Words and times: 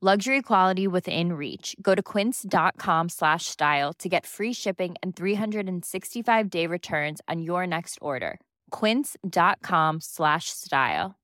Luxury 0.00 0.42
quality 0.42 0.86
within 0.86 1.32
reach. 1.32 1.74
Go 1.82 1.96
to 1.96 2.00
quince.com 2.00 3.08
slash 3.08 3.46
style 3.46 3.92
to 3.94 4.08
get 4.08 4.26
free 4.26 4.52
shipping 4.52 4.94
and 5.02 5.16
365 5.16 6.50
day 6.50 6.68
returns 6.68 7.20
on 7.26 7.42
your 7.42 7.66
next 7.66 7.98
order. 8.00 8.38
Quince.com 8.70 9.98
slash 10.00 10.50
style. 10.50 11.16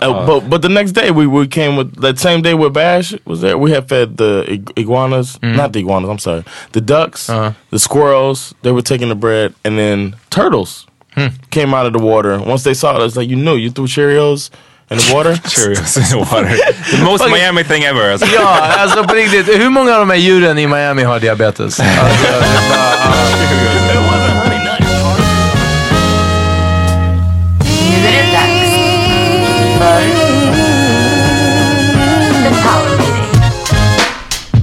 Oh, 0.00 0.14
uh, 0.14 0.26
but 0.26 0.48
but 0.48 0.62
the 0.62 0.70
next 0.70 0.92
day 0.92 1.10
we, 1.10 1.26
we 1.26 1.46
came 1.46 1.76
with 1.76 2.00
that 2.00 2.18
same 2.18 2.40
day 2.40 2.54
with 2.54 2.72
Bash 2.72 3.12
was 3.26 3.42
there. 3.42 3.58
We 3.58 3.72
had 3.72 3.86
fed 3.86 4.16
the 4.16 4.50
ig- 4.50 4.72
iguanas, 4.76 5.36
mm-hmm. 5.38 5.54
not 5.54 5.74
the 5.74 5.80
iguanas. 5.80 6.08
I'm 6.08 6.18
sorry, 6.18 6.44
the 6.72 6.80
ducks, 6.80 7.28
uh-huh. 7.28 7.52
the 7.68 7.78
squirrels. 7.78 8.54
They 8.62 8.72
were 8.72 8.80
taking 8.80 9.10
the 9.10 9.14
bread, 9.14 9.54
and 9.64 9.78
then 9.78 10.16
turtles 10.30 10.86
hmm. 11.12 11.26
came 11.50 11.74
out 11.74 11.84
of 11.84 11.92
the 11.92 11.98
water. 11.98 12.40
Once 12.40 12.62
they 12.62 12.72
saw 12.72 12.92
us, 12.92 13.16
like 13.16 13.28
you 13.28 13.36
knew, 13.36 13.56
you 13.56 13.70
threw 13.70 13.86
Cheerios 13.86 14.48
in 14.90 14.98
the 14.98 15.14
water. 15.14 15.34
Cheerios 15.48 15.96
in 15.96 16.02
the 16.10 16.18
water. 16.18 16.48
The 16.96 17.04
most 17.04 17.22
Fucking- 17.22 17.30
Miami 17.30 17.64
thing 17.64 17.84
ever. 17.84 18.10
Alltså. 18.12 18.26
Ja, 18.34 18.58
alltså 18.78 19.04
på 19.04 19.14
riktigt. 19.14 19.48
Hur 19.48 19.70
många 19.70 19.92
av 19.94 19.98
de 20.00 20.10
här 20.10 20.16
djuren 20.16 20.58
i 20.58 20.66
Miami 20.66 21.02
har 21.02 21.20
diabetes? 21.20 21.80
Alltså. 21.90 23.30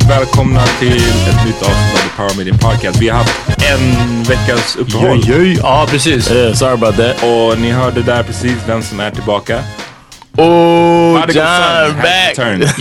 Välkomna 0.09 0.63
till 0.79 0.95
ett 0.97 1.45
nytt 1.45 1.61
avsnitt 1.61 1.93
av 1.93 1.97
The 1.97 2.15
Power 2.17 2.35
Meeting 2.37 2.57
Podcast. 2.57 3.01
Vi 3.01 3.09
har 3.09 3.17
haft 3.17 3.49
en 3.71 4.23
veckas 4.23 4.75
uppehåll. 4.75 5.21
Ja, 5.57 5.87
precis. 5.89 6.31
Yeah, 6.31 6.53
sorry 6.53 6.73
about 6.73 6.95
that. 6.97 7.23
Och 7.23 7.59
ni 7.59 7.71
hörde 7.71 8.01
där 8.01 8.23
precis 8.23 8.53
vem 8.67 8.81
som 8.83 8.99
är 8.99 9.11
tillbaka. 9.11 9.59
Oh, 10.37 11.15
Prodigal 11.17 11.41
son 11.43 11.61
John 11.61 11.95
has 11.95 12.03
back. 12.03 12.37
returned. 12.37 12.63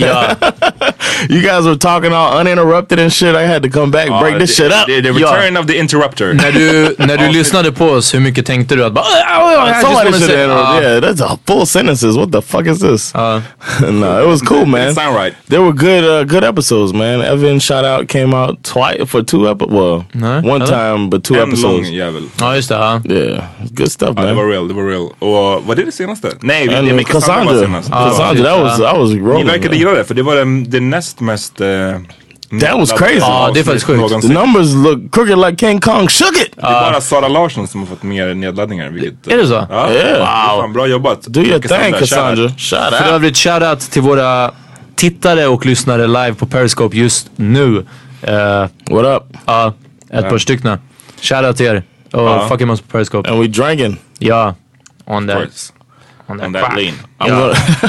Ja. 1.28 1.34
You 1.36 1.42
guys 1.42 1.64
were 1.66 1.76
talking 1.78 2.12
all 2.12 2.40
uninterrupted 2.40 2.98
and 3.00 3.12
shit. 3.12 3.34
I 3.36 3.46
had 3.46 3.62
to 3.62 3.70
come 3.70 3.90
back, 3.92 4.08
break 4.20 4.38
this 4.38 4.56
the, 4.56 4.62
shit 4.62 4.72
up. 4.72 4.86
The, 4.86 5.00
the 5.12 5.20
Ja. 5.20 5.32
return 5.36 5.56
of 5.56 5.66
the 5.66 5.78
interrupter. 5.78 6.34
När 6.34 6.52
du, 6.52 6.94
när 6.98 7.16
du 7.16 7.28
lyssnade 7.38 7.72
på 7.72 7.84
oss, 7.86 8.14
hur 8.14 8.20
mycket 8.20 8.46
tänkte 8.46 8.76
du 8.76 8.84
att 8.84 8.92
bara... 8.92 9.04
"Ah, 9.28 9.66
I 9.66 9.68
just 9.68 9.80
Somebody 9.80 10.04
wanna 10.04 10.16
should 10.18 10.30
say-" 10.30 10.46
have. 10.48 10.82
Ja. 10.82 10.90
Yeah, 10.90 11.00
that's 11.02 11.24
a 11.34 11.38
full 11.46 11.66
sentences. 11.66 12.16
What 12.16 12.32
the 12.32 12.42
fuck 12.42 12.66
is 12.66 12.80
this? 12.80 13.12
Ja. 13.14 13.40
no, 13.90 14.22
it 14.22 14.26
was 14.28 14.42
cool, 14.42 14.66
man. 14.66 14.88
It 14.88 14.94
sound 14.94 15.16
right. 15.16 15.34
There 15.48 15.60
were 15.60 15.72
good, 15.72 16.04
uh, 16.04 16.24
good 16.24 16.44
episodes, 16.44 16.92
man. 16.92 17.20
Evan 17.22 17.60
shout 17.60 17.84
out 17.84 18.08
came 18.08 18.34
out 18.36 18.62
twice 18.62 19.06
for 19.10 19.22
two 19.22 19.50
episodes. 19.50 19.72
Well, 19.72 20.04
No, 20.14 20.26
one 20.52 20.60
hello? 20.64 20.66
time, 20.66 21.10
but 21.10 21.24
two 21.24 21.34
En 21.34 21.48
episodes. 21.48 21.88
jävel. 21.90 22.22
Ja, 22.40 22.56
just 22.56 22.68
det. 22.68 22.74
Ja. 22.74 23.00
Yeah, 23.10 23.42
good 23.70 23.90
stuff, 23.92 24.10
Ja, 24.16 24.22
det 24.22 24.34
var 24.34 24.46
real, 24.50 24.68
det 24.68 24.74
var 24.74 24.82
real. 24.90 25.08
Och 25.18 25.62
var 25.66 25.74
det 25.74 25.84
det 25.84 25.92
senaste? 25.92 26.28
Nej, 26.40 26.66
det 26.66 26.78
And 26.78 26.86
är 26.86 26.90
uh, 26.90 26.96
med 26.96 27.06
Cassandra 27.06 27.44
var 27.44 27.52
Cassandra, 27.52 27.82
senast. 27.82 27.90
Cassandra, 27.90 28.44
that 28.44 28.62
was 28.62 28.78
I 28.78 28.98
was 28.98 29.10
Ni 29.10 29.20
rolling. 29.20 29.46
verkade 29.46 29.68
man. 29.68 29.78
gilla 29.78 29.90
det, 29.90 30.04
för 30.04 30.14
det 30.14 30.22
var 30.22 30.34
den, 30.36 30.70
det 30.70 30.80
näst 30.80 31.05
mest... 31.20 31.60
Uh, 31.60 31.66
That 32.60 32.74
was 32.78 32.92
crazy. 32.92 33.18
Ja, 33.18 33.50
det 33.54 33.60
är 33.60 33.64
faktiskt 33.64 33.86
sjukt. 33.86 34.20
The 34.22 34.28
numbers 34.28 34.74
look 34.74 35.12
crooked 35.14 35.38
like 35.38 35.56
King 35.66 35.80
Kong 35.80 36.08
shook 36.08 36.36
it. 36.36 36.52
Det 36.56 36.60
är 36.66 36.90
bara 36.90 37.00
Sara 37.00 37.28
Larsson 37.28 37.68
som 37.68 37.80
har 37.80 37.86
fått 37.86 38.02
mer 38.02 38.34
nedladdningar. 38.34 38.88
Vilket, 38.90 39.26
Är 39.26 39.36
det 39.36 39.46
så? 39.46 39.66
Ja, 39.70 39.90
Yeah. 39.92 40.18
wow. 40.18 40.62
Fan, 40.62 40.72
bra 40.72 40.86
jobbat. 40.86 41.22
Do 41.22 41.40
your 41.40 41.58
thing, 41.58 41.68
shout 41.78 41.92
out. 41.92 41.98
Cassandra. 42.00 42.48
Shout 42.48 42.70
För 42.94 43.04
out. 43.04 43.12
övrigt, 43.14 43.36
shoutout 43.36 43.80
till 43.80 44.02
våra 44.02 44.50
tittare 44.96 45.46
och 45.46 45.66
lyssnare 45.66 46.06
live 46.06 46.34
på 46.34 46.46
Periscope 46.46 46.96
just 46.96 47.30
nu. 47.36 47.86
Eh, 48.22 48.66
What 48.90 49.04
up? 49.22 49.36
Ja, 49.46 49.72
ett 50.10 50.28
par 50.28 50.38
stycken. 50.38 50.78
Shoutout 51.20 51.56
till 51.56 51.66
er. 51.66 51.82
Och 52.12 52.20
Ja. 52.22 52.48
fucking 52.48 52.70
oss 52.70 52.80
på 52.80 52.86
Periscope. 52.88 53.30
And 53.30 53.40
we 53.40 53.46
drinking. 53.46 53.96
Ja, 54.18 54.54
on 55.06 55.26
that. 55.26 55.38
On 56.28 56.38
that, 56.38 56.46
On 56.46 56.52
that 56.52 56.62
lane. 56.62 56.92
I'm 57.18 57.28
Ja. 57.28 57.54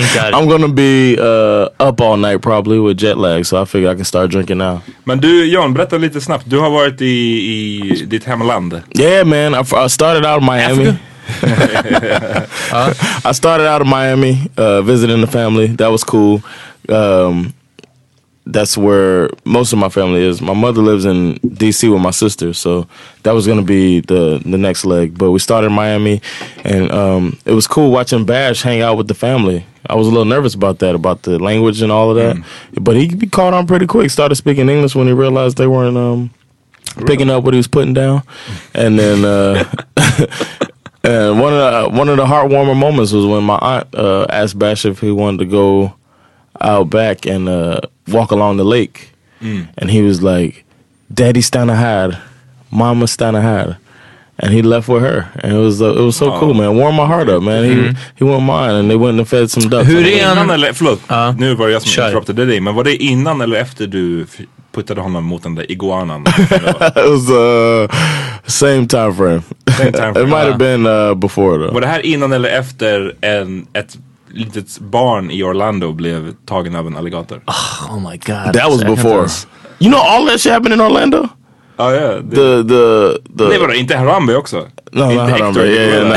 gonna 0.00 0.08
Hinkar. 0.08 0.34
I'm 0.34 0.48
gonna 0.48 0.68
be 0.68 1.16
uh, 1.18 1.68
up 1.78 2.00
all 2.00 2.16
night 2.16 2.40
probably 2.42 2.78
with 2.78 2.98
jet 2.98 3.18
lag, 3.18 3.44
so 3.44 3.60
I 3.60 3.64
figure 3.64 3.88
I 3.88 3.94
can 3.94 4.04
start 4.04 4.30
drinking 4.30 4.58
now. 4.58 4.82
Men 5.04 5.20
du 5.20 5.44
John, 5.44 5.74
berätta 5.74 5.98
lite 5.98 6.20
snabbt. 6.20 6.46
Du 6.46 6.58
har 6.58 6.70
varit 6.70 7.00
i, 7.00 7.04
i 7.04 8.06
ditt 8.06 8.24
hemland. 8.24 8.82
Yeah, 8.94 9.24
man. 9.24 9.54
I, 9.54 9.62
I 9.84 9.88
started 9.88 10.24
out 10.24 10.40
in 10.40 10.46
Miami. 10.46 10.98
I 13.24 13.32
started 13.32 13.66
out 13.66 13.82
in 13.82 13.88
Miami, 13.88 14.50
uh, 14.56 14.82
visiting 14.82 15.20
the 15.20 15.26
family. 15.26 15.68
That 15.68 15.88
was 15.88 16.04
cool. 16.04 16.42
Um, 16.88 17.54
that's 18.46 18.76
where 18.76 19.30
most 19.44 19.72
of 19.72 19.78
my 19.78 19.88
family 19.88 20.22
is. 20.22 20.40
My 20.40 20.54
mother 20.54 20.82
lives 20.82 21.04
in 21.04 21.34
D.C. 21.34 21.88
with 21.88 22.00
my 22.02 22.10
sister, 22.10 22.52
so 22.52 22.86
that 23.22 23.32
was 23.32 23.46
gonna 23.46 23.62
be 23.62 24.00
the 24.00 24.40
the 24.44 24.58
next 24.58 24.84
leg. 24.84 25.16
But 25.16 25.30
we 25.30 25.38
started 25.38 25.68
in 25.68 25.72
Miami, 25.72 26.20
and 26.64 26.90
um, 26.90 27.38
it 27.44 27.52
was 27.52 27.66
cool 27.66 27.90
watching 27.90 28.24
Bash 28.24 28.62
hang 28.62 28.82
out 28.82 28.96
with 28.96 29.08
the 29.08 29.14
family. 29.14 29.64
I 29.88 29.94
was 29.94 30.06
a 30.06 30.10
little 30.10 30.24
nervous 30.26 30.54
about 30.54 30.78
that, 30.80 30.94
about 30.94 31.22
the 31.22 31.38
language 31.38 31.82
and 31.82 31.90
all 31.92 32.10
of 32.10 32.16
that. 32.16 32.36
But 32.80 32.96
he 32.96 33.08
caught 33.28 33.54
on 33.54 33.66
pretty 33.66 33.86
quick. 33.86 34.10
Started 34.10 34.34
speaking 34.36 34.68
English 34.68 34.94
when 34.94 35.06
he 35.06 35.12
realized 35.12 35.56
they 35.56 35.66
weren't 35.66 35.96
um, 35.96 36.30
picking 37.06 37.30
up 37.30 37.44
what 37.44 37.54
he 37.54 37.58
was 37.58 37.68
putting 37.68 37.94
down, 37.94 38.22
and 38.74 38.98
then. 38.98 39.24
Uh, 39.24 39.64
And 41.02 41.40
one 41.40 41.54
of 41.54 41.58
the 41.92 41.98
one 41.98 42.10
of 42.10 42.18
the 42.18 42.26
heartwarming 42.26 42.76
moments 42.78 43.10
was 43.12 43.24
when 43.24 43.42
my 43.42 43.56
aunt 43.62 43.94
uh, 43.94 44.26
asked 44.28 44.58
Bash 44.58 44.84
if 44.84 45.00
he 45.00 45.10
wanted 45.10 45.38
to 45.38 45.44
go 45.46 45.94
out 46.60 46.90
back 46.90 47.24
and 47.24 47.48
uh, 47.48 47.80
walk 48.08 48.32
along 48.32 48.58
the 48.58 48.64
lake, 48.64 49.12
and 49.40 49.90
he 49.90 50.02
was 50.02 50.22
like, 50.22 50.62
"Daddy 51.10 51.40
stanna 51.40 51.74
här, 51.74 52.20
Mama 52.70 53.06
stanna 53.06 53.40
här," 53.40 53.78
and 54.42 54.52
he 54.54 54.62
left 54.62 54.88
with 54.88 55.02
her, 55.02 55.24
and 55.42 55.52
it 55.52 55.58
was 55.58 55.80
uh, 55.80 55.90
it 56.00 56.04
was 56.04 56.16
so 56.16 56.38
cool, 56.40 56.54
man. 56.54 56.76
Warmed 56.76 56.96
my 56.96 57.06
heart 57.06 57.28
up, 57.28 57.42
man. 57.42 57.64
He 57.64 57.94
he 58.18 58.24
went 58.24 58.42
mine, 58.42 58.74
and 58.74 58.90
they 58.90 58.96
went 58.96 59.18
and 59.18 59.28
fed 59.28 59.50
some 59.50 59.68
ducks. 59.68 59.88
Hur 59.88 60.06
är 60.06 60.20
Innan 60.32 60.50
eller, 60.50 60.72
förlåt, 60.72 61.00
Ja. 61.08 61.32
nu 61.38 61.54
var 61.54 61.66
det 61.66 61.72
jag 61.72 61.82
som 61.82 62.04
interruptade 62.04 62.44
dig. 62.46 62.60
Men 62.60 62.74
var 62.74 62.84
det 62.84 62.96
innan 63.02 63.40
eller 63.40 63.56
efter 63.60 63.86
du 63.86 64.26
puttade 64.72 65.00
honom 65.00 65.24
mot 65.24 65.42
den 65.42 65.54
där 65.54 65.70
iguanan? 65.72 66.22
it 66.26 66.94
was 66.96 67.30
uh, 67.30 67.90
same 68.46 68.86
time 68.86 69.14
frame. 69.14 69.42
Same 69.78 69.92
time 69.92 70.08
it 70.10 70.14
frame. 70.14 70.28
might 70.30 70.46
have 70.46 70.58
been 70.58 70.86
uh, 70.86 71.14
before 71.14 71.58
though. 71.58 71.72
var 71.74 71.80
det 71.80 71.86
här 71.86 72.06
innan 72.06 72.32
eller 72.32 72.48
efter 72.48 73.14
en, 73.20 73.66
ett 73.72 73.98
litet 74.32 74.78
barn 74.78 75.30
i 75.30 75.42
Orlando 75.42 75.92
blev 75.92 76.32
tagen 76.46 76.76
av 76.76 76.86
en 76.86 76.96
alligator? 76.96 77.40
Oh 77.90 78.10
my 78.10 78.16
god. 78.16 78.52
That 78.54 78.68
was 78.70 78.84
before. 78.84 79.26
You 79.78 79.90
know 79.90 80.00
all 80.00 80.26
that 80.26 80.40
shit 80.40 80.52
happened 80.52 80.74
in 80.74 80.80
Orlando. 80.80 81.28
Ja, 81.80 81.94
ja. 81.94 82.08
Det, 82.22 82.36
The 82.36 82.68
the 82.68 83.18
the 83.38 83.44
Nej 83.48 83.58
vadå, 83.58 83.74
inte 83.74 83.96
Harambe 83.96 84.36
också? 84.36 84.66
No, 84.92 85.10
Inte 85.12 85.60
Yeah, 85.60 85.68
yeah, 85.68 86.02
gorilla. 86.02 86.16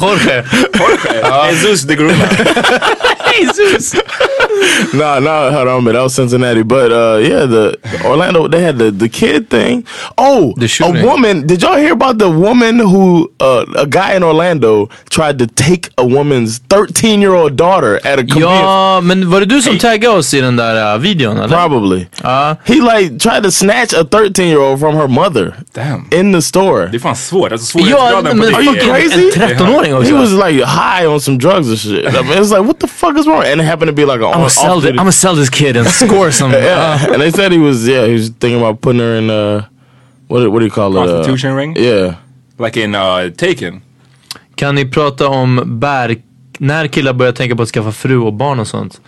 no. 0.00 0.06
Jorge. 0.08 0.44
Jorge. 0.78 1.50
Jesus 1.50 1.86
the 1.86 1.94
gorilla. 1.94 2.28
Jesus. 3.36 3.94
no, 4.94 5.18
no, 5.20 5.50
hold 5.50 5.68
on, 5.68 5.84
but 5.84 5.92
that 5.92 6.02
was 6.02 6.14
Cincinnati. 6.14 6.62
But 6.62 6.92
uh, 6.92 7.18
yeah, 7.22 7.46
the 7.46 7.76
Orlando 8.04 8.48
they 8.48 8.62
had 8.62 8.78
the 8.78 8.90
the 8.90 9.08
kid 9.08 9.48
thing. 9.50 9.84
Oh, 10.18 10.54
The 10.56 10.66
a 10.84 11.04
woman. 11.06 11.46
Did 11.46 11.62
y'all 11.62 11.76
hear 11.76 11.92
about 11.92 12.18
the 12.18 12.28
woman 12.30 12.78
who 12.80 13.30
uh, 13.40 13.64
a 13.76 13.86
guy 13.86 14.14
in 14.16 14.22
Orlando 14.22 14.88
tried 15.10 15.38
to 15.38 15.46
take 15.46 15.90
a 15.98 16.04
woman's 16.06 16.58
13 16.68 17.20
year 17.22 17.34
old 17.34 17.56
daughter 17.56 17.96
at 18.04 18.18
a 18.18 18.24
convenience? 18.24 18.62
Ja, 18.62 19.00
men 19.02 19.30
var 19.30 19.40
det 19.40 19.46
du 19.46 19.62
som 19.62 19.78
taggade 19.78 20.16
oss 20.18 20.34
i 20.34 20.40
den 20.40 20.56
där 20.56 20.94
uh, 20.94 21.00
videon 21.00 21.36
eller? 21.36 21.48
Probably. 21.68 22.06
Ja. 22.22 22.56
He 22.64 22.74
like 22.74 23.18
tried 23.18 23.42
to 23.44 23.50
snatch 23.50 23.94
a 23.94 24.04
13 24.04 24.44
year 24.46 24.60
old 24.60 24.80
from 24.80 24.94
her 24.96 25.08
mother 25.08 25.54
Damn. 25.74 26.08
in 26.10 26.32
the 26.32 26.42
store. 26.42 26.86
Det 26.86 26.96
är 26.96 26.98
fan 26.98 27.16
svårt. 27.16 27.52
Alltså 27.52 27.78
Ja, 27.78 27.84
svårighetsgraden 27.84 28.38
men 28.38 28.50
på 28.52 28.56
Are 28.56 28.64
you 28.64 28.76
är- 28.76 28.80
crazy? 28.80 29.30
En 29.42 29.48
13-åring 29.48 29.94
också. 29.94 30.14
He 30.14 30.20
was 30.20 30.30
like 30.32 30.64
high 30.66 31.06
on 31.12 31.20
some 31.20 31.38
drugs 31.38 31.68
and 31.68 31.78
shit. 31.78 32.04
I 32.06 32.22
mean, 32.22 32.42
it's 32.42 32.50
like, 32.50 32.62
what 32.66 32.80
the 32.80 32.86
fuck 32.86 33.18
is 33.18 33.25
wrong? 33.26 33.44
And 33.44 33.60
it 33.60 33.64
happened 33.64 33.88
to 33.88 33.92
be 33.92 34.04
like 34.04 34.20
a 34.20 34.26
I'm 34.26 34.32
gonna 34.98 35.12
sell, 35.12 35.34
this 35.34 35.50
kid 35.50 35.76
and 35.76 35.86
score 35.88 36.32
some. 36.40 36.52
yeah. 36.52 37.12
and 37.12 37.20
they 37.22 37.30
said 37.30 37.52
he 37.52 37.58
was 37.58 37.88
yeah 37.88 38.06
he 38.06 38.12
was 38.12 38.28
thinking 38.28 38.60
about 38.60 38.80
putting 38.80 39.00
her 39.00 39.16
in 39.18 39.30
uh 39.30 39.62
what 40.28 40.50
what 40.50 40.58
do 40.60 40.64
you 40.64 40.70
call 40.70 40.96
it 40.96 41.00
uh, 41.00 41.04
Prostitution 41.06 41.54
ring? 41.54 41.76
yeah 41.76 42.14
Like 42.58 42.76
in 42.84 42.94
uh, 42.94 43.30
Taken. 43.36 43.82
Kan 44.54 44.74
ni 44.74 44.84
prata 44.86 45.28
om 45.28 45.80
bär... 45.80 46.16
När 46.58 46.86
killar 46.86 47.12
börjar 47.12 47.32
tänka 47.32 47.56
på 47.56 47.62
att 47.62 47.68
skaffa 47.68 47.92
fru 47.92 48.18
och 48.18 48.32
barn 48.32 48.60
och 48.60 48.66
sånt? 48.66 49.00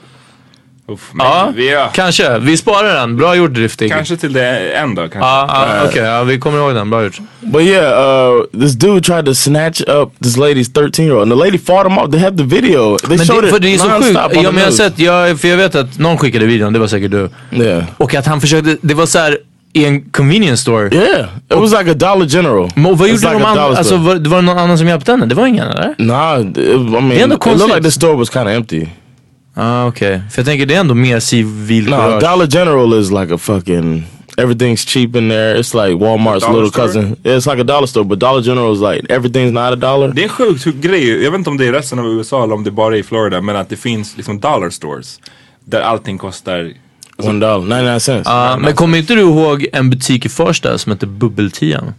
Uff, 0.88 1.10
men 1.12 1.26
Ja, 1.26 1.52
vi 1.56 1.68
är, 1.68 1.88
kanske. 1.94 2.38
Vi 2.38 2.56
sparar 2.56 2.94
den. 2.94 3.16
Bra 3.16 3.34
gjort 3.36 3.54
Driftig. 3.54 3.92
kanske 3.92 4.16
till 4.16 4.32
det 4.32 4.72
en 4.72 4.94
då. 4.94 5.02
Kanske. 5.02 5.18
Ja, 5.18 5.46
ja, 5.48 5.88
okej. 5.88 6.02
ja, 6.02 6.22
vi 6.22 6.38
kommer 6.38 6.58
ihåg 6.58 6.74
den. 6.74 6.90
Bra 6.90 7.02
gjort. 7.04 7.18
but 7.40 7.62
yeah 7.62 8.38
uh 8.38 8.60
this 8.60 8.72
dude 8.72 9.00
tried 9.00 9.24
to 9.24 9.34
snatch 9.34 9.80
up 9.80 10.12
this 10.22 10.36
lady's 10.36 10.72
13 10.74 11.04
year 11.04 11.14
old 11.16 11.22
and 11.22 11.40
the 11.40 11.44
lady 11.46 11.58
fought 11.58 11.86
him 11.86 11.98
off 11.98 12.10
they 12.10 12.20
have 12.20 12.36
the 12.36 12.42
video 12.44 12.98
they 12.98 13.16
Men 13.16 13.26
showed 13.26 13.42
det, 13.44 13.48
it 13.48 13.54
för 13.54 13.60
det 13.60 13.74
är 13.74 13.78
så 13.78 13.88
sjukt. 13.90 14.18
Ja, 14.34 14.42
men 14.52 14.56
jag 14.58 14.64
har 14.66 14.70
sett, 14.70 14.98
jag, 14.98 15.40
för 15.40 15.48
jag 15.48 15.56
vet 15.56 15.74
att 15.74 15.98
någon 15.98 16.18
skickade 16.18 16.46
videon, 16.46 16.72
det 16.72 16.78
var 16.78 16.86
säkert 16.86 17.10
du. 17.10 17.28
yeah 17.52 17.84
Och 17.96 18.14
att 18.14 18.26
han 18.26 18.40
försökte, 18.40 18.76
det 18.80 18.94
var 18.94 19.06
så 19.06 19.18
här 19.18 19.38
i 19.72 19.84
en 19.84 20.02
convenience 20.10 20.62
store. 20.62 20.88
yeah 20.94 21.20
it 21.50 21.56
was 21.58 21.70
like 21.72 21.90
a 21.90 21.94
Dollar 21.94 22.26
General 22.26 22.70
Men 22.74 22.96
vad 22.96 23.08
gjorde 23.08 23.20
like 23.20 23.32
de 23.32 23.44
andra? 23.44 23.62
Alltså 23.62 23.96
var, 23.96 24.14
det 24.14 24.28
var 24.28 24.36
det 24.38 24.42
någon 24.44 24.58
annan 24.58 24.78
som 24.78 24.88
hjälpte 24.88 25.10
henne? 25.12 25.26
Det 25.26 25.34
var 25.34 25.46
ingen 25.46 25.68
eller? 25.68 25.94
nah 25.98 26.40
it, 26.40 26.58
I 26.58 26.60
mean 26.78 26.94
ändå 27.12 27.14
it 27.14 27.28
looked 27.28 27.40
konstigt. 27.40 27.68
like 27.74 27.82
the 27.82 27.90
store 27.90 28.16
was 28.16 28.30
kind 28.30 28.46
of 28.46 28.52
empty 28.52 28.86
Ah, 29.60 29.86
okej. 29.86 30.20
För 30.30 30.38
jag 30.38 30.46
tänker 30.46 30.66
det 30.66 30.74
är 30.74 30.80
ändå 30.80 30.94
mer 30.94 31.14
no 31.14 31.20
civilkurage. 31.20 32.20
Dollar 32.20 32.46
General 32.46 33.00
is 33.00 33.10
like 33.10 33.34
a 33.34 33.38
fucking 33.38 34.04
everything's 34.36 34.86
cheap 34.86 35.16
in 35.16 35.28
there 35.28 35.58
it's 35.60 35.74
like 35.74 36.04
Walmart's 36.04 36.52
little 36.52 36.70
store? 36.70 36.86
cousin 36.86 37.16
yeah, 37.24 37.36
it's 37.36 37.50
like 37.50 37.60
a 37.60 37.64
dollar 37.64 37.86
store 37.86 38.04
but 38.04 38.18
Dollar 38.18 38.42
General 38.42 38.72
is 38.72 38.80
like 38.80 39.02
everything's 39.08 39.52
not 39.52 39.72
a 39.72 39.76
dollar 39.76 40.08
Det 40.08 40.20
är 40.20 40.24
en 40.24 40.28
sjuk 40.28 40.64
sjuk 40.64 40.74
grej. 40.74 41.22
Jag 41.24 41.30
vet 41.30 41.38
inte 41.38 41.50
om 41.50 41.56
det 41.56 41.64
är 41.64 41.68
i 41.68 41.72
resten 41.72 41.98
av 41.98 42.06
USA 42.06 42.44
eller 42.44 42.54
om 42.54 42.64
det 42.64 42.70
bara 42.70 42.94
är 42.94 42.98
i 42.98 43.02
Florida. 43.02 43.40
Men 43.40 43.56
att 43.56 43.68
det 43.68 43.76
finns 43.76 44.16
liksom 44.16 44.40
dollar 44.40 44.70
stores. 44.70 45.20
Där 45.64 45.80
allting 45.80 46.18
kostar... 46.18 46.72
one 47.16 47.46
dollar 47.46 47.80
99 47.80 47.98
cents 48.00 48.28
Ja, 48.28 48.56
men 48.60 48.74
kommer 48.74 48.98
inte 48.98 49.14
du 49.14 49.20
ihåg 49.20 49.66
en 49.72 49.90
butik 49.90 50.26
i 50.26 50.28
Farsta 50.28 50.78
som 50.78 50.92
hette 50.92 51.06
Bubbeltian? 51.06 51.94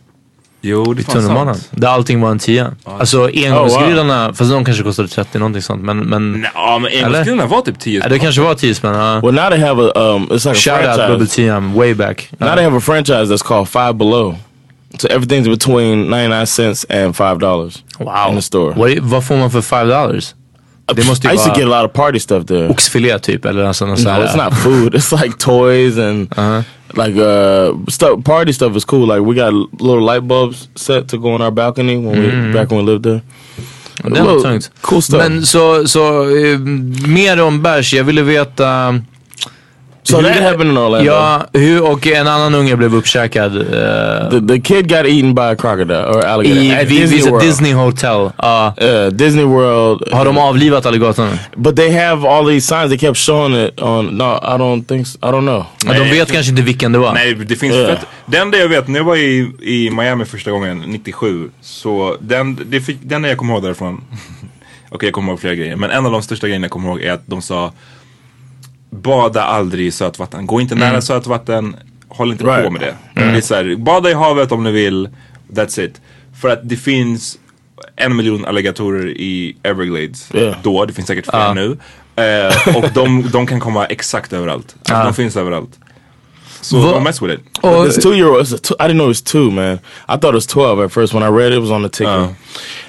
Jo, 0.62 0.94
det 0.94 1.02
I 1.02 1.06
är 1.08 1.12
tunnelbanan. 1.12 1.56
sant. 1.56 1.70
Där 1.72 1.88
allting 1.88 2.22
var 2.22 2.32
en 2.32 2.40
tia. 2.40 2.72
Alltså 2.84 3.30
engångsgrillarna, 3.36 4.34
fast 4.34 4.52
de 4.52 4.66
kanske 4.66 4.84
kostade 4.84 5.08
30 5.08 5.40
någonting 5.40 5.62
sånt. 5.62 5.84
Men, 5.84 5.98
men 6.00 6.46
Ja 6.56 6.80
men 6.80 6.92
engångsgrillarna 7.06 7.46
var 7.46 7.62
typ 7.62 7.80
10 7.80 8.00
ja, 8.04 8.10
det 8.10 8.20
kanske 8.20 8.42
var 8.42 8.56
10 8.56 8.76
spänn. 8.76 8.94
ja. 8.96 9.20
Well, 9.24 9.34
now 9.36 9.50
they 9.50 9.60
have 9.60 9.84
a 9.84 9.92
um, 9.96 10.24
it's 10.32 10.46
like 10.46 10.50
a 10.50 10.54
Shout 10.54 10.74
out 10.76 10.84
franchise. 10.84 11.08
Bubbeltian 11.12 11.74
way 11.74 11.94
back. 11.94 12.30
Now 12.40 12.56
they 12.56 12.64
have 12.64 12.78
a 12.78 12.82
franchise 12.82 13.26
that's 13.34 13.44
called 13.48 13.70
Five 13.70 13.94
Below. 13.94 14.36
So 15.00 15.08
everything's 15.08 15.48
between 15.48 16.10
ninety 16.10 16.28
nine 16.30 16.46
cents 16.46 16.86
and 16.90 17.16
five 17.16 17.38
dollars. 17.40 17.84
Wow. 18.00 18.30
In 18.30 18.36
the 18.36 18.42
store. 18.42 18.74
What, 18.74 19.00
vad 19.02 19.24
får 19.26 19.38
man 19.38 19.52
för 19.52 19.62
5 19.62 19.88
dollars? 19.88 20.36
Det 20.96 21.08
måste 21.08 21.28
I 21.28 21.32
ju 21.32 21.36
used 21.36 21.54
to 21.54 21.60
get 21.60 21.68
a 21.72 21.82
lot 21.82 21.90
of 21.90 21.94
party 21.94 22.20
stuff 22.20 22.46
there. 22.46 22.70
oxfilé 22.70 23.20
typ 23.20 23.46
eller 23.46 23.64
alltså 23.64 23.86
någon 23.86 23.98
sån 23.98 24.14
No, 24.14 24.20
it's 24.26 24.44
not 24.46 24.54
food. 24.58 24.96
It's 24.96 25.24
like 25.24 25.38
toys 25.38 25.98
and 25.98 26.34
Uh-huh. 26.36 26.64
Like 26.94 27.16
uh 27.16 27.74
stuff. 27.88 28.24
Party 28.24 28.54
stuff 28.54 28.76
is 28.76 28.86
cool. 28.86 29.08
Like 29.08 29.22
we 29.22 29.36
got 29.36 29.54
little 29.82 30.14
light 30.14 30.28
bulbs 30.28 30.70
set 30.76 31.08
to 31.08 31.18
go 31.18 31.34
on 31.34 31.42
our 31.42 31.52
balcony 31.52 31.98
when 31.98 32.20
we 32.20 32.54
back 32.54 32.72
when 32.72 32.86
we 32.86 32.92
lived 32.92 33.04
there. 33.04 33.22
Mm. 33.22 34.14
Det 34.14 34.22
Little 34.22 34.42
tungt. 34.42 34.72
Cool 34.82 35.02
stuff. 35.02 35.18
Men 35.18 35.46
så, 35.46 35.88
så 35.88 36.24
eh, 36.24 36.60
mer 37.08 37.42
om 37.42 37.62
bärs. 37.62 37.94
Jag 37.94 38.04
ville 38.04 38.22
veta 38.22 39.00
so 40.04 40.18
hur 40.18 40.24
that 40.24 40.34
det- 40.38 40.44
happened 40.44 40.72
in 40.72 40.78
Orlando. 40.78 41.12
Ja, 41.12 41.46
hur, 41.54 41.84
och 41.92 42.07
en 42.07 42.28
annan 42.28 42.56
unge 42.56 42.75
blev 42.75 42.96
uppkäkad 42.96 43.56
eh, 43.57 44.30
The, 44.30 44.48
the 44.48 44.60
kid 44.62 44.90
got 44.90 45.06
eaten 45.06 45.36
by 45.36 45.42
a 45.42 45.56
crocodile 45.56 46.06
or 46.06 46.25
alligator 46.25 46.63
i 46.63 46.72
at 46.72 46.90
Disney 46.90 47.22
World. 47.31 47.42
Disney 47.46 47.74
Hotel. 47.74 48.31
Ja. 48.38 48.74
Uh, 48.81 49.07
Disney 49.12 49.44
World. 49.46 50.13
har 50.13 50.25
de 50.25 50.38
avlivat 50.38 50.86
alligatorn? 50.86 51.30
But 51.56 51.75
they 51.75 51.92
have 51.92 52.30
all 52.30 52.46
these 52.48 52.68
signs. 52.68 52.90
They 52.90 52.98
kept 52.98 53.18
showing 53.18 53.66
it 53.66 53.81
on. 53.81 54.06
No, 54.06 54.24
I 54.44 54.57
don't 54.57 54.86
think. 54.86 55.07
So. 55.07 55.18
I 55.18 55.31
don't 55.31 55.42
know. 55.42 55.66
Men 55.86 55.96
de 56.00 56.10
vet 56.10 56.31
kanske 56.31 56.50
inte 56.50 56.62
vilken 56.62 56.92
det 56.92 57.00
var. 57.00 57.13
Nej 57.13 57.34
det 57.36 57.56
finns 57.56 57.75
Ja. 57.75 57.88
fett. 57.88 58.06
Den 58.25 58.52
där 58.52 58.60
jag 58.60 58.68
vet, 58.69 58.88
när 58.88 59.00
jag 59.00 59.04
var 59.06 59.16
i, 59.16 59.52
i 59.62 59.90
Miami 59.90 60.25
första 60.25 60.52
gången, 60.52 60.84
97. 60.88 61.50
Så 61.62 62.16
den, 62.19 62.60
det 62.66 62.81
fick, 62.81 62.98
den 63.02 63.24
jag 63.24 63.38
kommer 63.38 63.54
ihåg 63.54 63.63
därifrån. 63.63 64.02
Okej 64.92 65.07
jag 65.07 65.13
kommer 65.13 65.31
ihåg 65.31 65.40
flera 65.40 65.56
grejer. 65.56 65.75
Men 65.75 65.90
en 65.92 66.06
av 66.06 66.12
de 66.12 66.22
största 66.22 66.48
grejerna 66.48 66.63
jag 66.66 66.72
kommer 66.72 66.90
ihåg 66.90 67.02
är 67.02 67.12
att 67.12 67.22
de 67.25 67.42
sa 67.42 67.72
Bada 68.90 69.44
aldrig 69.44 69.88
i 69.88 69.92
sötvatten. 69.92 70.46
Gå 70.48 70.62
inte 70.62 70.76
nära 70.76 71.02
sötvatten. 71.02 71.76
Håll 72.08 72.32
inte 72.32 72.44
på 72.44 72.50
Right. 72.50 72.72
med 72.72 72.82
det. 72.82 72.96
Det 73.16 73.22
är 73.38 73.42
så 73.42 73.56
här, 73.56 73.76
bada 73.76 74.10
i 74.10 74.14
havet 74.14 74.52
om 74.52 74.64
ni 74.64 74.72
vill. 74.72 75.10
That's 75.54 75.80
it. 75.82 76.02
För 76.42 76.50
att 76.50 76.60
det 76.70 76.76
finns 76.76 77.38
en 77.96 78.16
miljon 78.16 78.46
alligatorer 78.46 79.08
i 79.10 79.58
Everglades 79.64 80.30
Yeah. 80.36 80.56
då. 80.64 80.86
Det 80.86 80.94
finns 80.94 81.08
säkert 81.08 81.26
fler 81.30 81.54
nu. 81.54 81.78
Eh, 82.16 82.78
och 82.78 82.86
de, 82.94 83.30
de 83.32 83.48
kan 83.48 83.60
komma 83.60 83.86
exakt 83.86 84.34
överallt. 84.34 84.76
Alltså, 84.80 85.04
De 85.04 85.14
finns 85.14 85.36
överallt. 85.38 85.80
Så 86.62 86.78
Va- 86.80 86.94
don't 86.94 87.04
mess 87.04 87.22
with 87.22 87.34
it. 87.34 87.58
Och, 87.62 87.86
This 87.86 88.04
two 88.04 88.14
year 88.14 88.30
old, 88.30 88.46
it's 88.48 88.58
two, 88.62 88.74
I 88.80 88.88
didn't 88.88 88.94
know 88.94 89.06
it 89.06 89.10
was 89.10 89.22
two, 89.22 89.52
man. 89.52 89.74
I 89.76 89.80
thought 90.08 90.24
it 90.30 90.34
was 90.34 90.48
12 90.48 90.86
at 90.86 90.94
first. 90.94 91.14
When 91.14 91.24
I 91.24 91.28
read 91.38 91.52
it, 91.52 91.58
it 91.58 91.62
was 91.62 91.72
on 91.72 91.84
the 91.84 91.90
ticket. 91.90 92.30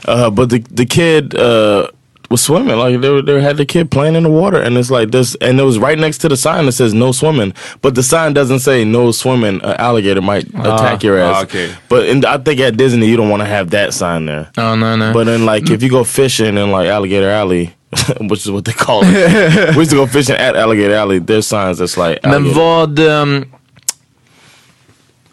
Uh, 0.08 0.30
but 0.30 0.50
the 0.50 0.62
the 0.76 0.86
kid 0.86 1.34
uh, 1.34 1.82
was 2.30 2.42
swimming. 2.42 2.76
Like 2.76 3.00
they, 3.00 3.10
were- 3.10 3.22
they 3.22 3.40
had 3.42 3.56
the 3.56 3.66
kid 3.66 3.90
playing 3.90 4.14
in 4.14 4.22
the 4.22 4.30
water. 4.30 4.60
And 4.60 4.78
it's 4.78 4.90
like 4.90 5.10
this. 5.10 5.34
And 5.40 5.58
it 5.58 5.64
was 5.64 5.78
right 5.78 5.98
next 5.98 6.18
to 6.18 6.28
the 6.28 6.36
sign 6.36 6.66
that 6.66 6.72
says 6.72 6.94
no 6.94 7.12
swimming. 7.12 7.52
But 7.82 7.94
the 7.94 8.02
sign 8.02 8.32
doesn't 8.32 8.60
say 8.60 8.84
no 8.84 9.10
swimming. 9.12 9.60
An 9.62 9.76
alligator 9.78 10.22
might 10.22 10.46
ah. 10.54 10.74
attack 10.74 11.02
your 11.02 11.18
ass. 11.18 11.36
Ah, 11.36 11.42
okay. 11.42 11.74
But 11.88 12.06
in, 12.06 12.24
I 12.24 12.38
think 12.38 12.60
at 12.60 12.76
Disney, 12.76 13.08
you 13.08 13.16
don't 13.16 13.28
want 13.28 13.42
to 13.42 13.48
have 13.48 13.70
that 13.70 13.92
sign 13.92 14.26
there. 14.26 14.50
ja, 14.56 14.74
no 14.74 14.96
no. 14.96 15.12
But 15.12 15.24
then, 15.24 15.44
like, 15.44 15.64
mm. 15.64 15.74
if 15.74 15.82
you 15.82 15.90
go 15.90 16.04
fishing 16.04 16.56
in 16.56 16.70
like 16.70 16.88
Alligator 16.88 17.28
Alley, 17.28 17.74
which 18.20 18.46
is 18.46 18.50
what 18.50 18.64
they 18.64 18.72
call 18.72 19.02
it, 19.04 19.70
we 19.74 19.80
used 19.80 19.90
to 19.90 19.96
go 19.96 20.06
fishing 20.06 20.36
at 20.36 20.54
Alligator 20.56 20.94
Alley. 20.94 21.18
There's 21.18 21.46
signs 21.46 21.78
that's 21.78 21.96
like. 21.96 22.22
Men 22.22 22.34
alligator. 22.34 22.54
vad... 22.54 22.98
ehm, 22.98 23.44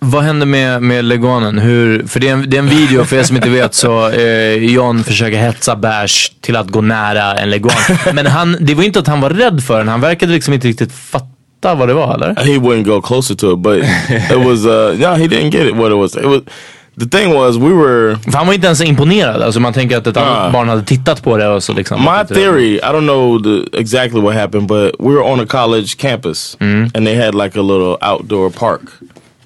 vad 0.08 0.24
hände 0.24 0.46
med, 0.46 0.82
med 0.82 1.06
leguanen? 1.06 1.60
Hur, 1.60 2.08
för 2.08 2.20
det 2.20 2.28
är, 2.30 2.34
en, 2.34 2.50
det 2.50 2.58
är 2.58 2.60
en 2.60 2.70
video, 2.70 3.06
för 3.06 3.16
er 3.18 3.24
som 3.24 3.36
inte 3.36 3.50
vet 3.50 3.74
så 3.74 4.10
eh, 4.10 4.54
John 4.54 5.04
försöker 5.04 5.38
hetsa 5.38 5.76
Bash 5.76 6.32
till 6.42 6.56
att 6.56 6.68
gå 6.70 6.82
nära 6.82 7.34
en 7.36 7.50
leguan. 7.50 7.76
Men 8.14 8.26
han, 8.26 8.58
det 8.60 8.74
var 8.76 8.84
inte 8.84 9.00
att 9.00 9.08
han 9.08 9.22
var 9.22 9.30
rädd 9.30 9.64
för 9.64 9.78
den, 9.78 9.88
han 9.88 10.02
verkade 10.02 10.32
liksom 10.32 10.54
inte 10.54 10.68
riktigt 10.68 10.92
fatta 10.94 11.76
vad 11.76 11.88
det 11.88 11.94
var 11.94 12.16
eller? 12.16 12.36
he 12.36 12.58
wouldn't 12.58 12.84
go 12.84 13.02
closer 13.02 13.36
to 13.36 13.54
it, 13.54 13.60
but 13.60 13.78
it 14.32 14.46
was 14.48 14.66
uh 14.66 15.00
no, 15.00 15.16
he 15.16 15.28
didn't 15.28 15.52
get 15.52 15.68
it 15.68 15.76
what 15.76 15.92
it 15.92 15.98
was. 15.98 16.16
It 16.16 16.26
was 16.26 16.42
the 17.00 17.18
thing 17.18 17.34
was 17.34 17.56
we 17.58 17.74
were 17.74 18.16
För 18.24 18.32
han 18.32 18.48
var 18.48 18.54
inte 18.54 18.68
ens 18.68 18.82
imponerad, 18.82 19.42
alltså 19.42 19.60
man 19.60 19.74
tänker 19.74 19.98
att 19.98 20.08
ett 20.08 20.18
annat 20.18 20.48
Ah. 20.48 20.50
barn 20.52 20.70
hade 20.70 20.84
tittat 20.84 21.24
på 21.24 21.38
det 21.38 21.48
och 21.48 21.64
så 21.64 21.74
liksom. 21.74 22.02
my 22.02 22.36
theory, 22.36 22.76
I 22.76 22.80
don't 22.80 23.08
know 23.08 23.44
the 23.44 23.80
exactly 23.80 24.22
what 24.22 24.36
happened, 24.36 24.68
but 24.68 24.92
we 25.00 25.10
were 25.14 25.24
on 25.24 25.40
a 25.40 25.46
college 25.48 25.98
campus 25.98 26.58
and 26.60 27.06
they 27.06 27.16
had 27.26 27.36
like 27.36 27.60
a 27.60 27.62
little 27.62 27.98
outdoor 28.02 28.50
park 28.50 28.82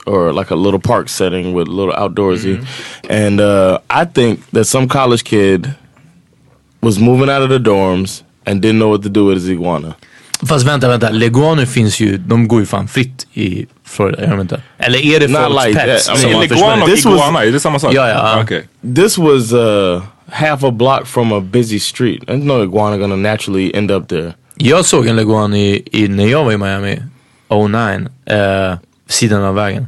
or 0.05 0.33
like 0.33 0.51
a 0.53 0.55
little 0.55 0.79
park 0.79 1.09
setting 1.09 1.53
with 1.53 1.67
a 1.67 1.71
little 1.71 1.93
outdoorsy. 1.93 2.57
And 3.09 3.39
uh 3.41 3.77
I 3.89 4.05
think 4.05 4.39
that 4.51 4.65
some 4.67 4.87
college 4.87 5.23
kid 5.23 5.69
was 6.81 6.99
moving 6.99 7.29
out 7.29 7.41
of 7.43 7.49
the 7.49 7.59
dorms 7.59 8.23
and 8.45 8.61
didn't 8.61 8.79
know 8.79 8.89
what 8.89 9.03
to 9.03 9.09
do 9.09 9.25
with 9.25 9.35
his 9.37 9.49
iguana. 9.49 9.95
Fast 10.47 10.65
vänta, 10.65 10.87
vänta. 10.87 11.09
Leguaner 11.09 11.65
finns 11.65 11.99
ju, 11.99 12.17
de 12.17 12.47
går 12.47 12.59
ju 12.59 12.65
fan 12.65 12.87
fritt 12.87 13.27
i 13.33 13.65
Florida, 13.83 14.21
gör 14.21 14.29
de 14.31 14.39
inte? 14.41 14.61
Eller 14.77 14.99
är 14.99 15.19
det 15.19 15.27
Not 15.27 15.41
folks 15.41 15.65
like 15.65 15.79
pets? 15.79 16.05
that. 16.07 16.17
I 16.17 16.25
mean, 16.25 16.35
har 16.35 16.81
och 16.81 16.87
This 16.89 17.05
was- 17.05 17.41
är 17.43 17.51
det 17.51 17.59
samma 17.59 17.79
sak? 17.79 17.93
Ja, 17.93 18.09
ja. 18.09 18.41
Okej. 18.43 18.63
This 18.95 19.17
was 19.17 19.53
uh 19.53 20.01
half 20.31 20.63
a 20.63 20.71
block 20.71 21.05
from 21.07 21.31
a 21.33 21.39
busy 21.41 21.79
street. 21.79 22.23
There's 22.27 22.43
no 22.43 22.63
iguana 22.63 22.97
gonna 22.97 23.15
naturally 23.15 23.71
end 23.75 23.91
up 23.91 24.07
there. 24.07 24.33
Jag 24.55 24.85
såg 24.85 25.07
en 25.07 25.15
leguan 25.15 25.53
i, 25.53 25.83
i, 25.91 26.07
när 26.07 26.25
jag 26.27 26.43
var 26.45 26.51
i 26.51 26.57
Miami, 26.57 26.99
09, 27.49 28.07
eh, 28.25 28.77
sidan 29.11 29.43
av 29.43 29.55
vägen. 29.55 29.87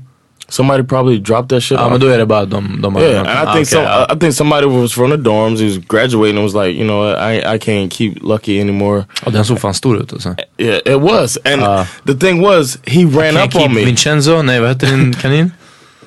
Somebody 0.50 0.84
probably 0.84 1.20
dropped 1.20 1.50
that 1.50 1.64
shit 1.64 1.80
Ja 1.80 1.90
men 1.90 2.00
då 2.00 2.08
är 2.08 2.18
det 2.18 2.26
bara 2.26 2.46
de, 2.46 2.82
de 2.82 2.98
Yeah, 2.98 3.20
and. 3.20 3.28
I 3.28 3.34
think 3.34 3.50
okej, 3.50 3.66
some. 3.66 4.06
I 4.10 4.20
think 4.20 4.34
somebody 4.34 4.68
was 4.68 4.94
from 4.94 5.10
the 5.12 5.18
dorms. 5.18 5.60
He 5.60 5.66
was 5.66 5.78
graduating 5.78 6.38
and 6.38 6.44
was 6.44 6.54
like, 6.54 6.78
you 6.78 6.84
know, 6.84 7.08
I 7.10 7.56
I 7.56 7.58
can't 7.60 7.90
keep 7.90 8.14
Lucky 8.22 8.62
anymore. 8.62 9.06
Och 9.26 9.32
den 9.32 9.46
såg 9.46 9.60
fan 9.60 9.74
stor 9.74 9.98
ut 9.98 10.14
alltså. 10.14 10.36
Yeah, 10.58 10.78
it 10.86 11.02
was. 11.02 11.38
And 11.46 11.62
Uh, 11.64 11.86
the 12.06 12.14
thing 12.14 12.42
was, 12.42 12.78
he 12.86 13.06
ran 13.06 13.38
up 13.38 13.56
on 13.56 13.74
me. 13.74 13.86
Vincenzo, 13.86 14.42
nej 14.42 14.60
vad 14.60 14.70
heter 14.70 14.88
din 14.88 15.14
kanin? 15.14 15.52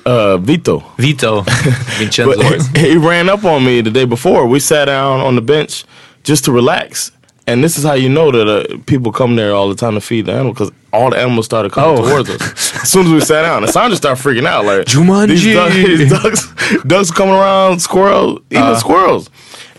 Uh, 0.05 0.37
Vito. 0.37 0.83
Vito. 0.97 1.45
Vincenzo. 1.99 2.41
He 2.75 2.95
ran 2.95 3.29
up 3.29 3.43
on 3.45 3.65
me 3.65 3.81
the 3.83 3.89
day 3.91 4.05
before. 4.05 4.47
We 4.47 4.59
sat 4.59 4.85
down 4.85 5.19
on 5.19 5.35
the 5.35 5.41
bench 5.41 5.83
just 6.23 6.45
to 6.45 6.53
relax. 6.53 7.11
And 7.45 7.61
this 7.63 7.77
is 7.77 7.83
how 7.83 7.95
you 7.95 8.07
know 8.09 8.31
that 8.31 8.47
uh, 8.47 8.77
people 8.85 9.11
come 9.11 9.35
there 9.35 9.51
all 9.53 9.67
the 9.69 9.75
time 9.75 9.93
to 9.95 10.01
feed 10.01 10.25
the 10.25 10.31
animal 10.31 10.53
because 10.53 10.71
all 10.97 11.09
the 11.11 11.17
animals 11.25 11.45
started 11.45 11.71
coming 11.71 11.97
Oh. 11.99 12.09
towards 12.09 12.29
us 12.29 12.41
as 12.83 12.89
soon 12.93 13.05
as 13.07 13.11
we 13.11 13.21
sat 13.21 13.41
down. 13.43 13.63
And 13.63 13.71
Sandra 13.71 13.95
started 13.97 14.21
freaking 14.23 14.47
out 14.53 14.63
like 14.65 14.85
Jumanji. 14.93 15.27
these, 15.29 15.55
duck- 15.55 15.73
these 15.99 16.09
ducks, 16.09 16.41
ducks 16.91 17.11
coming 17.11 17.35
around, 17.35 17.79
squirrels, 17.81 18.39
even 18.51 18.63
Uh. 18.63 18.75
squirrels. 18.79 19.29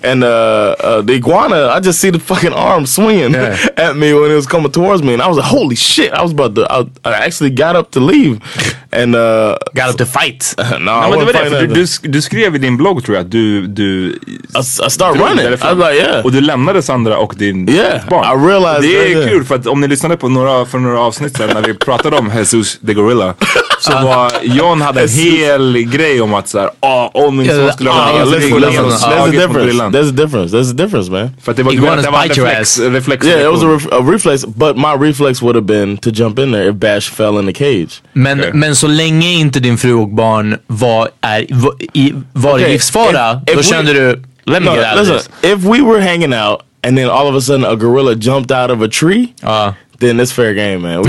And 0.01 0.23
uh, 0.23 0.29
uh, 0.29 1.03
the 1.03 1.15
iguana, 1.15 1.61
I 1.77 1.81
just 1.81 1.99
see 2.01 2.11
the 2.11 2.21
fucking 2.21 2.53
arm 2.53 2.87
swinging 2.87 3.33
Yeah. 3.35 3.57
at 3.87 3.97
me 3.97 4.13
when 4.15 4.31
it 4.31 4.37
was 4.37 4.47
coming 4.47 4.71
towards 4.71 5.03
me, 5.03 5.13
and 5.13 5.21
I 5.23 5.27
was 5.27 5.37
like, 5.39 5.51
"Holy 5.59 5.75
shit!" 5.77 6.13
I 6.13 6.23
was 6.23 6.31
about 6.31 6.55
to. 6.55 6.63
I, 6.71 6.79
I 7.05 7.27
actually 7.27 7.51
got 7.51 7.75
up 7.75 7.91
to 7.91 8.01
leave, 8.01 8.39
and 8.93 9.17
uh, 9.17 9.57
Got 9.75 9.91
up 9.91 9.97
to 9.97 10.07
fight. 10.07 10.55
no, 10.57 10.93
I 10.93 11.03
Ja, 11.03 11.09
men 11.11 11.19
det 11.19 11.25
var 11.25 11.33
wasn't 11.33 11.45
det, 11.45 11.51
fighting 11.51 11.75
du, 11.75 11.85
du, 12.03 12.09
du 12.09 12.23
skrev 12.23 12.55
i 12.55 12.59
din 12.59 12.77
blogg 12.77 13.05
tror 13.05 13.17
jag 13.17 13.25
att 13.25 13.31
du, 13.31 13.67
du 13.67 14.19
I, 14.55 14.59
I 14.59 14.63
started 14.91 15.19
drog 15.19 15.31
running. 15.31 15.45
I 15.47 15.49
därifrån. 15.49 15.79
was 15.79 15.91
like, 15.93 16.05
yeah. 16.07 16.25
Och 16.25 16.33
du 16.33 16.41
lämnade 16.41 16.83
Sandra 16.83 17.19
och 17.19 17.35
din 17.37 17.69
Yeah, 17.69 18.09
barn. 18.11 18.25
I 18.25 18.47
realized 18.49 18.83
det 18.83 18.97
är 18.97 19.03
that, 19.03 19.11
yeah. 19.23 19.29
kul 19.29 19.45
för 19.45 19.55
att 19.55 19.67
om 19.67 19.81
ni 19.81 19.89
lyssnade 19.89 20.17
på 20.17 20.29
några, 20.29 20.65
för 20.65 20.79
några 20.79 21.01
avsnitt 21.09 21.37
sedan 21.37 21.51
när 21.55 21.63
vi 21.63 21.75
pratade 21.75 22.17
om 22.17 22.31
Jesus 22.37 22.79
the 22.87 22.95
Gorilla. 22.95 23.35
Så 23.81 23.93
var 23.93 24.33
John 24.43 24.81
hade 24.81 25.03
en 25.03 25.09
hel 25.09 25.79
grej 25.79 26.21
om 26.21 26.35
att 26.35 26.49
såhär, 26.49 26.71
ah, 26.81 27.07
om 27.15 27.37
min 27.37 27.47
son 27.49 27.73
skulle 27.73 27.91
ha 27.91 28.01
ah, 28.03 28.21
en 28.21 28.31
listen, 28.31 28.43
skulle 28.51 28.67
listen, 28.67 28.85
ha 28.85 28.91
listen. 28.91 29.11
There's 29.11 29.13
a 29.13 29.17
slagit 29.17 29.35
mot 29.35 29.49
difference. 29.49 29.59
gorillan. 29.61 29.93
There's 29.95 30.09
a 30.09 30.13
difference. 30.27 30.57
There's 30.57 30.71
a 30.71 30.75
difference, 30.75 31.11
man. 31.11 31.31
För 31.43 31.51
att 31.53 31.57
det 31.57 31.63
var, 31.63 31.73
du 31.73 31.81
vet, 31.81 32.03
det 32.03 32.11
var 32.11 32.23
en 32.23 32.29
reflex, 32.29 32.79
reflex 32.79 33.27
Yeah, 33.27 33.43
it 33.43 33.51
was 33.53 33.63
a, 33.63 33.67
ref- 33.67 33.93
a 33.93 34.13
reflex, 34.13 34.47
but 34.47 34.77
my 34.77 35.09
reflex 35.09 35.43
would 35.43 35.57
have 35.57 35.67
been 35.67 35.97
to 35.99 36.11
jump 36.11 36.39
in 36.39 36.53
there 36.53 36.69
if 36.71 36.75
Bash 36.77 37.11
fell 37.11 37.39
in 37.39 37.47
the 37.53 37.65
cage. 37.65 38.03
Men, 38.13 38.41
Okej. 38.41 38.53
men 38.53 38.77
så 38.77 38.87
länge 38.87 39.33
inte 39.33 39.61
din 39.61 39.79
fru 39.79 39.95
och 39.95 40.09
barn 40.09 40.59
var, 40.67 41.09
är, 41.21 41.47
var, 41.51 41.73
i, 41.93 42.15
var 42.33 42.59
i 42.59 42.63
Okay, 42.63 42.73
livsfara, 42.73 43.33
if- 43.47 43.51
if 43.51 43.57
då 43.57 43.63
kände 43.63 43.93
du, 43.93 44.23
let 44.45 44.63
me 44.63 44.71
No, 44.71 44.77
get 44.77 44.85
out 44.85 45.01
of 45.01 45.09
listen. 45.09 45.17
this. 45.41 45.53
If 45.53 45.59
we 45.65 45.81
were 45.83 46.01
hanging 46.01 46.35
out 46.35 46.61
and 46.87 46.97
then 46.97 47.11
all 47.11 47.27
of 47.29 47.35
a 47.37 47.41
sudden 47.41 47.65
a 47.65 47.75
gorilla 47.75 48.15
jumped 48.15 48.53
out 48.63 48.71
of 48.71 48.83
a 48.83 48.89
tree, 48.93 49.27
Ja. 49.43 49.75
Then 50.01 50.21
it's 50.21 50.33
fair 50.33 50.55
game, 50.55 50.79
man. 50.79 51.05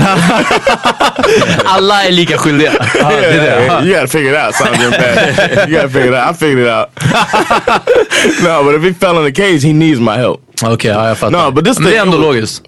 Alla 1.64 2.04
är 2.04 2.10
lika 2.12 2.38
skyldiga. 2.38 2.72
Det. 2.94 2.98
yeah, 3.36 3.66
Ja. 3.66 3.82
you 3.84 3.94
gotta 3.94 4.06
figure 4.06 4.30
it 4.32 4.38
out, 4.46 4.54
Bash. 4.58 5.68
you 5.68 5.76
gotta 5.76 5.88
figure 5.88 6.08
it 6.08 6.14
out. 6.14 6.34
I 6.34 6.38
figured 6.38 6.66
it 6.66 6.72
out. 6.72 6.88
no, 8.42 8.64
but 8.64 8.74
if 8.74 8.82
he 8.82 8.92
fell 8.94 9.18
in 9.18 9.24
the 9.24 9.42
cage, 9.42 9.62
he 9.62 9.72
needs 9.72 10.00
my 10.00 10.16
help. 10.16 10.40
Okej, 10.62 10.90
ja, 10.90 11.08
jag 11.08 11.18
fattar. 11.18 11.44
No, 11.44 11.50
but 11.50 11.64
this 11.64 11.78
men 11.78 11.90
det 11.90 11.96
är 11.96 12.00
thing- 12.02 12.06
ändå 12.14 12.18
logiskt. 12.18 12.62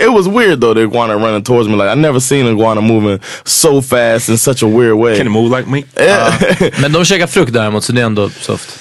it 0.00 0.08
was 0.12 0.26
weird 0.26 0.60
though, 0.60 0.74
the 0.74 0.82
iguana 0.82 1.14
running 1.14 1.42
towards 1.44 1.68
me. 1.68 1.76
Like 1.76 1.92
I 1.92 1.94
never 2.00 2.20
seen 2.20 2.46
an 2.46 2.52
iguana 2.52 2.80
moving 2.80 3.18
so 3.44 3.82
fast 3.82 4.28
in 4.28 4.38
such 4.38 4.62
a 4.62 4.66
weird 4.66 4.96
way. 4.98 5.16
Can 5.16 5.26
it 5.26 5.30
move 5.32 5.56
like 5.58 5.68
me? 5.70 5.82
Men 6.80 6.92
de 6.92 7.04
käkar 7.04 7.26
frukt 7.26 7.52
däremot, 7.52 7.84
så 7.84 7.92
det 7.92 8.00
är 8.00 8.04
ändå 8.06 8.30
soft. 8.40 8.78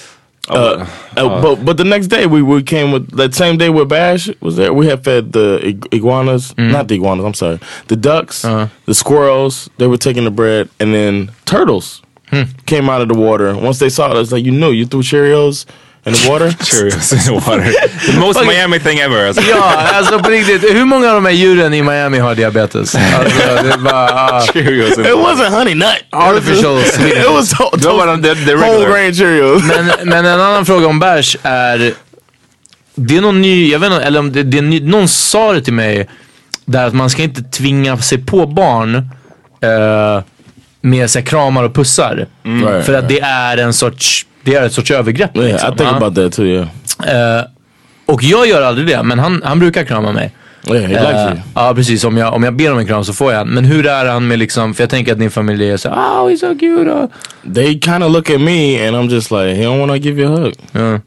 Uh, 0.49 0.87
uh, 1.17 1.41
but 1.41 1.63
but 1.65 1.77
the 1.77 1.83
next 1.83 2.07
day 2.07 2.25
we, 2.25 2.41
we 2.41 2.63
came 2.63 2.91
with 2.91 3.15
that 3.15 3.33
same 3.35 3.57
day 3.57 3.69
where 3.69 3.85
Bash 3.85 4.27
was 4.41 4.55
there. 4.55 4.73
We 4.73 4.87
had 4.87 5.03
fed 5.03 5.31
the 5.33 5.59
ig- 5.65 5.87
iguanas, 5.93 6.53
not 6.57 6.87
the 6.87 6.95
iguanas. 6.95 7.23
I'm 7.25 7.33
sorry, 7.35 7.59
the 7.87 7.95
ducks, 7.95 8.43
the 8.85 8.93
squirrels. 8.95 9.69
They 9.77 9.87
were 9.87 9.97
taking 9.97 10.23
the 10.25 10.31
bread, 10.31 10.69
and 10.79 10.93
then 10.93 11.31
turtles 11.45 12.01
came 12.65 12.89
out 12.89 13.01
of 13.01 13.07
the 13.09 13.13
water. 13.13 13.55
Once 13.55 13.79
they 13.79 13.89
saw 13.89 14.07
us, 14.13 14.31
like 14.31 14.43
you 14.45 14.51
knew, 14.51 14.71
you 14.71 14.85
threw 14.85 15.01
Cheerios 15.01 15.65
in 16.05 16.13
the 16.13 16.29
water. 16.29 16.49
Cheerios 16.63 17.13
in 17.13 17.19
the 17.19 17.31
water. 17.31 17.71
The 18.11 18.19
most 18.19 18.39
Fucking- 18.39 18.47
Miami 18.57 18.79
thing 18.79 18.99
ever. 18.99 19.27
Alltså. 19.27 19.41
Ja, 19.49 19.73
alltså 19.93 20.19
på 20.19 20.29
riktigt. 20.29 20.63
Hur 20.63 20.85
många 20.85 21.07
av 21.09 21.15
de 21.15 21.25
här 21.25 21.31
djuren 21.31 21.73
i 21.73 21.81
Miami 21.83 22.19
har 22.19 22.35
diabetes? 22.35 22.95
Alltså, 22.95 23.63
det 23.63 23.73
är 23.73 23.77
bara, 23.77 24.09
ah. 24.13 24.41
Cheerios 24.53 24.91
It 24.91 24.97
wasn't 25.05 25.49
honey 25.49 25.75
nut. 25.75 25.87
Artificial 26.09 26.79
It 26.79 26.87
sweetness. 26.93 27.25
was 27.29 27.53
to- 27.53 27.77
to- 27.77 28.21
the, 28.21 28.45
the 28.45 28.55
whole 28.55 28.85
grain 28.85 29.13
Cheerios. 29.13 29.63
Men, 29.63 30.09
men 30.09 30.25
en 30.25 30.41
annan 30.41 30.65
fråga 30.65 30.87
om 30.87 30.99
bärs 30.99 31.37
är, 31.43 31.93
det 32.95 33.17
är 33.17 33.21
någon 33.21 33.41
ny, 33.41 33.71
jag 33.71 33.79
vet 33.79 33.91
inte, 33.91 34.03
eller 34.03 34.19
om 34.19 34.31
det, 34.31 34.43
det 34.43 34.57
är 34.57 34.61
ny, 34.61 34.79
någon 34.79 35.07
sa 35.07 35.53
det 35.53 35.61
till 35.61 35.73
mig, 35.73 36.09
där 36.65 36.87
att 36.87 36.93
man 36.93 37.09
ska 37.09 37.21
inte 37.23 37.43
tvinga 37.43 37.97
sig 37.97 38.17
på 38.25 38.45
barn 38.45 38.95
eh, 39.61 40.23
med 40.81 41.09
så 41.09 41.19
här, 41.19 41.25
kramar 41.25 41.63
och 41.63 41.73
pussar. 41.75 42.27
Right, 42.43 42.85
För 42.85 42.93
att 42.93 43.09
det 43.09 43.19
är 43.19 43.57
en 43.57 43.73
sorts, 43.73 44.25
det 44.43 44.55
är 44.55 44.65
ett 44.65 44.73
sorts 44.73 44.91
övergrepp. 44.91 45.37
Yeah, 45.37 45.51
liksom. 45.51 45.73
I 45.73 45.77
think 45.77 45.91
about 45.91 46.15
that 46.15 46.33
too. 46.33 46.45
Yeah, 46.45 46.67
Eh, 47.39 47.43
och 48.05 48.23
jag 48.23 48.47
gör 48.47 48.61
aldrig 48.61 48.87
det, 48.87 49.03
men 49.03 49.19
han, 49.19 49.41
han 49.45 49.59
brukar 49.59 49.83
krama 49.83 50.11
mig. 50.11 50.31
yeah, 50.69 50.91
Eh, 50.91 51.27
you. 51.31 51.37
ja 51.55 51.73
precis, 51.75 52.03
om 52.03 52.17
jag, 52.17 52.33
om 52.33 52.43
jag 52.43 52.53
ber 52.55 52.71
om 52.71 52.79
en 52.79 52.87
kram 52.87 53.03
så 53.03 53.13
får 53.13 53.31
jag 53.33 53.41
en. 53.41 53.47
Men 53.47 53.65
hur 53.65 53.85
är 53.87 54.05
han 54.05 54.27
med 54.27 54.39
liksom, 54.39 54.73
för 54.73 54.83
jag 54.83 54.89
tänker 54.89 55.11
att 55.11 55.19
din 55.19 55.31
familj 55.31 55.69
är 55.69 55.77
så 55.77 55.89
oh 55.89 55.93
he's 56.29 56.37
so 56.37 56.55
cute. 56.59 56.91
oh." 56.91 57.05
They 57.53 57.79
kind 57.79 58.03
of 58.03 58.11
look 58.11 58.29
at 58.29 58.41
me, 58.41 58.87
and 58.87 58.95
I'm 58.97 59.09
just 59.09 59.31
like, 59.31 59.55
he 59.55 59.63
don't 59.63 59.79
want 59.79 59.91
to 59.91 59.97
give 59.97 60.21
you 60.21 60.33
a 60.33 60.37
hug. 60.39 60.53
Ja. 60.71 60.99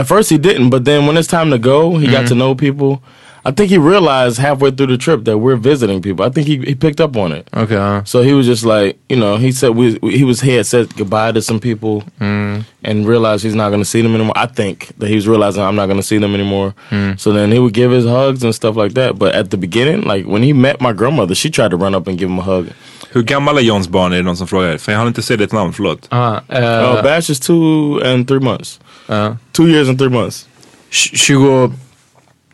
At 0.00 0.08
first 0.08 0.30
he 0.30 0.36
didn't, 0.36 0.70
but 0.70 0.84
then 0.84 1.06
when 1.06 1.16
it's 1.16 1.30
time 1.30 1.50
to 1.50 1.58
go, 1.58 1.98
he 1.98 2.06
got 2.06 2.28
to 2.28 2.34
know 2.34 2.54
people. 2.54 2.98
I 3.46 3.52
think 3.52 3.70
he 3.70 3.78
realized 3.78 4.38
halfway 4.38 4.72
through 4.72 4.88
the 4.88 4.98
trip 4.98 5.24
that 5.26 5.38
we're 5.38 5.54
visiting 5.54 6.02
people. 6.02 6.24
I 6.24 6.30
think 6.30 6.48
he, 6.48 6.58
he 6.58 6.74
picked 6.74 7.00
up 7.00 7.16
on 7.16 7.30
it. 7.30 7.48
Okay. 7.54 7.76
Uh. 7.76 8.02
So 8.02 8.22
he 8.22 8.32
was 8.32 8.44
just 8.44 8.64
like, 8.64 8.98
you 9.08 9.14
know, 9.14 9.36
he 9.36 9.52
said 9.52 9.70
we 9.70 10.00
he 10.02 10.24
was 10.24 10.40
here, 10.40 10.64
said 10.64 10.92
goodbye 10.96 11.30
to 11.30 11.40
some 11.40 11.60
people, 11.60 12.02
mm. 12.20 12.64
and 12.82 13.06
realized 13.06 13.44
he's 13.44 13.54
not 13.54 13.68
going 13.68 13.80
to 13.80 13.84
see 13.84 14.02
them 14.02 14.16
anymore. 14.16 14.36
I 14.36 14.46
think 14.46 14.88
that 14.98 15.06
he 15.06 15.14
was 15.14 15.28
realizing 15.28 15.62
I'm 15.62 15.76
not 15.76 15.86
going 15.86 15.98
to 15.98 16.02
see 16.02 16.18
them 16.18 16.34
anymore. 16.34 16.74
Mm. 16.90 17.20
So 17.20 17.32
then 17.32 17.52
he 17.52 17.60
would 17.60 17.72
give 17.72 17.92
his 17.92 18.04
hugs 18.04 18.42
and 18.42 18.52
stuff 18.52 18.74
like 18.74 18.94
that. 18.94 19.16
But 19.16 19.36
at 19.36 19.52
the 19.52 19.56
beginning, 19.56 20.02
like 20.02 20.26
when 20.26 20.42
he 20.42 20.52
met 20.52 20.80
my 20.80 20.92
grandmother, 20.92 21.36
she 21.36 21.48
tried 21.48 21.70
to 21.70 21.76
run 21.76 21.94
up 21.94 22.08
and 22.08 22.18
give 22.18 22.28
him 22.28 22.40
a 22.40 22.42
hug. 22.42 22.72
Hur 23.12 23.22
gammal 23.22 23.58
är 23.58 23.62
Johns 23.62 23.88
barn 23.88 24.12
är 24.12 24.16
det 24.16 24.22
någon 24.22 24.36
som 24.36 24.46
frågar? 24.46 24.78
För 24.78 24.92
jag 24.92 24.98
hann 24.98 25.08
inte 25.08 25.22
se 25.22 25.36
ditt 25.36 25.52
namn, 25.52 25.72
förlåt. 25.72 26.08
Uh, 26.12 26.18
uh, 26.18 27.02
Bash 27.02 27.30
is 27.30 27.40
two 27.40 28.00
and 28.04 28.28
three 28.28 28.40
months. 28.40 28.80
Uh. 29.08 29.36
Two 29.52 29.68
years 29.68 29.88
and 29.88 29.98
three 29.98 30.10
months. 30.10 30.48
20... 30.90 31.85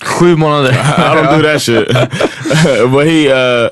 Sju 0.05 0.37
månader. 0.37 0.73
I 0.75 1.15
don't 1.15 1.37
do 1.37 1.43
that 1.43 1.61
shit. 1.61 1.89
but 2.93 3.07
he, 3.07 3.31
uh, 3.31 3.71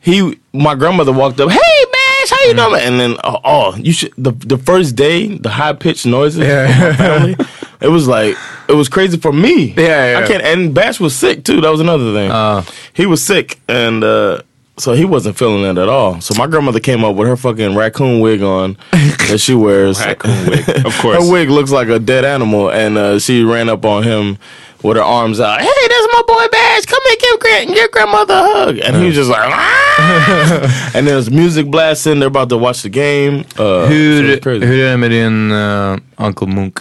he, 0.00 0.38
my 0.52 0.74
grandmother 0.74 1.12
walked 1.12 1.40
up. 1.40 1.50
Hey, 1.50 1.58
Bash, 1.58 2.30
how 2.30 2.46
you 2.46 2.54
mm. 2.54 2.68
doing? 2.68 2.82
And 2.82 3.00
then, 3.00 3.16
oh, 3.24 3.40
oh, 3.44 3.76
you 3.76 3.92
should. 3.92 4.12
The 4.16 4.32
the 4.32 4.58
first 4.58 4.96
day, 4.96 5.38
the 5.38 5.50
high 5.50 5.72
pitched 5.72 6.06
noises. 6.06 6.40
Yeah. 6.40 6.96
family, 6.96 7.36
it 7.80 7.88
was 7.88 8.08
like 8.08 8.36
it 8.68 8.74
was 8.74 8.88
crazy 8.88 9.18
for 9.18 9.32
me. 9.32 9.74
Yeah, 9.76 10.12
yeah. 10.12 10.18
I 10.18 10.26
can't. 10.26 10.42
And 10.42 10.74
Bash 10.74 10.98
was 11.00 11.14
sick 11.14 11.44
too. 11.44 11.60
That 11.60 11.70
was 11.70 11.80
another 11.80 12.12
thing. 12.12 12.30
Uh. 12.30 12.64
He 12.94 13.06
was 13.06 13.24
sick, 13.24 13.60
and 13.68 14.02
uh, 14.02 14.42
so 14.78 14.94
he 14.94 15.04
wasn't 15.04 15.36
feeling 15.36 15.64
it 15.64 15.78
at 15.78 15.88
all. 15.88 16.20
So 16.20 16.34
my 16.36 16.46
grandmother 16.46 16.80
came 16.80 17.04
up 17.04 17.14
with 17.14 17.28
her 17.28 17.36
fucking 17.36 17.76
raccoon 17.76 18.20
wig 18.20 18.42
on 18.42 18.76
that 18.90 19.38
she 19.38 19.54
wears. 19.54 20.00
raccoon 20.00 20.48
wig, 20.48 20.68
of 20.86 20.98
course. 20.98 21.22
her 21.22 21.30
wig 21.30 21.50
looks 21.50 21.70
like 21.70 21.88
a 21.88 21.98
dead 21.98 22.24
animal, 22.24 22.70
and 22.70 22.96
uh, 22.96 23.18
she 23.18 23.44
ran 23.44 23.68
up 23.68 23.84
on 23.84 24.02
him 24.02 24.38
with 24.82 24.96
her 24.96 25.02
arms 25.04 25.40
out. 25.40 25.60
Hey, 25.60 25.66
that's 25.92 26.08
my 26.12 26.22
boy 26.26 26.46
Bash. 26.52 26.84
Come 26.86 27.00
here, 27.08 27.16
give 27.20 27.40
grand- 27.40 27.76
your 27.78 27.88
grandmother 27.92 28.34
a 28.34 28.42
hug. 28.42 28.78
And 28.84 28.96
he 28.96 29.06
was 29.06 29.14
just 29.16 29.30
like, 29.30 29.40
"Ah!" 29.44 30.92
and 30.94 31.06
there's 31.06 31.30
music 31.30 31.66
blasting. 31.70 32.18
They're 32.20 32.28
about 32.36 32.48
to 32.48 32.56
watch 32.58 32.82
the 32.82 32.88
game. 32.90 33.44
Uh, 33.56 33.56
so 33.56 33.86
hur, 33.86 34.36
crazy. 34.40 34.66
hur 34.66 34.78
är 34.86 34.90
det 34.90 34.96
med 34.96 35.10
din 35.10 35.52
uh, 35.52 35.98
Uncle 36.18 36.46
Munk? 36.46 36.78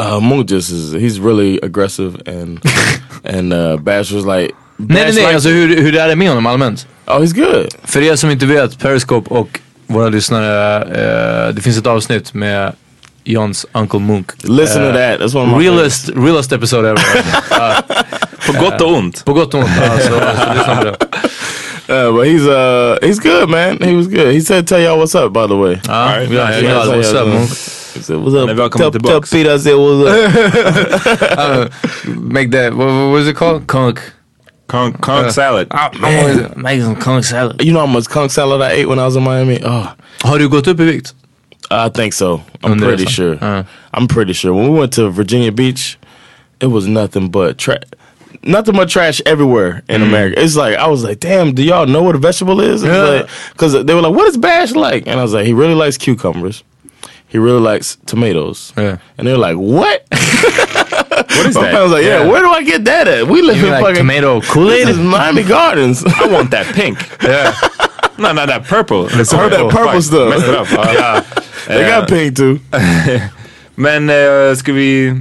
Uh, 0.00 0.20
Moon 0.20 0.46
just 0.46 0.70
is. 0.70 0.92
He's 0.94 1.18
really 1.20 1.58
aggressive, 1.62 2.16
and 2.26 2.60
and 3.24 3.52
uh, 3.52 3.76
Bash 3.76 4.10
was 4.12 4.24
like, 4.24 4.54
Nej 4.78 5.02
nej 5.04 5.04
nej, 5.04 5.12
like- 5.14 5.34
alltså 5.34 5.48
hur, 5.48 5.76
hur 5.82 5.96
är 5.96 6.08
det 6.08 6.16
med 6.16 6.28
honom 6.28 6.46
allmänt? 6.46 6.86
oh, 7.06 7.18
he's 7.20 7.34
good. 7.34 7.68
För 7.84 8.02
er 8.02 8.16
som 8.16 8.30
inte 8.30 8.46
vet, 8.46 8.78
Periscope 8.78 9.34
och 9.34 9.60
våra 9.86 10.08
lyssnare, 10.08 10.76
eh, 10.82 11.54
det 11.54 11.62
finns 11.62 11.78
ett 11.78 11.86
avsnitt 11.86 12.34
med 12.34 12.72
Johns 13.24 13.66
Uncle 13.74 14.00
Munk. 14.00 14.32
Listen 14.44 14.82
to 14.82 14.88
uh, 14.88 14.92
that. 14.92 15.18
That's 15.20 15.34
one 15.34 15.44
of 15.44 15.52
my 15.52 15.58
Realest, 15.58 16.08
realest 16.14 16.52
episode 16.52 16.84
ever. 16.86 17.00
Uh, 17.52 17.58
ja, 17.58 17.82
På 18.46 18.52
gott 18.64 18.80
och 18.80 18.92
ont. 18.92 19.24
på 19.24 19.32
gott 19.32 19.54
och 19.54 19.60
ont. 19.60 19.70
Ja, 19.80 19.98
så, 19.98 20.08
så 20.08 20.54
lyssna 20.54 20.76
på 20.76 20.84
det. 20.84 20.96
Uh, 21.88 22.12
but 22.16 22.26
he's 22.26 22.46
uh 22.46 22.98
he's 23.02 23.18
good, 23.22 23.48
man. 23.48 23.78
He 23.82 23.96
was 23.96 24.06
good. 24.06 24.32
He 24.34 24.40
said, 24.40 24.66
"Tell 24.66 24.80
y'all 24.80 24.98
what's 24.98 25.14
up." 25.26 25.32
By 25.32 25.46
the 25.46 25.54
way. 25.56 25.72
Uh, 25.74 25.80
ja, 25.88 25.92
Alright, 25.94 26.30
ja, 26.30 26.46
nice. 26.46 26.60
jag 26.60 26.64
är 26.64 26.82
glad. 26.82 26.86
Yeah, 26.86 26.96
What's 26.96 27.12
yeah, 27.12 27.22
up. 27.22 27.28
Munk? 27.28 27.50
He 27.94 28.02
said, 28.02 28.16
"What's 28.16 28.34
up?" 28.42 28.46
Men 28.46 28.56
välkommen 28.56 28.90
tell, 28.92 29.00
tillbaks. 29.00 29.30
tell 29.30 29.44
Pete 29.44 29.54
I 29.54 29.58
said, 29.58 29.74
"What's 29.74 30.08
up?" 30.08 31.72
Make 32.32 32.50
that, 32.50 32.74
what, 32.74 32.86
what 32.86 33.12
was 33.12 33.28
it 33.28 33.36
called? 33.36 33.66
Conk. 33.66 33.98
Conch, 34.68 35.00
conch 35.00 35.32
salad. 35.32 35.68
Make 36.56 36.80
some 36.82 36.96
conk 36.96 37.24
salad. 37.24 37.60
you 37.62 37.72
know 37.72 37.80
how 37.80 37.86
much 37.92 38.08
conch 38.08 38.30
salad 38.32 38.62
I 38.62 38.70
ate 38.72 38.86
when 38.88 38.98
I 38.98 39.04
was 39.04 39.16
in 39.16 39.22
Miami? 39.22 39.60
Oh, 39.64 39.86
Har 40.22 40.38
du 40.38 40.48
gått 40.48 40.66
upp 40.66 40.80
i 40.80 40.84
vikt? 40.84 41.14
I 41.70 41.88
think 41.88 42.12
so. 42.12 42.42
I'm 42.62 42.78
pretty 42.78 43.06
sure. 43.06 43.38
Uh. 43.40 43.64
I'm 43.94 44.06
pretty 44.08 44.32
sure. 44.32 44.52
When 44.54 44.70
we 44.72 44.78
went 44.78 44.92
to 44.94 45.08
Virginia 45.10 45.52
Beach, 45.52 45.98
it 46.60 46.66
was 46.66 46.86
nothing 46.86 47.30
but 47.30 47.58
trash. 47.58 47.82
Nothing 48.42 48.74
but 48.74 48.88
trash 48.88 49.20
everywhere 49.26 49.82
in 49.88 50.02
America. 50.02 50.42
It's 50.42 50.56
like 50.56 50.76
I 50.76 50.88
was 50.88 51.04
like, 51.04 51.20
damn, 51.20 51.54
do 51.54 51.62
y'all 51.62 51.86
know 51.86 52.02
what 52.02 52.14
a 52.14 52.18
vegetable 52.18 52.60
is? 52.60 52.82
Yeah. 52.82 53.28
Because 53.52 53.72
they 53.84 53.94
were 53.94 54.00
like, 54.00 54.14
what 54.14 54.26
is 54.28 54.36
Bash 54.36 54.72
like? 54.72 55.06
And 55.06 55.18
I 55.20 55.22
was 55.22 55.32
like, 55.34 55.46
he 55.46 55.52
really 55.52 55.74
likes 55.74 55.96
cucumbers. 55.96 56.64
He 57.28 57.38
really 57.38 57.60
likes 57.60 57.96
tomatoes. 58.06 58.72
Yeah. 58.76 58.98
And 59.16 59.26
they're 59.26 59.38
like, 59.38 59.56
what? 59.56 60.06
What 61.12 61.46
is 61.46 61.54
that? 61.54 61.74
I 61.74 61.82
was 61.82 61.92
like, 61.92 62.04
yeah, 62.04 62.22
Yeah. 62.24 62.28
where 62.30 62.40
do 62.42 62.50
I 62.50 62.62
get 62.62 62.84
that 62.84 63.08
at? 63.08 63.26
We 63.26 63.42
live 63.42 63.62
in 63.62 63.70
like 63.70 63.80
fucking 63.82 63.96
tomato 63.96 64.40
Kool-Aid? 64.42 64.88
is 64.88 64.98
Miami 64.98 65.42
Gardens. 65.42 66.04
I 66.04 66.26
want 66.26 66.50
that 66.50 66.74
pink. 66.74 66.98
Yeah. 67.22 67.54
Nej, 68.16 68.34
nej, 68.34 68.46
that 68.46 68.68
purple. 68.68 68.96
I 68.96 69.24
heard 69.36 69.52
that 69.52 69.70
purple 69.70 70.02
stuff. 70.02 70.28
Messed 70.28 70.48
it 70.48 70.60
up. 70.60 70.68
Ja. 70.94 71.22
They 71.66 71.90
got 72.00 72.08
pink 72.08 72.36
too. 72.36 72.58
Men 73.74 74.10
uh, 74.10 74.54
ska 74.56 74.72
vi 74.72 75.14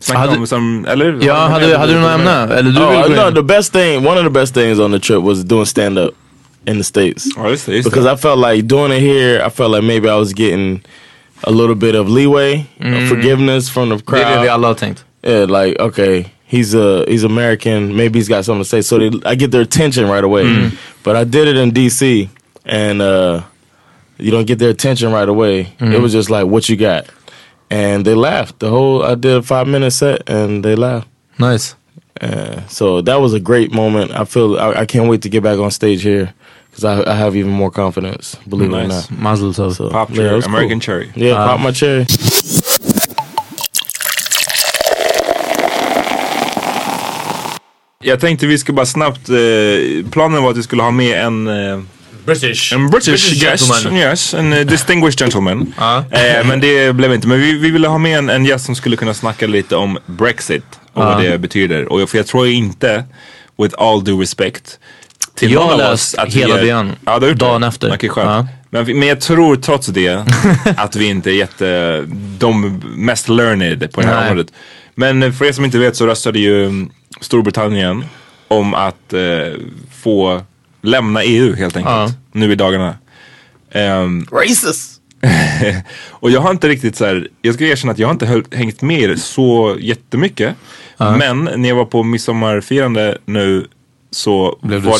snacka 0.00 0.20
Hade- 0.20 0.36
om 0.38 0.46
som, 0.46 0.84
eller? 0.88 1.18
Ja, 1.22 1.34
hade, 1.34 1.78
hade 1.78 1.92
du 1.92 2.00
något 2.00 2.10
ämne? 2.10 2.42
Eller 2.54 2.70
du 2.70 2.80
Oh, 2.80 2.90
vill 3.02 3.16
gå 3.16 3.22
no, 3.22 3.28
in? 3.28 3.34
the 3.34 3.42
best 3.42 3.72
thing, 3.72 4.06
one 4.06 4.18
of 4.18 4.24
the 4.24 4.30
best 4.40 4.54
things 4.54 4.78
on 4.78 4.92
the 4.92 4.98
trip 4.98 5.22
was 5.22 5.44
doing 5.44 5.66
stand 5.66 5.98
up 5.98 6.14
in 6.66 6.78
the 6.78 6.84
States. 6.84 7.24
Ja, 7.36 7.50
just 7.50 7.66
det. 7.66 7.72
Just 7.76 7.90
Because 7.90 8.08
det. 8.08 8.14
I 8.14 8.16
felt 8.16 8.38
like 8.52 8.62
doing 8.68 8.92
it 8.92 9.00
here, 9.00 9.46
I 9.46 9.50
felt 9.50 9.70
like 9.70 9.82
maybe 9.82 10.08
I 10.08 10.14
was 10.18 10.32
getting 10.32 10.80
a 11.42 11.50
little 11.50 11.74
bit 11.74 11.94
of 11.94 12.08
leeway, 12.08 12.64
uh, 12.80 13.08
forgiveness 13.08 13.70
from 13.70 13.88
the 13.90 13.96
Det 13.96 14.02
crowd. 14.06 14.20
är 14.22 14.36
det 14.36 14.42
vi 14.42 14.48
alla 14.48 14.66
har 14.68 14.74
tänkt. 14.74 15.04
Yeah, 15.22 15.46
like 15.62 15.82
okay, 15.82 16.24
he's 16.46 16.74
a 16.74 17.04
he's 17.06 17.22
American. 17.24 17.94
Maybe 17.96 18.18
he's 18.18 18.28
got 18.28 18.44
something 18.44 18.62
to 18.62 18.68
say. 18.68 18.80
So 18.80 18.98
they, 18.98 19.10
I 19.28 19.34
get 19.34 19.50
their 19.50 19.62
attention 19.62 20.08
right 20.08 20.24
away. 20.24 20.70
But 21.02 21.16
I 21.16 21.24
did 21.24 21.46
it 21.48 21.56
in 21.56 21.70
D.C. 21.72 22.28
and 22.64 23.00
uh, 23.02 23.42
you 24.18 24.30
don't 24.30 24.46
get 24.46 24.58
their 24.58 24.70
attention 24.70 25.12
right 25.12 25.28
away. 25.28 25.72
It 25.80 26.00
was 26.00 26.12
just 26.12 26.30
like 26.30 26.46
what 26.46 26.68
you 26.68 26.76
got, 26.76 27.06
and 27.70 28.04
they 28.04 28.14
laughed. 28.14 28.58
The 28.60 28.70
whole 28.70 29.02
I 29.02 29.14
did 29.14 29.36
a 29.36 29.42
five 29.42 29.66
minute 29.68 29.90
set 29.92 30.28
and 30.28 30.64
they 30.64 30.74
laughed. 30.74 31.08
Nice. 31.38 31.74
Uh, 32.20 32.66
so 32.66 33.02
that 33.02 33.16
was 33.20 33.34
a 33.34 33.40
great 33.40 33.72
moment. 33.72 34.10
I 34.10 34.24
feel 34.24 34.58
I, 34.58 34.72
I 34.80 34.86
can't 34.86 35.08
wait 35.08 35.20
to 35.22 35.28
get 35.28 35.42
back 35.42 35.58
on 35.58 35.70
stage 35.70 36.00
here 36.02 36.32
because 36.70 36.82
I, 36.84 37.12
I 37.12 37.14
have 37.14 37.36
even 37.36 37.52
more 37.52 37.70
confidence. 37.70 38.36
Believe 38.48 38.72
it 38.72 38.74
or 38.74 38.88
Nice. 38.88 39.10
not. 39.10 39.20
Mazel 39.20 39.50
tov. 39.52 39.74
So, 39.76 39.90
Pop 39.90 40.08
yeah, 40.10 40.16
cherry, 40.16 40.30
it 40.30 40.36
was 40.36 40.46
American 40.46 40.78
cool. 40.78 40.80
cherry. 40.80 41.12
Yeah, 41.14 41.34
pop 41.34 41.60
my 41.60 41.72
cherry. 41.72 42.06
Jag 48.06 48.20
tänkte 48.20 48.46
vi 48.46 48.58
skulle 48.58 48.76
bara 48.76 48.86
snabbt, 48.86 49.28
eh, 49.28 49.36
planen 50.10 50.42
var 50.42 50.50
att 50.50 50.56
vi 50.56 50.62
skulle 50.62 50.82
ha 50.82 50.90
med 50.90 51.20
en 51.24 51.48
eh, 51.48 51.80
British. 52.26 52.72
En 52.72 52.90
British, 52.90 53.06
British 53.08 53.42
guest, 53.42 53.72
gentleman. 53.72 53.98
yes, 54.00 54.34
en 54.34 54.52
uh, 54.52 54.66
distinguished 54.66 55.18
gentleman. 55.18 55.74
Ja. 55.78 56.04
Eh, 56.10 56.46
men 56.46 56.60
det 56.60 56.92
blev 56.96 57.14
inte. 57.14 57.28
Men 57.28 57.40
vi, 57.40 57.52
vi 57.58 57.70
ville 57.70 57.88
ha 57.88 57.98
med 57.98 58.18
en, 58.18 58.30
en 58.30 58.44
gäst 58.44 58.64
som 58.66 58.74
skulle 58.74 58.96
kunna 58.96 59.14
snacka 59.14 59.46
lite 59.46 59.76
om 59.76 59.98
Brexit 60.06 60.64
och 60.92 61.04
vad 61.04 61.22
det 61.22 61.38
betyder. 61.38 61.92
Och 61.92 62.00
jag, 62.00 62.08
för 62.10 62.18
jag 62.18 62.26
tror 62.26 62.46
inte, 62.48 63.04
with 63.62 63.74
all 63.78 64.04
due 64.04 64.22
respect, 64.22 64.78
till 65.34 65.52
Jag 65.52 65.60
någon 65.70 65.80
av 65.80 65.92
oss 65.92 66.14
att 66.14 66.34
vi 66.34 66.38
hela 66.40 66.58
är- 66.58 66.64
DN 66.64 66.92
Ja, 67.04 67.18
dagen 67.18 67.60
det. 67.60 67.66
efter. 67.66 67.92
Okej, 67.94 68.08
skönt. 68.08 68.48
Men, 68.70 68.84
vi- 68.84 68.94
men 68.94 69.08
jag 69.08 69.20
tror 69.20 69.56
trots 69.56 69.86
det 69.86 70.24
att 70.76 70.96
vi 70.96 71.06
inte 71.06 71.30
är 71.30 71.34
jätte, 71.34 72.04
de 72.38 72.82
mest 72.96 73.28
learned 73.28 73.92
på 73.92 74.00
det 74.00 74.06
här 74.06 74.14
Nej. 74.20 74.30
området. 74.30 74.52
Men 74.94 75.22
eh, 75.22 75.32
för 75.32 75.44
er 75.44 75.52
som 75.52 75.64
inte 75.64 75.78
vet 75.78 75.96
så 75.96 76.06
röstade 76.06 76.38
ju 76.38 76.64
mm, 76.64 76.90
Storbritannien 77.20 78.04
om 78.48 78.74
att 78.74 79.12
eh, 79.12 79.20
få 80.02 80.42
lämna 80.82 81.22
EU 81.22 81.54
helt 81.54 81.76
enkelt. 81.76 81.94
Ja. 81.94 82.10
Nu 82.32 82.52
i 82.52 82.54
dagarna. 82.54 82.94
Ehm, 83.70 84.26
Racist. 84.32 85.00
och 86.10 86.30
jag 86.30 86.40
har 86.40 86.50
inte 86.50 86.68
riktigt 86.68 86.96
så 86.96 87.04
här, 87.04 87.28
jag 87.42 87.54
ska 87.54 87.64
erkänna 87.64 87.92
att 87.92 87.98
jag 87.98 88.08
har 88.08 88.12
inte 88.12 88.26
höll, 88.26 88.44
hängt 88.52 88.82
med 88.82 89.10
det 89.10 89.16
så 89.16 89.76
jättemycket. 89.80 90.54
Men 91.18 91.50
när 91.56 91.68
jag 91.68 91.76
var 91.76 91.84
på 91.84 92.02
midsommarfirande 92.02 93.18
nu 93.24 93.66
så 94.10 94.58
Blev 94.62 94.80
var, 94.82 94.92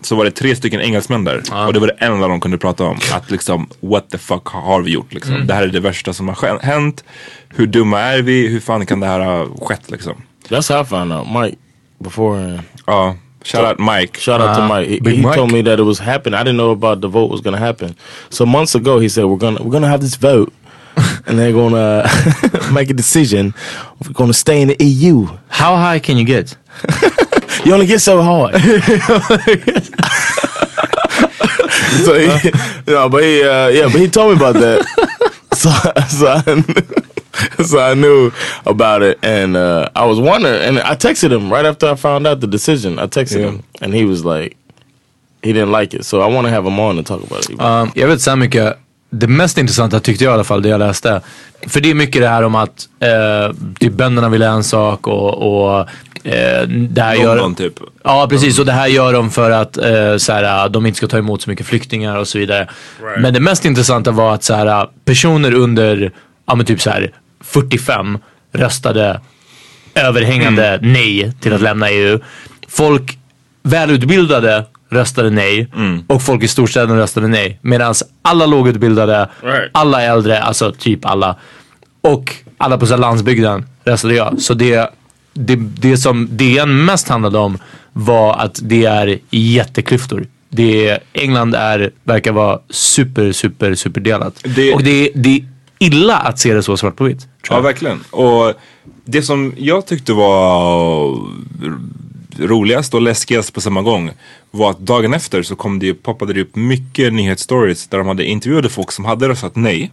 så 0.00 0.16
var 0.16 0.24
det 0.24 0.30
tre 0.30 0.56
stycken 0.56 0.80
engelsmän 0.80 1.24
där. 1.24 1.42
Och 1.66 1.72
det 1.72 1.80
var 1.80 1.86
det 1.86 1.96
enda 1.98 2.28
de 2.28 2.40
kunde 2.40 2.58
prata 2.58 2.84
om. 2.84 2.98
Att 3.12 3.30
liksom, 3.30 3.68
what 3.80 4.10
the 4.10 4.18
fuck 4.18 4.46
har 4.46 4.82
vi 4.82 4.90
gjort 4.90 5.12
liksom? 5.14 5.46
Det 5.46 5.54
här 5.54 5.62
är 5.62 5.66
det 5.68 5.80
värsta 5.80 6.12
som 6.12 6.28
har 6.28 6.58
hänt. 6.62 7.04
Hur 7.48 7.66
dumma 7.66 8.00
är 8.00 8.22
vi? 8.22 8.48
Hur 8.48 8.60
fan 8.60 8.86
kan 8.86 9.00
det 9.00 9.06
här 9.06 9.20
ha 9.20 9.46
skett 9.60 9.90
liksom? 9.90 10.22
That's 10.48 10.68
how 10.68 10.80
I 10.80 10.82
found 10.84 11.12
out. 11.12 11.26
Mike 11.26 11.58
beforehand. 12.00 12.64
Ja, 12.86 13.14
shout 13.44 13.64
out 13.64 13.78
Mike. 13.78 14.16
Shout 14.16 14.40
out 14.40 14.54
to 14.56 14.62
Ah, 14.62 14.68
Mike. 14.68 14.88
He, 14.88 15.00
he 15.16 15.20
Mike. 15.22 15.34
told 15.34 15.52
me 15.52 15.62
that 15.62 15.78
it 15.78 15.82
was 15.82 15.98
happening. 15.98 16.34
I 16.38 16.42
didn't 16.42 16.56
know 16.56 16.70
about 16.70 17.00
the 17.00 17.08
vote 17.08 17.30
was 17.30 17.40
gonna 17.40 17.58
happen. 17.58 17.94
So 18.30 18.46
months 18.46 18.74
ago, 18.74 18.98
he 18.98 19.08
said 19.08 19.24
we're 19.26 19.36
gonna 19.36 19.62
we're 19.62 19.70
gonna 19.72 19.88
have 19.88 20.00
this 20.00 20.14
vote, 20.16 20.52
and 21.26 21.38
they're 21.38 21.52
gonna 21.52 22.08
make 22.72 22.88
a 22.90 22.94
decision. 22.94 23.52
We're 24.04 24.12
gonna 24.12 24.32
stay 24.32 24.62
in 24.62 24.68
the 24.68 24.76
EU. 24.84 25.26
How 25.48 25.76
high 25.76 25.98
can 25.98 26.16
you 26.16 26.24
get? 26.24 26.56
You 27.64 27.74
only 27.74 27.86
get 27.86 27.98
so 28.00 28.22
hard. 28.22 28.54
so 32.04 32.14
he, 32.18 32.26
you 32.86 32.92
know, 32.94 33.08
but 33.08 33.22
he, 33.24 33.42
uh, 33.42 33.68
yeah, 33.68 33.82
but 33.90 34.00
he 34.00 34.08
told 34.08 34.30
me 34.30 34.36
about 34.36 34.54
that. 34.54 34.84
so, 35.54 35.70
so 36.06 36.26
I, 36.28 36.54
knew, 36.54 36.64
so 37.64 37.78
I 37.78 37.94
knew 37.94 38.30
about 38.66 39.02
it, 39.02 39.18
and 39.22 39.56
uh, 39.56 39.88
I 39.94 40.04
was 40.06 40.20
wondering, 40.20 40.60
and 40.62 40.78
I 40.78 40.94
texted 40.94 41.32
him 41.32 41.52
right 41.52 41.66
after 41.66 41.92
I 41.92 41.96
found 41.96 42.26
out 42.26 42.40
the 42.40 42.46
decision. 42.46 42.98
I 42.98 43.06
texted 43.06 43.40
him, 43.40 43.62
and 43.80 43.94
he 43.94 44.04
was 44.04 44.24
like, 44.24 44.56
he 45.42 45.52
didn't 45.52 45.72
like 45.72 45.96
it. 45.96 46.04
So 46.04 46.20
I 46.20 46.26
want 46.26 46.46
to 46.46 46.50
have 46.50 46.66
him 46.66 46.78
on 46.78 46.96
to 46.96 47.02
talk 47.02 47.22
about 47.22 47.50
it. 47.50 47.60
Um, 47.60 47.90
jag 47.94 48.08
vet 48.08 48.20
så 48.20 48.30
här 48.30 48.36
mycket. 48.36 48.78
Det 49.10 49.26
mest 49.26 49.58
intressanta 49.58 50.00
tyckte 50.00 50.24
jag 50.24 50.30
i 50.30 50.34
alla 50.34 50.44
fall, 50.44 50.62
det 50.62 50.68
jag 50.68 50.78
läste. 50.78 51.20
För 51.66 51.80
det 51.80 51.90
är 51.90 51.94
mycket 51.94 52.22
det 52.22 52.28
här 52.28 52.42
om 52.42 52.54
att 52.54 52.88
eh, 53.00 53.56
typ 53.80 53.92
bönderna 53.92 54.28
vill 54.28 54.42
en 54.42 54.64
sak 54.64 55.06
och, 55.06 55.34
och 55.34 55.80
eh, 56.24 56.68
det 56.68 57.02
här 57.02 57.14
gör... 57.14 57.36
London 57.36 57.54
typ. 57.54 57.74
Ja 58.04 58.26
precis 58.30 58.58
och 58.58 58.66
det 58.66 58.72
här 58.72 58.86
gör 58.86 59.12
de 59.12 59.30
för 59.30 59.50
att 59.50 59.76
eh, 59.76 60.16
så 60.16 60.32
här, 60.32 60.68
de 60.68 60.86
inte 60.86 60.96
ska 60.96 61.06
ta 61.06 61.18
emot 61.18 61.42
så 61.42 61.50
mycket 61.50 61.66
flyktingar 61.66 62.16
och 62.16 62.28
så 62.28 62.38
vidare. 62.38 62.68
Men 63.18 63.34
det 63.34 63.40
mest 63.40 63.64
intressanta 63.64 64.10
var 64.10 64.34
att 64.34 64.44
så 64.44 64.54
här, 64.54 64.88
personer 65.04 65.54
under 65.54 66.12
ja, 66.46 66.54
men 66.54 66.66
typ 66.66 66.80
så 66.80 66.90
här, 66.90 67.12
45 67.40 68.18
röstade 68.52 69.20
överhängande 69.94 70.78
nej 70.82 71.32
till 71.40 71.52
att 71.52 71.60
lämna 71.60 71.90
EU. 71.90 72.18
Folk 72.68 73.18
välutbildade 73.62 74.64
röstade 74.90 75.30
nej 75.30 75.68
och 76.06 76.22
folk 76.22 76.42
i 76.42 76.48
storstäderna 76.48 77.00
röstade 77.00 77.28
nej. 77.28 77.58
Medan 77.62 77.94
alla 78.22 78.46
lågutbildade, 78.46 79.28
Right. 79.42 79.70
alla 79.72 80.02
äldre, 80.02 80.42
alltså 80.42 80.72
typ 80.72 81.04
alla 81.06 81.36
och 82.00 82.34
alla 82.58 82.78
på 82.78 82.86
så 82.86 82.96
landsbygden 82.96 83.66
röstade 83.84 84.14
ja. 84.14 84.32
Så 84.38 84.54
det, 84.54 84.90
det, 85.34 85.56
det 85.56 85.96
som 85.96 86.28
DN 86.36 86.84
mest 86.84 87.08
handlade 87.08 87.38
om 87.38 87.58
var 87.92 88.34
att 88.36 88.58
det 88.62 88.84
är 88.84 89.18
jätteklyftor. 89.30 90.26
Det 90.50 90.98
England 91.12 91.54
är, 91.54 91.90
verkar 92.04 92.32
vara 92.32 92.58
super, 92.70 93.32
super, 93.32 93.74
super 93.74 94.00
delat. 94.00 94.40
Det- 94.44 94.74
Och 94.74 94.82
det, 94.82 95.10
det 95.14 95.44
illa 95.78 96.16
att 96.16 96.38
se 96.38 96.54
det 96.54 96.62
så 96.62 96.76
svart 96.76 96.96
på 96.96 97.04
vitt. 97.04 97.26
Ja, 97.50 97.60
verkligen. 97.60 98.00
Och 98.10 98.54
det 99.04 99.22
som 99.22 99.54
jag 99.58 99.86
tyckte 99.86 100.12
var 100.12 101.18
roligast 102.38 102.94
och 102.94 103.02
läskigast 103.02 103.54
på 103.54 103.60
samma 103.60 103.82
gång 103.82 104.10
var 104.50 104.70
att 104.70 104.78
dagen 104.78 105.14
efter 105.14 105.42
så 105.42 105.56
kom 105.56 105.78
det, 105.78 105.86
ju- 105.86 105.94
poppade 105.94 106.32
det 106.32 106.40
upp 106.40 106.56
mycket 106.56 107.12
nyhetsstories 107.12 107.86
där 107.88 107.98
de 107.98 108.06
hade 108.06 108.24
intervjuade 108.24 108.68
folk 108.68 108.92
som 108.92 109.04
hade 109.04 109.28
röstat 109.28 109.56
nej. 109.56 109.90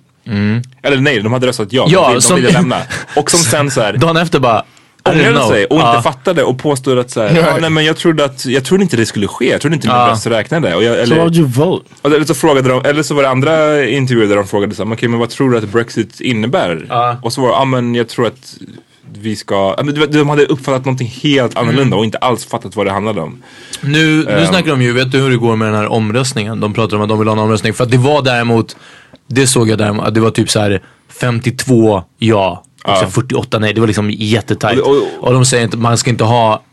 Eller 0.82 0.98
nej, 1.00 1.22
de 1.22 1.34
hade 1.34 1.48
röstat 1.48 1.74
ja. 1.74 1.82
Mm. 1.84 1.94
Ja, 1.94 2.02
de, 2.02 2.08
ville- 2.08 2.18
de 2.18 2.22
som- 2.22 2.36
ville 2.36 2.52
lämna. 2.52 2.82
Och 3.16 3.32
som 3.32 3.40
sen 3.40 3.72
så 3.72 3.82
här 3.82 3.94
Dagen 3.98 4.18
efter 4.18 4.40
bara, 4.40 4.64
ångrade 5.10 5.48
sig 5.48 5.66
och 5.66 5.76
inte 5.76 5.86
Ja. 5.94 6.02
fattade 6.02 6.44
och 6.44 6.60
påstod 6.60 7.00
att 7.00 7.12
så 7.12 7.22
här, 7.22 7.36
ja, 7.36 7.58
nej 7.62 7.70
men 7.70 7.86
jag 7.86 7.98
trodde 7.98 8.26
att, 8.26 8.46
jag 8.46 8.64
trodde 8.66 8.84
inte 8.84 8.98
det 8.98 9.06
skulle 9.06 9.28
ske. 9.28 9.50
Jag 9.52 9.62
trodde 9.62 9.76
inte 9.76 9.88
min 9.88 9.96
Ja. 9.98 10.08
röst 10.12 10.28
räknade. 10.28 10.76
Och 10.76 10.84
jag, 10.84 11.08
So 11.08 11.14
eller, 11.14 11.36
you 11.38 11.48
vote? 11.48 11.86
och 12.02 12.12
eller 12.12 12.26
så 12.26 12.34
frågade 12.34 12.70
de, 12.70 12.86
eller 12.86 13.04
så 13.04 13.14
var 13.14 13.24
det 13.24 13.30
andra 13.30 13.86
intervjuer 13.88 14.28
där 14.28 14.36
de 14.36 14.48
frågade 14.48 14.76
så 14.76 14.86
här, 14.86 14.94
okej 14.94 15.10
men 15.10 15.20
vad 15.20 15.30
tror 15.30 15.52
du 15.52 15.58
att 15.58 15.70
Brexit 15.70 16.22
innebär? 16.22 16.86
Ja. 16.90 17.18
Och 17.22 17.34
så 17.34 17.42
var 17.42 17.48
det, 17.48 17.54
ja 17.54 17.66
men 17.66 17.96
jag 17.96 18.08
tror 18.08 18.28
att 18.28 18.58
vi 19.14 19.36
ska, 19.36 19.76
de- 19.76 20.06
de 20.06 20.30
hade 20.30 20.46
uppfattat 20.46 20.86
någonting 20.86 21.08
helt 21.24 21.58
annorlunda 21.58 21.82
Mm. 21.88 22.00
och 22.00 22.06
inte 22.06 22.18
alls 22.18 22.46
fattat 22.46 22.76
vad 22.76 22.86
det 22.86 22.92
handlade 22.92 23.22
om. 23.22 23.44
Nu, 23.82 23.90
nu 24.26 24.30
Ehm. 24.32 24.46
snackar 24.48 24.72
de 24.72 24.82
ju, 24.82 24.92
vet 24.94 25.12
du 25.12 25.20
hur 25.20 25.30
det 25.30 25.38
går 25.38 25.56
med 25.56 25.68
den 25.68 25.76
här 25.76 25.88
omröstningen? 25.92 26.60
De 26.60 26.74
pratar 26.74 26.98
om 26.98 27.04
att 27.04 27.10
de 27.10 27.20
vill 27.20 27.28
ha 27.28 27.34
en 27.34 27.40
omröstning. 27.40 27.74
För 27.74 27.84
att 27.84 27.92
det 27.92 27.98
var 27.98 28.22
däremot, 28.22 28.76
det 29.28 29.48
såg 29.48 29.70
jag 29.70 29.78
däremot, 29.78 30.06
att 30.06 30.14
det 30.14 30.20
var 30.20 30.30
typ 30.32 30.50
så 30.50 30.60
här 30.60 30.82
52 31.22 32.04
ja 32.20 32.64
och 32.92 32.98
så 32.98 33.08
48 33.08 33.60
nej. 33.60 33.74
Det 33.74 33.80
var 33.80 33.88
liksom 33.88 34.12
jättetajt. 34.12 34.80
Och 34.82 34.88
Och, 34.98 35.08
och- 35.28 35.34
de 35.34 35.46
säger 35.46 35.64
inte, 35.64 35.78
man 35.78 35.98
ska 35.98 36.10
inte 36.10 36.24
ha, 36.24 36.64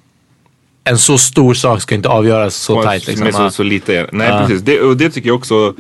en 0.85 0.99
så 0.99 1.19
stor 1.19 1.55
sak 1.55 1.83
ska 1.83 1.95
inte 1.95 2.09
avgöras 2.09 2.55
så 2.55 2.83
tajt. 2.83 3.07
Liksom. 3.07 3.25
Med 3.25 3.35
så, 3.35 3.51
så 3.51 3.63
lite. 3.63 4.09
Nej 4.13 4.29
Ja. 4.29 4.39
precis, 4.47 4.63
det, 4.63 4.81
och 4.81 4.97
det 4.97 5.11
tycker 5.11 5.29
jag 5.29 5.37
också, 5.37 5.75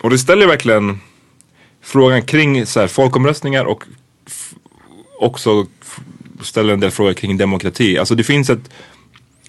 och 0.00 0.10
det 0.10 0.18
ställer 0.18 0.46
verkligen 0.46 1.00
frågan 1.84 2.22
kring 2.22 2.66
så 2.66 2.80
här, 2.80 2.86
folkomröstningar 2.86 3.64
och 3.64 3.84
också 5.20 5.66
ställer 6.42 6.72
en 6.74 6.80
del 6.80 6.90
frågor 6.90 7.12
kring 7.12 7.36
demokrati. 7.36 7.98
Alltså 7.98 8.14
det 8.14 8.24
finns 8.24 8.50
ett 8.50 8.70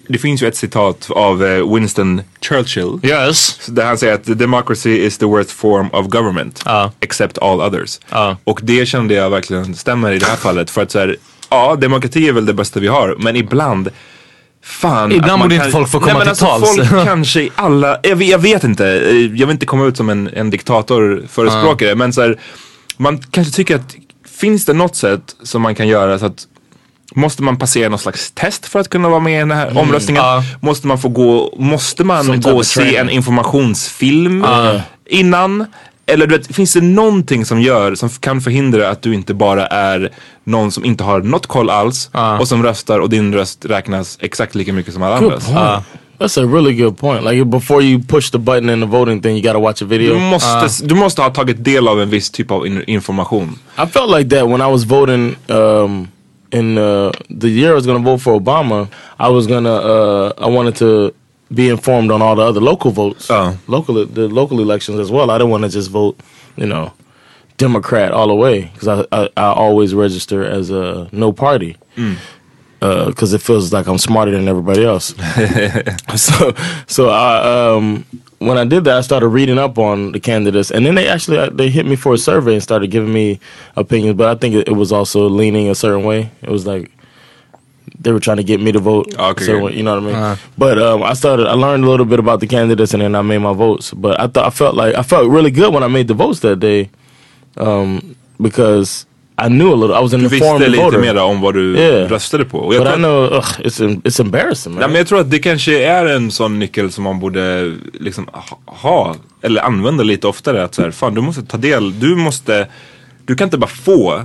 det 0.07 0.17
finns 0.17 0.43
ju 0.43 0.47
ett 0.47 0.55
citat 0.55 1.07
av 1.11 1.45
eh, 1.45 1.73
Winston 1.73 2.21
Churchill. 2.41 2.99
Yes. 3.03 3.59
Där 3.67 3.85
han 3.85 3.97
säger 3.97 4.13
att 4.13 4.39
democracy 4.39 4.97
is 4.97 5.17
the 5.17 5.25
worst 5.25 5.51
form 5.51 5.89
of 5.93 6.07
government. 6.07 6.61
Ja. 6.65 6.91
Except 6.99 7.37
all 7.37 7.61
others. 7.61 7.99
Ja. 8.09 8.37
Och 8.43 8.59
det 8.63 8.85
kände 8.85 9.13
jag 9.13 9.29
verkligen 9.29 9.75
stämmer 9.75 10.11
i 10.11 10.19
det 10.19 10.25
här 10.25 10.35
fallet. 10.35 10.69
För 10.69 10.81
att 10.81 10.91
så 10.91 10.99
här, 10.99 11.17
ja 11.49 11.75
demokrati 11.75 12.27
är 12.27 12.33
väl 12.33 12.45
det 12.45 12.53
bästa 12.53 12.79
vi 12.79 12.87
har. 12.87 13.15
Men 13.19 13.35
ibland 13.35 13.89
Fan, 14.65 15.11
Ibland 15.11 15.41
borde 15.41 15.55
inte 15.55 15.69
folk 15.71 15.89
få 15.89 15.99
komma 15.99 16.13
Nej, 16.13 16.25
men 16.25 16.35
till 16.35 16.45
alltså, 16.45 16.73
tals. 16.75 16.89
Folk 16.89 17.05
kanske 17.05 17.41
i 17.41 17.51
alla, 17.55 17.99
jag 18.03 18.15
vet, 18.15 18.29
jag 18.29 18.39
vet 18.39 18.63
inte, 18.63 18.85
Eh, 18.85 19.15
jag 19.15 19.47
vill 19.47 19.49
inte 19.49 19.65
komma 19.65 19.85
ut 19.85 19.97
som 19.97 20.09
en, 20.09 20.29
en 20.33 20.49
diktatorförespråkare. 20.49 21.95
Men 21.95 22.13
så 22.13 22.21
här, 22.21 22.39
man 22.97 23.19
kanske 23.31 23.53
tycker 23.53 23.75
att 23.75 23.95
finns 24.25 24.65
det 24.65 24.73
något 24.73 24.95
sätt 24.95 25.35
som 25.43 25.61
man 25.61 25.75
kan 25.75 25.87
göra 25.87 26.19
så 26.19 26.25
att 26.25 26.47
Måste 27.15 27.43
man 27.43 27.57
passera 27.57 27.89
någon 27.89 27.99
slags 27.99 28.31
test 28.31 28.65
för 28.65 28.79
att 28.79 28.89
kunna 28.89 29.09
vara 29.09 29.19
med 29.19 29.33
i 29.35 29.39
den 29.39 29.51
här 29.51 29.77
omröstningen? 29.77 30.23
Ja. 30.23 30.43
Måste 30.61 30.87
man 30.87 30.97
få 30.97 31.09
gå, 31.09 31.53
måste 31.57 32.03
man 32.03 32.41
gå 32.41 32.49
och 32.49 32.59
of 32.59 32.65
se 32.65 32.95
en 32.95 33.09
informationsfilm 33.09 34.45
innan? 35.09 35.65
Eller 36.05 36.27
du 36.27 36.37
vet, 36.37 36.55
finns 36.55 36.73
det 36.73 36.81
någonting 36.81 37.45
som 37.45 37.61
gör, 37.61 37.95
som 37.95 38.09
kan 38.09 38.41
förhindra 38.41 38.89
att 38.89 39.01
du 39.01 39.13
inte 39.13 39.33
bara 39.33 39.67
är 39.67 40.11
någon 40.43 40.71
som 40.71 40.85
inte 40.85 41.03
har 41.03 41.21
något 41.21 41.47
koll 41.47 41.69
alls 41.69 42.09
och 42.39 42.47
som 42.47 42.63
röstar 42.63 42.99
och 42.99 43.09
din 43.09 43.33
röst 43.33 43.65
räknas 43.65 44.17
exakt 44.21 44.55
lika 44.55 44.73
mycket 44.73 44.93
som 44.93 45.03
alla 45.03 45.19
Good 45.19 45.33
andras? 45.33 45.83
That's 46.19 46.37
a 46.37 46.45
really 46.55 46.73
good 46.73 46.97
point. 46.97 47.23
Like 47.23 47.45
before 47.45 47.83
you 47.83 48.03
push 48.03 48.31
the 48.31 48.37
button 48.37 48.69
in 48.69 48.81
the 48.81 48.87
voting 48.87 49.21
thing, 49.21 49.35
you 49.35 49.41
gotta 49.41 49.59
watch 49.59 49.81
a 49.81 49.85
video. 49.85 50.13
Du 50.13 50.19
måste, 50.19 50.85
du 50.85 50.95
måste 50.95 51.21
ha 51.21 51.29
tagit 51.29 51.63
del 51.63 51.87
av 51.87 52.01
en 52.01 52.09
viss 52.09 52.29
typ 52.29 52.51
av 52.51 52.67
in- 52.67 52.83
information. 52.87 53.59
I 53.77 53.85
felt 53.87 54.17
like 54.17 54.29
that 54.29 54.47
when 54.49 54.61
I 54.61 54.71
was 54.71 54.83
voting 54.83 55.35
um, 55.47 56.07
in 56.53 56.77
uh, 56.77 57.11
the 57.29 57.49
year 57.49 57.71
I 57.71 57.75
was 57.75 57.85
going 57.85 58.01
to 58.01 58.05
vote 58.09 58.19
for 58.21 58.39
Obama. 58.39 58.89
I 59.19 59.27
was 59.29 59.47
gonna, 59.47 59.73
uh, 59.73 60.33
I 60.37 60.47
wanted 60.47 60.75
to 60.77 61.13
be 61.53 61.69
informed 61.69 62.11
on 62.11 62.21
all 62.21 62.35
the 62.35 62.43
other 62.43 62.61
local 62.61 62.91
votes, 62.91 63.29
Oh. 63.29 63.57
local 63.67 64.05
the 64.05 64.27
local 64.29 64.59
elections 64.59 64.99
as 64.99 65.09
well. 65.11 65.29
I 65.31 65.37
didn't 65.37 65.51
want 65.51 65.63
to 65.63 65.69
just 65.69 65.89
vote, 65.91 66.19
you 66.55 66.65
know, 66.65 66.93
Democrat 67.57 68.11
all 68.11 68.27
the 68.27 68.35
way 68.35 68.71
because 68.73 68.87
I, 68.87 69.05
I 69.11 69.29
I 69.37 69.47
always 69.53 69.93
register 69.93 70.43
as 70.43 70.69
a 70.71 71.07
no 71.11 71.31
party. 71.31 71.75
Because 72.83 73.33
it 73.33 73.41
feels 73.41 73.71
like 73.71 73.87
I'm 73.87 73.97
smarter 73.97 74.31
than 74.31 74.47
everybody 74.47 74.83
else. 74.83 75.15
so, 76.15 76.53
so 76.85 77.09
I, 77.09 77.75
um, 77.75 78.05
when 78.39 78.57
I 78.57 78.65
did 78.65 78.83
that, 78.83 78.97
I 78.97 79.01
started 79.01 79.29
reading 79.29 79.57
up 79.57 79.77
on 79.77 80.11
the 80.11 80.19
candidates, 80.19 80.69
and 80.69 80.85
then 80.85 80.95
they 80.95 81.07
actually 81.07 81.37
uh, 81.37 81.49
they 81.49 81.69
hit 81.69 81.85
me 81.85 81.95
for 81.95 82.13
a 82.13 82.17
survey 82.17 82.53
and 82.53 82.63
started 82.63 82.91
giving 82.91 83.13
me 83.13 83.39
opinions. 83.77 84.17
But 84.17 84.27
I 84.27 84.39
think 84.39 84.55
it, 84.55 84.67
it 84.67 84.73
was 84.73 84.91
also 84.91 85.27
leaning 85.29 85.69
a 85.69 85.75
certain 85.75 86.03
way. 86.03 86.29
It 86.41 86.49
was 86.49 86.67
like 86.67 86.91
they 87.99 88.11
were 88.11 88.19
trying 88.19 88.37
to 88.37 88.43
get 88.43 88.59
me 88.59 88.71
to 88.73 88.79
vote. 88.79 89.17
Okay, 89.17 89.45
certain 89.45 89.73
you 89.73 89.83
know 89.83 89.95
what 90.01 90.13
I 90.15 90.31
mean? 90.31 90.39
But 90.57 90.77
um, 90.77 91.03
I 91.03 91.13
started. 91.13 91.47
I 91.47 91.53
learned 91.53 91.85
a 91.85 91.89
little 91.89 92.05
bit 92.05 92.19
about 92.19 92.41
the 92.41 92.47
candidates, 92.47 92.93
and 92.93 93.01
then 93.01 93.15
I 93.15 93.21
made 93.21 93.39
my 93.39 93.53
votes. 93.53 93.93
But 93.93 94.19
I 94.19 94.27
thought 94.27 94.45
I 94.45 94.49
felt 94.49 94.75
like 94.75 94.95
I 94.95 95.03
felt 95.03 95.29
really 95.29 95.51
good 95.51 95.73
when 95.73 95.83
I 95.83 95.87
made 95.87 96.07
the 96.07 96.13
votes 96.13 96.41
that 96.41 96.59
day, 96.59 96.89
um, 97.57 98.15
because 98.41 99.05
I 99.37 99.47
knew 99.47 99.73
a 99.73 99.75
little. 99.75 99.95
I 99.99 100.01
was 100.01 100.13
an 100.13 100.19
Du 100.19 100.27
visste 100.27 100.67
lite 100.69 100.97
mer 100.97 101.17
om 101.17 101.41
vad 101.41 101.53
du 101.53 101.77
Yeah. 101.77 102.09
röstade 102.09 102.45
på. 102.45 102.57
Och 102.57 102.73
jag 102.75 102.81
But 102.81 102.87
tror 102.87 102.99
I 102.99 103.03
know 103.03 103.23
ugh, 103.33 103.59
it's 103.59 104.01
it's 104.03 104.21
embarrassing, 104.21 104.73
man. 104.73 104.79
Nej, 104.79 104.89
men 104.89 104.97
jag 104.97 105.07
tror 105.07 105.19
att 105.19 105.31
det 105.31 105.39
kanske 105.39 105.83
är 105.83 106.05
en 106.05 106.31
sån 106.31 106.59
nyckel 106.59 106.91
som 106.91 107.03
man 107.03 107.19
borde 107.19 107.73
liksom 107.99 108.27
ha- 108.65 109.15
eller 109.41 109.61
använda 109.61 110.03
lite 110.03 110.27
oftare. 110.27 110.63
Att 110.63 110.75
så 110.75 110.81
här, 110.81 110.91
fan 110.91 111.13
du 111.15 111.21
måste 111.21 111.41
ta 111.43 111.57
del, 111.57 111.99
du 111.99 112.15
måste, 112.15 112.67
du 113.25 113.35
kan 113.35 113.47
inte 113.47 113.57
bara 113.57 113.67
få 113.67 114.21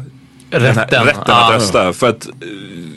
Rätten. 0.50 1.04
rätten 1.04 1.22
Ja. 1.26 1.46
att 1.46 1.54
rösta. 1.54 1.92
För 1.92 2.08
att 2.08 2.26
eh, 2.26 2.32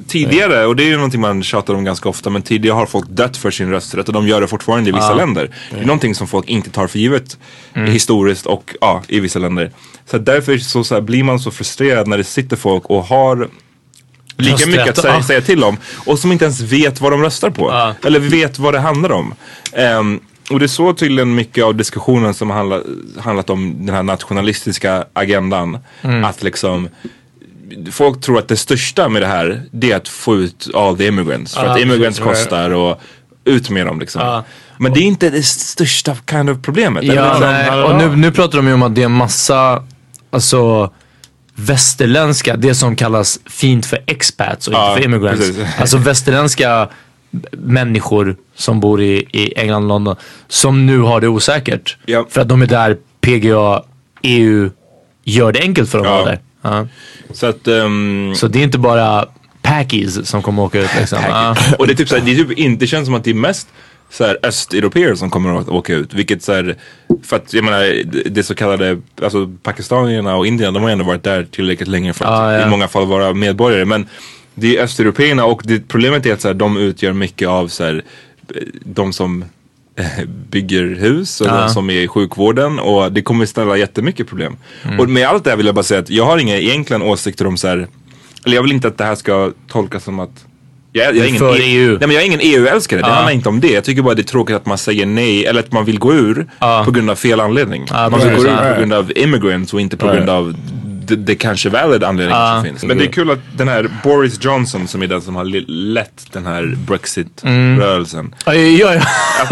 tidigare, 0.07 0.65
och 0.65 0.75
det 0.75 0.83
är 0.83 0.87
ju 0.87 0.95
någonting 0.95 1.21
man 1.21 1.43
tjatar 1.43 1.73
om 1.73 1.83
ganska 1.83 2.09
ofta, 2.09 2.29
men 2.29 2.41
tidigare 2.41 2.75
har 2.75 2.85
folk 2.85 3.07
dött 3.09 3.37
för 3.37 3.51
sin 3.51 3.69
rösträtt 3.69 4.07
och 4.07 4.13
de 4.13 4.27
gör 4.27 4.41
det 4.41 4.47
fortfarande 4.47 4.89
i 4.89 4.93
vissa 4.93 5.13
länder. 5.13 5.49
Det 5.71 5.79
är 5.79 5.85
någonting 5.85 6.15
som 6.15 6.27
folk 6.27 6.49
inte 6.49 6.69
tar 6.69 6.87
för 6.87 6.99
givet 6.99 7.37
historiskt 7.73 8.45
och 8.45 8.75
ja, 8.81 9.01
i 9.07 9.19
vissa 9.19 9.39
länder. 9.39 9.71
Så 10.05 10.17
därför 10.17 10.57
så, 10.57 10.83
så 10.83 10.95
här, 10.95 11.01
blir 11.01 11.23
man 11.23 11.39
så 11.39 11.51
frustrerad 11.51 12.07
när 12.07 12.17
det 12.17 12.23
sitter 12.23 12.55
folk 12.55 12.85
och 12.85 13.03
har 13.03 13.49
lika 14.37 14.53
Rösträtt, 14.53 14.69
mycket 14.69 14.89
att 14.89 14.97
säga, 14.97 15.13
ja. 15.13 15.23
säga 15.23 15.41
till 15.41 15.63
om 15.63 15.77
och 16.05 16.19
som 16.19 16.31
inte 16.31 16.45
ens 16.45 16.61
vet 16.61 17.01
vad 17.01 17.11
de 17.11 17.21
röstar 17.21 17.49
på. 17.49 17.69
Ja. 17.69 17.95
Eller 18.05 18.19
vet 18.19 18.59
vad 18.59 18.73
det 18.73 18.79
handlar 18.79 19.11
om. 19.11 19.33
Ehm, 19.73 20.19
och 20.51 20.59
det 20.59 20.65
är 20.65 20.67
så 20.67 20.93
tydligen 20.93 21.35
mycket 21.35 21.63
av 21.63 21.75
diskussionen 21.75 22.33
som 22.33 22.49
har 22.49 22.57
handlat, 22.57 22.83
handlat 23.19 23.49
om 23.49 23.85
den 23.85 23.95
här 23.95 24.03
nationalistiska 24.03 25.05
agendan. 25.13 25.77
Mm. 26.01 26.23
Att 26.23 26.43
liksom 26.43 26.89
Folk 27.91 28.21
tror 28.21 28.39
att 28.39 28.47
det 28.47 28.57
största 28.57 29.09
med 29.09 29.21
det 29.21 29.27
här 29.27 29.61
det 29.71 29.91
är 29.91 29.95
att 29.95 30.07
få 30.07 30.35
ut 30.35 30.67
all 30.75 30.97
the 30.97 31.07
immigrants. 31.07 31.55
För 31.55 31.65
Ja, 31.65 31.71
att 31.71 31.79
immigrants 31.79 32.19
kostar 32.19 32.69
och 32.69 33.01
ut 33.45 33.69
med 33.69 33.85
dem 33.85 33.99
liksom. 33.99 34.21
Ja. 34.21 34.43
Men 34.77 34.93
det 34.93 34.99
är 34.99 35.03
inte 35.03 35.29
det 35.29 35.43
största 35.43 36.15
kind 36.29 36.49
of 36.49 36.57
problemet. 36.61 37.03
Ja, 37.03 37.13
liksom? 37.33 37.41
nej. 37.49 37.83
Och 37.83 37.95
nu, 37.95 38.15
nu 38.15 38.31
pratar 38.31 38.57
de 38.57 38.67
ju 38.67 38.73
om 38.73 38.83
att 38.83 38.95
det 38.95 39.01
är 39.01 39.05
en 39.05 39.11
massa, 39.11 39.83
alltså 40.31 40.91
västerländska, 41.55 42.55
det 42.57 42.75
som 42.75 42.95
kallas 42.95 43.39
fint 43.45 43.85
för 43.85 43.99
expats 44.07 44.67
och 44.67 44.73
Ja, 44.73 44.89
inte 44.89 45.01
för 45.01 45.05
immigrants. 45.09 45.39
precis. 45.39 45.65
Alltså 45.79 45.97
västerländska 45.97 46.89
människor 47.51 48.35
som 48.55 48.79
bor 48.79 49.01
i, 49.01 49.27
i 49.31 49.53
England 49.59 49.83
och 49.83 49.87
London 49.89 50.15
som 50.47 50.85
nu 50.85 50.99
har 50.99 51.21
det 51.21 51.27
osäkert. 51.27 51.97
Ja. 52.05 52.25
För 52.29 52.41
att 52.41 52.49
de 52.49 52.61
är 52.61 52.65
där 52.67 52.97
PGA, 53.21 53.83
EU 54.21 54.69
gör 55.23 55.51
det 55.51 55.59
enkelt 55.61 55.89
för 55.89 55.97
dem 55.97 56.07
att 56.07 56.11
Ja. 56.13 56.17
vara 56.19 56.29
där. 56.31 56.39
Ja. 56.61 56.87
Så 57.33 57.45
att 57.45 57.67
ehm, 57.67 58.33
Så 58.35 58.47
det 58.47 58.59
är 58.59 58.63
inte 58.63 58.77
bara 58.77 59.25
packies 59.61 60.27
som 60.29 60.41
kommer 60.41 60.63
åka 60.63 60.79
ut 60.81 60.89
liksom. 60.99 61.19
Ja. 61.27 61.55
Och 61.79 61.87
det 61.87 61.93
är 61.93 61.95
typ 61.95 62.09
såhär, 62.09 62.21
det, 62.25 62.31
är 62.31 62.35
typ 62.35 62.51
inte, 62.51 62.79
det 62.83 62.87
känns 62.87 63.05
som 63.05 63.15
att 63.15 63.23
det 63.23 63.29
är 63.29 63.35
mest 63.35 63.67
så 64.09 64.25
här, 64.25 64.37
östeuropeer 64.43 65.15
som 65.15 65.29
kommer 65.29 65.59
att 65.59 65.69
åka 65.69 65.93
ut. 65.93 66.13
Vilket 66.13 66.43
så 66.43 66.53
här, 66.53 66.75
för 67.23 67.35
att 67.35 67.53
jag 67.53 67.63
menar 67.63 68.03
det- 68.29 68.43
så 68.43 68.55
kallade, 68.55 68.97
alltså 69.23 69.51
pakistanierna 69.63 70.35
och 70.35 70.47
indierna 70.47 70.71
de 70.71 70.83
har 70.83 70.89
ändå 70.89 71.05
varit 71.05 71.23
där 71.23 71.43
tillräckligt 71.51 71.87
länge 71.89 72.13
för 72.13 72.25
att 72.25 72.31
Ah, 72.31 72.53
ja. 72.53 72.67
i 72.67 72.69
många 72.69 72.87
fall 72.87 73.05
vara 73.07 73.33
medborgare. 73.33 73.85
Men 73.85 74.07
det 74.55 74.77
är 74.77 74.83
östeuropeerna 74.83 75.45
och 75.45 75.61
det, 75.65 75.87
problemet 75.87 76.25
är 76.25 76.33
att 76.33 76.41
så 76.41 76.47
här, 76.47 76.55
de 76.55 76.77
utgör 76.77 77.13
mycket 77.13 77.47
av 77.47 77.67
så 77.67 77.83
här, 77.83 78.03
de 78.85 79.13
som 79.13 79.45
bygger 80.49 80.83
hus 80.95 81.41
och 81.41 81.47
Ja. 81.47 81.61
de 81.61 81.69
som 81.69 81.89
är 81.89 81.93
i 82.01 82.07
sjukvården 82.07 82.79
och 82.79 83.11
det 83.11 83.21
kommer 83.21 83.45
ställa 83.45 83.77
jättemycket 83.77 84.27
problem. 84.27 84.57
Mm. 84.85 84.99
Och 84.99 85.09
med 85.09 85.27
allt 85.27 85.43
det 85.43 85.49
här 85.49 85.57
vill 85.57 85.65
jag 85.65 85.75
bara 85.75 85.83
säga 85.83 85.99
att 85.99 86.09
jag 86.09 86.25
har 86.25 86.37
inga 86.37 86.57
egentligen 86.57 87.01
åsikter 87.01 87.47
om 87.47 87.57
så 87.57 87.67
här, 87.67 87.87
eller 88.45 88.55
jag 88.55 88.63
vill 88.63 88.71
inte 88.71 88.87
att 88.87 88.97
det 88.97 89.03
här 89.03 89.15
ska 89.15 89.51
tolkas 89.67 90.03
som 90.03 90.19
att 90.19 90.45
jag, 90.93 91.15
jag, 91.15 91.17
är 91.25 91.27
ingen 91.29 91.39
för 91.39 91.55
E- 91.59 91.63
EU. 91.63 91.89
Nej 91.89 91.99
men 92.07 92.11
jag 92.11 92.21
är 92.21 92.25
ingen 92.27 92.39
EU-älskare, 92.43 92.99
det 93.01 93.05
handlar 93.07 93.33
inte 93.33 93.49
om 93.49 93.59
det. 93.59 93.67
Jag 93.71 93.83
tycker 93.83 94.01
bara 94.01 94.15
det 94.15 94.21
är 94.21 94.23
tråkigt 94.23 94.55
att 94.55 94.65
man 94.65 94.77
säger 94.77 95.05
nej 95.05 95.45
eller 95.45 95.59
att 95.59 95.71
man 95.71 95.85
vill 95.85 95.99
gå 95.99 96.13
ur 96.13 96.47
Ja. 96.59 96.81
på 96.85 96.91
grund 96.91 97.09
av 97.09 97.15
fel 97.15 97.39
anledning. 97.39 97.85
Ja, 97.89 98.09
man 98.09 98.19
vill 98.19 98.35
gå 98.35 98.41
ur 98.43 98.73
på 98.73 98.77
grund 98.79 98.93
av 98.93 99.11
immigrants 99.17 99.73
och 99.73 99.81
inte 99.81 99.97
på 99.97 100.07
grund 100.07 100.29
av 100.29 100.55
det, 101.11 101.15
det 101.15 101.35
kanske 101.35 101.69
valid 101.69 102.03
anledning 102.03 102.35
Ja. 102.37 102.53
som 102.55 102.63
finns. 102.63 102.83
Men 102.83 102.97
det 102.97 103.03
är 103.05 103.11
kul 103.11 103.31
att 103.31 103.39
den 103.57 103.67
här 103.67 103.89
Boris 104.03 104.43
Johnson 104.43 104.87
som 104.87 105.01
är 105.03 105.07
den 105.07 105.21
som 105.21 105.35
har 105.35 105.43
lett 105.93 106.25
den 106.33 106.45
här 106.45 106.75
Brexit-rörelsen. 106.87 108.35
Ja, 108.45 108.53
ja, 108.53 108.93
ja. 108.93 109.01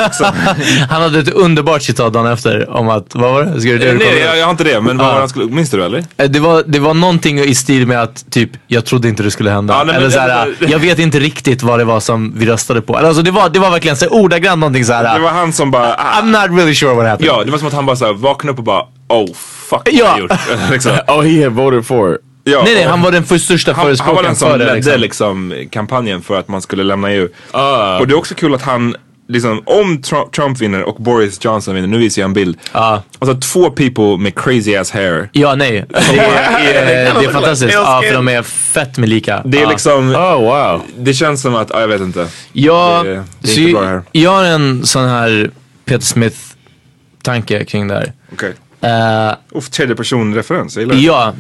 Alltså, 0.03 0.23
Han 0.89 1.01
hade 1.01 1.19
ett 1.19 1.29
underbart 1.29 1.81
citat 1.81 2.13
dagen 2.13 2.25
efter 2.31 2.69
om 2.69 2.89
att, 2.89 3.15
vad 3.15 3.31
var 3.33 3.43
det? 3.43 3.61
Ska 3.61 3.69
du 3.71 3.77
det? 3.77 3.91
du 3.91 3.97
nej 3.97 4.07
kolla? 4.09 4.25
jag, 4.25 4.37
jag 4.37 4.45
har 4.45 4.51
inte 4.51 4.63
det, 4.63 4.81
men 4.81 4.97
vad 4.97 5.07
Ja. 5.07 5.11
var 5.11 5.19
han 5.19 5.29
skulle, 5.29 5.45
minns 5.45 5.69
du 5.69 5.77
det 5.77 5.85
eller? 5.85 6.03
Eh, 6.17 6.29
Det 6.29 6.39
var, 6.39 6.63
det 6.67 6.79
var 6.79 6.93
någonting 6.93 7.39
i 7.39 7.55
stil 7.55 7.87
med 7.87 8.01
att 8.01 8.31
typ, 8.31 8.49
jag 8.67 8.85
trodde 8.85 9.07
inte 9.09 9.23
det 9.23 9.31
skulle 9.31 9.51
hända. 9.51 9.73
Ja, 9.73 9.83
nej, 9.83 9.95
Eller 9.95 10.09
såhär, 10.09 10.55
jag 10.67 10.79
vet 10.79 10.99
inte 10.99 11.19
riktigt 11.19 11.63
vad 11.63 11.79
det 11.79 11.85
var 11.85 11.99
som 11.99 12.33
vi 12.35 12.45
röstade 12.45 12.81
på. 12.81 12.97
Alltså, 12.97 13.21
det, 13.21 13.31
var, 13.31 13.49
det 13.49 13.59
var 13.59 13.71
verkligen 13.71 13.97
så 13.97 14.07
ordagrant 14.07 14.59
någonting 14.59 14.85
såhär. 14.85 15.13
Det 15.13 15.19
var 15.19 15.29
han 15.29 15.53
som 15.53 15.71
bara, 15.71 15.93
ah, 15.97 16.21
I'm 16.21 16.41
not 16.49 16.57
really 16.59 16.75
sure 16.75 16.93
what 16.95 17.07
happened. 17.07 17.27
ja 17.31 17.43
det 17.45 17.51
var 17.51 17.57
som 17.57 17.67
att 17.67 17.73
han 17.73 17.85
bara 17.85 17.95
såhär 17.95 18.13
vaknade 18.13 18.51
upp 18.53 18.57
och 18.57 18.63
bara, 18.63 18.81
oh 19.07 19.29
fuck 19.69 19.89
Ja. 19.91 20.05
har 20.07 20.11
jag 20.11 20.19
gjort. 20.19 20.31
liksom. 20.71 20.91
Oh, 21.07 21.21
he 21.21 21.43
had 21.43 21.53
voted 21.53 21.85
for 21.85 22.19
ja, 22.43 22.61
Nej 22.65 22.73
nej, 22.75 22.83
han 22.83 23.01
var 23.01 23.11
den 23.11 23.23
för 23.23 23.37
största 23.37 23.71
han, 23.71 23.77
han 23.79 23.85
var 23.87 23.91
förespråkaren 23.95 24.25
den 24.25 24.35
som 24.35 24.49
för 24.51 24.57
det. 24.59 24.65
ledde 24.73 24.97
Liksom. 24.97 25.49
liksom. 25.49 25.69
kampanjen 25.69 26.21
för 26.21 26.39
att 26.39 26.47
man 26.47 26.61
skulle 26.61 26.83
lämna 26.83 27.11
EU. 27.11 27.29
Ah. 27.51 27.99
och 27.99 28.07
det 28.07 28.13
är 28.13 28.17
också 28.17 28.35
kul 28.35 28.53
att 28.53 28.61
han, 28.61 28.95
liksom, 29.27 29.63
om 29.65 30.01
Trump, 30.01 30.31
Trump 30.31 30.57
vinner 30.61 30.83
och 30.83 30.95
Boris 30.95 31.45
Johnson 31.45 31.75
vinner, 31.75 31.87
nu 31.87 31.97
visar 31.97 32.21
jag 32.21 32.27
en 32.27 32.33
bild. 32.33 32.57
Ja. 32.73 33.03
Alltså 33.19 33.37
två 33.53 33.69
people 33.69 34.17
med 34.17 34.35
crazy 34.39 34.75
ass 34.75 34.91
hair. 34.91 35.29
Ja 35.31 35.55
nej, 35.55 35.85
det 35.89 35.97
är, 36.19 37.13
det 37.19 37.25
är 37.25 37.31
fantastiskt. 37.33 37.73
Ja, 37.73 38.01
för 38.07 38.13
de 38.13 38.27
är 38.27 38.41
fett 38.43 38.97
med 38.97 39.09
lika. 39.09 39.41
Det 39.45 39.57
är 39.57 39.61
ja. 39.63 39.69
liksom, 39.69 40.09
Oh 40.15 40.41
wow. 40.41 40.81
det 40.97 41.13
känns 41.13 41.41
som 41.41 41.55
att, 41.55 41.69
ja, 41.73 41.81
jag 41.81 41.87
vet 41.87 42.01
inte. 42.01 42.27
Ja, 42.53 43.01
det- 43.03 43.09
det 43.39 43.49
är 43.51 43.53
så 43.53 43.59
inte 43.59 43.73
bra 43.73 43.83
här. 43.83 44.01
jag 44.11 44.31
har 44.31 44.43
en 44.43 44.85
sån 44.85 45.07
här 45.07 45.51
Peter 45.85 46.05
Smith 46.05 46.37
tanke 47.23 47.65
kring 47.65 47.87
det 47.87 47.93
här. 47.93 48.13
Okej. 48.33 48.53
Eh, 48.81 49.33
Uff, 49.51 49.69
tredje 49.69 49.95
person 49.95 50.35
referens, 50.35 50.75
jag 50.75 50.81
gillar 50.83 50.95
det. 50.95 51.01
Ja, 51.01 51.33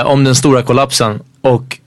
eh, 0.00 0.06
om 0.06 0.24
den 0.24 0.34
stora 0.34 0.62
kollapsen. 0.62 1.20
Och 1.40 1.78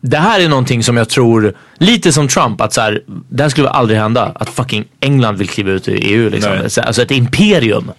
det 0.00 0.16
här 0.16 0.40
är 0.40 0.48
någonting 0.48 0.82
som 0.82 0.96
jag 0.96 1.08
tror, 1.08 1.54
lite 1.78 2.12
som 2.12 2.28
Trump, 2.28 2.60
att 2.60 2.72
så 2.72 2.80
här, 2.80 3.02
det 3.28 3.42
här 3.42 3.50
skulle 3.50 3.68
aldrig 3.68 3.98
hända. 3.98 4.32
Att 4.34 4.48
fucking 4.48 4.84
England 5.00 5.36
vill 5.36 5.48
kliva 5.48 5.70
ut 5.70 5.88
ur 5.88 5.98
EU. 6.02 6.30
Liksom. 6.30 6.52
Nej. 6.52 6.70
Så- 6.70 6.80
Alltså 6.82 7.02
ett 7.02 7.10
imperium 7.10 7.90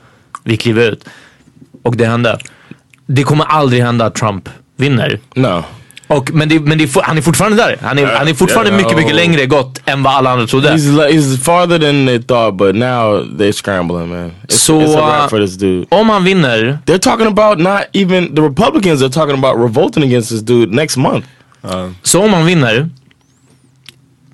vill 0.44 0.60
kliva 0.60 0.84
ut. 0.84 1.06
Och 1.84 1.98
det 1.98 2.06
hände. 2.06 2.38
Det 3.06 3.24
kommer 3.24 3.46
aldrig 3.46 3.84
hända 3.84 4.06
att 4.06 4.16
Trump 4.16 4.50
vinner. 4.76 5.20
No. 5.36 5.64
Och, 6.10 6.32
men 6.34 6.50
det, 6.50 6.60
men 6.60 6.78
det 6.78 6.96
han 7.04 7.18
är 7.18 7.22
fortfarande 7.22 7.58
där. 7.58 7.78
Han 7.82 8.00
är, 8.00 8.06
han 8.06 8.28
är 8.28 8.34
fortfarande 8.34 8.72
ja, 8.72 8.78
mycket, 8.78 8.98
mycket 8.98 9.16
längre 9.16 9.46
gått 9.46 9.82
än 9.86 10.04
vad 10.04 10.14
alla 10.14 10.30
andra 10.32 10.48
trodde. 10.48 10.70
He's 10.70 11.10
he's 11.10 11.38
farther 11.38 11.80
than 11.80 12.06
they 12.06 12.24
thought, 12.24 12.58
but 12.58 12.76
now 12.76 13.24
they're 13.38 13.52
scrambling, 13.52 14.10
man. 14.10 14.32
It's, 14.48 14.56
So, 14.56 14.82
it's 14.82 14.96
a 14.96 15.00
uh, 15.00 15.08
wrap 15.08 15.30
for 15.30 15.40
this 15.40 15.56
dude. 15.58 15.86
Om 15.90 16.10
han 16.10 16.24
vinner, 16.24 16.80
They're 16.86 17.00
talking 17.00 17.28
about 17.28 17.60
not 17.60 17.82
even 17.94 18.36
the 18.36 18.42
Republicans 18.42 19.02
are 19.02 19.10
talking 19.10 19.38
about 19.44 19.58
revolting 19.58 20.04
against 20.04 20.30
this 20.30 20.42
dude 20.42 20.76
next 20.76 20.98
month. 20.98 21.28
Så 22.04 22.24
om 22.24 22.34
han 22.34 22.46
vinner 22.46 22.90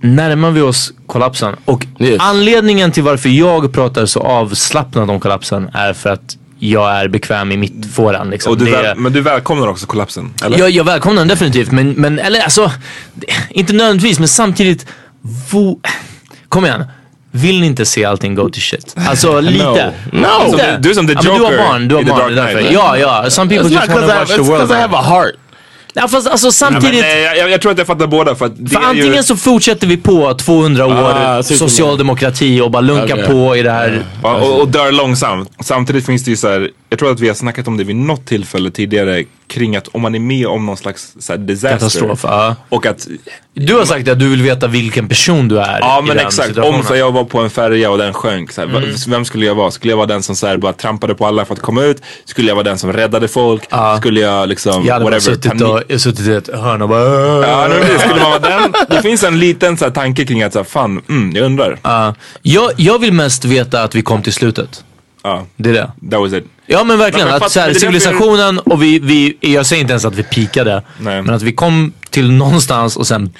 närmar 0.02 0.52
vi 0.52 0.62
oss 0.62 0.94
kollapsen. 1.08 1.56
Och 1.66 1.86
Yes. 2.00 2.18
anledningen 2.20 2.92
till 2.92 3.04
varför 3.04 3.30
jag 3.30 3.74
pratar 3.74 4.06
så 4.06 4.20
avslappnat 4.20 5.10
om 5.10 5.20
kollapsen 5.20 5.70
är 5.74 5.94
för 5.94 6.10
att 6.10 6.38
jag 6.60 6.92
är 6.92 7.08
bekväm 7.08 7.52
i 7.52 7.58
mittfåran. 7.58 8.30
Liksom. 8.30 8.52
Och 8.52 8.58
du 8.58 8.72
väl, 8.72 8.98
men 8.98 9.14
du 9.14 9.22
välkomnar 9.22 9.68
också 9.68 9.86
kollapsen? 9.86 10.34
Eller? 10.46 10.58
jag, 10.60 10.70
jag 10.70 10.84
välkomnar 10.84 11.22
den 11.22 11.28
definitivt 11.28 11.72
men, 11.72 11.92
men 11.92 12.20
eller 12.20 12.40
alltså, 12.42 12.72
inte 13.50 13.74
nödvändigtvis 13.74 14.20
men 14.20 14.28
samtidigt, 14.28 14.86
vo, 15.52 15.80
kom 16.50 16.66
igen. 16.66 16.84
Vill 17.32 17.60
ni 17.62 17.68
inte 17.68 17.86
se 17.86 18.06
allting 18.06 18.36
go 18.36 18.50
to 18.50 18.60
shit? 18.60 18.96
Alltså 19.08 19.40
lite. 19.42 19.94
No. 20.12 20.26
Som 20.42 20.52
Lite. 20.52 20.78
du 20.82 20.90
är 20.90 20.94
som 20.94 21.08
the 21.08 21.14
ja, 21.14 21.20
men 21.24 21.34
Du 21.34 21.44
Joker 21.44 21.58
har 21.58 21.68
barn, 21.70 21.88
du 21.88 21.96
har 21.96 22.04
barn. 22.04 22.20
Dark 22.20 22.36
det 22.36 22.42
är 22.42 22.46
därför. 22.46 22.60
Knight, 22.60 22.74
Ja, 22.74 22.98
ja. 22.98 23.30
Some 23.30 23.50
people 23.50 23.70
It's 23.70 23.74
just 23.74 23.88
wanna 23.94 24.02
because 24.08 24.14
I, 24.16 24.20
watch 24.20 24.30
it's 24.32 24.36
the 24.36 24.42
world. 24.52 24.62
'cause 24.62 24.78
I 24.78 24.82
have 24.82 24.98
a 24.98 25.02
heart. 25.02 25.32
Ja, 25.98 26.08
fast 26.08 26.28
alltså 26.28 26.46
men, 26.48 26.52
samtidigt. 26.52 27.04
eh, 27.04 27.20
jag, 27.20 27.50
jag 27.50 27.62
tror 27.62 27.72
att 27.72 27.78
jag 27.78 27.88
fattar 27.88 28.08
båda 28.08 28.36
för 28.36 28.46
att 28.46 28.52
För 28.72 28.80
antingen 28.80 29.14
ju, 29.16 29.24
så 29.24 29.36
fortsätter 29.36 29.88
vi 29.88 29.98
på 29.98 30.34
200 30.34 30.86
år 30.86 30.92
Ah, 30.94 31.02
vad 31.36 31.38
du 31.48 31.56
socialdemokrati 31.58 32.62
och 32.62 32.72
bara 32.72 32.82
lunkar 32.82 33.16
Okej. 33.16 33.28
på 33.28 33.56
i 33.56 33.62
det 33.64 33.72
här. 33.72 34.04
ja, 34.24 34.36
och, 34.36 34.62
och 34.62 34.68
dör 34.68 34.92
långsamt. 34.92 35.50
Samtidigt 35.60 36.06
finns 36.06 36.24
det 36.24 36.32
ju 36.32 36.38
så 36.38 36.48
här, 36.50 36.70
jag 36.90 37.00
tror 37.00 37.12
att 37.12 37.20
vi 37.20 37.28
har 37.28 37.36
snackat 37.36 37.68
om 37.68 37.78
det 37.78 37.84
vid 37.84 37.96
något 37.96 38.26
tillfälle 38.26 38.72
tidigare 38.72 39.24
kring 39.48 39.76
att 39.76 39.88
om 39.88 40.02
man 40.02 40.16
är 40.16 40.20
med 40.20 40.48
om 40.48 40.66
någon 40.66 40.78
slags 40.78 41.14
så 41.20 41.34
här, 41.34 41.38
disaster. 41.38 41.70
Katastrof, 41.78 42.20
ja. 42.24 42.56
Och 42.70 42.86
att 42.86 43.08
Du 43.54 43.74
har 43.76 43.86
sagt 43.86 44.08
att 44.10 44.20
du 44.20 44.30
vill 44.30 44.42
veta 44.42 44.68
vilken 44.68 45.08
person 45.08 45.48
du 45.48 45.60
är 45.60 45.80
Ja 45.80 46.04
men 46.08 46.20
exakt, 46.20 46.58
om 46.58 46.84
så 46.84 46.96
jag 46.96 47.12
var 47.12 47.24
på 47.24 47.40
en 47.40 47.50
färja 47.50 47.92
och 47.92 47.98
den 47.98 48.14
sjönk, 48.14 48.52
så 48.52 48.62
Mm. 48.62 48.84
vem 49.08 49.26
skulle 49.26 49.46
jag 49.46 49.56
vara? 49.56 49.72
Skulle 49.72 49.92
jag 49.92 49.98
vara 49.98 50.08
den 50.08 50.24
som 50.24 50.36
så 50.36 50.48
här, 50.48 50.58
bara 50.58 50.74
trampade 50.74 51.16
på 51.16 51.26
alla 51.26 51.46
för 51.46 51.54
att 51.54 51.60
komma 51.62 51.84
ut? 51.84 52.02
Skulle 52.26 52.48
jag 52.48 52.56
vara 52.56 52.64
den 52.64 52.78
som 52.78 52.94
räddade 52.94 53.28
folk? 53.28 53.64
Skulle 54.00 54.20
jag 54.20 54.50
liksom, 54.50 54.86
Jag 54.86 54.94
hade 54.94 55.04
whatever, 55.06 55.20
suttit, 55.20 55.52
panik- 55.52 55.82
och, 55.94 56.02
suttit 56.02 56.28
i 56.28 56.32
ett 56.34 56.48
hörn 56.54 56.82
och 56.82 56.90
bara... 56.90 57.48
Ja, 57.48 57.68
men 57.70 57.80
det 57.80 58.00
skulle 58.00 58.22
man 58.22 58.32
vara 58.32 58.40
den. 58.40 58.74
Det 58.90 59.02
finns 59.02 59.24
en 59.24 59.40
liten 59.40 59.78
så 59.78 59.86
här, 59.86 59.92
tanke 59.92 60.26
kring 60.26 60.44
att 60.44 60.54
så 60.54 60.60
här, 60.60 60.64
fan, 60.64 61.02
mm, 61.10 61.36
jag 61.36 61.46
undrar. 61.46 61.80
Ja. 61.82 62.16
jag, 62.42 62.72
jag 62.78 63.00
vill 63.00 63.14
mest 63.14 63.46
veta 63.46 63.84
att 63.84 63.96
vi 63.96 64.02
kom 64.02 64.22
till 64.22 64.34
slutet. 64.34 64.84
Ja, 65.24 65.46
Det 65.58 65.70
är 65.70 65.74
det. 65.74 65.92
that 66.12 66.20
was 66.20 66.34
it. 66.34 66.46
Ja 66.68 66.84
men 66.84 66.98
verkligen, 66.98 67.28
Men 67.28 67.36
att 67.42 67.52
så 67.52 67.60
här, 67.60 67.74
civilisationen 67.74 68.60
och 68.60 68.84
vi, 68.84 69.00
vi, 69.00 69.38
jag 69.40 69.66
säger 69.66 69.82
inte 69.82 69.92
ens 69.92 70.06
att 70.06 70.16
vi 70.16 70.24
pikade. 70.24 70.84
Nej. 71.00 71.22
Men 71.22 71.36
att 71.36 71.42
vi 71.42 71.52
kom 71.54 71.94
till 72.10 72.32
någonstans 72.32 72.98
och 72.98 73.08
sen, 73.08 73.34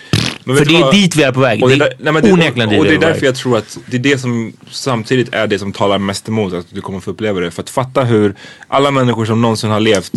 Men 0.44 0.58
för 0.58 0.66
det 0.66 0.76
är 0.76 0.82
vad? 0.82 0.94
dit 0.94 1.16
vi 1.16 1.24
är 1.24 1.32
på 1.32 1.40
väg. 1.40 1.64
Och 1.64 1.70
det 1.70 1.76
det, 1.76 1.86
är 1.86 1.90
där- 1.90 1.98
nej, 2.00 2.14
men 2.14 2.24
det, 2.24 2.32
onekligen 2.34 2.68
och, 2.70 2.74
dit 2.74 2.80
och 2.80 2.86
det 2.86 2.94
är 3.08 3.12
därför 3.12 3.26
jag 3.26 3.36
tror 3.36 3.58
att 3.58 3.78
det 3.86 3.98
är 3.98 4.02
det 4.02 4.18
som 4.18 4.54
samtidigt 4.72 5.34
är 5.34 5.48
det 5.48 5.60
som 5.60 5.72
talar 5.74 5.98
mest 5.98 6.28
emot 6.28 6.54
att 6.54 6.66
du 6.70 6.82
kommer 6.82 7.00
få 7.00 7.12
uppleva 7.12 7.40
det. 7.40 7.52
För 7.52 7.62
att 7.64 7.70
fatta 7.70 8.04
hur 8.04 8.36
alla 8.68 8.92
människor 8.92 9.26
som 9.26 9.42
någonsin 9.42 9.70
har 9.70 9.80
levt 9.80 10.12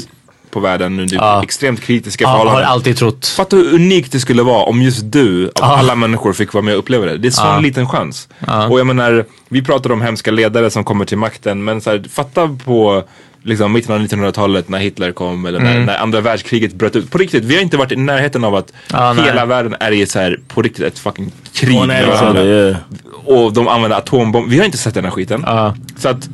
på 0.50 0.60
världen 0.60 1.00
under 1.00 1.16
Ja. 1.16 1.42
extremt 1.42 1.80
kritiska 1.80 2.24
Ja, 2.24 2.28
har 2.28 2.38
förhållanden. 2.38 2.70
alltid 2.70 2.96
trott. 2.96 3.26
Fatta 3.26 3.56
hur 3.56 3.74
unikt 3.74 4.12
det 4.12 4.20
skulle 4.20 4.42
vara 4.42 4.62
om 4.64 4.82
just 4.82 5.12
du 5.12 5.44
av 5.46 5.52
Ja. 5.60 5.76
alla 5.76 5.94
människor 5.94 6.32
fick 6.32 6.52
vara 6.52 6.64
med 6.64 6.74
och 6.74 6.78
uppleva 6.78 7.06
det. 7.06 7.18
Det 7.18 7.28
är 7.28 7.30
sån 7.30 7.46
Ja. 7.46 7.58
liten 7.60 7.88
chans. 7.88 8.28
Ja. 8.46 8.66
Och 8.68 8.78
jag 8.80 8.86
menar, 8.86 9.24
vi 9.48 9.62
pratar 9.62 9.92
om 9.92 10.02
hemska 10.02 10.30
ledare 10.30 10.70
som 10.70 10.84
kommer 10.84 11.04
till 11.04 11.18
makten. 11.18 11.64
Men 11.64 11.80
så 11.80 11.90
här, 11.90 12.04
fatta 12.12 12.56
på 12.64 13.02
liksom, 13.42 13.72
mitten 13.72 13.94
av 13.94 14.00
1900-talet 14.00 14.68
när 14.68 14.78
Hitler 14.78 15.12
kom 15.12 15.46
eller 15.46 15.60
när, 15.60 15.80
när 15.80 15.98
andra 15.98 16.20
världskriget 16.20 16.72
bröt 16.74 16.96
ut. 16.96 17.10
På 17.10 17.18
riktigt, 17.18 17.44
vi 17.44 17.54
har 17.54 17.62
inte 17.62 17.76
varit 17.76 17.92
i 17.92 17.96
närheten 17.96 18.44
av 18.44 18.54
att 18.54 18.72
Ja, 18.92 19.12
nej. 19.12 19.24
hela 19.24 19.46
världen 19.46 19.76
är 19.80 19.92
i 19.92 20.06
så 20.06 20.18
här, 20.18 20.40
på 20.48 20.62
riktigt 20.62 20.84
ett 20.84 20.98
fucking 20.98 21.32
krig 21.52 21.86
med 21.86 22.06
varandra. 22.06 22.30
other, 22.42 22.44
yeah. 22.66 22.76
Och 23.24 23.52
de 23.52 23.68
använder 23.68 23.96
atombomber. 23.98 24.50
Vi 24.50 24.58
har 24.58 24.64
inte 24.64 24.78
sett 24.78 24.94
den 24.94 25.04
här 25.04 25.10
skiten. 25.10 25.44
Ja. 25.46 25.74
Så 25.98 26.08
att 26.08 26.28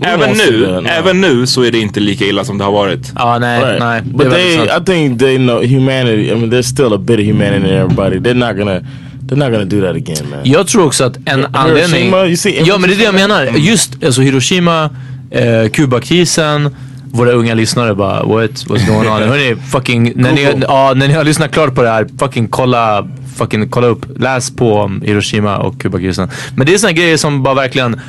även 0.00 0.30
nu, 0.36 0.82
även 0.88 1.20
nu 1.20 1.46
så 1.46 1.62
är 1.62 1.70
det 1.70 1.78
inte 1.78 2.00
lika 2.00 2.24
illa 2.24 2.44
som 2.44 2.58
det 2.58 2.64
har 2.64 2.72
varit. 2.72 3.12
Ja, 3.14 3.38
nej, 3.38 3.64
Right. 3.64 3.80
nej. 3.80 4.02
det 4.04 4.24
är 4.24 4.28
But 4.28 4.32
they. 4.32 4.64
I 4.64 4.84
think 4.84 5.20
they 5.20 5.36
know 5.36 5.62
humanity. 5.64 6.30
I 6.30 6.34
mean, 6.34 6.50
there's 6.50 6.62
still 6.62 6.92
a 6.94 6.98
bit 6.98 7.18
of 7.20 7.26
humanity 7.26 7.68
in 7.68 7.74
everybody. 7.74 8.16
They're 8.16 8.34
not 8.48 8.56
gonna, 8.56 8.80
they're 9.28 9.36
not 9.38 9.52
gonna 9.52 9.64
do 9.64 9.80
that 9.80 9.96
again, 9.96 10.30
man. 10.30 10.40
Jag 10.44 10.66
tror 10.66 10.86
också 10.86 11.04
att 11.04 11.16
en 11.24 11.46
anledning... 11.52 12.12
you 12.14 12.36
see 12.36 12.62
Ja 12.64 12.78
men 12.78 12.90
det 12.90 12.96
är 12.96 12.98
det 12.98 13.04
jag 13.04 13.14
menar. 13.14 13.44
Just 13.56 14.04
alltså 14.04 14.20
Hiroshima, 14.20 14.90
eh, 15.30 15.68
Kubakrisen, 15.72 16.76
våra 17.12 17.32
unga 17.32 17.54
lyssnare 17.54 17.94
bara 17.94 18.22
what, 18.22 18.50
what's 18.50 18.86
going 18.86 19.08
on? 19.08 19.22
Hörni, 19.28 19.56
fucking, 19.56 20.12
när 20.16 20.32
ni, 20.32 20.48
ja, 20.68 20.92
när 20.96 21.08
ni 21.08 21.14
har 21.14 21.24
lyssnat 21.24 21.52
klart 21.52 21.74
på 21.74 21.82
det 21.82 21.88
här, 21.88 22.06
fucking 22.18 22.48
kolla, 22.48 23.08
fucking 23.36 23.68
kolla 23.68 23.86
upp, 23.86 24.06
läs 24.20 24.56
på 24.56 24.74
om 24.74 25.02
Hiroshima 25.02 25.56
och 25.56 25.80
Kubakrisen. 25.80 26.28
Men 26.56 26.66
det 26.66 26.74
är 26.74 26.78
såna 26.78 26.92
grejer 26.92 27.16
som 27.16 27.42
bara 27.42 27.54
verkligen, 27.54 28.00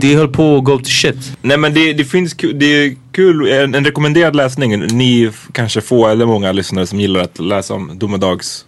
det 0.00 0.14
höll 0.14 0.28
på 0.28 0.56
att 0.56 0.64
go 0.64 0.78
to 0.78 0.84
shit. 0.84 1.32
Nej 1.42 1.56
men 1.56 1.74
det, 1.74 1.92
det 1.92 2.04
finns 2.04 2.36
ku- 2.36 2.52
det 2.52 2.66
är 2.66 2.96
kul, 3.12 3.48
en, 3.52 3.74
en 3.74 3.84
rekommenderad 3.84 4.36
läsning. 4.36 4.78
Ni 4.86 5.30
kanske 5.52 5.80
få 5.80 6.08
eller 6.08 6.26
många 6.26 6.52
lyssnare 6.52 6.86
som 6.86 7.00
gillar 7.00 7.20
att 7.20 7.38
läsa 7.38 7.74
om 7.74 7.98
domedags 7.98 8.64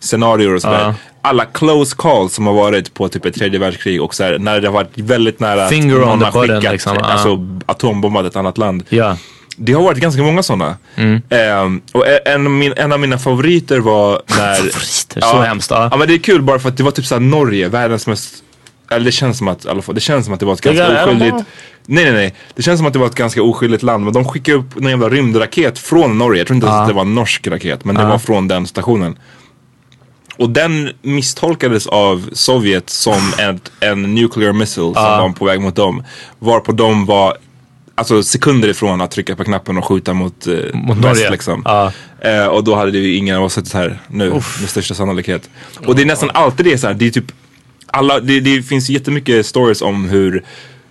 scenarier 0.00 0.54
och 0.54 0.62
sådär. 0.62 0.80
Ja. 0.80 0.94
Alla 1.22 1.44
close 1.44 1.96
calls 1.98 2.34
som 2.34 2.46
har 2.46 2.54
varit 2.54 2.94
på 2.94 3.08
typ 3.08 3.24
ett 3.24 3.34
tredje 3.34 3.60
världskrig 3.60 4.02
och 4.02 4.14
så 4.14 4.24
här, 4.24 4.38
när 4.38 4.60
det 4.60 4.68
har 4.68 4.72
varit 4.72 4.90
väldigt 4.94 5.40
nära 5.40 5.68
Finger 5.68 5.96
att 5.96 6.02
on 6.02 6.08
någon 6.08 6.22
har 6.22 6.32
button, 6.32 6.56
skickat, 6.56 6.72
liksom, 6.72 6.96
ja. 7.00 7.04
alltså 7.04 7.46
atombombat 7.66 8.26
ett 8.26 8.36
annat 8.36 8.58
land. 8.58 8.82
Ja. 8.88 9.16
Det 9.56 9.72
har 9.72 9.82
varit 9.82 9.98
ganska 9.98 10.22
många 10.22 10.42
sådana. 10.42 10.76
Mm. 10.96 11.22
Ehm, 11.28 11.80
och 11.92 12.06
e- 12.06 12.20
en, 12.24 12.58
min, 12.58 12.72
en 12.76 12.92
av 12.92 13.00
mina 13.00 13.18
favoriter 13.18 13.78
var 13.78 14.22
när... 14.26 14.54
Favoriter, 14.54 15.20
så 15.20 15.40
hemskt, 15.40 15.70
ja. 15.70 15.88
ja. 15.90 15.96
men 15.96 16.08
det 16.08 16.14
är 16.14 16.18
kul 16.18 16.42
bara 16.42 16.58
för 16.58 16.68
att 16.68 16.76
det 16.76 16.82
var 16.82 16.90
typ 16.90 17.06
såhär 17.06 17.20
Norge, 17.20 17.68
världens 17.68 18.06
mest... 18.06 18.34
Eller 18.94 19.04
det 19.04 19.12
känns 19.12 19.38
som 19.38 19.48
att, 19.48 19.66
alla 19.66 19.82
det 19.92 20.00
känns 20.00 20.24
som 20.24 20.34
att 20.34 20.40
det 20.40 20.46
var 20.46 20.52
ett 20.52 20.60
ganska 20.60 21.04
oskyldigt... 21.04 21.36
Nej 21.86 22.04
nej 22.04 22.12
nej. 22.12 22.34
Det 22.54 22.62
känns 22.62 22.78
som 22.78 22.86
att 22.86 22.92
det 22.92 22.98
var 22.98 23.06
ett 23.06 23.14
ganska 23.14 23.42
oskyldigt 23.42 23.82
land. 23.82 24.04
Men 24.04 24.12
de 24.12 24.24
skickade 24.24 24.58
upp 24.58 24.74
någon 24.76 24.90
jävla 24.90 25.08
rymdraket 25.08 25.78
från 25.78 26.18
Norge. 26.18 26.40
Jag 26.40 26.46
tror 26.46 26.54
inte 26.54 26.66
ens 26.66 26.80
att 26.80 26.88
det 26.88 26.94
var 26.94 27.02
en 27.02 27.14
norsk 27.14 27.46
raket. 27.46 27.84
Men 27.84 27.94
det 27.94 28.04
var 28.04 28.18
från 28.18 28.48
den 28.48 28.66
stationen. 28.66 29.18
Och 30.36 30.50
den 30.50 30.90
misstolkades 31.02 31.86
av 31.86 32.28
Sovjet 32.32 32.90
som 32.90 33.32
ett, 33.38 33.72
en 33.80 34.14
nuclear 34.14 34.52
missile 34.52 34.94
som 34.94 34.94
var 34.94 35.28
på 35.32 35.44
väg 35.44 35.60
mot 35.60 35.76
dem. 35.76 36.02
Varpå 36.38 36.72
de 36.72 37.06
var 37.06 37.36
alltså 37.94 38.22
sekunder 38.22 38.68
ifrån 38.68 39.00
att 39.00 39.10
trycka 39.10 39.36
på 39.36 39.44
knappen 39.44 39.78
och 39.78 39.84
skjuta 39.84 40.14
mot, 40.14 40.46
eh, 40.46 40.52
Mot 40.74 40.96
väst 40.96 41.04
Norge. 41.06 41.30
liksom. 41.30 41.62
Eh, 42.20 42.46
och 42.46 42.64
då 42.64 42.74
hade 42.74 42.90
det 42.90 42.98
ju 42.98 43.14
ingen 43.16 43.36
av 43.36 43.44
oss 43.44 43.52
suttit 43.52 43.72
här 43.72 44.00
nu 44.08 44.30
med 44.30 44.68
största 44.68 44.94
sannolikhet. 44.94 45.50
Och 45.86 45.96
det 45.96 46.02
är 46.02 46.06
nästan 46.06 46.30
alltid 46.34 46.66
det 46.66 46.78
så 46.78 46.86
här, 46.86 46.94
det 46.94 47.06
är 47.06 47.10
typ 47.10 47.32
alla, 47.94 48.20
det, 48.20 48.40
det 48.40 48.62
finns 48.62 48.88
jättemycket 48.90 49.46
stories 49.46 49.82
om 49.82 50.08
hur 50.08 50.42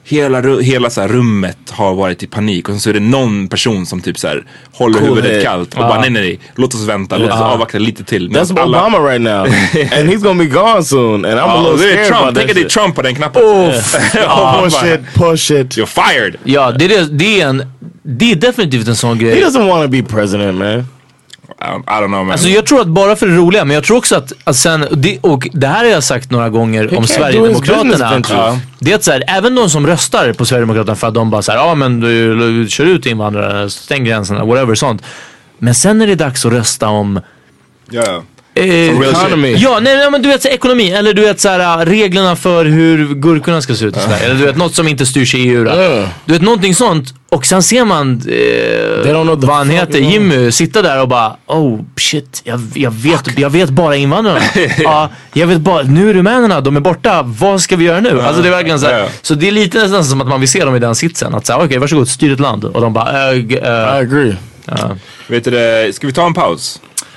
hela, 0.06 0.60
hela 0.62 0.90
så 0.90 1.02
här 1.02 1.08
rummet 1.08 1.58
har 1.70 1.94
varit 1.96 2.24
i 2.24 2.28
panik 2.28 2.70
och 2.70 2.76
så 2.82 2.90
är 2.90 2.94
det 2.94 3.00
någon 3.00 3.48
person 3.48 3.86
som 3.86 4.02
typ 4.02 4.20
så 4.20 4.28
här 4.28 4.44
håller 4.74 5.00
Cool 5.00 5.08
huvudet 5.10 5.32
head. 5.32 5.42
kallt 5.44 5.74
och 5.74 5.80
bara 5.80 6.00
nej 6.02 6.10
nej 6.10 6.22
nej, 6.22 6.40
låt 6.56 6.74
oss 6.74 6.84
vänta, 6.88 7.18
låt 7.18 7.32
oss 7.32 7.42
avvakta 7.42 7.78
lite 7.78 8.04
till. 8.04 8.30
Medan 8.30 8.46
That's 8.46 8.64
Obama 8.64 8.98
right 9.00 9.22
now, 9.22 9.44
and 10.00 10.10
he's 10.10 10.24
gonna 10.24 10.44
be 10.44 10.50
gone 10.50 10.84
soon. 10.84 11.26
And 11.26 11.34
I'm 11.34 11.38
a 11.40 11.46
Ja, 11.48 11.58
little 11.58 11.72
och 11.74 11.78
det 11.80 11.86
är 11.86 12.06
scared 12.06 12.08
Trump, 12.08 12.22
about 12.22 12.36
tänk 12.36 12.48
that 12.48 12.50
att 12.50 12.56
det 12.56 12.62
är. 12.66 12.70
Trump 12.82 12.96
på 12.96 13.02
den 13.02 13.16
knappen. 13.16 13.44
Oh, 13.44 14.64
push 14.64 14.84
it, 14.94 15.02
push 15.14 15.52
it. 15.52 15.78
You're 15.78 15.86
fired! 15.86 16.36
Ja, 16.44 16.72
det 16.72 16.86
är, 16.86 16.90
det, 16.90 17.06
det 17.18 17.42
är 17.42 17.48
en, 17.48 17.64
det 18.04 18.32
är 18.32 18.36
definitivt 18.36 18.88
en 18.88 18.96
sån 18.96 19.18
He 19.20 19.24
grej. 19.26 19.44
doesn't 19.44 19.68
want 19.70 19.84
to 19.86 19.88
be 19.92 20.04
president, 20.04 20.58
man. 20.58 20.86
I 21.64 21.66
don't, 21.66 21.84
I 21.88 22.02
don't 22.02 22.08
know 22.08 22.26
man. 22.26 22.32
Alltså 22.32 22.48
jag 22.48 22.66
tror 22.66 22.82
att 22.82 22.88
bara 22.88 23.16
för 23.16 23.28
det 23.28 23.36
roliga, 23.36 23.66
men 23.66 23.76
jag 23.76 23.84
tror 23.84 23.98
också 23.98 24.16
att, 24.16 24.34
att 24.44 24.56
sen, 24.56 24.84
och 24.84 24.98
det, 24.98 25.20
och 25.22 25.48
det 25.54 25.68
här 25.68 25.84
har 25.84 25.92
jag 25.92 26.04
sagt 26.04 26.32
några 26.32 26.50
gånger 26.50 26.88
om 26.88 26.96
do 26.96 27.02
his 27.02 27.12
Sverigedemokraterna. 27.12 28.22
Ja. 28.30 28.60
Det 28.80 28.92
är 28.92 28.96
att 28.96 29.04
så 29.04 29.12
här, 29.12 29.24
även 29.28 29.56
de 29.56 29.70
som 29.70 29.88
röstar 29.88 30.34
på 30.34 30.46
Sverigedemokraterna 30.46 30.96
för 30.96 31.08
att 31.08 31.14
de 31.14 31.30
bara 31.30 31.42
såhär, 31.42 31.60
ja 31.60 31.76
men 31.76 32.00
du, 32.00 32.36
du 32.64 32.70
kör 32.70 32.86
ut 32.86 33.06
invandrare, 33.06 33.70
stäng 33.70 34.04
gränserna, 34.04 34.46
whatever 34.46 34.76
sånt. 34.76 35.04
Men 35.58 35.76
sen 35.76 36.02
är 36.02 36.08
det 36.08 36.16
dags 36.16 36.46
att 36.46 36.52
rösta 36.52 36.88
om 36.88 37.20
ja. 37.90 38.24
Eh. 38.56 39.10
Economy. 39.10 39.56
Ja, 39.58 39.80
nej, 39.82 39.98
nej 39.98 40.12
men 40.12 40.22
du 40.22 40.30
vet 40.30 40.42
så, 40.42 40.48
ekonomi 40.48 40.92
eller 40.92 41.14
du 41.14 41.22
vet 41.22 41.40
så 41.42 41.50
här, 41.50 41.82
äh, 41.82 41.86
reglerna 41.86 42.36
för 42.36 42.66
hur 42.66 43.14
gurkorna 43.16 43.62
ska 43.62 43.76
se 43.76 43.86
ut 43.86 43.98
i 43.98 44.00
Sverige. 44.00 44.26
Eller 44.26 44.36
du 44.36 44.46
vet 44.46 44.58
något 44.58 44.76
som 44.76 44.88
inte 44.88 45.06
styrs 45.06 45.36
i 45.36 45.38
EU. 45.38 45.64
Då. 45.64 45.72
Ja. 45.72 46.08
Du 46.26 46.34
vet 46.34 46.42
någonting 46.42 46.76
sånt. 46.76 47.14
Och 47.30 47.46
sen 47.46 47.64
ser 47.64 47.86
man 47.86 48.22
eh, 48.30 49.36
vad 49.36 49.56
han 49.56 49.70
heter. 49.70 50.00
Jimmy, 50.00 50.52
sitta 50.52 50.82
där 50.82 51.02
och 51.02 51.08
bara 51.08 51.36
oh 51.48 51.80
shit, 51.98 52.42
jag, 52.44 52.62
jag, 52.74 52.92
vet, 52.92 53.40
jag 53.40 53.50
vet 53.50 53.70
bara 53.70 53.96
invandrarna. 53.96 54.40
ja, 54.78 55.10
jag 55.34 55.48
vet 55.48 55.58
bara, 55.60 55.84
nu 55.84 56.10
är 56.10 56.14
rumänerna, 56.14 56.62
de 56.62 56.76
är 56.76 56.80
borta, 56.82 57.22
vad 57.24 57.62
ska 57.62 57.76
vi 57.76 57.86
göra 57.86 58.00
nu? 58.00 58.22
Alltså 58.22 58.42
det 58.42 58.48
är 58.48 58.52
verkligen 58.52 58.80
så 58.80 58.86
här. 58.86 59.10
Så 59.22 59.34
det 59.36 59.48
är 59.48 59.52
lite 59.52 59.78
nästan 59.80 60.06
som 60.06 60.22
att 60.22 60.28
man 60.28 60.40
vill 60.40 60.50
se 60.50 60.66
dem 60.66 60.76
i 60.76 60.80
den 60.80 60.96
sitsen. 60.96 61.36
Att 61.36 61.46
säga 61.46 61.58
okej 61.58 61.78
varsågod, 61.78 62.08
styr 62.08 62.34
ett 62.34 62.40
land. 62.40 62.66
Och 62.66 62.82
de 62.82 62.94
bara, 62.94 63.32
äh, 63.32 63.38
g- 63.38 63.60
I 63.64 63.68
agree. 64.04 64.36
Vet 65.28 65.44
du 65.44 65.92
ska 65.94 66.08
vi 66.08 66.14
ta 66.14 66.26
en 66.26 66.34
paus? 66.34 66.82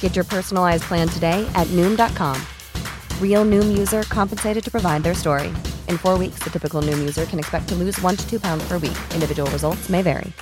Get 0.00 0.16
your 0.16 0.24
personalized 0.24 0.82
plan 0.88 1.08
today 1.08 1.46
at 1.54 1.68
Noom.com. 1.68 2.36
Real 3.22 3.44
Noom 3.44 3.78
user 3.78 4.02
compensated 4.02 4.64
to 4.64 4.70
provide 4.70 5.04
their 5.04 5.14
story. 5.14 5.52
In 5.88 5.98
four 5.98 6.18
weeks, 6.18 6.42
the 6.42 6.50
typical 6.50 6.82
Noom 6.82 6.98
user 6.98 7.24
can 7.26 7.38
expect 7.38 7.68
to 7.68 7.74
lose 7.76 8.02
one 8.02 8.16
to 8.16 8.28
two 8.28 8.40
pounds 8.40 8.66
per 8.66 8.78
week. 8.78 8.98
Individual 9.14 9.48
results 9.52 9.88
may 9.88 10.02
vary. 10.02 10.32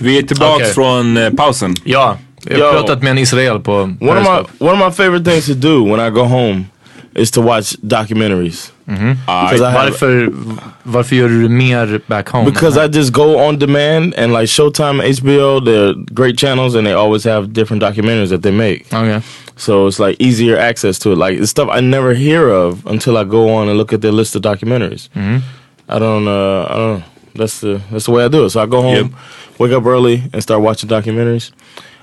Vi 0.00 0.18
är 0.18 0.22
tillbaks 0.22 0.62
Okej. 0.62 0.74
från 0.74 1.16
eh, 1.16 1.30
pausen. 1.30 1.74
Ja, 1.84 2.18
jag 2.44 2.58
har 2.58 2.64
Yo. 2.64 2.70
pratat 2.72 3.02
med 3.02 3.10
en 3.10 3.18
israel 3.18 3.60
på 3.60 3.72
One 3.72 3.96
of 4.00 4.22
my 4.22 4.66
one 4.66 4.72
of 4.72 4.78
my 4.78 4.90
favorite 5.04 5.30
things 5.30 5.46
to 5.46 5.54
do 5.54 5.84
when 5.84 6.08
I 6.08 6.10
go 6.10 6.22
home 6.24 6.64
is 7.16 7.30
to 7.32 7.40
watch 7.40 7.76
documentaries. 7.82 8.70
Because 8.86 9.60
I 9.60 9.70
have, 9.70 9.90
Varför, 9.90 10.28
varför 10.82 11.16
gör 11.16 11.28
du 11.28 11.42
det 11.42 11.48
mer 11.48 12.00
back 12.06 12.28
home? 12.28 12.44
because 12.50 12.76
I 12.76 12.86
just 12.88 13.12
go 13.12 13.36
on 13.48 13.58
demand 13.58 14.14
and 14.14 14.32
like 14.32 14.46
Showtime, 14.48 15.02
HBO, 15.02 15.60
they're 15.64 15.94
great 16.14 16.38
channels 16.38 16.74
and 16.76 16.86
they 16.86 16.92
always 16.94 17.24
have 17.24 17.52
different 17.52 17.82
documentaries 17.82 18.28
that 18.30 18.42
they 18.42 18.52
make. 18.52 18.82
Okay. 18.94 19.20
So 19.56 19.86
it's 19.88 19.98
like 19.98 20.16
easier 20.20 20.56
access 20.58 20.98
to 21.00 21.12
it. 21.12 21.18
Like 21.18 21.40
it's 21.40 21.50
stuff 21.50 21.68
I 21.72 21.80
never 21.80 22.14
hear 22.14 22.48
of 22.48 22.86
until 22.86 23.16
I 23.16 23.24
go 23.24 23.48
on 23.54 23.68
and 23.68 23.76
look 23.78 23.92
at 23.92 24.00
their 24.02 24.12
list 24.12 24.36
of 24.36 24.42
documentaries. 24.42 25.08
I 25.88 25.98
don't. 25.98 26.28
Uh, 26.28 26.66
I 26.70 26.76
don't. 26.76 27.02
That's 27.34 27.60
the 27.60 27.80
that's 27.90 28.04
the 28.04 28.12
way 28.12 28.24
I 28.24 28.28
do 28.28 28.44
it. 28.44 28.50
So 28.50 28.62
I 28.62 28.66
go 28.66 28.82
home, 28.82 28.94
Yep. 28.94 29.06
wake 29.58 29.72
up 29.72 29.84
early, 29.86 30.22
and 30.32 30.42
start 30.42 30.60
watching 30.62 30.90
documentaries. 30.90 31.50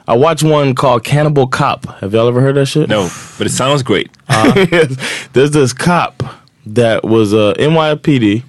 I 0.07 0.15
watched 0.17 0.43
one 0.43 0.75
called 0.75 1.03
Cannibal 1.03 1.47
Cop. 1.47 1.85
Have 1.99 2.13
y'all 2.13 2.27
ever 2.27 2.41
heard 2.41 2.55
that 2.55 2.65
shit? 2.65 2.89
No, 2.89 3.09
but 3.37 3.47
it 3.47 3.51
sounds 3.51 3.83
great. 3.83 4.09
Yes. 4.55 5.27
There's 5.33 5.51
this 5.51 5.73
cop 5.73 6.23
that 6.65 7.03
was 7.03 7.33
uh, 7.33 7.53
NYPD, 7.57 8.43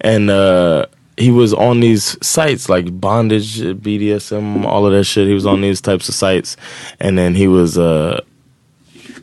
and 0.00 0.30
uh, 0.30 0.86
he 1.16 1.30
was 1.30 1.52
on 1.54 1.80
these 1.80 2.16
sites 2.26 2.68
like 2.68 3.00
bondage, 3.00 3.58
BDSM, 3.60 4.64
all 4.64 4.86
of 4.86 4.92
that 4.92 5.04
shit. 5.04 5.28
He 5.28 5.34
was 5.34 5.46
on 5.46 5.60
these 5.60 5.80
types 5.80 6.08
of 6.08 6.14
sites, 6.14 6.56
and 7.00 7.16
then 7.16 7.34
he 7.34 7.46
was 7.48 7.78
uh, 7.78 8.20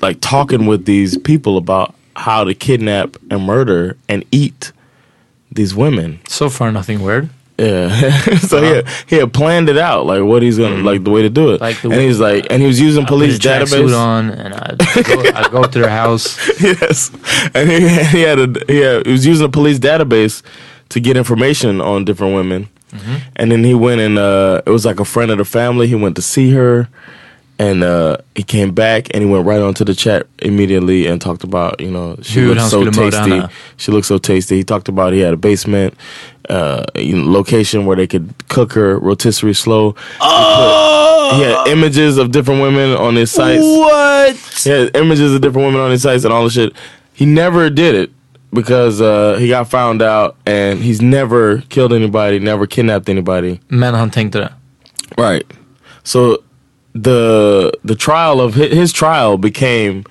like 0.01 0.19
talking 0.21 0.65
with 0.65 0.85
these 0.85 1.17
people 1.17 1.57
about 1.57 1.95
how 2.15 2.43
to 2.43 2.53
kidnap 2.53 3.17
and 3.29 3.43
murder 3.43 3.97
and 4.07 4.23
eat 4.31 4.71
these 5.51 5.75
women. 5.75 6.19
So 6.27 6.49
far 6.49 6.71
nothing 6.71 7.01
weird. 7.01 7.29
Yeah. 7.57 7.89
so 8.39 8.61
he, 8.61 8.67
had, 8.67 8.85
uh-huh. 8.85 9.03
he 9.07 9.15
had 9.17 9.33
planned 9.33 9.69
it 9.69 9.77
out, 9.77 10.05
like 10.05 10.23
what 10.23 10.41
he's 10.41 10.57
gonna 10.57 10.75
mm-hmm. 10.75 10.85
like 10.85 11.03
the 11.03 11.11
way 11.11 11.21
to 11.21 11.29
do 11.29 11.51
it. 11.53 11.61
Like 11.61 11.81
the 11.81 11.89
and 11.89 11.97
way- 11.97 12.07
he's 12.07 12.19
like, 12.19 12.47
and 12.49 12.61
he 12.61 12.67
was 12.67 12.79
using 12.79 13.05
police 13.05 13.37
a 13.37 13.39
tracksuit 13.39 13.89
database. 13.89 13.97
on 13.97 14.29
and 14.31 14.53
I 14.55 14.75
go, 15.03 15.31
I 15.35 15.49
go 15.49 15.63
to 15.63 15.79
their 15.79 15.89
house. 15.89 16.37
yes, 16.61 17.11
and 17.53 17.69
he, 17.69 17.79
he 18.05 18.21
had 18.21 18.39
a 18.39 18.65
he, 18.67 18.77
had, 18.79 19.05
he 19.05 19.11
was 19.11 19.25
using 19.25 19.45
a 19.45 19.51
police 19.51 19.77
database 19.79 20.41
to 20.89 20.99
get 20.99 21.15
information 21.15 21.79
on 21.79 22.05
different 22.05 22.33
women, 22.33 22.69
mm-hmm. 22.91 23.17
and 23.35 23.51
then 23.51 23.63
he 23.63 23.75
went 23.75 24.01
and 24.01 24.17
uh, 24.17 24.61
it 24.65 24.71
was 24.71 24.85
like 24.85 24.99
a 24.99 25.05
friend 25.05 25.29
of 25.29 25.37
the 25.37 25.45
family. 25.45 25.87
He 25.87 25.95
went 25.95 26.15
to 26.15 26.23
see 26.23 26.51
her, 26.53 26.89
and 27.59 27.83
uh, 27.83 28.17
he 28.35 28.43
came 28.43 28.73
back 28.73 29.07
and 29.13 29.23
he 29.23 29.29
went 29.29 29.45
right 29.45 29.61
onto 29.61 29.83
the 29.85 29.93
chat 29.93 30.27
immediately 30.39 31.05
and 31.07 31.21
talked 31.21 31.43
about 31.43 31.79
you 31.79 31.91
know 31.91 32.17
she 32.21 32.39
Hur 32.39 32.55
looks 32.55 32.69
so 32.69 32.89
tasty. 32.89 33.41
She 33.77 33.91
looks 33.91 34.07
so 34.07 34.17
tasty. 34.17 34.57
He 34.57 34.63
talked 34.63 34.89
about 34.89 35.13
he 35.13 35.19
had 35.19 35.33
a 35.33 35.37
basement, 35.37 35.93
uh, 36.49 36.83
you 36.95 37.17
know, 37.17 37.31
location 37.31 37.85
where 37.85 37.95
they 37.95 38.07
could 38.07 38.33
cook 38.49 38.73
her 38.73 38.97
rotisserie 38.99 39.53
slow. 39.53 39.95
He 41.33 41.41
had 41.41 41.67
images 41.67 42.17
of 42.17 42.31
different 42.31 42.61
women 42.61 42.95
on 42.95 43.15
his 43.15 43.31
sites. 43.31 43.63
What? 43.63 44.35
He 44.63 44.69
had 44.69 44.95
images 44.95 45.33
of 45.33 45.41
different 45.41 45.65
women 45.67 45.81
on 45.81 45.91
his 45.91 46.01
sites 46.01 46.25
and 46.25 46.33
all 46.33 46.43
this 46.43 46.53
shit. 46.53 46.73
He 47.13 47.25
never 47.25 47.69
did 47.69 47.95
it 47.95 48.11
because 48.51 49.01
uh, 49.01 49.37
he 49.39 49.47
got 49.47 49.69
found 49.69 50.01
out 50.01 50.35
and 50.45 50.79
he's 50.79 51.01
never 51.01 51.61
killed 51.69 51.93
anybody, 51.93 52.39
never 52.39 52.67
kidnapped 52.67 53.09
anybody. 53.09 53.59
Men 53.69 53.93
han 53.93 54.11
tänkte 54.11 54.39
det. 54.39 54.53
Right. 55.17 55.45
So 56.03 56.43
the 56.93 57.71
the 57.87 57.95
trial 57.95 58.39
of 58.41 58.55
his, 58.55 58.71
his 58.73 58.93
trial 58.93 59.37
became 59.37 60.03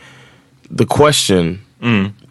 the 0.78 0.84
question: 0.86 1.60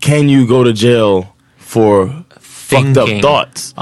Can 0.01 0.29
you 0.29 0.45
go 0.47 0.63
to 0.63 0.71
jail 0.73 1.27
for 1.57 2.23
fucked 2.39 2.97
up 2.97 3.05
Thinking. 3.07 3.21
thoughts? 3.21 3.73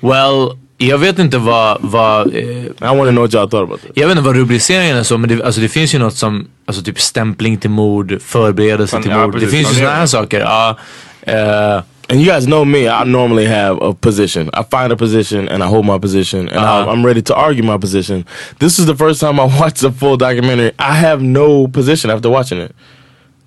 Well, 0.00 0.58
jag 0.78 0.98
vet 0.98 1.18
inte 1.18 1.38
vad, 1.38 1.78
vad 1.80 2.34
eh, 2.34 2.42
I 2.42 2.70
want 2.80 2.98
to 3.08 3.10
know 3.10 3.22
what 3.22 3.30
y'all 3.32 3.48
thought 3.48 3.62
about 3.64 3.80
this. 3.80 3.90
jag 3.94 4.06
vet 4.08 4.16
inte 4.16 4.26
vad 4.26 4.36
rubriceringen 4.36 4.96
är 4.96 5.02
så 5.02 5.18
men 5.18 5.28
det, 5.28 5.44
alltså 5.44 5.60
det 5.60 5.68
finns 5.68 5.94
ju 5.94 5.98
något 5.98 6.14
som, 6.14 6.48
alltså 6.66 6.82
typ 6.82 7.00
stämpling 7.00 7.56
till 7.56 7.70
mord, 7.70 8.22
förberedelse 8.22 8.90
Fan, 8.92 9.02
till 9.02 9.10
ja, 9.10 9.18
mord. 9.22 9.26
det 9.34 9.40
precis. 9.40 9.50
finns 9.50 9.70
ju 9.72 9.74
sådana 9.74 9.96
här 9.96 10.06
saker. 10.06 10.40
Ja, 10.40 10.78
eh, 11.22 11.80
And 12.08 12.20
you 12.20 12.26
guys 12.26 12.46
know 12.46 12.64
me, 12.64 12.88
I 12.88 13.04
normally 13.04 13.46
have 13.46 13.82
a 13.82 13.92
position. 13.92 14.48
I 14.54 14.62
find 14.62 14.92
a 14.92 14.96
position 14.96 15.48
and 15.48 15.62
I 15.62 15.66
hold 15.66 15.86
my 15.86 15.98
position 15.98 16.48
and 16.48 16.58
I'm, 16.58 16.64
uh-huh. 16.64 16.90
I'm 16.92 17.04
ready 17.04 17.22
to 17.22 17.34
argue 17.34 17.64
my 17.64 17.78
position. 17.78 18.24
This 18.60 18.78
is 18.78 18.86
the 18.86 18.94
first 18.94 19.20
time 19.20 19.40
I 19.40 19.44
watched 19.60 19.82
a 19.82 19.90
full 19.90 20.16
documentary. 20.16 20.72
I 20.78 20.94
have 20.94 21.20
no 21.20 21.66
position 21.66 22.10
after 22.10 22.30
watching 22.30 22.58
it. 22.58 22.74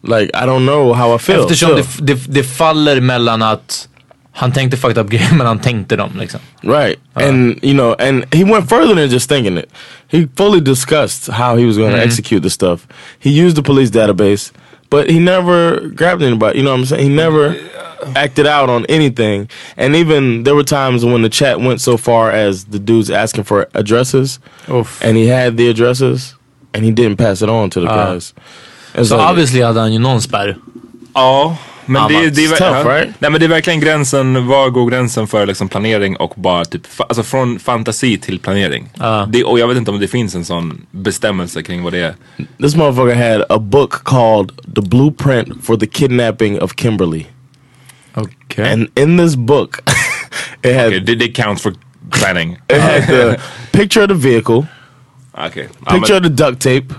Like, 0.02 0.30
I 0.34 0.46
don't 0.46 0.66
know 0.66 0.94
how 0.94 1.14
I 1.14 1.18
feel. 1.18 1.42
eftersom 1.44 1.84
still. 1.84 2.06
det, 2.06 2.14
det, 2.14 2.34
det 2.34 2.44
faller 2.44 3.02
mellan 3.02 3.42
att 3.42 3.88
han 4.32 4.52
tänkte 4.52 4.78
fucked 4.78 4.98
up 4.98 5.10
grejer 5.12 5.34
men 5.34 5.48
han 5.48 5.60
tänkte 5.60 5.96
dem 5.96 6.12
liksom. 6.20 6.40
Right. 6.62 7.00
and, 7.16 7.60
you 7.64 7.74
know, 7.74 7.96
and 8.00 8.26
he 8.34 8.44
went 8.44 8.70
further 8.70 8.96
than 8.96 9.10
just 9.10 9.30
thinking 9.30 9.58
it. 9.58 9.70
He 10.08 10.28
fully 10.36 10.62
discussed 10.62 11.28
how 11.28 11.56
he 11.56 11.66
was 11.66 11.78
going 11.78 11.92
to 11.92 11.98
mm-hmm. 11.98 12.08
execute 12.08 12.44
the 12.44 12.50
stuff. 12.50 12.88
He 13.20 13.30
used 13.30 13.56
the 13.56 13.64
police 13.64 13.92
database, 13.92 14.52
but 14.90 15.10
he 15.10 15.20
never 15.20 15.90
grabbed 15.90 16.22
anybody. 16.22 16.60
You 16.60 16.64
know 16.66 16.72
what 16.72 16.80
I'm 16.80 16.86
saying? 16.86 17.04
He 17.10 17.16
never 17.16 17.56
acted 18.16 18.48
out 18.48 18.70
on 18.70 18.86
anything. 18.86 19.50
And 19.78 19.96
even 19.96 20.44
there 20.44 20.56
were 20.56 20.64
times 20.64 21.04
when 21.06 21.22
the 21.22 21.30
chat 21.30 21.60
went 21.60 21.82
so 21.82 21.98
far 21.98 22.32
as 22.32 22.66
the 22.66 22.80
dudes 22.80 23.10
asking 23.12 23.44
for 23.44 23.68
addresses, 23.74 24.40
Oof. 24.70 25.02
and 25.04 25.18
he 25.18 25.28
had 25.28 25.58
the 25.58 25.70
addresses, 25.70 26.36
and 26.74 26.84
he 26.86 26.92
didn't 26.92 27.18
pass 27.18 27.42
it 27.42 27.50
on 27.50 27.70
to 27.72 27.80
the 27.82 27.88
ah. 27.88 27.96
guys. 28.14 28.34
It's 28.96 29.10
Så 29.10 29.18
like- 29.18 29.30
obviously 29.30 29.62
hade 29.62 29.80
han 29.80 29.94
ju 29.94 30.00
någon 30.00 30.22
spärr. 30.22 30.56
Ja, 31.16 31.58
men 31.90 32.08
det, 32.08 32.14
men 32.14 32.34
det, 32.34 32.46
är 32.46 32.48
tough, 32.48 32.88
ja. 32.88 33.00
right? 33.00 33.14
Nej 33.20 33.32
men 33.32 33.40
det 33.40 33.46
är 33.46 33.50
verkligen 33.50 33.80
gränsen, 33.80 34.48
var 34.48 34.70
går 34.70 34.90
gränsen 34.90 35.28
för 35.28 35.46
liksom 35.46 35.70
planering 35.70 36.16
och 36.16 36.34
bara 36.36 36.66
typ, 36.66 36.88
fa- 36.88 37.02
alltså 37.10 37.24
från 37.24 37.60
fantasi 37.60 38.18
till 38.18 38.40
planering. 38.40 38.90
Det, 39.28 39.44
och 39.44 39.60
jag 39.60 39.68
vet 39.68 39.78
inte 39.78 39.92
om 39.92 40.00
det 40.00 40.08
finns 40.08 40.36
en 40.36 40.46
sån 40.46 40.86
bestämmelse 40.92 41.64
kring 41.64 41.84
vad 41.84 41.94
det 41.94 42.00
är. 42.00 42.16
this 42.62 42.76
motherfucker 42.76 43.32
had 43.32 43.46
a 43.50 43.60
book 43.60 44.04
called 44.04 44.52
The 44.76 44.82
Blueprint 44.82 45.66
for 45.66 45.78
the 45.78 45.88
Kidnapping 45.88 46.62
of 46.62 46.74
Kimberly. 46.76 47.26
Okej. 48.14 48.74
And 48.74 49.00
in 49.00 49.18
this 49.18 49.36
book, 49.36 49.80
it 50.64 50.76
had 50.76 50.88
Okay, 50.88 51.00
det, 51.00 51.16
det 51.16 51.44
counts 51.44 51.64
for 51.64 51.74
planning. 52.12 52.52
it 52.70 52.82
had 52.82 53.08
the 53.08 53.40
picture 53.72 54.04
of 54.04 54.10
the 54.10 54.30
vehicle, 54.30 54.68
men- 55.34 56.00
picture 56.00 56.18
of 56.18 56.24
the 56.24 56.30
duct 56.30 56.62
tape, 56.62 56.94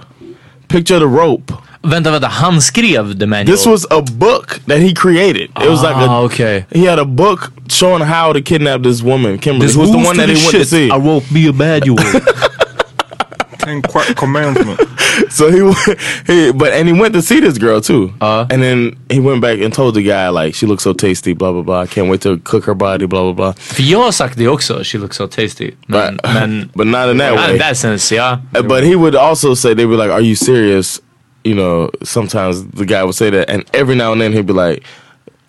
picture 0.69 0.97
of 0.97 1.01
the 1.01 1.23
rope. 1.23 1.53
Vänta, 1.83 2.11
vänta. 2.11 2.27
Han 2.29 2.61
skrev 2.61 3.19
the 3.19 3.27
manual. 3.27 3.57
This 3.57 3.67
was 3.67 3.87
a 3.91 4.03
book 4.03 4.61
that 4.67 4.79
he 4.81 4.95
created. 4.95 5.51
It 5.63 5.69
was 5.71 5.83
like 5.83 5.95
Ah, 5.97 6.21
a 6.21 6.25
okay. 6.25 6.65
He 6.73 6.85
had 6.91 6.99
a 6.99 7.05
book 7.05 7.53
showing 7.69 8.03
how 8.05 8.33
to 8.33 8.43
kidnap 8.43 8.83
this 8.83 9.03
woman, 9.03 9.39
Kimberly. 9.39 9.67
This 9.67 9.77
was 9.77 9.91
the 9.91 9.97
one 9.99 10.17
that 10.19 10.27
the 10.27 10.35
he 10.35 10.43
went 10.47 10.57
to 10.59 10.65
see. 10.65 10.91
I 10.91 10.97
won't 10.99 11.25
be 11.33 11.49
a 11.49 11.53
manual. 11.53 11.97
Ten 13.59 13.83
qu- 13.83 14.15
commandment. 14.15 14.81
So 15.29 15.51
he, 15.51 15.61
went- 15.61 16.01
he, 16.27 16.53
but 16.53 16.73
and 16.73 16.89
he 16.89 16.95
went 16.95 17.13
to 17.15 17.21
see 17.23 17.41
this 17.41 17.59
girl 17.59 17.81
too. 17.81 18.13
Uh. 18.21 18.47
and 18.51 18.63
then 18.63 18.97
he 19.11 19.21
went 19.21 19.41
back 19.43 19.59
and 19.61 19.73
told 19.75 19.95
the 19.95 20.03
guy 20.03 20.29
like 20.29 20.55
she 20.55 20.67
looks 20.67 20.83
so 20.85 20.93
tasty, 20.95 21.35
blah 21.35 21.53
blah 21.53 21.63
blah. 21.63 21.81
I 21.83 21.87
can't 21.87 22.09
wait 22.09 22.21
to 22.23 22.39
cook 22.39 22.65
her 22.65 22.75
body, 22.75 23.07
blah 23.07 23.23
blah 23.23 23.33
blah. 23.33 23.53
För 23.53 23.83
jag 23.83 23.99
har 24.03 24.13
sagt 24.13 24.39
det 24.39 24.49
också. 24.49 24.85
She 24.85 24.99
looks 24.99 25.17
so 25.17 25.27
tasty. 25.27 25.75
Men, 25.87 26.01
Right. 26.01 26.21
men 26.35 26.71
but 26.75 26.87
not 26.87 27.09
in 27.11 27.19
that 27.19 27.35
not 27.35 27.39
way. 27.47 27.53
in 27.53 27.59
that 27.59 27.77
sense, 27.77 28.15
ja. 28.15 28.39
Uh, 28.55 28.63
But 28.63 28.85
he 28.85 28.95
would 28.97 29.15
also 29.17 29.55
say 29.55 29.75
they'd 29.75 29.91
be 29.91 29.97
like, 29.97 30.11
"Are 30.13 30.23
you 30.23 30.35
serious?" 30.37 31.01
You 31.45 31.55
know, 31.55 31.91
sometimes 32.03 32.67
the 32.67 32.85
guy 32.85 33.03
would 33.05 33.15
say 33.15 33.31
that, 33.31 33.49
and 33.49 33.65
every 33.75 33.95
now 33.95 34.13
and 34.13 34.21
then 34.21 34.33
he'd 34.33 34.47
be 34.47 34.53
like, 34.53 34.85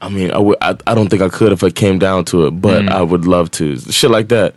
I 0.04 0.10
mean, 0.10 0.32
I, 0.32 0.40
would, 0.40 0.58
I, 0.62 0.76
I 0.88 0.96
don't 0.96 1.10
think 1.10 1.22
I 1.22 1.30
could 1.30 1.52
if 1.52 1.64
I 1.64 1.70
came 1.70 2.00
down 2.00 2.26
to 2.26 2.48
it, 2.48 2.52
but 2.60 2.90
I 2.90 3.04
would 3.04 3.26
love 3.26 3.52
to. 3.52 3.78
Shit 3.78 4.10
like 4.10 4.30
that. 4.30 4.56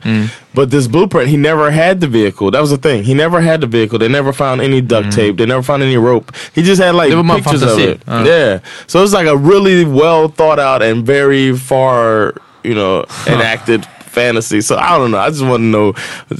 But 0.55 0.70
this 0.70 0.87
blueprint, 0.87 1.28
he 1.28 1.37
never 1.37 1.70
had 1.70 2.01
the 2.01 2.07
vehicle. 2.07 2.51
That 2.51 2.61
was 2.61 2.70
the 2.70 2.78
thing. 2.78 3.03
He 3.05 3.12
never 3.12 3.43
had 3.43 3.61
the 3.61 3.66
vehicle. 3.66 3.99
They 3.99 4.09
never 4.09 4.32
found 4.32 4.62
any 4.62 4.80
duct 4.80 5.12
tape. 5.12 5.37
They 5.37 5.45
never 5.45 5.62
found 5.62 5.82
any 5.82 5.99
rope. 5.99 6.35
He 6.55 6.62
just 6.62 6.80
had 6.80 6.95
like 6.95 7.11
pictures 7.43 7.62
of 7.62 7.78
it. 7.78 8.01
Ja. 8.07 8.24
Yeah. 8.24 8.61
So 8.87 9.03
it's 9.05 9.12
like 9.12 9.26
a 9.26 9.37
really 9.37 9.85
well 9.85 10.28
thought 10.28 10.59
out 10.59 10.82
and 10.82 11.05
very 11.05 11.55
far, 11.55 12.32
you 12.62 12.74
know, 12.74 13.05
enacted 13.26 13.87
fantasy. 14.14 14.62
So 14.62 14.74
I 14.74 14.78
don't 14.98 15.06
know. 15.08 15.20
I 15.26 15.28
just 15.28 15.42
want 15.42 15.52
to 15.52 15.58
know 15.58 15.94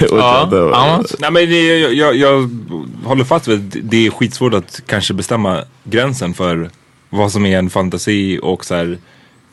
y'all 0.00 0.50
thought. 0.50 1.14
Nej, 1.20 1.30
men 1.30 1.48
det, 1.48 1.78
jag, 1.78 1.94
jag, 1.94 2.16
jag 2.16 2.50
håller 3.04 3.24
fast 3.24 3.48
vid 3.48 3.56
att 3.76 3.76
det 3.90 4.06
är 4.06 4.10
skitsvårt 4.10 4.54
att 4.54 4.80
kanske 4.86 5.14
bestämma 5.14 5.62
gränsen 5.84 6.34
för 6.34 6.70
vad 7.10 7.32
som 7.32 7.46
är 7.46 7.58
en 7.58 7.70
fantasi 7.70 8.38
och 8.42 8.64
så 8.64 8.74
här. 8.74 8.98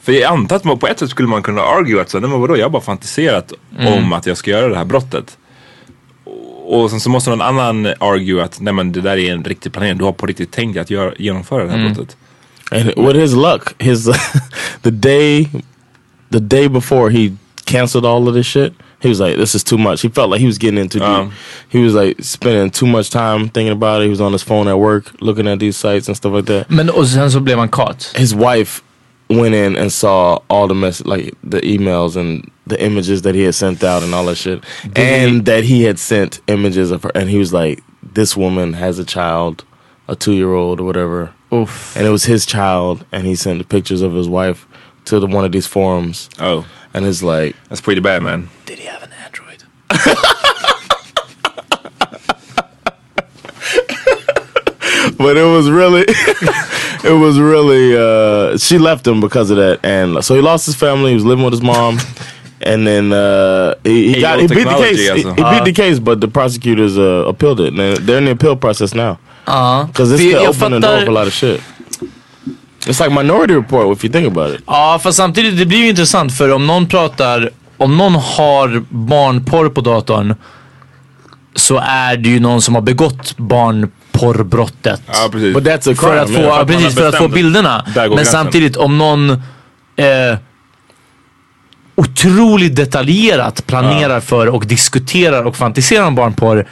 För 0.02 0.12
jag 0.12 0.34
antar 0.34 0.56
att 0.56 0.64
man, 0.64 0.80
på 0.80 0.88
ett 0.88 1.00
sätt 1.00 1.10
skulle 1.10 1.28
man 1.28 1.44
kunna 1.44 1.62
argue 1.62 2.02
att 2.02 2.10
så, 2.10 2.20
nej 2.20 2.30
men 2.30 2.42
vadå, 2.42 2.58
jag 2.58 2.66
har 2.66 2.70
bara 2.70 2.82
fantiserat 2.82 3.54
Mm. 3.80 3.94
om 3.94 4.14
att 4.14 4.26
jag 4.26 4.38
ska 4.38 4.52
göra 4.52 4.68
det 4.68 4.78
här 4.78 4.86
brottet. 4.86 5.38
Och, 6.24 6.82
och 6.84 6.90
sen 6.90 7.00
så 7.00 7.10
måste 7.10 7.30
någon 7.30 7.42
annan 7.42 7.86
argue 8.00 8.44
att 8.44 8.60
nej 8.62 8.74
men 8.74 8.92
det 8.92 9.02
där 9.02 9.18
är 9.18 9.34
en 9.34 9.44
riktig 9.44 9.74
planering. 9.74 9.98
Du 9.98 10.04
har 10.04 10.12
på 10.12 10.26
riktigt 10.26 10.52
tänkt 10.52 10.78
att 10.80 10.90
göra, 10.90 11.14
genomföra 11.20 11.64
det 11.64 11.70
här 11.72 11.78
Mm. 11.80 11.94
brottet. 11.94 12.18
And 12.72 12.86
with 13.08 13.20
his 13.20 13.34
luck, 13.34 13.74
his 13.78 14.06
the 14.82 14.90
day, 14.92 15.50
the 16.32 16.40
day 16.40 16.68
before 16.70 17.12
he 17.12 17.32
canceled 17.66 18.06
all 18.06 18.28
of 18.28 18.34
this 18.34 18.46
shit, 18.46 18.74
he 19.02 19.10
was 19.10 19.20
like, 19.20 19.38
"This 19.38 19.56
is 19.56 19.64
too 19.64 19.78
much." 19.78 20.02
He 20.02 20.10
felt 20.10 20.30
like 20.30 20.40
he 20.40 20.46
was 20.48 20.58
getting 20.58 20.80
in 20.80 20.90
too 20.90 21.00
deep. 21.00 21.08
Um, 21.08 21.32
he 21.70 21.80
was 21.84 21.94
like 21.94 22.24
spending 22.24 22.70
too 22.72 22.88
much 22.88 23.10
time 23.10 23.50
thinking 23.50 23.74
about 23.74 24.02
it. 24.02 24.06
He 24.06 24.10
was 24.10 24.22
on 24.22 24.32
his 24.32 24.44
phone 24.44 24.68
at 24.68 24.78
work, 24.80 25.12
looking 25.22 25.48
at 25.48 25.60
these 25.60 25.78
sites 25.78 26.08
and 26.08 26.16
stuff 26.18 26.34
like 26.34 26.46
that. 26.46 26.70
Men 26.70 26.90
och 26.90 27.08
sen 27.08 27.32
så 27.32 27.40
blev 27.40 27.58
han 27.58 27.70
caught. 27.70 28.14
His 28.16 28.34
wife 28.36 28.82
went 29.30 29.56
in 29.56 29.76
and 29.76 29.92
saw 29.92 30.40
all 30.50 30.68
the 30.68 30.74
mess, 30.76 31.02
like 31.06 31.34
the 31.44 31.62
emails 31.62 32.16
and 32.16 32.50
the 32.68 32.78
images 32.82 33.22
that 33.24 33.36
he 33.36 33.42
had 33.44 33.56
sent 33.56 33.84
out 33.84 34.04
and 34.04 34.14
all 34.14 34.26
that 34.26 34.36
shit, 34.38 34.64
Did 34.84 34.98
and 34.98 35.46
that 35.46 35.64
he 35.64 35.84
had 35.84 36.00
sent 36.00 36.40
images 36.48 36.92
of 36.92 37.04
her, 37.04 37.12
and 37.16 37.30
he 37.30 37.38
was 37.38 37.52
like, 37.54 37.84
"This 38.14 38.38
woman 38.38 38.74
has 38.74 39.00
a 39.00 39.06
child, 39.06 39.64
a 40.08 40.16
two-year-old 40.16 40.80
or 40.80 40.84
whatever." 40.84 41.32
Oof. 41.52 41.96
and 41.96 42.08
it 42.08 42.10
was 42.10 42.26
his 42.26 42.46
child, 42.46 43.06
and 43.12 43.28
he 43.28 43.36
sent 43.36 43.68
pictures 43.70 44.02
of 44.02 44.14
his 44.14 44.28
wife 44.28 44.66
to 45.06 45.20
the, 45.20 45.28
one 45.28 45.46
of 45.46 45.52
these 45.52 45.68
forums. 45.68 46.30
Oh, 46.40 46.66
and 46.94 47.06
it's 47.06 47.24
like 47.24 47.56
that's 47.70 47.82
pretty 47.82 48.02
bad, 48.02 48.24
man. 48.24 48.50
Did 48.66 48.80
he 48.80 48.86
have 48.88 49.04
an 49.04 49.12
android? 49.24 49.64
but 55.18 55.38
it 55.38 55.44
was 55.46 55.70
really, 55.70 56.02
it 56.08 57.20
was 57.20 57.40
really. 57.40 57.96
Uh, 57.96 58.58
she 58.58 58.78
left 58.78 59.06
him 59.08 59.22
because 59.22 59.50
of 59.52 59.58
that, 59.58 59.80
and 59.84 60.24
so 60.24 60.36
he 60.36 60.42
lost 60.42 60.66
his 60.66 60.76
family. 60.76 61.10
He 61.12 61.16
was 61.16 61.26
living 61.26 61.44
with 61.44 61.54
his 61.54 61.62
mom, 61.62 62.00
and 62.62 62.86
then 62.88 63.14
uh, 63.14 63.76
he, 63.84 64.14
he 64.14 64.22
got 64.22 64.40
he 64.40 64.48
beat 64.48 64.64
the 64.66 64.76
case. 64.78 65.00
He, 65.00 65.10
alltså. 65.10 65.30
he 65.30 65.36
beat 65.36 65.62
Uh. 65.62 65.64
the 65.64 65.74
case, 65.74 66.00
but 66.00 66.22
the 66.22 66.28
prosecutors 66.28 66.98
uh, 66.98 67.26
appealed 67.28 67.60
it. 67.60 67.68
And 67.70 67.80
they're- 67.80 67.98
they're 67.98 68.18
in 68.18 68.26
the 68.26 68.32
appeal 68.32 68.56
process 68.56 68.94
now. 68.94 69.20
Ja. 69.48 69.86
Because 69.88 70.10
this 70.10 70.22
För 70.22 70.32
could 70.32 70.42
jag 70.44 70.50
open 70.50 70.72
the 70.72 70.80
door 70.80 70.90
fattar- 71.00 71.06
for 71.06 71.12
a 71.12 71.14
lot 71.14 71.28
of 71.28 71.34
shit. 71.34 71.62
It's 72.86 73.04
like 73.04 73.10
Minority 73.10 73.54
Report 73.54 73.98
if 73.98 74.06
you 74.06 74.12
think 74.12 74.28
about 74.38 74.56
it. 74.56 74.64
Ja, 74.68 75.00
fast 75.04 75.18
samtidigt 75.18 75.58
det 75.58 75.66
blir 75.66 75.78
ju 75.78 75.90
intressant 75.90 76.38
för 76.38 76.52
om 76.52 76.68
någon 76.68 76.88
pratar, 76.88 77.50
om 77.78 77.98
någon 77.98 78.16
har 78.16 78.84
barnporr 78.90 79.70
på 79.70 79.82
datorn 79.82 80.36
så 81.56 81.78
är 81.86 82.18
det 82.18 82.30
ju 82.30 82.40
någon 82.40 82.62
som 82.62 82.76
har 82.76 82.82
begått 82.82 83.38
barnporrbrottet. 83.38 85.02
Ja, 85.08 85.30
precis. 85.32 85.54
But 85.54 85.64
that's 85.64 85.92
a 85.92 85.96
För 85.96 86.08
crime, 86.08 86.20
att 86.22 86.28
få, 86.30 86.34
yeah. 86.34 86.46
ja, 86.46 86.58
För 86.58 86.66
precis, 86.66 86.96
för 86.96 87.10
att 87.10 87.18
få 87.18 87.28
bilderna. 87.28 87.84
Men 87.96 88.10
gränsen. 88.10 88.26
samtidigt 88.26 88.76
om 88.78 88.98
någon 88.98 89.30
eh, 89.96 90.38
otroligt 91.96 92.76
detaljerat 92.76 93.68
planerar 93.68 94.20
för 94.20 94.48
och 94.48 94.66
diskuterar 94.68 95.44
och 95.44 95.56
fantiserar 95.56 96.06
om 96.06 96.16
barnporr 96.16 96.68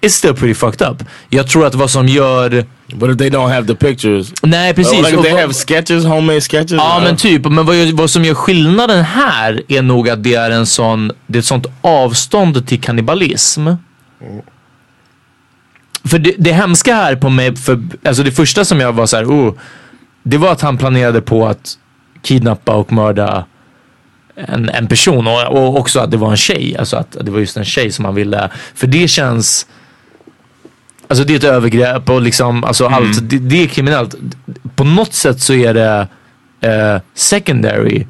It's 0.00 0.14
still 0.14 0.34
pretty 0.34 0.54
fucked 0.54 0.88
up. 0.88 1.04
Jag 1.28 1.48
tror 1.48 1.66
att 1.66 1.74
vad 1.74 1.90
som 1.90 2.08
gör... 2.08 2.64
But 2.94 3.10
if 3.10 3.18
they 3.18 3.30
don't 3.30 3.54
have 3.54 3.66
the 3.66 3.74
pictures. 3.74 4.32
Nej 4.42 4.74
precis. 4.74 4.98
Like 4.98 5.16
if 5.16 5.22
they 5.22 5.40
have 5.40 5.52
sketches, 5.52 6.04
homemade 6.04 6.40
sketches. 6.40 6.72
Ja 6.72 6.96
uh, 6.98 7.04
men 7.04 7.16
typ, 7.16 7.44
men 7.44 7.66
vad, 7.66 7.76
vad 7.76 8.10
som 8.10 8.24
gör 8.24 8.34
skillnaden 8.34 9.04
här 9.04 9.62
är 9.68 9.82
nog 9.82 10.08
att 10.08 10.22
det 10.22 10.34
är 10.34 10.50
en 10.50 10.66
sån, 10.66 11.12
det 11.26 11.38
är 11.38 11.40
ett 11.40 11.46
sånt 11.46 11.66
avstånd 11.80 12.66
till 12.66 12.80
kannibalism. 12.80 13.68
För 16.04 16.18
det, 16.18 16.34
det 16.38 16.52
hemska 16.52 16.94
här 16.94 17.16
på 17.16 17.28
mig, 17.28 17.56
för, 17.56 17.82
alltså 18.04 18.22
det 18.22 18.32
första 18.32 18.64
som 18.64 18.80
jag 18.80 18.92
var 18.92 19.06
så 19.06 19.16
här, 19.16 19.24
oh, 19.24 19.54
det 20.22 20.36
var 20.36 20.52
att 20.52 20.60
han 20.60 20.78
planerade 20.78 21.20
på 21.20 21.46
att 21.46 21.78
kidnappa 22.22 22.74
och 22.74 22.92
mörda 22.92 23.44
en, 24.34 24.68
en 24.68 24.86
person 24.86 25.26
och, 25.26 25.42
och 25.42 25.78
också 25.78 26.00
att 26.00 26.10
det 26.10 26.16
var 26.16 26.30
en 26.30 26.36
tjej, 26.36 26.76
alltså 26.78 26.96
att 26.96 27.16
det 27.20 27.30
var 27.30 27.38
just 27.38 27.56
en 27.56 27.64
tjej 27.64 27.92
som 27.92 28.04
han 28.04 28.14
ville, 28.14 28.50
för 28.74 28.86
det 28.86 29.08
känns 29.08 29.66
Alltså 31.10 31.24
det 31.24 31.32
är 31.32 31.36
ett 31.36 31.44
övergrepp 31.44 32.10
och 32.10 32.20
liksom, 32.22 32.64
alltså 32.64 32.86
allt, 32.86 33.18
det, 33.30 33.38
det 33.38 33.62
är 33.62 33.66
kriminellt. 33.66 34.14
På 34.76 34.84
något 34.84 35.14
sätt 35.14 35.40
så 35.40 35.54
är 35.54 35.74
det 35.74 36.08
eh, 36.60 37.00
secondary 37.14 38.06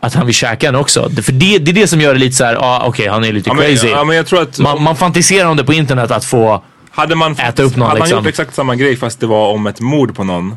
att 0.00 0.14
han 0.14 0.26
vill 0.26 0.34
käka 0.34 0.66
henne 0.66 0.78
också. 0.78 1.10
För 1.22 1.32
det, 1.32 1.58
det 1.58 1.70
är 1.70 1.74
det 1.74 1.86
som 1.86 2.00
gör 2.00 2.14
det 2.14 2.20
lite 2.20 2.36
så 2.36 2.44
här, 2.44 2.56
ah, 2.60 2.82
okej 2.86 3.08
han 3.08 3.24
är 3.24 3.32
lite 3.32 3.50
Ja, 3.50 3.54
men- 3.54 3.64
crazy. 3.64 3.88
ja, 3.88 4.04
men 4.04 4.16
jag 4.16 4.26
tror 4.26 4.42
att- 4.42 4.58
man, 4.58 4.82
man 4.82 4.96
fantiserar 4.96 5.48
om 5.48 5.56
det 5.56 5.64
på 5.64 5.72
internet 5.72 6.10
att 6.10 6.24
få 6.24 6.62
Hade 6.90 7.14
man, 7.14 7.32
äta 7.32 7.62
upp 7.62 7.76
någon 7.76 7.88
hade 7.88 7.98
man 7.98 8.06
liksom. 8.08 8.18
gjort 8.24 8.28
exakt 8.28 8.54
samma 8.54 8.74
grej 8.76 8.96
fast 8.96 9.20
det 9.20 9.26
var 9.26 9.52
om 9.52 9.66
ett 9.66 9.80
mord 9.80 10.14
på 10.16 10.24
någon. 10.24 10.56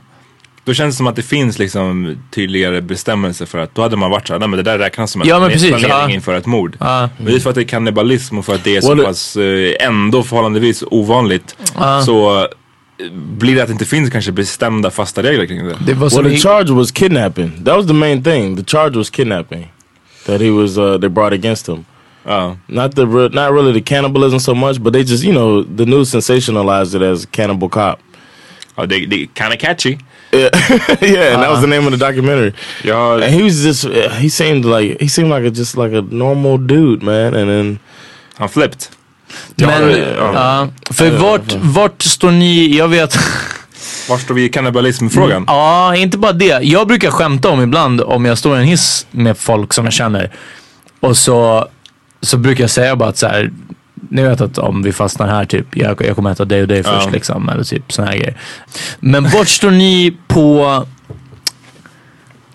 Då 0.64 0.74
känns 0.74 0.96
det 0.96 0.98
som 0.98 1.08
att 1.08 1.16
det 1.16 1.22
finns 1.22 1.60
liksom 1.60 2.18
tydligare 2.32 2.82
bestämmelser 2.82 3.46
för 3.46 3.58
att 3.60 3.76
då 3.76 3.82
hade 3.82 3.98
man 3.98 4.12
varit 4.12 4.28
såhär, 4.28 4.40
nej 4.40 4.48
men 4.48 4.58
det 4.58 4.64
där 4.64 4.78
räknas 4.80 5.12
som 5.12 5.22
en 5.22 5.28
Ja, 5.28 5.40
men 5.40 5.50
precis, 5.50 5.70
planering 5.70 6.10
ja. 6.10 6.10
inför 6.10 6.36
ett 6.36 6.46
mord. 6.46 6.78
Ja. 6.80 7.10
Men 7.18 7.34
just 7.34 7.44
för 7.44 7.50
att 7.50 7.56
det 7.56 7.62
är 7.62 7.68
kannibalism 7.68 8.38
och 8.38 8.46
för 8.46 8.56
att 8.56 8.64
det 8.64 8.76
är 8.78 8.82
så 8.82 8.96
Well, 8.96 9.06
pass 9.06 9.36
eh, 9.38 9.88
ändå 9.88 10.24
förhållandevis 10.24 10.84
ovanligt 10.92 11.56
Ja. 11.76 12.02
så 12.02 12.40
eh, 12.40 12.46
blir 13.14 13.56
det 13.56 13.62
att 13.62 13.68
det 13.68 13.72
inte 13.74 13.86
finns 13.86 14.10
kanske 14.10 14.32
bestämda 14.32 14.92
fasta 14.92 15.24
regler 15.24 15.46
kring 15.46 15.66
det. 15.68 15.76
Det 15.86 15.94
well, 15.94 16.10
the 16.32 16.38
charge 16.38 16.72
was 16.74 16.92
kidnapping. 16.92 17.52
That 17.66 17.76
was 17.78 17.88
the 17.88 17.94
main 17.94 18.24
thing. 18.24 18.58
The 18.58 18.64
charge 18.78 18.98
was 18.98 19.10
kidnapping 19.10 19.72
that 20.26 20.42
he 20.42 20.50
was 20.50 20.78
uh, 20.78 20.98
they 21.00 21.10
brought 21.10 21.34
against 21.34 21.70
him. 21.70 21.86
Ja. 22.26 22.58
Not 22.68 22.96
the 22.96 23.02
re- 23.06 23.30
not 23.30 23.52
really 23.54 23.74
the 23.82 23.96
cannibalism 23.96 24.38
so 24.40 24.54
much, 24.54 24.78
but 24.78 24.94
they 24.94 25.02
just 25.02 25.24
you 25.24 25.34
know 25.34 25.64
the 25.78 25.86
news 25.86 26.10
sensationalized 26.10 26.96
it 26.96 27.02
as 27.02 27.26
cannibal 27.32 27.70
cop. 27.70 28.00
Ja, 28.76 28.86
det, 28.86 29.06
det 29.06 29.16
är 29.16 29.28
kinda 29.38 29.56
catchy. 29.58 29.98
Yeah, 30.34 30.50
yeah, 31.02 31.34
and 31.34 31.44
that 31.44 31.50
was 31.52 31.62
the 31.62 31.68
name 31.68 31.86
of 31.88 31.92
the 31.92 31.98
documentary. 31.98 32.54
Ja, 32.84 33.14
And 33.14 33.34
he 33.34 33.44
was 33.44 33.64
just 33.64 33.86
he 34.20 34.30
seemed 34.30 34.66
like 34.66 34.98
he 35.02 35.10
seemed 35.10 35.30
like 35.30 35.48
a 35.48 35.50
just 35.50 35.78
like 35.78 35.94
a 35.94 36.02
normal 36.02 36.58
dude, 36.58 37.04
man. 37.04 37.34
And 37.36 37.50
then 37.50 37.80
han 38.36 38.50
flipped. 38.50 38.90
men, 39.56 39.90
ja. 40.18 40.68
för 40.92 41.10
vart, 41.10 41.54
vart 41.62 42.02
står 42.02 42.32
ni, 42.32 42.78
jag 42.78 42.88
vet 42.88 43.18
Var 44.10 44.18
står 44.18 44.34
vi 44.34 44.44
i 44.44 44.50
kannibalismfrågan? 44.50 45.44
Ja, 45.48 45.96
inte 45.96 46.18
bara 46.18 46.34
det. 46.34 46.64
Jag 46.64 46.88
brukar 46.88 47.12
skämta 47.12 47.50
om 47.50 47.62
ibland 47.62 48.02
om 48.02 48.26
jag 48.26 48.38
står 48.38 48.58
i 48.58 48.60
en 48.60 48.66
hiss 48.66 49.08
med 49.12 49.38
folk 49.38 49.74
som 49.74 49.86
jag 49.86 49.94
känner. 49.94 50.32
Och 51.00 51.18
så, 51.18 51.68
så 52.22 52.38
brukar 52.38 52.64
jag 52.64 52.70
säga 52.72 52.96
bara 52.96 53.10
att 53.10 53.18
så 53.18 53.28
här. 53.28 53.52
Ni 54.12 54.22
vet 54.24 54.42
att 54.42 54.58
om 54.58 54.82
vi 54.84 54.94
fastnar 54.94 55.28
här 55.28 55.46
typ, 55.46 55.78
jag, 55.78 56.02
jag 56.06 56.16
kommer 56.16 56.32
äta 56.32 56.46
dig 56.46 56.62
och 56.62 56.68
dig 56.68 56.82
Ja. 56.86 56.92
först 57.00 57.12
liksom. 57.12 57.50
Eller 57.50 57.64
typ 57.64 57.92
såna 57.94 58.08
här 58.08 58.18
grejer. 58.18 58.38
Men 59.00 59.30
vart 59.30 59.48
står 59.48 59.72
ni 59.72 60.18
på 60.28 60.86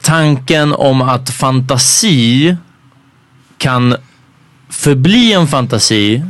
tanken 0.01 0.73
om 0.73 1.03
att 1.03 1.31
fantasi 1.31 2.57
kan 3.59 3.97
förbli 4.71 5.33
en 5.33 5.47
fantasi 5.47 6.23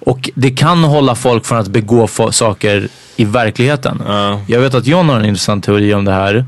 och 0.00 0.30
det 0.34 0.50
kan 0.50 0.84
hålla 0.84 1.14
folk 1.14 1.44
från 1.46 1.58
att 1.58 1.68
begå 1.68 2.06
saker 2.30 2.88
i 3.16 3.24
verkligheten. 3.24 4.02
Ja. 4.06 4.40
Jag 4.46 4.60
vet 4.60 4.74
att 4.74 4.86
John 4.86 5.08
har 5.08 5.16
en 5.16 5.24
intressant 5.24 5.64
teori 5.64 5.94
om 5.94 6.04
det 6.04 6.12
här. 6.12 6.44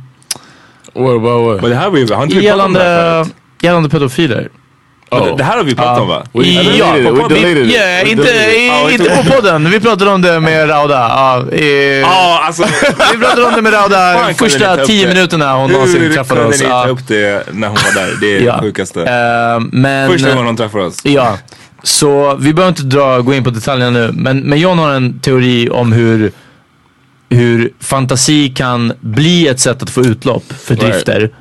what 0.95 1.17
about 1.17 1.47
what? 1.47 1.61
Men 1.63 1.71
det 1.71 1.77
här 1.77 1.85
har 1.85 1.91
vi, 1.91 2.13
har 2.15 2.23
inte 2.23 2.37
vi 2.37 2.49
pratat 2.49 2.67
om 2.67 2.73
det 2.73 2.81
här 2.81 2.87
Gällande, 2.97 3.25
förut? 3.25 3.35
gällande 3.63 3.89
pedofiler. 3.89 4.49
Men 5.13 5.37
det- 5.37 5.45
här 5.45 5.57
har 5.57 5.65
vi 5.65 5.75
pratat 5.75 5.99
om 6.01 6.09
va? 6.09 6.23
We 6.33 6.45
ja, 6.45 6.87
på 6.93 6.99
We 7.29 7.53
it. 7.61 7.75
Ja, 7.75 7.81
We 8.05 8.11
inte, 8.11 8.29
i- 8.29 8.67
Ja, 8.69 8.91
inte 8.91 9.11
på 9.11 9.31
podden. 9.31 9.71
Vi 9.71 9.81
pratade 9.81 10.11
om 10.11 10.23
det 10.23 10.41
med 10.41 10.71
Rauda. 10.71 10.95
Ja, 10.95 11.57
i, 11.57 12.01
Ja, 12.01 12.43
alltså. 12.47 12.65
Vi 13.13 13.19
pratade 13.19 13.45
om 13.47 13.53
det 13.57 13.63
med 13.63 13.73
Rauda 13.73 14.15
kunde 14.15 14.35
första 14.35 14.77
tio 14.87 15.09
minuterna 15.09 15.55
hon 15.55 15.67
Hur 15.71 15.77
någonsin 15.77 16.13
träffade 16.13 16.41
kunde 16.41 16.55
oss. 16.57 16.63
ni 16.63 16.67
ta 16.69 16.89
upp 16.89 17.09
det 17.09 17.47
när 17.53 17.69
hon 17.69 17.77
var 17.77 17.95
där? 18.07 18.13
Det 18.21 18.37
är 18.37 18.41
Ja. 18.43 18.53
det 18.57 18.61
sjukaste. 18.61 19.01
Eh, 19.03 19.61
men, 19.73 20.11
Första 20.11 20.29
gången 20.31 20.47
hon 20.47 20.57
träffade 20.57 20.85
oss. 20.85 21.01
Ja, 21.05 21.39
så 21.83 22.37
vi 22.41 22.55
behöver 22.55 22.69
inte 22.69 22.83
dra, 22.83 23.21
gå 23.21 23.35
in 23.35 23.45
på 23.45 23.51
detaljerna 23.51 23.91
nu. 23.91 24.11
Men, 24.13 24.39
men 24.41 24.59
John 24.61 24.79
har 24.79 24.91
en 24.93 25.19
teori 25.19 25.69
om 25.71 25.93
hur, 25.93 26.33
hur 27.31 27.73
fantasi 27.81 28.49
kan 28.49 28.93
bli 29.01 29.49
ett 29.49 29.61
sätt 29.61 29.83
att 29.83 29.91
få 29.91 30.01
utlopp 30.01 30.45
för 30.65 30.75
drifter. 30.75 31.21
Right. 31.21 31.33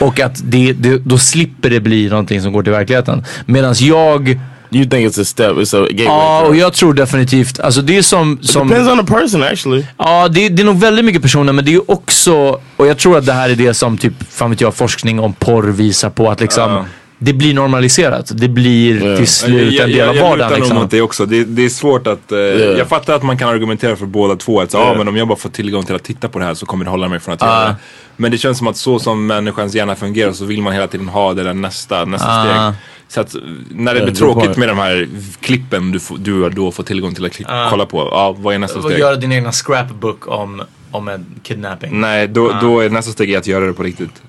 Och 0.00 0.20
att 0.20 0.40
det, 0.44 0.72
det, 0.72 0.98
då 0.98 1.18
slipper 1.18 1.70
det 1.70 1.80
bli 1.80 2.08
någonting 2.08 2.42
som 2.42 2.52
går 2.52 2.62
till 2.62 2.72
verkligheten. 2.72 3.24
Medan 3.46 3.74
jag 3.78 4.38
you 4.74 4.84
think 4.84 5.08
it's 5.08 5.20
a 5.20 5.24
step, 5.24 5.56
it's 5.56 5.74
a 5.74 5.86
gateway. 5.90 6.04
Ja, 6.04 6.42
och 6.46 6.56
jag 6.56 6.72
tror 6.72 6.94
definitivt, 6.94 7.60
alltså 7.60 7.82
det 7.82 7.96
är 7.96 8.02
som... 8.02 8.38
It 8.42 8.50
som 8.50 8.68
depends 8.68 8.90
on 8.90 9.06
the 9.06 9.12
person 9.12 9.42
actually. 9.42 9.86
Ja, 9.98 10.28
det, 10.28 10.48
det 10.48 10.62
är 10.62 10.66
nog 10.66 10.80
väldigt 10.80 11.04
mycket 11.04 11.22
personer 11.22 11.52
men 11.52 11.64
det 11.64 11.70
är 11.70 11.72
ju 11.72 11.80
också, 11.88 12.60
och 12.76 12.86
jag 12.86 12.98
tror 12.98 13.18
att 13.18 13.26
det 13.26 13.32
här 13.32 13.50
är 13.50 13.54
det 13.54 13.74
som 13.74 13.98
typ, 13.98 14.14
fan 14.30 14.50
vet 14.50 14.60
jag, 14.60 14.74
forskning 14.74 15.20
om 15.20 15.32
porr 15.32 15.62
visar 15.62 16.10
på 16.10 16.30
att 16.30 16.40
liksom 16.40 16.72
Ja. 16.72 16.84
Det 17.22 17.32
blir 17.32 17.54
normaliserat. 17.54 18.30
Det 18.34 18.48
blir 18.48 19.16
till 19.16 19.26
slut 19.28 19.80
en 19.80 19.90
del 19.90 20.08
av 20.08 20.16
jag 20.16 20.22
vardagen 20.22 20.38
lutar 20.38 20.50
nog 20.50 20.58
liksom. 20.58 20.76
mot 20.76 20.90
det 20.90 21.00
också. 21.02 21.26
Det, 21.26 21.44
det 21.44 21.64
är 21.64 21.68
svårt 21.68 22.06
att... 22.06 22.32
eh, 22.32 22.38
Jag 22.38 22.88
fattar 22.88 23.14
att 23.14 23.22
man 23.22 23.38
kan 23.38 23.48
argumentera 23.48 23.96
för 23.96 24.06
båda 24.06 24.36
två. 24.36 24.60
Att, 24.60 24.70
så, 24.70 24.76
ja, 24.78 24.82
Yeah. 24.84 24.98
men 24.98 25.08
om 25.08 25.16
jag 25.16 25.28
bara 25.28 25.38
får 25.38 25.48
tillgång 25.50 25.84
till 25.84 25.94
att 25.94 26.02
titta 26.04 26.28
på 26.28 26.38
det 26.38 26.44
här 26.44 26.54
så 26.54 26.66
kommer 26.66 26.84
det 26.84 26.90
hålla 26.90 27.08
mig 27.08 27.20
från 27.20 27.34
att 27.34 27.42
Ah. 27.42 27.46
göra 27.46 27.68
det. 27.68 27.74
Men 28.16 28.30
det 28.30 28.38
känns 28.38 28.58
som 28.58 28.66
att 28.66 28.76
så 28.76 28.98
som 28.98 29.26
människans 29.26 29.74
hjärna 29.74 29.94
fungerar 29.96 30.32
så 30.32 30.44
vill 30.44 30.62
man 30.62 30.72
hela 30.72 30.86
tiden 30.86 31.08
ha 31.08 31.34
det 31.34 31.42
där 31.42 31.54
nästa, 31.54 32.04
nästa 32.04 32.28
Ah. 32.30 32.44
steg. 32.72 32.80
Så 33.08 33.20
att 33.20 33.34
när 33.70 33.94
det 33.94 33.98
Yeah, 34.00 34.04
blir 34.10 34.14
tråkigt 34.14 34.56
med 34.56 34.68
de 34.68 34.78
här 34.78 35.08
klippen 35.40 35.92
du, 35.92 36.00
får, 36.00 36.16
du 36.18 36.48
då 36.50 36.72
får 36.72 36.82
tillgång 36.82 37.14
till 37.14 37.26
att 37.26 37.32
klipp, 37.32 37.48
Ah. 37.50 37.66
kolla 37.70 37.86
på. 37.86 37.98
Ja, 38.10 38.34
vad 38.38 38.54
är 38.54 38.58
nästa 38.58 38.78
Och 38.78 38.84
steg? 38.84 38.98
göra 38.98 39.16
din 39.16 39.32
egna 39.32 39.52
scrapbook 39.52 40.28
om, 40.28 40.62
om 40.90 41.08
en 41.08 41.26
kidnapping. 41.42 42.00
Nej, 42.00 42.28
då, 42.28 42.50
Ah. 42.52 42.60
då 42.60 42.80
är 42.80 42.90
nästa 42.90 43.12
steg 43.12 43.34
att 43.34 43.46
göra 43.46 43.66
det 43.66 43.72
på 43.72 43.82
riktigt. 43.82 44.22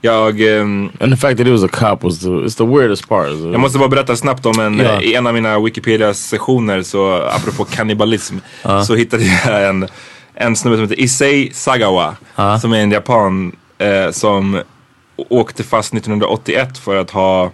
Jag... 0.00 0.40
ehm, 0.40 0.90
And 1.00 1.12
the 1.12 1.16
fact 1.16 1.36
that 1.38 1.46
he 1.46 1.52
was 1.52 1.64
a 1.64 1.68
cop 1.68 2.02
was 2.04 2.18
the 2.20 2.28
it's 2.28 2.56
the 2.56 2.64
weirdest 2.66 3.08
part. 3.08 3.28
Jag 3.28 3.60
måste 3.60 3.78
bara 3.78 3.88
berätta 3.88 4.16
snabbt 4.16 4.46
om 4.46 4.60
en, 4.60 4.78
Ja. 4.78 5.00
i 5.00 5.14
en 5.14 5.26
av 5.26 5.34
mina 5.34 5.58
Wikipedia-sessioner 5.58 6.82
så 6.82 7.12
apropå 7.22 7.64
kannibalism 7.70 8.36
så 8.86 8.94
hittade 8.94 9.24
jag 9.46 9.68
en, 9.68 9.88
en 10.34 10.56
snubbe 10.56 10.76
som 10.76 10.82
heter 10.82 11.00
Issei 11.00 11.50
Sagawa 11.54 12.16
som 12.60 12.72
är 12.72 12.78
en 12.78 12.90
japan 12.90 13.52
eh, 13.78 14.10
som 14.10 14.60
åkte 15.16 15.64
fast 15.64 15.94
1981 15.94 16.78
för 16.78 16.96
att 16.96 17.10
ha 17.10 17.50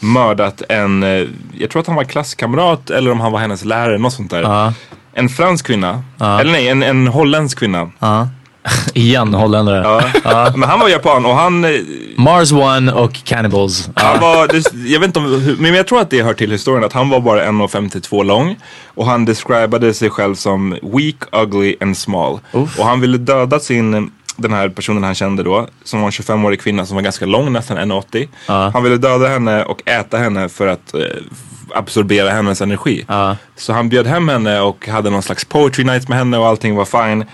mördat 0.00 0.62
en, 0.68 1.02
eh, 1.02 1.26
jag 1.58 1.70
tror 1.70 1.80
att 1.80 1.86
han 1.86 1.96
var 1.96 2.04
klasskamrat 2.04 2.90
eller 2.90 3.10
om 3.10 3.20
han 3.20 3.32
var 3.32 3.38
hennes 3.40 3.64
lärare, 3.64 3.98
något 3.98 4.12
sånt 4.12 4.30
där. 4.30 4.42
Ja. 4.42 4.72
En 5.12 5.28
fransk 5.28 5.66
kvinna, 5.66 6.02
eller 6.40 6.52
nej, 6.52 6.68
en, 6.68 6.82
en 6.82 7.06
holländsk 7.06 7.58
kvinna. 7.58 7.90
Ja. 8.62 8.70
Igen 8.94 9.34
holländare. 9.34 10.02
Ja. 10.24 10.52
Men 10.56 10.68
han 10.68 10.80
var 10.80 10.88
japan 10.88 11.26
och 11.26 11.34
han 11.34 11.64
eh, 11.64 11.70
Mars 12.16 12.52
One 12.52 12.92
och 12.92 13.12
Cannibals. 13.24 13.90
Han 13.94 14.20
var, 14.20 14.48
jag 14.86 15.00
vet 15.00 15.06
inte 15.06 15.18
om, 15.18 15.56
men 15.58 15.74
jag 15.74 15.86
tror 15.86 16.00
att 16.00 16.10
det 16.10 16.22
hör 16.22 16.34
till 16.34 16.50
historien 16.50 16.84
att 16.84 16.92
han 16.92 17.08
var 17.08 17.20
bara 17.20 17.44
1,52 17.44 18.24
lång 18.24 18.56
och 18.86 19.06
han 19.06 19.24
describade 19.24 19.94
sig 19.94 20.10
själv 20.10 20.34
som 20.34 20.70
weak, 20.70 21.16
ugly 21.32 21.76
and 21.80 21.96
small. 21.96 22.38
Och 22.78 22.84
han 22.84 23.00
ville 23.00 23.18
döda 23.18 23.60
sin, 23.60 24.10
den 24.36 24.52
här 24.52 24.68
personen 24.68 25.04
han 25.04 25.14
kände 25.14 25.42
då, 25.42 25.66
som 25.84 26.00
var 26.00 26.06
en 26.06 26.12
25-årig 26.12 26.60
kvinna 26.60 26.86
som 26.86 26.94
var 26.96 27.02
ganska 27.02 27.26
lång, 27.26 27.52
nästan 27.52 27.78
1,80. 27.78 28.28
Ja. 28.46 28.70
Han 28.74 28.82
ville 28.82 28.96
döda 28.96 29.28
henne 29.28 29.64
och 29.64 29.88
äta 29.88 30.18
henne 30.18 30.48
för 30.48 30.66
att 30.66 30.94
eh, 30.94 31.00
absorbera 31.74 32.30
hennes 32.30 32.60
energi. 32.60 33.04
Ja. 33.08 33.36
Så 33.56 33.72
han 33.72 33.88
bjöd 33.88 34.06
hem 34.06 34.28
henne 34.28 34.60
och 34.60 34.88
hade 34.88 35.10
någon 35.10 35.22
slags 35.22 35.44
poetry 35.44 35.84
night 35.84 36.08
med 36.08 36.18
henne 36.18 36.38
och 36.38 36.46
allting 36.46 36.74
var 36.76 36.84
fine. 36.84 37.24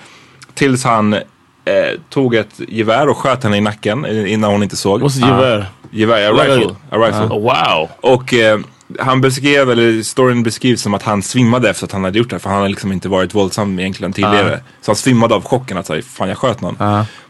Tills 0.56 0.84
han 0.84 1.12
eh, 1.12 1.20
tog 2.10 2.34
ett 2.34 2.60
gevär 2.68 3.08
och 3.08 3.16
sköt 3.16 3.44
henne 3.44 3.56
i 3.56 3.60
nacken 3.60 4.04
eh, 4.04 4.32
innan 4.32 4.52
hon 4.52 4.62
inte 4.62 4.76
såg. 4.76 5.02
What's 5.02 5.26
gevär? 5.26 5.66
Gevär, 5.90 6.32
a 6.32 6.32
rifle. 6.32 6.74
A 6.90 6.96
rifle. 6.96 7.24
Oh, 7.26 7.42
wow. 7.42 7.88
Och 8.00 8.34
eh, 8.34 8.60
han 8.98 9.20
beskrev, 9.20 9.70
eller 9.70 10.02
storyn 10.02 10.42
beskrivs 10.42 10.82
som 10.82 10.94
att 10.94 11.02
han 11.02 11.22
svimmade 11.22 11.70
efter 11.70 11.84
att 11.84 11.92
han 11.92 12.04
hade 12.04 12.18
gjort 12.18 12.30
det. 12.30 12.38
För 12.38 12.48
han 12.50 12.58
hade 12.58 12.68
liksom 12.70 12.92
inte 12.92 13.08
varit 13.08 13.34
våldsam 13.34 13.78
egentligen 13.78 14.12
tidigare. 14.12 14.60
Så 14.80 14.90
han 14.90 14.96
svimmade 14.96 15.34
av 15.34 15.44
chocken 15.44 15.78
att 15.78 15.86
säga, 15.86 16.02
fan 16.02 16.28
jag 16.28 16.38
sköt 16.38 16.60
någon. 16.60 16.76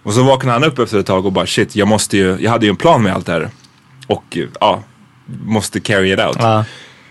Och 0.02 0.12
så 0.12 0.22
vaknade 0.22 0.52
han 0.52 0.64
upp 0.64 0.78
efter 0.78 0.98
ett 0.98 1.06
tag 1.06 1.26
och 1.26 1.32
bara 1.32 1.46
shit, 1.46 1.76
jag 1.76 1.88
måste 1.88 2.16
ju, 2.16 2.36
jag 2.40 2.50
hade 2.50 2.66
ju 2.66 2.70
en 2.70 2.76
plan 2.76 3.02
med 3.02 3.14
allt 3.14 3.26
det 3.26 3.32
här. 3.32 3.48
Och 4.06 4.36
eh, 4.36 4.44
ja, 4.60 4.82
måste 5.44 5.80
carry 5.80 6.12
it 6.12 6.20
out. 6.20 6.36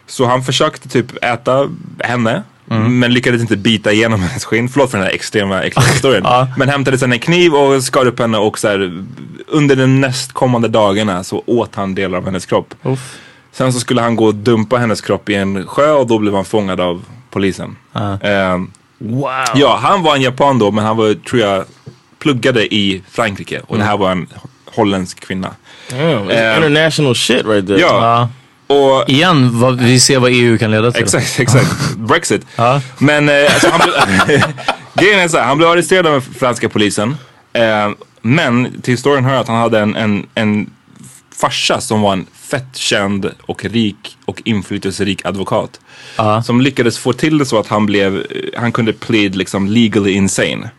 Så 0.07 0.25
han 0.25 0.43
försökte 0.43 0.89
typ 0.89 1.23
äta 1.23 1.69
henne. 1.99 2.43
Men 2.67 3.13
lyckades 3.13 3.41
inte 3.41 3.57
bita 3.57 3.91
igenom 3.91 4.21
hennes 4.21 4.45
skinn. 4.45 4.69
Förlåt 4.69 4.91
för 4.91 4.97
den 4.97 5.07
här 5.07 5.13
extrema 5.13 5.61
äckliga 5.63 5.87
historien. 5.87 6.23
Ja. 6.25 6.47
Men 6.57 6.69
hämtade 6.69 6.97
sen 6.97 7.11
en 7.13 7.19
kniv 7.19 7.53
och 7.55 7.83
skar 7.83 8.05
upp 8.05 8.19
henne 8.19 8.37
och 8.37 8.59
så 8.59 8.67
här, 8.67 9.03
under 9.47 9.75
de 9.75 10.01
nästkommande 10.01 10.67
dagarna 10.67 11.23
så 11.23 11.43
åt 11.45 11.75
han 11.75 11.95
delar 11.95 12.17
av 12.17 12.25
hennes 12.25 12.45
kropp. 12.45 12.73
Uff. 12.83 13.15
Sen 13.51 13.73
så 13.73 13.79
skulle 13.79 14.01
han 14.01 14.15
gå 14.15 14.25
och 14.25 14.35
dumpa 14.35 14.77
hennes 14.77 15.01
kropp 15.01 15.29
i 15.29 15.35
en 15.35 15.67
sjö 15.67 15.91
och 15.91 16.07
då 16.07 16.19
blev 16.19 16.33
han 16.35 16.45
fångad 16.45 16.79
av 16.79 17.05
polisen. 17.29 17.75
Ehm, 18.21 18.71
Wow. 18.97 19.29
ja, 19.55 19.79
han 19.81 20.03
var 20.03 20.15
en 20.15 20.21
japan 20.21 20.59
då 20.59 20.71
men 20.71 20.85
han 20.85 20.97
var, 20.97 21.13
tror 21.13 21.41
jag, 21.41 21.65
pluggade 22.19 22.73
i 22.75 23.01
Frankrike. 23.11 23.61
Och 23.67 23.77
det 23.77 23.83
här 23.83 23.97
var 23.97 24.11
en 24.11 24.27
holländsk 24.75 25.19
kvinna. 25.19 25.49
Damn, 25.89 26.01
Um, 26.01 26.29
international 26.63 27.15
shit 27.15 27.45
right 27.45 27.67
there. 27.67 27.79
Ja, 27.79 27.87
Ja. 27.87 28.29
Och 28.67 29.09
Igen, 29.09 29.59
vad, 29.59 29.81
vi 29.81 29.99
ser 29.99 30.19
vad 30.19 30.31
EU 30.33 30.57
kan 30.57 30.71
leda 30.71 30.91
till. 30.91 31.03
Exakt, 31.03 31.39
exakt. 31.39 31.95
Brexit. 31.97 32.45
Ja. 32.55 32.81
Men 32.97 33.29
eh, 33.29 33.53
alltså, 33.53 33.69
han 33.69 33.89
grejen 34.93 35.19
är 35.19 35.27
så 35.27 35.37
här, 35.37 35.45
han 35.45 35.57
blev 35.57 35.69
arresterad 35.69 36.07
av 36.07 36.25
franska 36.39 36.69
polisen. 36.69 37.17
Eh, 37.53 37.89
men 38.21 38.81
till 38.81 38.93
historien 38.93 39.25
hör 39.25 39.35
att 39.35 39.47
han 39.47 39.57
hade 39.57 39.79
en, 39.79 39.95
en, 39.95 40.27
en 40.35 40.69
farsa 41.35 41.81
som 41.81 42.01
var 42.01 42.13
en 42.13 42.25
fett 42.49 42.77
känd 42.77 43.31
och 43.41 43.65
rik 43.65 44.17
och 44.25 44.41
inflytelserik 44.45 45.25
advokat. 45.25 45.79
Ja. 46.17 46.43
Som 46.43 46.61
lyckades 46.61 46.97
få 46.97 47.13
till 47.13 47.37
det 47.37 47.45
så 47.45 47.59
att 47.59 47.67
han 47.67 47.85
blev, 47.85 48.25
han 48.57 48.71
kunde 48.71 48.93
plead 48.93 49.35
liksom 49.35 49.67
legally 49.67 50.11
insane. 50.11 50.69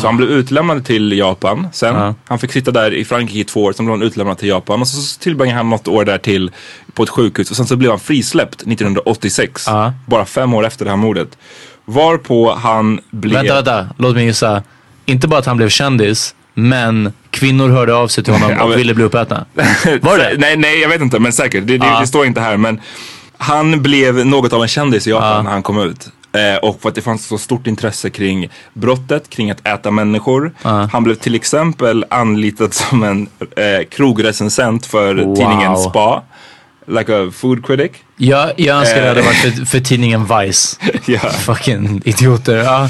Så 0.00 0.06
han 0.06 0.16
blev 0.16 0.30
utlämnad 0.30 0.84
till 0.84 1.12
Japan 1.12 1.68
sen. 1.72 1.94
Ja. 1.94 2.14
Han 2.24 2.38
fick 2.38 2.52
sitta 2.52 2.70
där 2.70 2.94
i 2.94 3.04
Frankrike 3.04 3.38
i 3.38 3.44
två 3.44 3.62
år, 3.62 3.72
sen 3.72 3.86
blev 3.86 3.98
han 3.98 4.06
utlämnad 4.06 4.38
till 4.38 4.48
Japan. 4.48 4.80
Och 4.80 4.88
så 4.88 5.20
tillbringade 5.20 5.56
han 5.56 5.70
något 5.70 5.88
år 5.88 6.04
där 6.04 6.18
till 6.18 6.50
på 6.92 7.02
ett 7.02 7.08
sjukhus. 7.08 7.50
Och 7.50 7.56
sen 7.56 7.66
så 7.66 7.76
blev 7.76 7.90
han 7.90 8.00
frisläppt 8.00 8.62
1986. 8.62 9.64
Ja. 9.66 9.92
Bara 10.06 10.24
fem 10.24 10.54
år 10.54 10.66
efter 10.66 10.84
det 10.84 10.90
här 10.90 10.96
mordet. 10.96 11.38
Varpå 11.84 12.54
han 12.54 13.00
blev... 13.10 13.34
Vänta, 13.34 13.54
vänta. 13.54 13.88
Låt 13.98 14.14
mig 14.14 14.24
gissa. 14.24 14.62
Inte 15.04 15.28
bara 15.28 15.40
att 15.40 15.46
han 15.46 15.56
blev 15.56 15.68
kändis, 15.68 16.34
men 16.54 17.12
kvinnor 17.32 17.68
hörde 17.68 17.94
av 17.94 18.08
sig 18.08 18.24
till 18.24 18.32
honom 18.32 18.50
Ja, 18.58 18.64
och 18.64 18.78
ville 18.78 18.94
bli 18.94 19.04
uppätna. 19.04 19.44
Var 20.02 20.18
det? 20.18 20.34
Nej, 20.38 20.56
nej 20.56 20.80
jag 20.80 20.88
vet 20.88 21.00
inte 21.00 21.18
men 21.18 21.32
säkert. 21.32 21.66
Det, 21.66 21.78
det, 21.78 21.86
Ja. 21.86 22.00
det 22.00 22.06
står 22.06 22.26
inte 22.26 22.40
här 22.40 22.56
men 22.56 22.80
han 23.38 23.82
blev 23.82 24.26
något 24.26 24.52
av 24.52 24.62
en 24.62 24.68
kändis 24.68 25.06
i 25.06 25.10
Japan 25.10 25.28
Ja. 25.36 25.42
när 25.42 25.50
han 25.50 25.62
kom 25.62 25.78
ut. 25.78 26.08
Eh, 26.34 26.56
och 26.68 26.78
för 26.82 26.88
att 26.88 26.94
det 26.94 27.02
fanns 27.02 27.26
så 27.26 27.38
stort 27.38 27.66
intresse 27.66 28.10
kring 28.10 28.48
brottet, 28.74 29.30
kring 29.30 29.50
att 29.50 29.66
äta 29.66 29.90
människor. 29.90 30.52
Ja. 30.62 30.88
Han 30.92 31.04
blev 31.04 31.14
till 31.14 31.34
exempel 31.34 32.04
anlitad 32.10 32.74
som 32.74 33.02
en 33.02 33.28
eh, 33.56 33.84
krogrecensent 33.90 34.86
för 34.86 35.14
Wow. 35.14 35.36
tidningen 35.36 35.76
Spa. 35.76 36.22
Like 36.86 37.12
a 37.12 37.30
food 37.34 37.66
critic. 37.66 37.90
Jag, 38.16 38.52
jag 38.56 38.78
önskar 38.78 39.00
det 39.02 39.08
hade 39.08 39.20
Eh. 39.20 39.26
varit 39.26 39.36
för, 39.58 39.64
för 39.66 39.80
tidningen 39.80 40.26
Vice. 40.26 40.76
Ja. 41.06 41.18
Fucking 41.20 42.02
idioter. 42.04 42.56
Ja. 42.56 42.88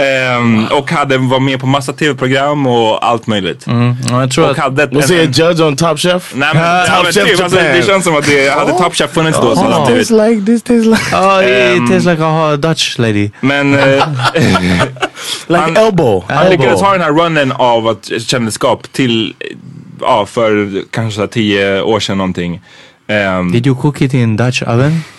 Ehm, 0.00 0.66
och 0.66 0.90
hade, 0.90 1.18
var 1.18 1.40
med 1.40 1.60
på 1.60 1.66
massa 1.66 1.92
tv-program 1.92 2.66
och 2.66 3.06
allt 3.06 3.26
möjligt. 3.26 3.66
Mm. 3.66 3.96
Ja, 4.10 4.20
jag 4.20 4.30
tror 4.32 4.44
Och 4.44 4.50
att... 4.50 4.56
hade 4.58 4.86
Was 4.86 5.10
en, 5.10 5.16
he 5.16 5.22
a 5.24 5.28
judge 5.34 5.60
on 5.60 5.76
Top 5.76 5.98
Chef? 5.98 6.32
Nej 6.34 6.50
men, 6.54 6.62
ja, 6.64 6.84
Top 6.86 7.04
men 7.04 7.12
Chef 7.12 7.28
typ, 7.28 7.40
alltså, 7.40 7.58
det 7.58 7.86
känns 7.86 8.04
som 8.04 8.16
att 8.16 8.26
det, 8.26 8.48
hade 8.58 8.72
Top 8.72 8.94
Chef 8.94 9.10
funnits 9.10 9.38
då 9.40 9.54
så 9.56 9.62
hade 9.62 9.74
han 9.74 9.86
blivit 9.86 10.08
Tastes 10.08 10.28
like 10.30 10.46
this, 10.46 10.62
tastes 10.62 10.86
like 10.86 11.02
Ja, 11.12 11.42
Ehm. 11.42 11.84
it 11.84 11.90
tastes 11.90 12.04
like 12.06 12.22
a 12.24 12.56
Dutch 12.56 12.98
lady. 12.98 13.30
Men 13.40 13.74
eh, 13.74 13.80
like 15.46 15.60
Han- 15.60 15.76
elbow. 15.76 16.24
han 16.28 16.50
lyckades 16.50 16.80
ha 16.80 16.92
den 16.92 17.00
här 17.02 17.12
runnen 17.12 17.52
av 17.52 17.88
att 17.88 18.10
kändisskap 18.26 18.92
till, 18.92 19.34
ja 20.00 20.26
för 20.26 20.70
kanske 20.90 21.14
så 21.14 21.20
här 21.20 21.28
tio 21.28 21.82
år 21.82 22.00
sedan 22.00 22.18
någonting. 22.18 22.60
Ehm, 23.08 23.52
Did 23.52 23.66
you 23.66 23.76
cook 23.76 24.02
it 24.02 24.14
in 24.14 24.36
Dutch 24.36 24.62
oven? 24.62 25.02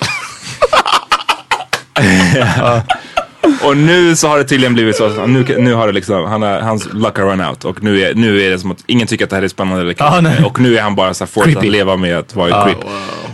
och 3.63 3.77
nu 3.77 4.15
så 4.15 4.27
har 4.27 4.37
det 4.37 4.43
tydligen 4.43 4.73
blivit 4.73 4.95
så 4.95 5.05
att 5.05 5.29
nu, 5.29 5.45
nu 5.59 5.73
har 5.73 5.87
det 5.87 5.93
liksom, 5.93 6.25
han 6.25 6.41
har, 6.41 6.59
hans 6.59 6.87
luck 6.93 7.17
har 7.17 7.25
run 7.25 7.41
out 7.41 7.65
och 7.65 7.83
nu 7.83 8.01
är, 8.01 8.15
nu 8.15 8.41
är 8.41 8.49
det 8.49 8.59
som 8.59 8.71
att 8.71 8.83
ingen 8.87 9.07
tycker 9.07 9.23
att 9.23 9.29
det 9.29 9.35
här 9.35 9.43
är 9.43 9.47
spännande 9.47 9.81
eller 9.81 9.93
kul. 9.93 10.23
Nej. 10.23 10.43
Och 10.43 10.59
nu 10.59 10.77
är 10.77 10.81
han 10.81 10.95
bara 10.95 11.13
så 11.13 11.25
forced 11.25 11.57
att 11.57 11.65
leva 11.65 11.95
med 11.97 12.17
att 12.17 12.35
vara 12.35 12.55
Ah, 12.55 12.63
creep. 12.65 12.77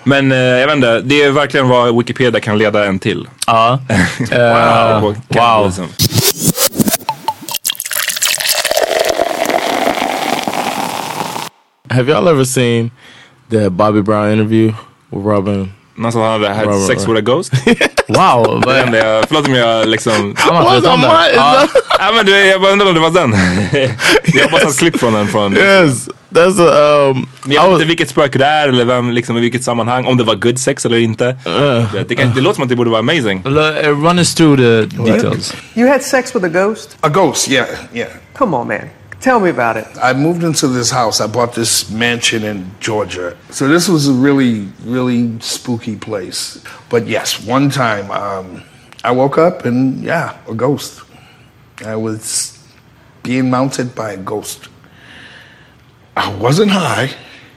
Men 0.04 0.32
eh, 0.32 0.38
jag 0.38 0.68
vet 0.68 0.76
inte, 0.76 1.02
det 1.02 1.22
är 1.24 1.32
verkligen 1.32 1.68
vad 1.68 1.98
Wikipedia 1.98 2.40
kan 2.40 2.58
leda 2.58 2.86
en 2.86 3.00
till. 3.00 3.28
Ja. 3.48 3.80
Eh, 4.32 4.96
Och 4.98 5.02
wow. 5.04 5.16
cannibalism. 5.30 5.84
Have 11.90 12.08
y'all 12.10 12.28
ever 12.28 12.46
seen 12.46 12.92
the 13.52 13.70
Bobby 13.70 14.02
Brown 14.02 14.32
interview 14.32 14.74
with 15.10 15.26
Robin? 15.28 15.72
Någon 15.96 16.12
som 16.12 16.22
hade 16.22 16.50
had 16.50 16.68
Right, 16.68 16.88
sex 16.88 17.08
right. 17.08 17.10
with 17.10 17.18
a 17.20 17.36
ghost. 17.36 17.54
Wow. 18.08 18.62
Det 18.66 18.80
enda 18.82 18.98
jag, 18.98 19.26
förlåt 19.28 19.48
om 19.48 19.56
jag 19.56 19.88
liksom... 19.88 20.36
Han 20.38 20.56
har 20.56 20.76
inte 20.76 20.88
vet 20.88 20.94
om 20.96 21.02
det. 21.02 21.08
Ja. 21.36 21.68
Ja 22.00 22.12
men 22.16 22.26
du, 22.26 22.38
jag 22.38 22.62
bara 22.62 22.72
undrade 22.72 22.90
om 22.90 22.96
det 22.96 23.02
var 23.02 23.10
den. 23.10 23.32
jag 24.34 24.44
har 24.44 24.52
bara 24.52 24.62
sett 24.62 24.80
klipp 24.80 25.00
från 25.00 25.14
den 25.14 25.28
från... 25.28 25.58
Yes, 25.58 26.10
that's 26.30 26.62
a 26.70 27.10
um. 27.10 27.28
Men 27.44 27.52
jag 27.56 27.64
vet 27.64 27.74
inte 27.74 27.86
vilket 27.86 28.10
spöke 28.10 28.38
det 28.40 28.46
är 28.46 28.68
eller 28.68 28.86
vem, 28.86 29.12
liksom, 29.12 29.38
i 29.38 29.42
vilket 29.42 29.64
sammanhang. 29.64 30.06
Om 30.06 30.18
det 30.18 30.24
var 30.24 30.36
good 30.36 30.60
sex 30.60 30.86
eller 30.86 30.98
inte. 30.98 31.26
Uh, 31.48 32.04
Det, 32.08 32.16
kan, 32.16 32.34
det 32.36 32.42
låter 32.42 32.56
som 32.56 32.64
att 32.64 32.70
det 32.70 32.76
borde 32.76 32.90
vara 32.90 33.00
amazing. 33.00 33.44
Uh, 33.46 34.04
Run 34.06 34.20
us 34.20 34.36
through 34.36 34.58
the 34.58 34.86
details. 35.04 35.54
You 35.76 35.90
had 35.92 36.02
sex 36.02 36.36
with 36.36 36.46
a 36.46 36.50
ghost? 36.50 36.98
A 37.02 37.10
ghost, 37.10 37.50
yeah, 37.50 37.68
yeah. 37.94 38.10
Come 38.38 38.58
on, 38.58 38.68
man. 38.68 38.80
Tell 39.22 39.40
me 39.40 39.52
about 39.52 39.78
it. 39.78 39.88
I 40.02 40.14
moved 40.14 40.44
into 40.44 40.68
this 40.68 40.90
house. 40.90 41.22
I 41.22 41.28
bought 41.28 41.54
this 41.54 41.92
mansion 41.92 42.44
in 42.44 42.72
Georgia. 42.80 43.38
So 43.52 43.68
this 43.68 43.88
was 43.88 44.08
a 44.08 44.14
really, 44.14 44.68
really 44.84 45.40
spooky 45.40 45.96
place. 45.96 46.64
But 46.90 47.06
yes, 47.06 47.40
one 47.46 47.70
time 47.70 48.10
um, 48.10 48.64
I 49.04 49.12
woke 49.12 49.38
up 49.38 49.66
and 49.66 50.02
yeah, 50.04 50.38
a 50.50 50.56
ghost. 50.56 51.04
I 51.86 51.96
was 51.96 52.58
being 53.22 53.50
mounted 53.52 53.94
by 53.94 54.14
a 54.14 54.18
ghost. 54.18 54.70
I 56.18 56.34
wasn't 56.38 56.72
high. 56.72 57.12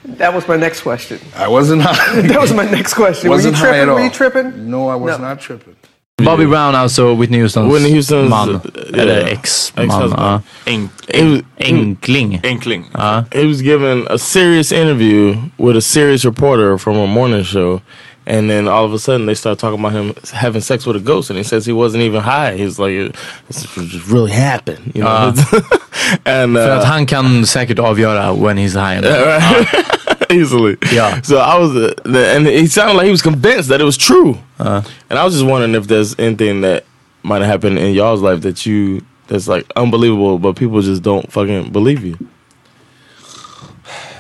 That 0.05 0.35
was 0.35 0.47
my 0.47 0.57
next 0.57 0.83
question. 0.83 1.19
I 1.35 1.49
wasn't 1.49 1.81
high. 1.85 2.21
that 2.21 2.41
was 2.41 2.53
my 2.53 2.71
next 2.71 2.93
question. 2.93 3.31
Were 3.31 3.37
you 3.37 3.49
Wasn't 3.51 3.55
high 3.57 3.71
tripping? 3.71 3.89
at 3.89 3.95
Were 3.95 4.05
you 4.05 4.11
tripping? 4.11 4.71
No, 4.71 4.89
I 4.89 4.97
was 4.97 5.19
No. 5.19 5.25
not 5.29 5.41
tripping. 5.41 5.77
Bobby 6.23 6.47
Brown 6.47 6.75
alltså 6.75 7.15
Whitney 7.15 7.41
Houstons, 7.41 7.73
Whitney 7.73 7.91
Houstons, 7.93 8.31
man. 8.31 8.49
uh, 8.55 9.01
Eller 9.01 9.27
ex-man. 9.33 10.41
Enk, 10.67 10.91
It 11.09 11.45
Enkling. 11.59 12.41
enkling. 12.45 12.85
Ja. 12.95 13.25
he 13.33 13.45
was 13.47 13.61
given 13.63 14.07
a 14.11 14.19
serious 14.19 14.73
interview 14.73 15.37
with 15.59 15.77
a 15.77 15.81
serious 15.81 16.25
reporter 16.25 16.79
from 16.79 16.97
a 16.97 17.07
morning 17.07 17.45
show. 17.45 17.81
And 18.27 18.49
then 18.49 18.69
all 18.69 18.85
of 18.85 18.95
a 18.95 18.99
sudden 18.99 19.27
they 19.27 19.35
start 19.35 19.59
talking 19.59 19.79
about 19.85 19.93
him 19.93 20.15
having 20.33 20.63
sex 20.63 20.87
with 20.87 20.97
a 20.97 21.01
ghost, 21.01 21.31
and 21.31 21.37
he 21.39 21.45
says 21.45 21.67
he 21.67 21.73
wasn't 21.75 22.03
even 22.05 22.21
high. 22.23 22.57
He's 22.57 22.79
like, 22.79 23.13
"This 23.49 23.67
just 23.93 24.09
really 24.09 24.31
happened," 24.33 24.93
you 24.95 25.03
know. 25.03 25.33
and 26.25 26.57
För 26.57 26.71
uh, 26.71 26.79
att 26.79 26.85
han 26.85 27.07
kan 27.07 27.47
säkert 27.47 27.79
avgöra 27.79 28.33
when 28.33 28.57
he's 28.59 28.75
high. 28.77 29.01
easily. 30.31 30.77
Yeah. 30.93 31.21
So 31.23 31.39
I 31.39 31.59
was, 31.59 31.71
uh, 31.77 31.95
the, 32.05 32.29
and 32.35 32.47
he 32.47 32.67
sounded 32.67 32.95
like 32.95 33.07
he 33.07 33.11
was 33.11 33.23
convinced 33.23 33.69
that 33.69 33.81
it 33.81 33.85
was 33.85 33.97
true. 33.97 34.39
and 34.59 34.85
I 35.11 35.25
was 35.25 35.35
just 35.35 35.47
wondering 35.47 35.75
if 35.75 35.87
there's 35.87 36.19
anything 36.19 36.61
that 36.63 36.85
might 37.23 37.43
have 37.43 37.51
happened 37.51 37.79
in 37.79 37.95
y'all's 37.95 38.21
life 38.21 38.43
that 38.43 38.67
you 38.67 39.05
that's 39.27 39.49
like 39.49 39.71
unbelievable, 39.77 40.39
but 40.39 40.57
people 40.57 40.81
just 40.83 41.03
don't 41.03 41.31
fucking 41.33 41.73
believe 41.73 42.05
you. 42.05 42.17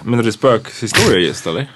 Menar 0.04 0.22
du 0.22 0.30
spökhistorier 0.30 1.26
just 1.26 1.46
eller? 1.46 1.68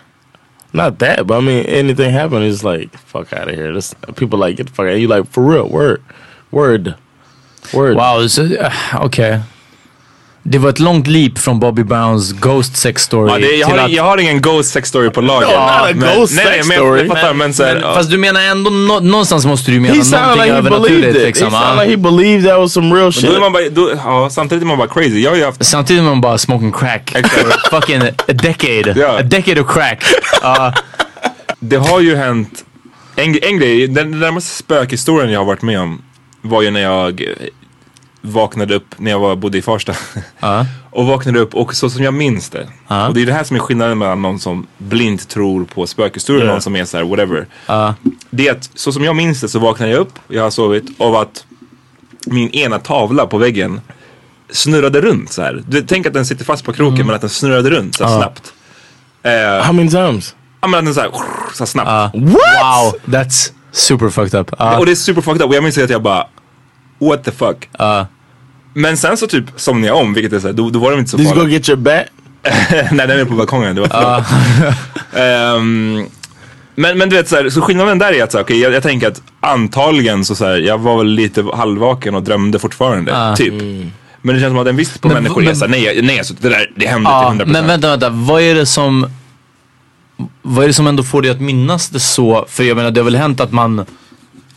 Not 0.72 0.98
that, 0.98 1.26
but 1.26 1.38
I 1.38 1.40
mean, 1.40 1.64
anything 1.66 2.10
happened, 2.10 2.44
it's 2.44 2.62
like 2.62 2.92
fuck 2.96 3.32
out 3.32 3.48
of 3.48 3.54
here. 3.54 3.72
This, 3.72 3.94
people 4.16 4.38
like 4.38 4.56
get 4.56 4.66
the 4.66 4.72
fuck 4.72 4.86
out. 4.86 5.00
You 5.00 5.08
like 5.08 5.26
for 5.26 5.42
real? 5.42 5.68
Word, 5.68 6.02
word, 6.50 6.94
word. 7.72 7.96
Wow, 7.96 8.26
så, 8.26 8.42
uh, 8.42 9.04
okej. 9.04 9.42
Det 10.42 10.58
var 10.58 10.70
ett 10.70 10.78
långt 10.78 11.06
leap 11.06 11.38
från 11.38 11.60
Bobby 11.60 11.82
Browns 11.84 12.32
Ghost 12.32 12.76
Sex 12.76 13.02
Story 13.02 13.30
Ja, 13.32 13.38
det, 13.38 13.56
jag, 13.56 13.68
till 13.70 13.78
har, 13.78 13.84
att... 13.86 13.92
jag 13.92 14.02
har 14.02 14.18
ingen 14.18 14.40
ghost 14.40 14.70
sex 14.72 14.88
story 14.88 15.10
på 15.10 15.20
lager. 15.20 15.46
No, 15.46 15.52
not 15.52 15.60
a 15.60 15.88
men, 15.94 16.18
ghost 16.18 16.34
nej, 16.36 16.44
nej, 16.44 16.54
sex 16.54 16.68
men 16.68 16.76
jag, 16.76 16.84
story. 16.86 17.08
fattar, 17.08 17.34
men, 17.34 17.54
så 17.54 17.64
här, 17.64 17.74
Men, 17.74 17.82
ja. 17.82 17.94
fast 17.94 18.10
du 18.10 18.18
menar 18.18 18.40
ändå, 18.40 18.70
nå- 18.70 19.00
någonstans 19.00 19.46
måste 19.46 19.70
du 19.70 19.80
mena 19.80 19.94
He 19.94 20.10
någonting 20.10 20.42
like 20.42 20.54
he 20.54 20.62
believed 20.62 20.66
övernaturligt 20.72 21.16
it. 21.18 21.22
liksom. 21.22 21.46
He 21.48 21.54
ja. 21.54 21.60
sounded 21.66 21.88
like 21.88 21.96
he 21.96 22.10
believed 22.10 22.50
that 22.50 22.58
was 22.58 22.72
some 22.72 22.94
real 22.94 23.04
Men 23.04 23.12
shit. 23.12 23.34
då 23.34 23.40
man 23.40 23.52
bara, 23.52 23.68
då, 23.68 23.90
ja, 24.04 24.30
samtidigt 24.30 24.62
är 24.62 24.66
man 24.66 24.78
bara 24.78 24.88
crazy. 24.88 25.20
Jag 25.22 25.30
har 25.30 25.36
ju 25.36 25.44
haft 25.44 25.66
Samtidigt 25.66 26.00
är 26.00 26.04
man 26.04 26.20
bara 26.20 26.38
smoking 26.38 26.72
crack. 26.72 27.16
Fucking 27.70 28.02
a 28.02 28.10
decade. 28.26 28.94
Ja. 29.00 29.18
A 29.18 29.22
decade 29.22 29.60
of 29.60 29.72
crack. 29.72 30.04
Ja. 30.42 30.74
Det 31.60 31.76
har 31.76 32.00
ju 32.00 32.16
hänt, 32.16 32.64
en, 33.16 33.38
en 33.42 33.58
grej, 33.58 33.88
den, 33.88 34.10
den 34.10 34.20
närmaste 34.20 34.50
spökhistorien 34.56 35.32
jag 35.32 35.40
har 35.40 35.44
varit 35.46 35.62
med 35.62 35.80
om 35.80 36.02
var 36.42 36.62
ju 36.62 36.70
när 36.70 36.80
jag 36.80 37.22
vaknade 38.28 38.74
upp 38.74 38.94
när 38.96 39.10
jag 39.10 39.18
var, 39.18 39.36
bodde 39.36 39.58
i 39.58 39.62
Farsta. 39.62 39.92
Ja. 40.40 40.66
och 40.90 41.06
vaknade 41.06 41.38
upp 41.38 41.54
och 41.54 41.74
så 41.74 41.90
som 41.90 42.02
jag 42.04 42.14
minns 42.14 42.50
det. 42.50 42.68
Ja. 42.88 43.08
Och 43.08 43.14
det 43.14 43.22
är 43.22 43.26
det 43.26 43.32
här 43.32 43.44
som 43.44 43.56
är 43.56 43.60
skillnaden 43.60 43.98
mellan 43.98 44.22
någon 44.22 44.38
som 44.40 44.66
blint 44.78 45.28
tror 45.28 45.64
på 45.64 45.86
spökhistorier 45.86 46.42
och 46.42 46.48
Ja. 46.48 46.52
någon 46.52 46.62
som 46.62 46.76
är 46.76 46.84
så 46.84 46.96
här 46.96 47.04
whatever. 47.04 47.46
Ja. 47.66 47.94
Det 48.30 48.48
är 48.48 48.52
att 48.52 48.70
så 48.74 48.92
som 48.92 49.04
jag 49.04 49.16
minns 49.16 49.40
det 49.40 49.48
så 49.48 49.58
vaknade 49.58 49.92
jag 49.92 50.00
upp, 50.00 50.12
jag 50.28 50.42
har 50.42 50.50
sovit, 50.50 51.00
av 51.00 51.16
att 51.16 51.44
min 52.26 52.50
ena 52.50 52.78
tavla 52.78 53.26
på 53.26 53.38
väggen 53.38 53.80
snurrade 54.50 55.00
runt 55.00 55.32
så 55.32 55.42
här. 55.42 55.62
Du, 55.68 55.82
tänk 55.82 56.06
att 56.06 56.12
den 56.12 56.26
sitter 56.26 56.44
fast 56.44 56.64
på 56.64 56.72
kroken 56.72 57.06
men 57.06 57.14
att 57.14 57.20
den 57.20 57.30
snurrade 57.30 57.70
runt 57.70 57.94
så 57.94 58.06
snabbt. 58.08 58.52
Eh, 59.22 59.64
How 59.64 59.72
many 59.72 59.90
times? 59.90 60.34
Ja 60.60 60.68
men 60.68 60.78
att 60.78 60.84
den 60.84 60.94
så 60.94 61.00
här, 61.00 61.10
så 61.54 61.58
här 61.58 61.66
snabbt. 61.66 62.14
What? 62.14 62.14
Wow, 62.14 62.94
that's 63.14 63.52
super 63.72 64.08
fucked 64.10 64.40
up. 64.40 64.52
Och 64.78 64.86
det 64.86 64.92
är 64.92 64.94
super 64.96 65.20
fucked 65.22 65.42
up 65.42 65.48
och 65.48 65.54
jag 65.54 65.62
minns 65.62 65.78
att 65.78 65.90
jag 65.90 66.02
bara 66.02 66.26
What 67.00 67.24
the 67.24 67.30
fuck. 67.32 67.68
Men 68.74 68.96
sen 68.96 69.16
så 69.16 69.26
typ 69.26 69.44
somnade 69.56 69.86
jag 69.86 69.96
om 69.96 70.14
vilket 70.14 70.32
är 70.32 70.40
såhär, 70.40 70.54
då, 70.54 70.70
då 70.70 70.78
var 70.78 70.90
de 70.90 70.98
inte 70.98 71.10
så 71.10 71.16
Did 71.16 71.26
you 71.26 71.34
go 71.34 71.40
farliga. 71.40 71.58
get 71.58 71.68
your 71.68 71.78
bat? 71.80 72.02
Nej 72.92 73.06
den 73.06 73.20
är 73.20 73.24
på 73.24 73.34
balkongen, 73.34 73.76
det 73.76 73.80
var 73.80 74.18
uh. 74.18 74.24
Men, 76.74 76.98
men 76.98 77.08
du 77.08 77.16
vet 77.16 77.28
såhär, 77.28 77.50
så 77.50 77.60
skillnaden 77.60 77.98
där 77.98 78.12
är 78.12 78.24
att 78.24 78.32
så, 78.32 78.40
okej, 78.40 78.60
jag, 78.60 78.72
jag 78.72 78.82
tänker 78.82 79.08
att 79.08 79.22
antagligen 79.40 80.24
så, 80.24 80.34
så 80.34 80.44
här, 80.44 80.56
jag 80.56 80.78
var 80.78 80.98
väl 80.98 81.06
lite 81.06 81.44
halvvaken 81.54 82.14
och 82.14 82.22
drömde 82.22 82.58
fortfarande. 82.58 83.10
Ja. 83.12 83.36
Typ. 83.36 83.52
Men 84.22 84.34
det 84.34 84.40
känns 84.40 84.50
som 84.50 84.58
att 84.58 84.66
en 84.66 84.76
viss 84.76 84.92
av 84.96 84.98
Men- 85.02 85.12
människor 85.14 85.42
är 85.42 85.46
men- 85.46 85.56
såhär, 85.56 85.70
nej, 85.70 86.00
nej 86.02 86.18
alltså, 86.18 86.34
det 86.40 86.48
där 86.48 86.70
det 86.76 86.86
hände 86.86 87.10
Ja, 87.10 87.30
till 87.30 87.40
100%. 87.46 87.46
men 87.52 87.66
vänta, 87.66 87.88
vänta. 87.88 88.10
Vad 88.10 88.42
är 88.42 88.54
det 88.54 88.66
som... 88.66 89.10
Vad 90.42 90.64
är 90.64 90.68
det 90.68 90.74
som 90.74 90.86
ändå 90.86 91.02
får 91.02 91.22
dig 91.22 91.30
att 91.30 91.40
minnas 91.40 91.88
det 91.88 92.00
så? 92.00 92.46
För 92.48 92.64
jag 92.64 92.76
menar, 92.76 92.90
det 92.90 93.00
har 93.00 93.04
väl 93.04 93.16
hänt 93.16 93.40
att 93.40 93.52
man 93.52 93.84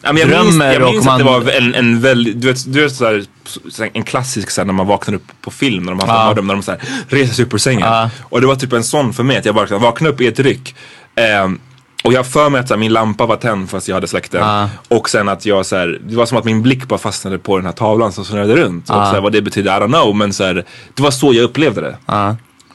Ja, 0.01 0.13
men 0.13 0.29
jag 0.29 0.43
minns, 0.43 0.63
jag 0.63 0.81
minns 0.81 1.07
och 1.07 1.13
att 1.13 1.19
det 1.19 1.25
man... 1.25 1.45
var 1.45 1.51
en, 1.51 1.75
en 1.75 2.01
väldigt, 2.01 2.41
du 2.41 2.47
vet, 2.47 2.73
du 2.73 2.81
vet 2.81 2.95
såhär, 2.95 3.23
så 3.69 3.83
här, 3.83 3.91
en 3.93 4.03
klassisk 4.03 4.49
såhär, 4.51 4.65
när 4.65 4.73
man 4.73 4.87
vaknar 4.87 5.15
upp 5.15 5.27
på 5.41 5.51
film 5.51 5.83
när 5.83 5.91
de 5.91 5.99
har 5.99 6.07
en 6.07 6.25
mardröm, 6.25 6.47
när 6.47 6.53
de 6.53 6.63
såhär, 6.63 6.81
reser 7.07 7.33
sig 7.33 7.45
upp 7.45 7.53
ur 7.53 7.57
sängen. 7.57 7.87
Ja. 7.87 8.09
Och 8.23 8.41
det 8.41 8.47
var 8.47 8.55
typ 8.55 8.73
en 8.73 8.83
sån 8.83 9.13
för 9.13 9.23
mig, 9.23 9.37
att 9.37 9.45
jag 9.45 9.55
bara 9.55 9.77
vaknade 9.77 10.13
upp 10.13 10.21
i 10.21 10.27
ett 10.27 10.39
ryck. 10.39 10.75
Ehm, 11.15 11.59
och 12.03 12.13
jag 12.13 12.27
för 12.27 12.49
mig 12.49 12.61
att 12.61 12.67
så 12.67 12.73
här, 12.73 12.79
min 12.79 12.93
lampa 12.93 13.25
var 13.25 13.35
tänd 13.35 13.69
fast 13.69 13.87
jag 13.87 13.95
hade 13.95 14.07
släckt 14.07 14.31
den. 14.31 14.47
Ja. 14.47 14.69
Och 14.87 15.09
sen 15.09 15.29
att 15.29 15.45
jag 15.45 15.65
så 15.65 15.75
här, 15.75 15.99
det 16.07 16.15
var 16.15 16.25
som 16.25 16.37
att 16.37 16.43
min 16.45 16.61
blick 16.61 16.87
bara 16.87 16.99
fastnade 16.99 17.37
på 17.37 17.57
den 17.57 17.65
här 17.65 17.73
tavlan 17.73 18.11
som 18.11 18.25
snurrade 18.25 18.55
runt. 18.55 18.89
Och 18.89 18.95
Ja. 18.95 19.05
så 19.05 19.11
här, 19.13 19.21
vad 19.21 19.31
det 19.31 19.41
betyder, 19.41 19.77
I 19.77 19.79
don't 19.83 19.87
know. 20.01 20.15
Men 20.15 20.33
så 20.33 20.43
här, 20.43 20.65
det 20.93 21.03
var 21.03 21.11
så 21.11 21.33
jag 21.33 21.43
upplevde 21.43 21.81
det. 21.81 21.97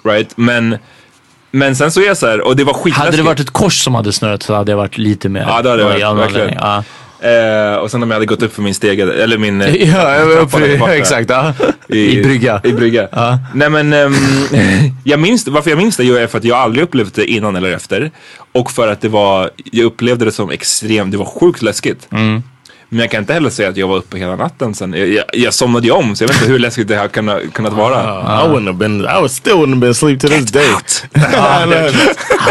Right? 0.05 0.33
Men, 0.37 0.79
men 1.51 1.77
sen 1.77 1.93
så 1.93 2.01
är 2.01 2.07
jag 2.07 2.17
så 2.17 2.27
här, 2.27 2.41
och 2.41 2.57
det 2.57 2.65
var 2.65 2.73
skitläskigt. 2.75 3.05
Hade 3.05 3.17
det 3.17 3.23
varit 3.23 3.41
ett 3.41 3.51
kors 3.51 3.85
som 3.85 3.95
hade 3.95 4.13
snurrat 4.13 4.43
så 4.43 4.55
hade 4.55 4.73
jag 4.73 4.77
varit 4.77 4.99
lite 4.99 5.29
mer... 5.29 5.41
Ja 5.41 5.63
det 5.63 5.71
hade 5.71 5.83
det 5.83 6.05
varit, 6.05 6.19
verkligen. 6.19 6.55
Ja, 6.55 6.85
Eh, 7.21 7.77
och 7.77 7.91
sen 7.91 8.03
om 8.03 8.11
jag 8.11 8.15
hade 8.15 8.27
gått 8.27 8.43
upp 8.43 8.55
för 8.55 8.63
min 8.63 8.75
stege, 8.75 9.23
eller 9.23 9.39
min... 9.39 9.61
eh, 9.63 9.75
ja 9.75 10.15
ja, 10.15 10.45
borta. 10.79 10.95
exakt. 10.95 11.31
Ja. 11.31 11.55
I, 11.89 12.23
brygga. 12.23 12.61
I 12.65 12.73
brygga. 12.73 13.09
Ja. 13.13 13.39
Nej 13.55 13.71
men, 13.71 13.93
ehm, 13.93 14.15
jag 15.05 15.21
minns, 15.21 15.47
varför 15.47 15.71
jag 15.71 15.77
minns 15.77 15.97
det 15.97 16.05
är 16.05 16.27
för 16.27 16.39
att 16.39 16.45
jag 16.45 16.59
aldrig 16.59 16.85
upplevt 16.85 17.15
det 17.15 17.27
innan 17.27 17.57
eller 17.57 17.73
efter. 17.73 18.11
Och 18.53 18.71
för 18.71 18.89
att 18.89 19.01
det 19.01 19.09
var, 19.09 19.51
jag 19.65 19.85
upplevde 19.85 20.25
det 20.25 20.33
som 20.33 20.51
extremt, 20.51 21.13
det 21.13 21.19
var 21.19 21.25
sjukt 21.41 21.63
läskigt. 21.63 22.09
Mm. 22.11 22.43
Men 22.89 22.99
jag 22.99 23.11
kan 23.11 23.21
inte 23.21 23.33
heller 23.33 23.51
säga 23.51 23.69
att 23.69 23.77
jag 23.77 23.89
var 23.89 23.97
uppe 23.97 24.19
hela 24.19 24.37
natten 24.37 24.75
sen. 24.75 24.93
Jag, 24.93 25.09
jag, 25.09 25.25
jag 25.33 25.55
somnade 25.55 25.87
ju 25.87 25.93
om 25.93 26.17
så 26.17 26.25
jag 26.25 26.29
vet 26.29 26.37
inte 26.37 26.53
hur 26.53 26.59
läskigt 26.59 26.89
det 26.89 26.97
här 26.97 27.09
kunnat, 27.09 27.53
kunnat 27.53 27.73
vara. 27.73 28.01
I 28.01 28.49
wouldn't 28.49 28.67
have 28.67 28.79
been. 28.79 29.01
I 29.01 29.15
would 29.15 29.31
still 29.31 29.53
wouldn't 29.53 29.69
have 29.69 29.81
been 29.81 29.91
asleep 29.91 30.21
to 30.21 30.29
this 30.29 30.51
day. 30.51 30.69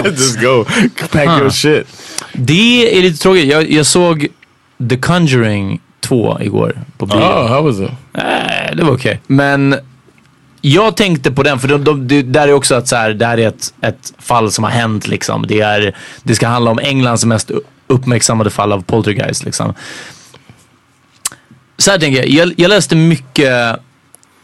Just 0.11 0.41
go 0.41 0.65
pack 1.11 1.39
your 1.39 1.49
shit. 1.49 1.87
Det 2.33 2.97
är 2.97 3.01
lite 3.01 3.21
tråkigt. 3.21 3.45
Jag, 3.45 3.71
jag 3.71 3.85
såg 3.85 4.27
The 4.89 4.97
Conjuring 4.97 5.79
2 5.99 6.37
igår 6.41 6.81
på 6.97 7.05
bio. 7.05 7.17
Oh, 7.17 7.47
how 7.47 7.61
was 7.63 7.79
it? 7.79 7.89
Eh, 8.13 8.75
det 8.75 8.83
var 8.83 8.93
okej. 8.93 9.21
Men 9.27 9.75
jag 10.61 10.97
tänkte 10.97 11.31
på 11.31 11.43
den, 11.43 11.59
för 11.59 11.67
de, 11.67 11.83
de, 11.83 12.07
det 12.07 12.21
där 12.21 12.47
är 12.47 12.53
också 12.53 12.75
att 12.75 12.87
så 12.87 12.95
här, 12.95 13.13
det 13.13 13.25
här 13.25 13.37
är 13.37 13.47
ett, 13.47 13.73
ett 13.81 14.13
fall 14.19 14.51
som 14.51 14.63
har 14.63 14.71
hänt 14.71 15.07
liksom. 15.07 15.47
Det, 15.47 15.61
är, 15.61 15.95
det 16.23 16.35
ska 16.35 16.47
handla 16.47 16.71
om 16.71 16.79
Englands 16.79 17.25
mest 17.25 17.51
uppmärksammade 17.87 18.49
fall 18.49 18.71
av 18.71 18.81
poltergeist 18.83 19.45
liksom. 19.45 19.73
Så 21.77 21.91
här 21.91 21.99
tänker 21.99 22.19
jag, 22.19 22.27
jag, 22.29 22.53
jag 22.57 22.69
läste 22.69 22.95
mycket 22.95 23.79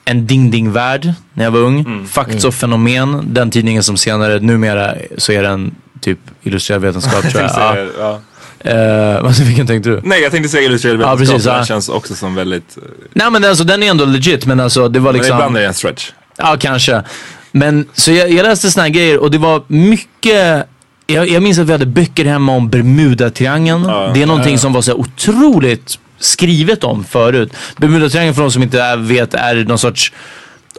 En 0.05 0.27
Ding 0.27 0.51
Ding 0.51 0.71
Värld 0.71 1.13
när 1.33 1.43
jag 1.43 1.51
var 1.51 1.59
ung. 1.59 1.79
Mm. 1.79 2.07
Facts 2.07 2.45
och 2.45 2.53
fenomen, 2.53 3.33
den 3.33 3.51
tidningen 3.51 3.83
som 3.83 3.97
senare, 3.97 4.39
numera 4.39 4.95
så 5.17 5.31
är 5.31 5.43
den 5.43 5.75
typ 6.01 6.19
illustrerad 6.41 6.81
vetenskap 6.81 7.21
tror 7.31 7.43
jag. 7.43 7.89
Ja. 7.99 8.19
vad- 9.23 9.39
vilken 9.39 9.67
tänkte 9.67 9.89
du? 9.89 10.01
Nej 10.03 10.21
jag 10.21 10.31
tänkte 10.31 10.49
säga 10.49 10.63
illustrerad 10.63 10.97
vetenskap, 10.97 11.27
precis, 11.27 11.43
den 11.45 11.65
känns 11.65 11.89
också 11.89 12.15
som 12.15 12.35
väldigt... 12.35 12.77
eh, 12.77 12.83
Nej 13.13 13.31
men 13.31 13.43
alltså 13.45 13.63
den 13.63 13.83
är 13.83 13.89
ändå 13.89 14.05
legit 14.05 14.45
men 14.45 14.59
alltså 14.59 14.87
det 14.89 14.99
var 14.99 15.11
Men 15.11 15.21
liksom. 15.21 15.35
ibland 15.37 15.57
är 15.57 15.61
det 15.61 15.67
en 15.67 15.73
stretch. 15.73 16.11
Ja, 16.37 16.57
kanske. 16.59 17.03
Men 17.51 17.85
så 17.93 18.11
jag, 18.11 18.31
jag 18.31 18.43
läste 18.43 18.71
såna 18.71 18.83
här 18.83 18.89
grejer 18.89 19.17
och 19.17 19.31
det 19.31 19.37
var 19.37 19.61
mycket 19.67 20.65
jag, 21.07 21.29
jag 21.29 21.43
minns 21.43 21.59
att 21.59 21.67
vi 21.67 21.71
hade 21.71 21.85
böcker 21.85 22.25
hemma 22.25 22.51
om 22.51 22.69
Bermuda-triangeln. 22.69 23.85
Ja, 23.87 24.11
det 24.13 24.21
är 24.21 24.25
någonting 24.25 24.53
ja. 24.53 24.59
som 24.59 24.73
var 24.73 24.81
så 24.81 24.93
otroligt 24.93 25.99
skrivet 26.19 26.83
om 26.83 27.03
förut. 27.03 27.53
Bermuda-triangeln 27.77 28.33
för 28.33 28.41
de 28.41 28.51
som 28.51 28.63
inte 28.63 28.81
är, 28.81 28.97
vet 28.97 29.33
är 29.33 29.55
någon 29.55 29.77
sorts 29.77 30.13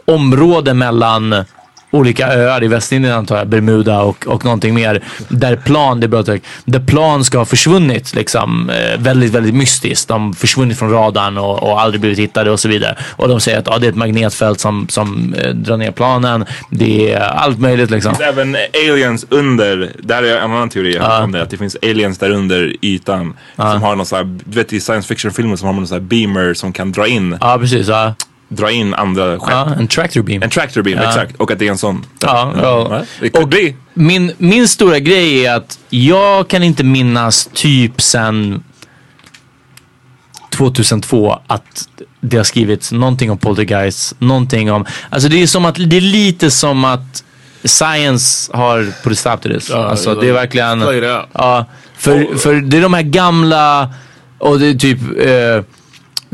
område 0.05 0.73
mellan 0.73 1.35
olika 1.93 2.27
öar 2.27 2.63
i 2.63 2.67
Västindien 2.67 3.13
antar 3.13 3.37
jag, 3.37 3.47
Bermuda 3.47 4.01
och, 4.01 4.27
och 4.27 4.45
någonting 4.45 4.73
mer. 4.73 5.03
Där 5.29 5.55
plan, 5.55 5.99
det 5.99 6.05
är 6.05 6.07
bra 6.07 6.19
uttryck, 6.19 6.43
där 6.65 6.79
plan 6.79 7.23
ska 7.23 7.37
ha 7.37 7.45
försvunnit 7.45 8.15
liksom. 8.15 8.69
Eh, 8.69 8.99
väldigt, 8.99 9.31
väldigt 9.31 9.53
mystiskt. 9.53 10.07
De 10.07 10.33
försvunnit 10.33 10.79
från 10.79 10.91
radarn 10.91 11.37
och, 11.37 11.63
och 11.63 11.81
aldrig 11.81 12.01
blivit 12.01 12.19
hittade 12.19 12.51
och 12.51 12.59
så 12.59 12.67
vidare. 12.67 12.97
Och 13.11 13.27
de 13.27 13.39
säger 13.39 13.59
att 13.59 13.67
ja, 13.67 13.77
det 13.77 13.87
är 13.87 13.89
ett 13.89 13.95
magnetfält 13.95 14.59
som, 14.59 14.87
som 14.89 15.33
eh, 15.33 15.49
drar 15.49 15.77
ner 15.77 15.91
planen. 15.91 16.45
Det 16.69 17.13
är 17.13 17.19
allt 17.19 17.59
möjligt 17.59 17.89
liksom. 17.89 18.13
Det 18.13 18.17
finns 18.17 18.29
även 18.29 18.55
aliens 18.73 19.25
under, 19.29 19.91
där 19.99 20.23
är 20.23 20.37
en 20.37 20.51
annan 20.51 20.69
teori 20.69 20.95
jag 20.95 21.03
hört 21.03 21.23
om 21.23 21.31
det, 21.31 21.41
att 21.41 21.49
det 21.49 21.57
finns 21.57 21.77
aliens 21.81 22.17
där 22.17 22.29
under 22.29 22.75
ytan 22.81 23.33
som 23.55 23.81
har 23.81 23.95
någon 23.95 24.05
sån 24.05 24.17
här, 24.17 24.39
du 24.45 24.57
vet 24.57 24.73
i 24.73 24.79
science 24.79 25.07
fiction 25.07 25.31
filmer 25.31 25.55
som 25.55 25.65
har 25.65 25.73
man 25.73 25.81
någon 25.81 25.87
sån 25.87 25.95
här 25.95 26.01
beamer 26.01 26.53
som 26.53 26.73
kan 26.73 26.91
dra 26.91 27.07
in 27.07 27.37
Ja, 27.41 27.57
precis. 27.59 27.87
Ja. 27.87 28.13
Dra 28.55 28.71
in 28.71 28.93
andra 28.93 29.39
skepp. 29.39 29.49
Ja, 29.51 29.75
en 29.79 29.87
tractor 29.87 30.21
beam. 30.21 30.43
En 30.43 30.49
tractor 30.49 30.81
beam, 30.81 30.99
Ja. 31.01 31.07
exakt. 31.09 31.35
Och 31.35 31.51
att 31.51 31.59
det 31.59 31.67
är 31.67 31.71
en 31.71 31.77
sån. 31.77 32.05
Ja, 32.21 32.53
ja. 32.61 33.01
Det 33.19 33.29
could 33.29 33.49
be. 33.49 33.73
Min, 33.93 34.31
min 34.37 34.67
stora 34.67 34.99
grej 34.99 35.45
är 35.45 35.53
att 35.55 35.79
jag 35.89 36.47
kan 36.47 36.63
inte 36.63 36.83
minnas 36.83 37.49
typ 37.53 38.01
sen 38.01 38.63
2002 40.49 41.39
att 41.47 41.87
det 42.21 42.37
har 42.37 42.43
skrivits 42.43 42.91
någonting 42.91 43.31
om 43.31 43.37
poltergeist, 43.37 44.15
någonting 44.19 44.71
om, 44.71 44.85
alltså 45.09 45.29
det 45.29 45.41
är 45.43 45.47
som 45.47 45.65
att, 45.65 45.75
det 45.75 45.97
är 45.97 46.01
lite 46.01 46.51
som 46.51 46.85
att 46.85 47.23
science 47.63 48.51
har 48.57 49.03
put 49.03 49.11
a 49.13 49.15
stop 49.15 49.37
to 49.37 49.49
this. 49.49 49.69
Ja, 49.69 49.85
alltså 49.85 50.15
det- 50.15 50.29
är 50.29 50.33
verkligen, 50.33 50.79
ja, 51.33 51.65
för, 51.97 52.37
för 52.37 52.55
det 52.55 52.77
är 52.77 52.81
de 52.81 52.93
här 52.93 53.01
gamla, 53.01 53.89
och 54.37 54.59
det 54.59 54.67
är 54.67 54.73
typ 54.73 54.99
eh, 55.01 55.63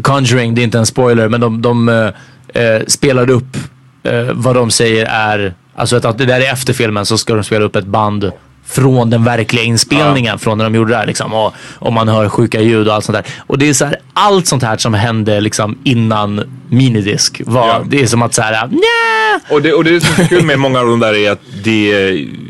Conjuring, 0.01 0.55
det 0.55 0.61
är 0.61 0.63
inte 0.63 0.77
en 0.77 0.85
spoiler, 0.85 1.29
men 1.29 1.41
de, 1.41 1.61
de 1.61 1.89
eh, 1.89 2.63
eh, 2.63 2.81
spelade 2.87 3.33
upp 3.33 3.57
eh, 4.03 4.27
vad 4.33 4.55
de 4.55 4.71
säger 4.71 5.05
är, 5.05 5.53
alltså 5.75 5.95
att, 5.95 6.05
att 6.05 6.17
det 6.17 6.25
där 6.25 6.41
är 6.41 6.53
efter 6.53 6.73
filmen 6.73 7.05
så 7.05 7.17
ska 7.17 7.33
de 7.33 7.43
spela 7.43 7.65
upp 7.65 7.75
ett 7.75 7.85
band 7.85 8.31
från 8.69 9.09
den 9.09 9.23
verkliga 9.23 9.63
inspelningen 9.63 10.39
från 10.39 10.57
när 10.57 10.65
de 10.65 10.75
gjorde 10.75 10.91
det 10.91 10.97
här 10.97 11.07
liksom. 11.07 11.33
Och, 11.33 11.53
och 11.79 11.93
man 11.93 12.07
hör 12.07 12.29
sjuka 12.29 12.61
ljud 12.61 12.87
och 12.87 12.93
allt 12.93 13.05
sånt 13.05 13.17
där. 13.17 13.25
Och 13.47 13.57
det 13.57 13.69
är 13.69 13.73
så 13.73 13.85
här, 13.85 13.95
allt 14.13 14.47
sånt 14.47 14.63
här 14.63 14.77
som 14.77 14.93
hände 14.93 15.41
liksom 15.41 15.77
innan 15.83 16.43
minidisk 16.69 17.41
var, 17.45 17.85
det 17.87 18.01
är 18.01 18.07
som 18.07 18.21
att 18.21 18.33
så 18.33 18.41
här, 18.41 18.67
nja. 18.67 19.39
Och 19.55 19.61
det, 19.61 19.73
och 19.73 19.83
det 19.83 19.95
är 19.95 19.99
så 19.99 20.27
kul 20.27 20.45
med 20.45 20.59
många 20.59 20.79
av 20.79 20.85
de 20.87 20.99
där 20.99 21.13
är 21.13 21.31
att 21.31 21.41
det, 21.63 21.91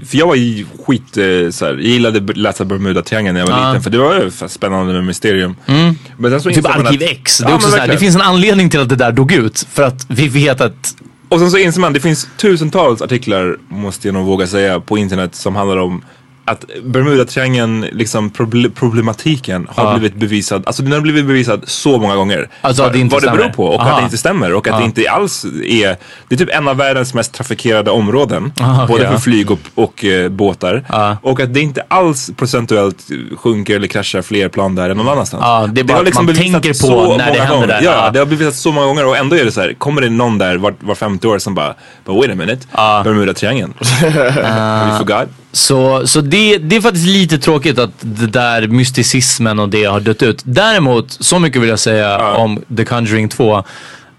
för 0.09 0.17
jag 0.17 0.27
var 0.27 0.35
ju 0.35 0.65
skit 0.87 1.17
eh, 1.17 1.51
så 1.51 1.65
här, 1.65 1.71
jag 1.73 1.81
gillade 1.81 2.31
att 2.31 2.37
läsa 2.37 2.63
Bermuda-triangeln 2.63 3.33
när 3.33 3.39
jag 3.39 3.47
var 3.47 3.57
Ja. 3.59 3.67
liten 3.67 3.81
för 3.83 3.89
det 3.89 3.97
var 3.97 4.15
ju 4.15 4.31
spännande 4.49 4.93
med 4.93 5.03
mysterium. 5.03 5.55
Mm. 5.65 5.95
Men 6.17 6.31
sen 6.31 6.41
så 6.41 6.49
Typ 6.49 6.65
Arkiv 6.65 7.01
X. 7.03 7.37
Det, 7.37 7.43
Ja, 7.43 7.49
är 7.49 7.55
också 7.55 7.69
så 7.69 7.77
här, 7.77 7.87
det 7.87 7.97
finns 7.97 8.15
en 8.15 8.21
anledning 8.21 8.69
till 8.69 8.79
att 8.79 8.89
det 8.89 8.95
där 8.95 9.11
dog 9.11 9.31
ut. 9.31 9.67
För 9.73 9.83
att 9.83 10.05
vi 10.07 10.27
vet 10.27 10.61
att 10.61 10.95
och 11.29 11.39
sen 11.39 11.51
så 11.51 11.57
inser 11.57 11.81
man, 11.81 11.93
det 11.93 11.99
finns 11.99 12.27
tusentals 12.37 13.01
artiklar, 13.01 13.57
måste 13.67 14.07
jag 14.07 14.13
nog 14.13 14.25
våga 14.25 14.47
säga, 14.47 14.79
på 14.79 14.97
internet 14.97 15.35
som 15.35 15.55
handlar 15.55 15.77
om 15.77 16.03
att 16.49 16.65
Bermuda-triangeln, 16.83 17.85
liksom 17.91 18.29
proble- 18.31 18.71
problematiken 18.75 19.67
har 19.75 19.83
Ja. 19.85 19.97
blivit 19.99 20.15
bevisad, 20.19 20.63
alltså 20.65 20.83
den 20.83 20.91
har 20.91 21.01
blivit 21.01 21.25
bevisad 21.25 21.63
så 21.67 21.97
många 21.99 22.15
gånger. 22.15 22.49
Alltså 22.61 22.83
att 22.83 22.93
det 22.93 22.99
inte 22.99 23.13
vad 23.15 23.23
det 23.23 23.31
beror 23.31 23.49
på 23.49 23.65
och 23.65 23.81
Aha. 23.81 23.89
att 23.91 23.97
det 23.97 24.03
inte 24.03 24.17
stämmer 24.17 24.53
och 24.53 24.67
att 24.67 24.73
Ja. 24.73 24.79
det 24.79 24.85
inte 24.85 25.11
alls 25.11 25.45
är, 25.65 25.97
det 26.27 26.35
är 26.35 26.37
typ 26.37 26.49
en 26.55 26.67
av 26.67 26.77
världens 26.77 27.13
mest 27.13 27.33
trafikerade 27.33 27.91
områden. 27.91 28.51
Aha, 28.61 28.87
både 28.87 29.03
ja. 29.03 29.11
för 29.11 29.17
flyg 29.17 29.51
och, 29.51 29.59
och 29.75 30.05
eh, 30.05 30.29
båtar. 30.29 30.83
Och 31.21 31.39
att 31.39 31.53
det 31.53 31.59
inte 31.61 31.83
alls 31.87 32.31
procentuellt 32.37 33.07
sjunker 33.37 33.75
eller 33.75 33.87
kraschar 33.87 34.21
fler 34.21 34.49
plan 34.49 34.75
där 34.75 34.89
än 34.89 34.97
någon 34.97 35.07
annanstans. 35.09 35.41
Ja, 35.45 35.67
det 35.71 35.81
är 35.81 35.85
bara 35.85 35.97
har 35.97 36.03
liksom 36.03 36.25
man 36.25 36.35
tänker 36.35 36.87
på 36.87 37.17
när 37.17 37.33
det 37.33 37.39
händer 37.39 37.55
gånger. 37.55 37.67
där. 37.67 37.81
Ja, 37.83 38.09
det 38.13 38.19
har 38.19 38.25
bevisats 38.25 38.59
så 38.59 38.71
många 38.71 38.87
gånger 38.87 39.05
och 39.05 39.17
ändå 39.17 39.35
är 39.35 39.45
det 39.45 39.51
så 39.51 39.61
här, 39.61 39.73
kommer 39.73 40.01
det 40.01 40.09
någon 40.09 40.37
där 40.37 40.57
var, 40.57 40.73
var 40.79 40.95
femte 40.95 41.27
år 41.27 41.39
som 41.39 41.55
bara, 41.55 41.73
but 42.05 42.15
wait 42.15 42.31
a 42.31 42.35
minute, 42.35 42.67
Bermuda-triangeln. 43.03 43.73
You 44.89 44.97
forgot? 44.97 45.29
Så, 45.59 46.07
så 46.07 46.21
det, 46.21 46.57
det 46.57 46.75
är 46.75 46.81
faktiskt 46.81 47.07
lite 47.07 47.37
tråkigt 47.37 47.79
att 47.79 47.91
det 47.99 48.27
där 48.27 48.67
mysticismen 48.67 49.59
och 49.59 49.69
det 49.69 49.83
har 49.83 49.99
dött 49.99 50.23
ut. 50.23 50.41
Däremot, 50.43 51.11
så 51.11 51.39
mycket 51.39 51.61
vill 51.61 51.69
jag 51.69 51.79
säga 51.79 52.33
om 52.33 52.63
The 52.77 52.85
Conjuring 52.85 53.29
2. 53.29 53.63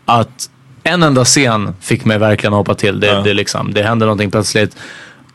Att 0.04 0.50
en 0.82 1.02
enda 1.02 1.24
scen 1.24 1.74
fick 1.80 2.04
mig 2.04 2.18
verkligen 2.18 2.52
hoppa 2.52 2.74
till. 2.74 3.00
Det, 3.00 3.22
det, 3.22 3.34
liksom, 3.34 3.74
det 3.74 3.82
hände 3.82 4.04
någonting 4.04 4.30
plötsligt. 4.30 4.76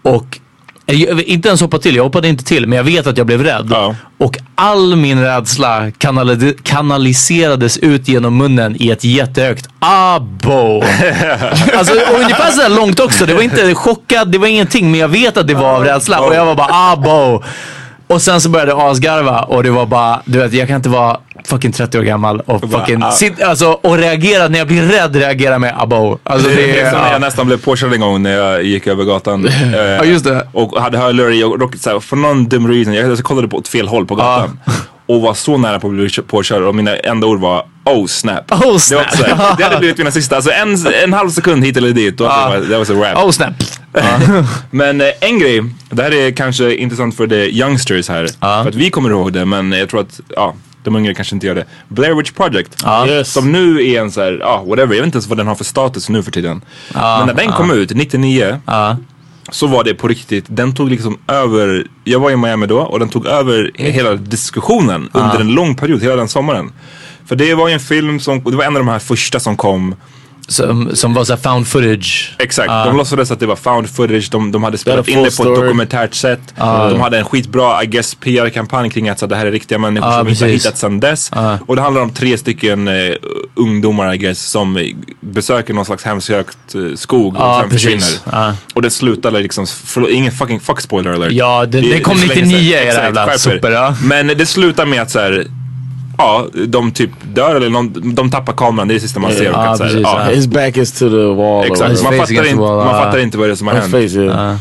Och 0.02 0.40
jag, 0.86 1.22
inte 1.24 1.48
ens 1.48 1.62
hoppa 1.62 1.78
till, 1.80 1.96
jag 1.96 2.04
hoppade 2.04 2.28
inte 2.28 2.44
till. 2.44 2.68
Men 2.68 2.78
jag 2.78 2.84
vet 2.84 3.08
att 3.08 3.18
jag 3.18 3.28
blev 3.28 3.44
rädd. 3.44 3.70
Och 4.18 4.38
all 4.56 4.96
min 4.96 5.22
rädsla 5.24 5.90
kanali- 5.90 6.58
kanaliserades 6.64 7.78
ut 7.78 8.08
genom 8.08 8.38
munnen 8.38 8.76
i 8.80 8.90
ett 8.92 9.04
jättehögt 9.04 9.68
abo. 9.80 10.84
alltså 11.78 11.94
ungefär 12.16 12.52
sådär 12.52 12.70
långt 12.70 13.00
också. 13.00 13.26
Det 13.26 13.34
var 13.34 13.42
inte 13.42 13.76
chockad, 13.76 14.32
det 14.32 14.38
var 14.38 14.48
ingenting. 14.48 14.92
Men 14.92 15.00
jag 15.00 15.08
vet 15.08 15.38
att 15.38 15.48
det 15.48 15.54
var 15.54 15.76
av 15.76 15.84
rädsla. 15.84 16.20
Och 16.20 16.36
jag 16.36 16.46
var 16.46 16.56
bara 16.56 16.92
abo. 16.92 17.44
Och 18.08 18.22
sen 18.22 18.42
så 18.42 18.50
började 18.50 18.72
jag 18.72 18.82
asgarva 18.82 19.42
och 19.42 19.64
det 19.64 19.72
var 19.72 19.86
bara, 19.86 20.22
du 20.26 20.40
vet 20.40 20.54
jag 20.54 20.68
kan 20.68 20.76
inte 20.76 20.90
vara 20.90 21.18
fucking 21.46 21.72
30 21.72 22.00
år 22.00 22.04
gammal 22.04 22.40
och 22.40 22.72
fucking 22.72 23.04
ah. 23.04 23.12
sit, 23.12 23.42
alltså, 23.42 23.72
och 23.72 23.98
reagera 23.98 24.48
när 24.48 24.60
jag 24.60 24.68
blir 24.68 24.84
rädd 24.84 25.16
reagera 25.16 25.60
med 25.60 25.74
abo. 25.78 26.18
Alltså 26.24 26.50
det, 26.50 26.56
det 26.56 26.80
är 26.80 26.94
ja. 26.94 27.12
jag 27.12 27.22
nästan 27.22 27.48
blev 27.48 27.58
påkörd 27.58 27.94
en 27.94 28.00
gång 28.00 28.24
när 28.24 28.38
jag 28.38 28.64
gick 28.64 28.88
över 28.88 29.04
gatan. 29.04 29.48
Eh, 29.48 29.74
Ja, 29.76 30.04
just 30.04 30.26
det. 30.26 30.48
Och 30.52 30.82
hade 30.82 30.98
hörlurar 30.98 31.32
i 31.32 31.44
och 31.44 31.60
råkade, 31.60 31.80
så 31.80 31.90
här, 31.90 32.00
för 32.00 32.16
någon 32.16 32.46
dum 32.46 32.68
reason, 32.72 32.94
jag, 32.94 33.10
jag 33.10 33.20
kollade 33.20 33.48
på 33.48 33.58
åt 33.58 33.68
fel 33.68 33.88
håll 33.88 34.06
på 34.06 34.16
gatan. 34.16 34.60
Och 35.08 35.22
var 35.22 35.34
så 35.34 35.58
nära 35.58 35.80
på 35.80 35.88
att 35.88 35.94
bli 35.94 36.10
påkörd 36.28 36.62
och 36.62 36.76
mina 36.76 36.96
enda 36.98 37.28
ord 37.28 37.40
var 37.40 37.66
oh 37.84 38.06
snap. 38.06 38.52
Oh, 38.52 38.60
Det, 38.60 38.66
var 38.68 38.78
snap. 38.80 39.06
också, 39.06 39.18
så 39.18 39.24
här, 39.24 39.56
det 39.58 39.64
hade 39.64 39.78
blivit 39.80 39.98
mina 39.98 40.12
sista, 40.12 40.36
alltså 40.36 40.52
en, 40.52 40.78
en 41.04 41.14
halv 41.14 41.30
sekund 41.30 41.66
hit 41.66 41.78
eller 41.78 41.92
dit 41.92 42.22
och 42.22 42.28
Ja. 42.28 42.50
det 42.50 42.60
var, 42.60 42.68
det 42.68 42.78
var 42.78 42.86
så 42.86 42.94
rap. 43.04 43.18
Oh 43.26 43.32
snap. 43.32 43.54
Men 44.72 45.02
eh, 45.02 45.08
en 45.22 45.40
grej, 45.40 45.62
det 45.90 46.04
här 46.04 46.14
är 46.14 46.32
kanske 46.32 46.76
intressant 46.76 47.16
för 47.18 47.28
the 47.28 47.36
youngsters 47.60 48.10
här. 48.10 48.28
För 48.64 48.70
att 48.70 48.76
vi 48.76 48.90
kommer 48.90 49.10
ihåg 49.10 49.34
det 49.34 49.46
men 49.46 49.72
jag 49.72 49.90
tror 49.90 50.02
att 50.02 50.20
ja, 50.36 50.54
de 50.84 50.96
yngre 50.96 51.14
kanske 51.14 51.36
inte 51.36 51.48
gör 51.48 51.56
det. 51.56 51.66
Blair 51.88 52.14
Witch 52.14 52.32
Project. 52.32 52.86
Yes. 53.08 53.34
Som 53.34 53.52
nu 53.52 53.88
är 53.88 54.02
en 54.02 54.12
så 54.12 54.22
här, 54.22 54.38
ja 54.42 54.64
whatever, 54.68 54.82
jag 54.96 55.02
vet 55.02 55.06
inte 55.06 55.16
ens 55.16 55.28
vad 55.28 55.38
den 55.38 55.48
har 55.48 55.56
för 55.56 55.64
status 55.64 56.10
nu 56.10 56.24
för 56.24 56.32
tiden. 56.32 56.62
Ja, 56.94 57.18
men 57.18 57.36
när 57.36 57.44
den 57.44 57.52
kom 57.54 57.72
ut, 57.72 57.90
99. 57.96 58.60
Så 59.52 59.68
var 59.68 59.84
det 59.84 59.94
på 59.94 60.08
riktigt, 60.08 60.46
den 60.48 60.76
tog 60.76 60.90
liksom 60.90 61.18
över, 61.28 61.88
jag 62.04 62.20
var 62.20 62.32
i 62.32 62.36
Miami 62.36 62.68
då 62.68 62.80
och 62.80 63.00
den 63.00 63.10
tog 63.10 63.26
över 63.26 63.72
hela 63.76 64.16
diskussionen 64.16 65.10
under 65.14 65.40
en 65.40 65.48
lång 65.48 65.76
period, 65.76 66.04
hela 66.04 66.16
den 66.16 66.28
sommaren. 66.28 66.72
För 67.26 67.36
det 67.36 67.54
var 67.54 67.68
ju 67.68 67.74
en 67.74 67.80
film 67.80 68.20
som, 68.20 68.44
det 68.44 68.56
var 68.56 68.64
en 68.64 68.76
av 68.76 68.80
de 68.80 68.88
här 68.88 69.00
första 69.00 69.40
som 69.40 69.58
kom 69.58 69.96
Som, 70.48 70.90
som 70.96 71.14
var 71.14 71.24
såhär 71.24 71.40
found 71.42 71.68
footage. 71.68 72.36
Exakt, 72.40 72.70
Ja. 72.72 72.86
de 72.86 72.98
låtsades 72.98 73.32
att 73.32 73.40
det 73.40 73.46
var 73.46 73.56
found 73.56 73.90
footage, 73.90 74.30
de, 74.32 74.52
de 74.52 74.64
hade 74.64 74.78
spelat 74.78 75.06
Det 75.06 75.12
in 75.12 75.24
det 75.24 75.38
på 75.38 75.44
ett 75.44 75.56
dokumentärt 75.56 76.14
sätt. 76.14 76.40
Ja. 76.56 76.90
De 76.90 77.00
hade 77.02 77.18
en 77.18 77.26
skitbra, 77.26 77.84
I 77.84 77.86
guess, 77.86 78.16
PR-kampanj 78.16 78.90
kring 78.90 79.10
att 79.10 79.20
så, 79.20 79.28
det 79.28 79.36
här 79.36 79.46
är 79.46 79.52
riktiga 79.52 79.78
människor 79.78 80.10
Ja, 80.10 80.18
som 80.18 80.26
vi 80.26 80.32
inte 80.32 80.46
har 80.46 80.50
precis. 80.52 80.66
hittat 80.66 80.78
sedan 80.78 81.00
dess. 81.00 81.32
Och 81.68 81.76
det 81.76 81.82
handlar 81.82 82.02
om 82.02 82.10
tre 82.10 82.38
stycken 82.38 82.88
eh, 82.88 82.94
ungdomar, 83.56 84.14
I 84.14 84.18
guess, 84.18 84.40
som 84.46 84.94
besöker 85.20 85.74
någon 85.74 85.86
slags 85.86 86.04
hemsökt 86.04 86.76
eh, 86.76 86.82
skog 86.96 87.36
och 87.38 87.56
sen 87.62 87.70
precis. 87.70 88.00
försvinner. 88.00 88.54
Och 88.74 88.82
det 88.82 88.90
slutade 88.90 89.40
liksom, 89.40 89.66
förlåt, 89.86 90.10
ingen 90.10 90.32
fucking 90.32 90.60
fuck 90.60 90.82
spoiler 90.82 91.12
alert. 91.14 91.32
Ja, 91.32 91.66
det- 91.66 91.78
är- 91.78 91.82
det 91.82 92.00
kom 92.00 92.14
är 92.18 92.22
så 92.22 92.28
länge 92.28 92.42
99 92.46 92.72
sedan. 92.72 92.88
era 92.88 93.04
jävla 93.04 93.34
er. 93.34 93.38
super. 93.38 93.94
Men 94.04 94.28
det 94.28 94.46
slutar 94.46 94.86
med 94.86 95.02
att 95.02 95.12
så 95.12 95.20
här, 95.20 95.46
Ja, 96.18 96.46
de 96.68 96.92
typ 96.92 97.10
dör 97.34 97.56
eller 97.56 97.70
någon, 97.70 98.16
de 98.16 98.32
tappar 98.32 98.54
kameran, 98.54 98.88
det 98.88 98.92
är 98.92 98.96
det 98.96 99.00
sista 99.02 99.20
man 99.20 99.32
ser. 99.32 99.52
Så 99.52 99.58
här, 99.60 99.78
precis, 99.78 100.02
ja. 100.04 100.24
His 100.24 100.48
back 100.48 100.78
is 100.78 100.92
to 100.92 101.10
the 101.10 101.26
wall. 101.26 101.66
Exakt, 101.66 102.04
man, 102.04 102.14
fattar 102.14 102.48
inte, 102.48 102.62
man 102.62 103.04
fattar 103.04 103.20
inte 103.20 103.38
vad 103.38 103.48
det 103.48 103.52
är 103.52 103.56
som 103.56 103.68
har 103.68 103.76
His 103.76 104.16
hänt. 104.16 104.60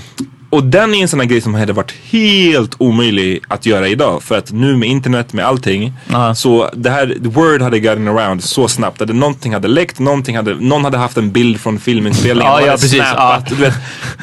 Och 0.55 0.65
den 0.65 0.95
är 0.95 1.03
en 1.03 1.09
sån 1.09 1.21
här 1.21 1.27
grej 1.27 1.41
som 1.41 1.55
hade 1.55 1.73
varit 1.73 1.95
helt 2.11 2.75
omöjlig 2.79 3.41
att 3.49 3.67
göra 3.67 3.89
idag. 3.89 4.23
För 4.23 4.39
att 4.39 4.53
nu 4.53 4.77
med 4.77 4.89
internet, 4.89 5.33
med 5.33 5.45
allting. 5.47 5.93
Så 6.37 6.71
det 6.75 6.91
här, 6.91 7.07
the 7.07 7.29
word 7.29 7.63
hade 7.63 7.81
gotten 7.81 8.09
around 8.09 8.45
så 8.45 8.69
snabbt. 8.69 9.03
Att 9.03 9.09
någonting 9.09 9.53
hade 9.55 9.69
läckt, 9.69 9.99
någonting 9.99 10.37
hade, 10.37 10.55
någon 10.55 10.85
hade 10.85 10.99
haft 10.99 11.17
en 11.17 11.31
bild 11.33 11.61
från 11.61 11.79
filminspelningen. 11.79 12.45
Ja, 12.47 12.51
någon 12.53 12.61
ja, 12.61 12.71
hade 12.71 12.83
precis. 12.83 12.99
snappat, 13.03 13.49
du 13.49 13.55
vet. 13.55 13.75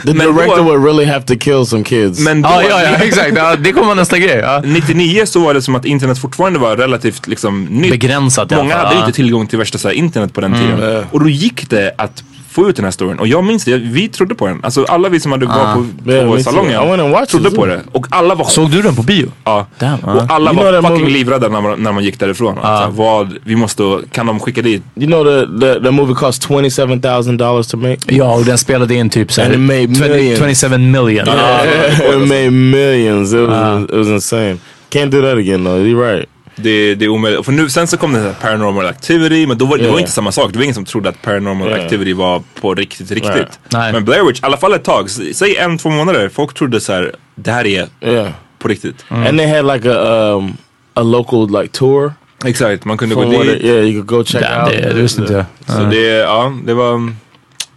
The 0.05 0.13
Men 0.13 0.17
director 0.35 0.57
då- 0.57 0.63
would 0.63 0.85
really 0.85 1.05
have 1.05 1.21
to 1.25 1.33
kill 1.39 1.65
some 1.65 1.83
kids. 1.83 2.19
Men 2.19 2.41
då, 2.41 2.49
Ja, 2.49 2.63
ja, 2.69 2.81
ja, 2.83 2.89
exakt. 2.89 3.33
Ja, 3.37 3.55
det 3.55 3.71
kommer 3.71 3.95
nästa 3.95 4.17
grej. 4.17 4.37
Ja. 4.43 4.61
99 4.65 5.25
så 5.25 5.39
var 5.39 5.53
det 5.53 5.61
som 5.61 5.75
att 5.75 5.85
internet 5.85 6.17
fortfarande 6.19 6.59
var 6.59 6.77
relativt 6.77 7.27
liksom 7.27 7.63
nytt. 7.65 7.91
Begränsat 7.91 8.51
Många 8.51 8.77
hade 8.77 8.95
ja. 8.95 8.99
inte 8.99 9.11
tillgång 9.15 9.47
till 9.47 9.57
värsta 9.59 9.77
så 9.77 9.87
här, 9.87 9.95
internet 9.95 10.33
på 10.33 10.41
den 10.41 10.53
Mm. 10.53 10.77
tiden. 10.77 10.93
Ja. 10.95 11.03
Och 11.11 11.19
då 11.19 11.29
gick 11.29 11.69
det 11.69 11.93
att 11.97 12.23
få 12.51 12.69
ut 12.69 12.75
den 12.75 12.85
här 12.85 12.91
storyn. 12.91 13.19
Och 13.19 13.27
jag 13.27 13.43
minns 13.43 13.65
det, 13.65 13.77
vi 13.77 14.07
trodde 14.07 14.35
på 14.35 14.47
den. 14.47 14.59
Alltså 14.63 14.83
alla 14.83 15.09
vi 15.09 15.19
som 15.19 15.31
hade 15.31 15.45
Ah. 15.45 15.49
var 15.49 15.73
på, 15.75 16.11
Yeah, 16.11 16.27
på 16.27 16.35
me 16.35 16.43
too. 16.43 16.53
I 16.53 16.65
went 16.65 16.71
and 16.71 16.79
salongen 16.79 17.11
watched 17.11 17.29
trodde 17.29 17.49
it 17.49 17.55
på 17.55 17.65
det. 17.65 17.81
Och 17.91 18.07
alla 18.09 18.35
var... 18.35 18.45
Såg 18.45 18.71
du 18.71 18.81
den 18.81 18.95
på 18.95 19.01
bio? 19.03 19.31
Ja. 19.43 19.67
Damn, 19.79 19.99
och 19.99 20.17
ja. 20.17 20.25
alla 20.29 20.53
var 20.53 20.81
fucking 20.81 21.05
movie- 21.05 21.09
livrädda 21.13 21.47
när 21.49 21.61
man, 21.61 21.83
när 21.83 21.91
man 21.91 22.03
gick 22.03 22.19
därifrån. 22.19 22.57
Alltså, 22.57 23.01
vad, 23.01 23.33
vi 23.43 23.55
måste, 23.55 23.83
kan 24.11 24.25
de 24.25 24.39
skicka 24.39 24.61
dit? 24.61 24.83
You 24.95 25.07
know 25.07 25.23
the, 25.23 25.65
the, 25.65 25.83
the 25.83 25.91
movie 25.91 26.15
cost 26.15 26.47
$27,000 26.49 27.71
to 27.71 27.77
make? 27.77 27.97
Ja, 28.15 28.35
och 28.35 28.45
den 28.45 28.57
spelade 28.57 28.95
in 28.95 29.09
typ 29.09 29.31
såhär 29.31 29.45
And 29.53 29.53
it 29.55 29.59
made 29.59 29.95
20, 29.95 30.09
millions. 30.09 30.39
27 30.39 30.77
million. 30.77 31.27
it 32.13 32.27
made 32.27 32.49
millions. 32.51 33.33
It 33.33 33.47
was, 33.49 33.83
it 33.83 33.91
was 33.97 34.07
insane. 34.07 34.57
Can't 34.89 35.09
do 35.11 35.21
that 35.21 35.37
again 35.37 35.63
though. 35.63 35.77
You're 35.85 36.13
right. 36.15 36.25
Det, 36.63 36.95
det 36.95 37.05
är 37.05 37.09
omöjligt. 37.09 37.45
För 37.45 37.51
nu, 37.51 37.69
sen 37.69 37.87
så 37.87 37.97
kom 37.97 38.13
det 38.13 38.19
här 38.19 38.33
paranormal 38.41 38.85
activity, 38.85 39.47
men 39.47 39.57
då 39.57 39.65
var, 39.65 39.77
det 39.77 39.83
var 39.83 39.89
Yeah. 39.89 39.99
inte 40.01 40.11
samma 40.11 40.31
sak. 40.31 40.51
Det 40.51 40.57
var 40.57 40.63
ingen 40.63 40.75
som 40.75 40.85
trodde 40.85 41.09
att 41.09 41.21
paranormal 41.21 41.67
Yeah. 41.67 41.83
activity 41.83 42.13
var 42.13 42.43
på 42.61 42.73
riktigt, 42.75 43.11
riktigt. 43.11 43.59
Nej. 43.69 43.93
Men 43.93 44.05
Blair 44.05 44.23
Witch, 44.27 44.39
i 44.39 44.45
alla 44.45 44.57
fall 44.57 44.73
ett 44.73 44.83
tag, 44.83 45.09
säg 45.09 45.55
en, 45.57 45.77
två 45.77 45.89
månader, 45.89 46.29
folk 46.29 46.53
trodde 46.53 46.81
så 46.81 46.93
här, 46.93 47.15
det 47.35 47.51
här 47.51 47.67
är 47.67 47.87
Yeah. 48.01 48.27
på 48.59 48.67
riktigt. 48.67 49.05
And 49.09 49.37
they 49.37 49.47
had 49.47 49.65
like 49.75 49.89
a 49.91 50.33
um, 50.35 50.57
a 50.93 51.01
local 51.03 51.61
like 51.61 51.67
tour. 51.77 52.13
Exakt, 52.45 52.85
man 52.85 52.97
kunde 52.97 53.15
gå 53.15 53.23
dit. 53.31 53.41
it- 53.41 53.63
yeah, 53.65 53.79
you 53.85 53.91
could 53.93 54.05
go 54.07 54.23
check 54.23 54.41
Damn, 54.41 54.63
out. 54.63 54.71
det, 54.71 54.93
det 54.93 55.01
visste 55.01 55.21
inte 55.21 55.33
jag. 55.33 55.45
Så 55.77 55.83
det, 55.83 56.05
ja, 56.07 56.53
det 56.65 56.73
var 56.73 56.93
um, 56.93 57.15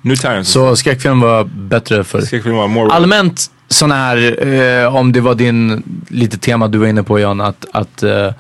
new 0.03 0.17
times. 0.17 0.49
Så 0.49 0.77
skräckfilm 0.77 1.21
var 1.21 1.45
bättre 1.45 2.05
för 2.05 2.21
Skräckfilm 2.21 2.57
var 2.57 2.69
more 2.69 2.93
Allmänt 2.93 3.51
sån 3.69 3.93
här, 3.93 4.47
eh, 4.83 4.97
om 4.97 5.13
det 5.13 5.21
var 5.21 5.35
din, 5.35 5.83
lite 6.09 6.39
tema 6.39 6.69
du 6.69 6.79
var 6.79 6.87
inne 6.87 7.03
på 7.03 7.19
Jan, 7.21 7.41
att, 7.41 7.67
att 7.73 8.03
eh, 8.03 8.31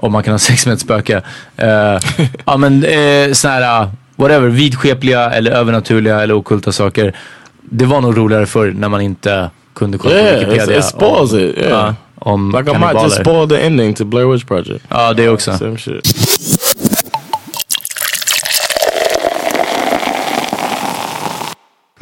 om 0.00 0.12
man 0.12 0.22
kan 0.22 0.32
ha 0.34 0.38
sex 0.50 0.66
med 0.66 0.72
ett 0.74 0.80
spöke. 0.80 1.22
Eh, 1.56 1.98
ja 2.46 2.56
men 2.56 2.84
eh, 2.84 3.32
sån 3.32 3.50
här, 3.50 3.82
uh, 3.82 3.88
whatever, 4.16 4.48
vidskepliga 4.48 5.30
eller 5.30 5.50
övernaturliga 5.50 6.20
eller 6.22 6.34
okulta 6.34 6.72
saker. 6.72 7.16
Det 7.62 7.84
var 7.84 8.00
nog 8.00 8.16
roligare 8.18 8.46
förr 8.46 8.72
när 8.76 8.88
man 8.88 9.00
inte 9.00 9.50
kunde 9.74 9.98
kolla 9.98 10.14
Yeah, 10.14 10.32
på 10.44 10.50
Wikipedia. 10.50 10.76
it's- 10.76 10.78
it 10.78 10.84
spoils 10.84 11.32
om, 11.32 11.38
it, 11.38 11.58
yeah. 11.58 11.70
Ja, 11.70 11.94
om 12.18 12.50
Like 12.58 12.70
I 12.70 12.78
might 12.78 13.02
just 13.02 13.16
kannibaler. 13.16 13.24
spoil 13.24 13.48
the 13.48 13.66
ending 13.66 13.94
to 13.94 14.04
Blair 14.04 14.26
Witch 14.32 14.44
Project. 14.44 14.84
Ja, 14.88 15.12
det 15.12 15.28
också. 15.28 15.58
Same 15.58 15.78
shit. 15.78 16.69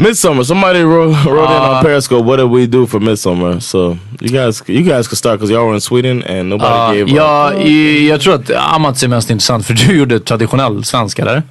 Midsummer. 0.00 0.44
Somebody 0.44 0.82
wrote, 0.84 1.16
wrote 1.26 1.50
in 1.56 1.62
Uh, 1.62 1.76
on 1.78 1.84
Periscope. 1.84 2.24
What 2.24 2.36
did 2.38 2.50
we 2.50 2.66
do 2.66 2.86
for 2.86 3.00
Midsummer? 3.00 3.60
So 3.60 3.96
you 4.20 4.28
guys, 4.30 4.62
you 4.68 4.82
guys 4.82 5.08
can 5.08 5.16
start 5.16 5.38
because 5.40 5.50
y'all 5.52 5.66
were 5.66 5.74
in 5.74 5.80
Sweden 5.80 6.22
and 6.22 6.48
nobody 6.48 6.68
Ja, 6.70 6.92
gave. 7.04 7.10
ja, 7.16 7.54
i, 7.54 8.08
jag 8.08 8.20
tror 8.20 8.34
att 8.34 8.50
Amats 8.50 9.02
är 9.02 9.08
mest 9.08 9.30
intressant 9.30 9.66
för 9.66 9.74
du 9.74 9.96
gjorde 9.98 10.20
traditionell 10.20 10.84
svensk 10.84 11.18
eller? 11.18 11.42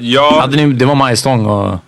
Ja, 0.00 0.38
Hade 0.40 0.56
ni, 0.56 0.72
det 0.72 0.84
var 0.84 0.94
majstång 0.94 1.46
och... 1.46 1.78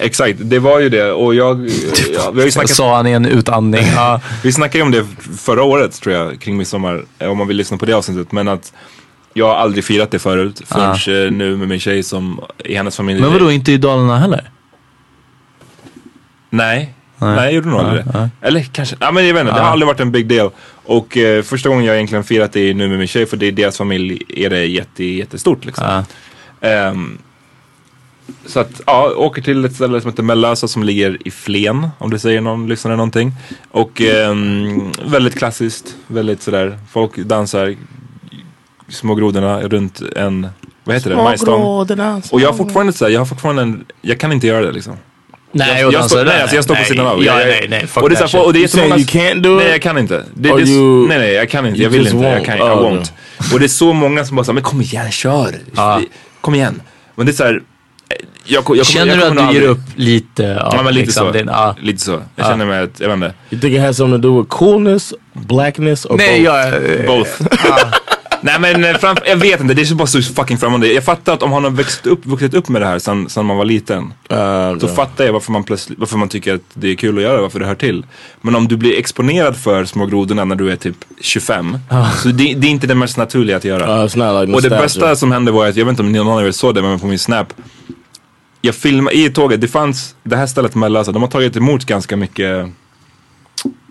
exakt. 0.00 0.38
Det 0.42 0.58
var 0.58 0.78
ju 0.80 0.88
det. 0.88 1.12
Och 1.12 1.34
jag, 1.34 1.70
ja, 2.14 2.30
vi 2.32 2.40
har 2.40 2.44
ju 2.46 2.50
snackat 2.50 2.70
Sa 2.70 2.96
han 2.96 3.06
i 3.06 3.10
en 3.12 3.26
utandning. 3.26 3.84
Ja. 3.96 4.20
Vi 4.42 4.52
snackade 4.52 4.78
ju 4.78 4.82
om 4.82 4.90
det 4.90 5.06
förra 5.38 5.62
året 5.62 6.00
tror 6.02 6.14
jag, 6.14 6.40
kring 6.40 6.56
midsommar. 6.56 7.04
eh, 7.18 7.28
Om 7.30 7.38
man 7.38 7.48
vill 7.48 7.56
lyssna 7.56 7.76
på 7.76 7.86
det 7.86 7.92
avsnittet. 7.92 8.32
Men 8.32 8.48
att 8.48 8.72
jag 9.34 9.46
har 9.46 9.54
aldrig 9.54 9.84
firat 9.84 10.10
det 10.10 10.18
förut. 10.18 10.62
Förrän 10.66 10.90
eh, 11.26 11.32
nu 11.32 11.56
med 11.56 11.68
min 11.68 11.80
tjej 11.80 12.02
som 12.02 12.40
i 12.64 12.74
hennes 12.74 12.96
familj. 12.96 13.20
Men 13.20 13.32
vadå, 13.32 13.50
inte 13.50 13.72
i 13.72 13.76
Dalarna 13.76 14.18
heller? 14.18 14.50
Nej. 16.50 16.94
Nej, 17.20 17.44
jag 17.44 17.52
gjorde 17.52 17.68
nog 17.68 17.80
aldrig 17.80 18.04
det. 18.04 18.30
Eller 18.40 18.62
kanske, 18.62 18.96
ja 19.00 19.10
men 19.10 19.26
jag 19.26 19.34
vet 19.34 19.40
inte. 19.40 19.52
Det 19.54 19.60
har 19.60 19.70
aldrig 19.70 19.86
varit 19.86 20.00
en 20.00 20.12
big 20.12 20.26
deal. 20.26 20.50
Och 20.84 21.16
eh, 21.16 21.42
första 21.42 21.68
gången 21.68 21.84
jag 21.84 21.94
egentligen 21.96 22.24
firat 22.24 22.52
det 22.52 22.60
är 22.60 22.74
nu 22.74 22.88
med 22.88 22.98
min 22.98 23.08
tjej. 23.08 23.26
För 23.26 23.36
det 23.36 23.46
är 23.46 23.52
deras 23.52 23.76
familj 23.78 24.22
är 24.28 24.50
det 24.50 24.64
jätte, 24.64 25.04
jättestort 25.04 25.64
liksom. 25.64 26.04
Ehm, 26.60 27.18
så 28.46 28.60
att, 28.60 28.80
ja, 28.86 29.12
åker 29.16 29.42
till 29.42 29.64
ett 29.64 29.74
ställe 29.74 30.00
som 30.00 30.10
heter 30.10 30.22
Mellösa 30.22 30.68
som 30.68 30.82
ligger 30.82 31.18
i 31.24 31.30
Flen. 31.30 31.88
Om 31.98 32.10
det 32.10 32.18
säger 32.18 32.40
någon 32.40 32.68
lyssnare 32.68 32.96
någonting. 32.96 33.32
Och 33.70 34.00
ehm, 34.00 34.92
väldigt 35.04 35.38
klassiskt. 35.38 35.96
Väldigt 36.06 36.42
sådär, 36.42 36.78
folk 36.90 37.16
dansar 37.16 37.74
små 38.88 39.14
grodorna 39.14 39.60
runt 39.62 40.02
en, 40.16 40.48
vad 40.84 40.94
heter 40.96 41.10
det, 41.10 41.16
majstång. 41.24 41.62
Och 42.32 42.40
jag 42.40 42.48
har 42.48 42.56
fortfarande 42.56 42.92
såhär, 42.92 43.12
jag 43.12 43.20
har 43.20 43.26
fortfarande 43.26 43.62
en, 43.62 43.84
jag 44.02 44.20
kan 44.20 44.32
inte 44.32 44.46
göra 44.46 44.66
det 44.66 44.72
liksom. 44.72 44.96
Nej, 45.52 45.80
jag, 45.80 45.86
och 45.88 45.92
jag, 45.94 46.10
det 46.10 46.24
nej, 46.24 46.40
alltså 46.42 46.56
jag 46.56 46.64
står 46.64 46.74
på 46.74 46.80
Nej, 46.80 46.88
sidan 46.90 47.06
av. 47.06 47.24
ja, 47.24 47.40
jag, 47.40 47.48
nej, 47.48 47.66
nej, 47.70 47.86
fuck 47.86 48.02
och 48.02 48.08
det 48.10 48.14
är 48.14 48.20
that 48.20 48.30
så 48.30 48.36
här, 48.38 48.46
och 48.46 48.52
det 48.52 48.58
är 48.58 48.78
You 48.78 48.96
can't 48.98 49.40
do 49.42 49.56
it? 49.58 49.62
Nej, 49.64 49.70
jag 49.72 49.82
kan 49.82 49.98
inte. 49.98 50.24
Det, 50.34 50.48
det, 50.48 50.54
you- 50.54 51.08
nej, 51.08 51.18
nej, 51.18 51.32
jag 51.32 51.50
kan 51.50 51.66
inte. 51.66 51.82
Jag 51.82 51.90
vill 51.90 52.06
inte. 52.06 52.16
Jag, 52.26 52.38
won't. 52.40 52.44
kan, 52.44 52.58
I 52.58 52.60
Oh, 52.60 52.66
won't. 52.92 53.12
Och 53.52 53.58
det 53.58 53.66
är 53.66 53.68
så 53.68 53.92
många 53.92 54.24
som 54.24 54.36
bara 54.36 54.44
säger 54.44 54.54
men 54.54 54.62
kom 54.62 54.80
igen, 54.80 55.10
kör. 55.10 55.54
Kom 56.40 56.54
igen. 56.54 56.82
Men 57.14 57.26
det 57.26 57.32
är 57.32 57.34
såhär, 57.34 57.52
jag, 57.52 57.62
jag, 58.44 58.64
kommer- 58.64 58.84
Känner 58.84 59.06
jag 59.06 59.18
du 59.18 59.28
kommer 59.28 59.42
att 59.42 59.50
du 59.54 59.60
ger 59.60 59.66
upp 59.68 59.78
lite 59.96 60.60
av 60.62 60.74
Ja 60.76 60.82
men 60.82 60.94
lite 60.94 61.06
liksom, 61.06 61.26
så. 61.26 61.32
din, 61.32 61.46
ja. 61.46 61.76
Lite 61.82 61.98
så. 62.02 62.10
Jag 62.12 62.22
Ja. 62.36 62.44
känner 62.48 62.66
mig 62.66 62.82
att, 62.82 63.00
jag 63.00 63.08
vet 63.08 63.14
inte. 63.14 63.32
You 63.50 63.60
think 63.60 63.74
it 63.74 63.80
has 63.80 63.96
something 63.96 64.22
to 64.22 64.28
do 64.28 64.38
with 64.38 64.48
coolness, 64.48 65.14
blackness, 65.32 66.06
or 66.06 66.16
Nej, 66.16 66.40
both? 66.42 66.54
jag... 66.54 67.06
Both. 67.06 67.42
Nej 68.40 68.60
men 68.60 68.84
eh, 68.84 68.96
fram, 68.96 69.16
jag 69.26 69.36
vet 69.36 69.60
inte, 69.60 69.74
det 69.74 69.82
är 69.82 69.84
så 69.84 69.94
bara 69.94 70.06
så 70.06 70.22
fucking 70.22 70.58
främmande. 70.58 70.92
Jag 70.92 71.04
fattar 71.04 71.34
att 71.34 71.42
om 71.42 71.52
han 71.52 71.64
har 71.64 71.70
växt 71.70 72.06
upp, 72.06 72.26
vuxit 72.26 72.54
upp 72.54 72.68
med 72.68 72.82
det 72.82 72.86
här 72.86 72.98
sen, 72.98 73.28
sen 73.28 73.46
man 73.46 73.56
var 73.56 73.64
liten. 73.64 74.12
Uh, 74.32 74.78
Så 74.78 74.88
fattar 74.88 75.24
jag 75.24 75.32
varför 75.32 75.52
man, 75.52 75.64
plötsligt, 75.64 75.98
varför 75.98 76.16
man 76.18 76.28
tycker 76.28 76.54
att 76.54 76.60
det 76.74 76.88
är 76.90 76.94
kul 76.94 77.16
att 77.16 77.22
göra, 77.22 77.42
varför 77.42 77.60
det 77.60 77.66
hör 77.66 77.74
till. 77.74 78.06
Men 78.40 78.54
om 78.54 78.68
du 78.68 78.76
blir 78.76 78.98
exponerad 78.98 79.56
för 79.56 79.84
små 79.84 80.06
grodorna 80.06 80.44
när 80.44 80.56
du 80.56 80.70
är 80.72 80.76
typ 80.76 80.96
25. 81.20 81.78
Så 82.22 82.28
det, 82.28 82.54
det 82.54 82.66
är 82.66 82.70
inte 82.70 82.86
det 82.86 82.94
mest 82.94 83.16
naturliga 83.16 83.56
att 83.56 83.64
göra. 83.64 83.94
Uh, 83.94 84.00
not 84.02 84.14
like 84.14 84.52
Och 84.52 84.62
det 84.62 84.70
bästa 84.70 85.16
som 85.16 85.32
hände 85.32 85.52
var 85.52 85.66
att, 85.66 85.76
jag 85.76 85.84
vet 85.84 85.90
inte 85.90 86.02
om 86.02 86.12
någon 86.12 86.38
av 86.38 86.46
er 86.46 86.50
såg 86.50 86.74
det, 86.74 86.82
men 86.82 86.98
på 86.98 87.06
min 87.06 87.18
snap. 87.18 87.52
Jag 88.60 88.74
filmade 88.74 89.16
i 89.16 89.30
tåget, 89.30 89.60
det 89.60 89.68
fanns, 89.68 90.14
det 90.22 90.36
här 90.36 90.46
stället 90.46 90.74
Mellösa, 90.74 91.12
de 91.12 91.22
har 91.22 91.30
tagit 91.30 91.56
emot 91.56 91.84
ganska 91.84 92.16
mycket 92.16 92.66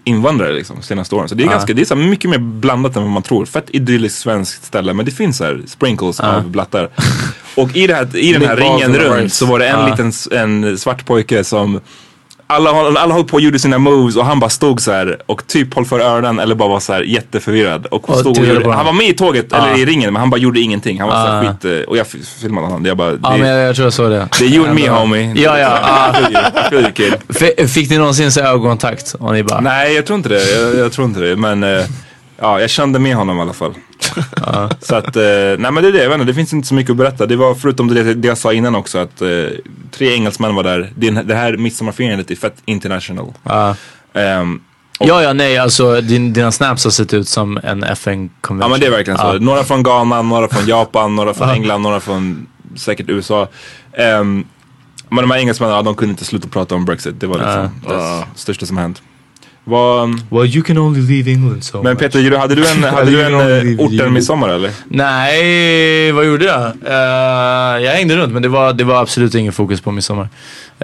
invandrare 0.08 0.54
liksom 0.54 0.82
senaste 0.82 1.16
åren. 1.16 1.30
Så 1.30 1.36
det 1.36 1.44
är 1.44 1.48
ganska, 1.48 1.74
det 1.74 1.82
är 1.82 1.86
så 1.86 1.96
mycket 1.96 2.30
mer 2.30 2.38
blandat 2.38 2.96
än 2.96 3.02
vad 3.04 3.12
man 3.12 3.24
tror. 3.24 3.46
Fett 3.46 3.70
idylliskt 3.70 4.20
svenskt 4.20 4.66
ställe 4.66 4.94
men 4.94 5.06
det 5.06 5.12
finns 5.12 5.38
så 5.38 5.44
här 5.44 5.62
sprinkles 5.68 6.20
av 6.20 6.50
blattar. 6.50 6.90
Och 7.56 7.76
i, 7.76 7.88
det 7.88 7.94
här, 7.94 8.18
i 8.18 8.34
den 8.34 8.42
här 8.42 8.56
ringen 8.56 8.96
runt 8.96 9.34
så 9.34 9.46
var 9.46 9.60
det 9.60 9.68
en 9.68 9.90
liten 9.90 10.12
en 10.32 10.78
svart 10.78 11.06
pojke 11.06 11.44
som 11.44 11.80
alla, 12.48 12.70
alla 12.70 13.14
höll 13.14 13.24
på 13.24 13.34
och 13.34 13.42
gjorde 13.42 13.60
sina 13.60 13.78
moves 13.78 14.16
och 14.16 14.26
han 14.26 14.40
bara 14.40 14.50
stod 14.50 14.82
så 14.82 14.92
här 14.92 15.18
och 15.26 15.48
typ 15.48 15.76
höll 15.76 15.86
för 15.86 16.00
öronen 16.00 16.40
eller 16.40 16.56
bara 16.56 16.70
var 16.70 16.80
så 16.80 16.94
här 16.94 17.02
jätteförvirrad. 17.02 17.86
Och 17.86 18.10
Och 18.10 18.18
stod 18.20 18.40
och 18.40 18.46
gjorde, 18.46 18.72
han 18.74 18.86
var 18.86 18.94
med 18.94 19.08
i 19.10 19.14
tåget, 19.14 19.46
Ja. 19.50 19.68
eller 19.68 19.80
i 19.80 19.86
ringen, 19.86 20.14
men 20.14 20.20
han 20.20 20.30
bara 20.30 20.38
gjorde 20.38 20.60
ingenting. 20.60 21.00
Han 21.00 21.10
var 21.10 21.16
så 21.26 21.32
här 21.32 21.42
skit, 21.54 21.66
eh, 21.66 21.90
och 21.90 21.98
jag 21.98 22.08
filmade 22.42 22.68
honom. 22.68 22.86
Jag 22.86 22.98
bara, 22.98 23.12
det, 23.12 23.20
Ja, 23.24 23.38
men 23.38 23.50
jag, 23.50 23.68
jag 23.68 23.76
tror 23.76 23.86
jag 23.86 23.94
såg 23.94 24.12
det. 24.12 24.28
det 24.40 24.46
är 24.46 24.50
you 24.50 24.66
and 24.68 24.76
me 24.76 24.90
homie. 24.90 25.34
Ja, 25.36 25.60
ja. 25.60 26.16
Fick 27.68 27.90
ni 27.90 27.98
någonsin 27.98 28.32
så 28.32 28.42
ögonkontakt? 28.42 29.16
Och 29.20 29.34
ni 29.34 29.44
bara... 29.44 29.60
Nej, 29.60 29.94
jag 29.96 30.06
tror 30.06 30.18
inte 30.18 30.30
det. 30.30 30.52
Jag, 30.62 30.76
jag 30.76 30.92
tror 30.92 31.08
inte 31.08 31.20
det. 31.20 31.36
Men 31.36 31.64
eh, 31.64 31.84
ja, 32.38 32.62
jag 32.62 32.70
kände 32.70 33.00
med 33.00 33.16
honom 33.16 33.38
i 33.38 33.42
alla 33.42 33.54
fall. 33.54 33.74
så 34.80 34.96
att, 34.96 35.16
eh, 35.16 35.22
nej 35.60 35.72
men 35.72 35.76
det 35.76 35.88
är 35.88 35.92
det. 35.92 36.04
Jag 36.04 36.10
vet 36.10 36.14
inte, 36.14 36.26
det 36.26 36.34
finns 36.34 36.54
inte 36.54 36.68
så 36.68 36.74
mycket 36.74 36.92
att 36.92 36.98
berätta. 36.98 37.26
Det 37.26 37.36
var 37.36 37.56
förutom 37.56 37.88
det, 37.88 38.14
det 38.14 38.28
jag 38.28 38.38
sa 38.38 38.54
innan 38.54 38.76
också 38.76 38.98
att 38.98 39.22
eh, 39.22 39.28
tre 39.92 40.14
engelsmän 40.14 40.56
var 40.56 40.64
där. 40.64 40.92
Det, 40.96 41.10
det 41.10 41.36
här 41.36 41.58
midsommarfirandet 41.58 42.32
är 42.32 42.36
fett 42.36 42.56
international. 42.66 43.34
Ja. 43.44 43.76
Ehm, 44.14 44.62
Ja, 45.00 45.24
ja, 45.24 45.34
nej, 45.34 45.58
alltså 45.58 46.02
din, 46.02 46.34
dina 46.34 46.52
snaps 46.52 46.84
har 46.84 46.92
sett 46.92 47.14
ut 47.14 47.28
som 47.28 47.60
en 47.64 47.84
FN-konvention. 47.84 48.60
Ja 48.60 48.68
men 48.68 48.80
det 48.80 48.86
är 48.86 48.92
verkligen 48.92 49.18
så. 49.18 49.26
Ja. 49.26 49.34
Några 49.34 49.64
från 49.64 49.84
Ghana, 49.84 50.22
några 50.22 50.48
från 50.48 50.66
Japan, 50.68 51.16
några 51.16 51.34
från. 51.34 51.50
England, 51.50 51.82
några 51.82 52.00
från 52.00 52.48
säkert 52.76 53.10
USA. 53.10 53.48
Ehm, 53.94 54.46
men 55.10 55.22
de 55.22 55.32
här 55.32 55.38
engelsmännen, 55.40 55.76
ja, 55.76 55.82
de 55.82 55.96
kunde 55.96 56.12
inte 56.12 56.26
sluta 56.26 56.48
prata 56.48 56.76
om 56.76 56.86
Brexit. 56.86 57.20
Det 57.20 57.28
var 57.28 57.38
liksom 57.38 57.70
det 57.88 58.24
största 58.36 58.66
som 58.66 58.78
hänt. 58.78 59.02
Vad, 59.70 60.22
Well, 60.30 60.56
you 60.56 60.64
can 60.64 60.78
only 60.78 61.02
leave 61.02 61.32
England 61.32 61.62
so 61.64 61.84
men 61.84 61.92
much. 61.94 62.00
Peter, 62.00 62.38
hade 62.38 62.56
du 62.56 62.68
en, 62.68 62.84
hade 62.96 63.12
du 63.12 63.22
en 63.24 63.34
eh, 63.34 63.86
orten 63.86 64.14
midsommar 64.14 64.50
eller? 64.50 64.72
Nej, 64.88 66.12
vad 66.12 66.26
gjorde 66.26 66.46
jag? 66.46 66.62
Eh, 66.86 67.84
jag 67.86 67.92
hängde 67.92 68.16
runt 68.16 68.34
men 68.34 68.42
det 68.42 68.48
var, 68.48 68.74
det 68.74 68.84
var 68.84 69.02
absolut 69.02 69.36
ingen 69.36 69.54
fokus 69.54 69.82
på 69.82 69.92
midsommar. 69.92 70.30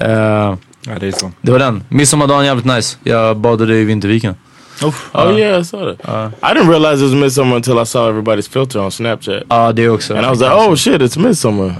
Uh, 0.02 0.56
Ja 0.88 1.00
det 1.00 1.08
är 1.08 1.12
så. 1.12 1.32
det 1.42 1.52
var 1.52 1.60
den. 1.60 1.84
Midsommardagen 1.90 2.46
jävligt 2.46 2.66
nice. 2.66 2.98
Jag 3.04 3.38
badade 3.38 3.76
i 3.78 3.84
Vinterviken. 3.84 4.36
Oh 4.82 4.94
uh, 5.16 5.38
yeah, 5.38 5.60
I 5.60 5.64
saw 5.64 5.86
that. 5.86 6.10
Uh, 6.10 6.32
I 6.42 6.54
didn't 6.54 6.70
realize 6.70 7.02
it 7.02 7.06
was 7.06 7.14
midsummer 7.14 7.56
until 7.56 7.80
I 7.80 7.86
saw 7.86 8.10
everybody's 8.10 8.48
filter 8.48 8.80
on 8.80 8.92
Snapchat. 8.92 9.44
Ja, 9.50 9.72
det 9.72 9.90
också. 9.90 10.16
And 10.16 10.26
I 10.26 10.30
was 10.30 10.40
like, 10.40 10.52
oh 10.52 10.76
shit, 10.76 11.02
it's 11.02 11.18
midsummer. 11.18 11.74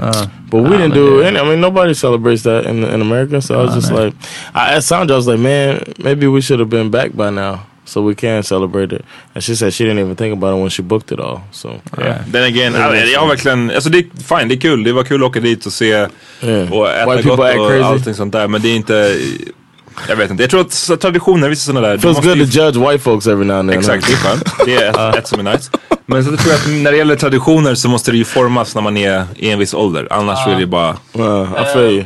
but 0.50 0.62
we 0.64 0.70
didn't 0.70 0.94
do 0.94 1.22
any. 1.24 1.40
I 1.40 1.44
mean, 1.44 1.62
nobody 1.62 1.94
celebrates 1.94 2.44
that 2.44 2.66
in 2.66 2.84
in 2.84 3.02
America. 3.02 3.42
So 3.42 3.60
I 3.60 3.66
was 3.66 3.76
just 3.76 3.92
like, 3.92 4.14
I 4.54 4.76
asked 4.76 4.88
Sandra, 4.88 5.16
I 5.16 5.18
was 5.18 5.28
like, 5.28 5.40
man, 5.40 5.84
maybe 5.98 6.28
we 6.28 6.42
should 6.42 6.60
have 6.60 6.70
been 6.70 6.92
back 6.92 7.12
by 7.16 7.30
now 7.32 7.60
so 7.86 8.02
we 8.02 8.16
can 8.16 8.44
celebrate 8.44 8.94
it. 8.94 9.06
And 9.36 9.44
she 9.44 9.56
said 9.56 9.74
she 9.74 9.84
didn't 9.84 10.00
even 10.00 10.16
think 10.16 10.34
about 10.34 10.58
it 10.58 10.62
when 10.62 10.70
she 10.70 10.82
booked 10.84 11.12
it 11.12 11.20
all. 11.20 11.42
So 11.52 11.82
yeah, 11.98 12.24
Den 12.32 12.44
again, 12.44 12.74
ja, 12.74 12.96
jag 12.96 13.20
har 13.20 13.28
verkligen, 13.28 13.72
alltså 13.72 13.90
det 13.90 13.98
är 13.98 14.38
fine, 14.38 14.48
det 14.48 14.56
är 14.56 14.60
kul. 14.60 14.84
Det 14.84 14.94
var 14.94 15.04
kul 15.04 15.24
att 15.24 15.30
åka 15.30 15.40
dit 15.40 15.66
och 15.66 15.74
se 15.74 16.08
Yeah. 16.44 16.74
och 16.74 16.90
äta 16.90 17.10
White 17.16 17.30
gott 17.30 17.38
people 17.38 17.52
act 17.52 17.60
och 17.60 17.68
crazy. 17.68 17.84
allting 17.84 18.14
sånt 18.14 18.34
där. 18.34 18.48
Men 18.48 18.62
det 18.62 18.70
är 18.70 18.76
inte, 18.76 19.18
jag 20.10 20.16
vet 20.16 20.32
inte. 20.32 20.44
Jag 20.44 20.50
tror 20.50 20.62
att 20.62 21.02
traditioner, 21.02 21.50
vissa 21.50 21.66
sådana 21.72 21.88
där. 21.88 21.98
feels 21.98 22.20
good 22.20 22.38
ju- 22.38 22.46
to 22.48 22.52
judge 22.60 22.78
white 22.92 23.00
folks 23.04 23.28
every 23.28 23.46
now 23.46 23.60
and 23.60 23.70
then. 23.70 23.80
Exakt, 23.80 24.08
det 24.08 24.14
är 24.14 24.18
skönt. 24.18 24.44
Det 24.66 24.76
är 24.76 25.10
ett, 25.10 25.16
ett 25.16 25.28
som 25.28 25.48
är 25.48 25.54
nice. 25.54 25.72
Men 26.06 26.24
så 26.26 26.38
tror 26.38 26.52
jag 26.52 26.56
att 26.56 26.68
när 26.84 26.92
det 26.92 26.98
gäller 26.98 27.16
traditioner 27.16 27.76
så 27.76 27.90
måste 27.90 28.12
det 28.12 28.18
ju 28.18 28.26
formas 28.26 28.76
när 28.76 28.82
man 28.82 28.98
är 28.98 29.26
i 29.36 29.50
en 29.50 29.60
viss 29.60 29.74
ålder. 29.74 30.08
Annars 30.12 30.48
är 30.48 30.60
det 30.60 30.66
bara... 30.66 30.90
Uh, 31.20 31.48
I 31.62 31.74
feel 31.74 31.92
you. 31.92 32.04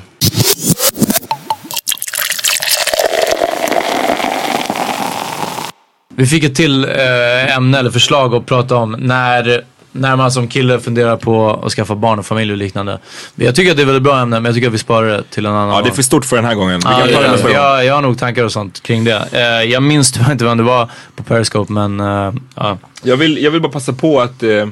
Vi 6.15 6.25
fick 6.27 6.43
ett 6.43 6.55
till 6.55 6.83
eh, 6.85 7.55
ämne 7.57 7.77
eller 7.79 7.91
förslag 7.91 8.35
att 8.35 8.45
prata 8.45 8.75
om 8.75 8.91
när, 8.99 9.63
när 9.98 10.16
man 10.16 10.32
som 10.32 10.48
kille 10.48 10.80
funderar 10.80 11.18
på 11.18 11.62
att 11.66 11.72
skaffa 11.72 11.95
barn 11.95 12.20
och 12.20 12.26
familj 12.26 12.52
och 12.52 12.58
liknande. 12.58 13.00
Jag 13.36 13.56
tycker 13.56 13.72
att 13.72 13.78
det 13.78 13.84
är 13.84 13.86
väldigt 13.86 14.04
bra 14.04 14.20
ämne 14.20 14.36
men 14.39 14.45
jag 14.45 14.56
tycker 14.56 14.68
att 14.68 14.74
vi 14.74 14.78
sparar 14.78 15.08
det 15.08 15.24
till 15.24 15.45
en 15.45 15.52
annan 15.54 15.76
Ja, 15.76 15.82
det 15.82 15.89
är 15.89 15.93
för 15.93 16.02
stort 16.02 16.26
för 16.26 16.36
den 16.36 16.45
här 16.45 16.56
gången. 16.56 16.80
Vi 16.80 16.86
Ja, 16.86 16.98
kan 16.98 17.08
ta 17.08 17.20
det 17.20 17.22
jag, 17.26 17.32
nästa 17.32 17.52
jag, 17.52 17.86
jag 17.86 17.93
har 17.95 18.02
nog 18.02 18.18
tankar 18.20 18.43
och 18.43 18.52
sånt 18.52 18.84
kring 18.84 19.04
det. 19.04 19.28
Eh, 19.32 19.72
jag 19.72 19.84
minns 19.84 20.12
tyvärr 20.12 20.32
inte 20.32 20.45
vem 20.45 20.58
det 20.58 20.64
var 20.64 20.89
på 21.16 21.24
Periscope 21.24 21.74
men 21.74 22.00
uh, 22.00 22.34
ja. 22.56 22.78
Jag 23.04 23.18
vill, 23.18 23.43
jag 23.43 23.52
vill 23.52 23.62
bara 23.62 23.72
passa 23.72 23.93
på 23.93 24.22
att, 24.22 24.43
eh, 24.43 24.68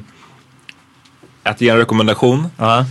att 1.42 1.60
ge 1.60 1.68
en 1.68 1.76
rekommendation. 1.78 2.46
Ja. 2.56 2.84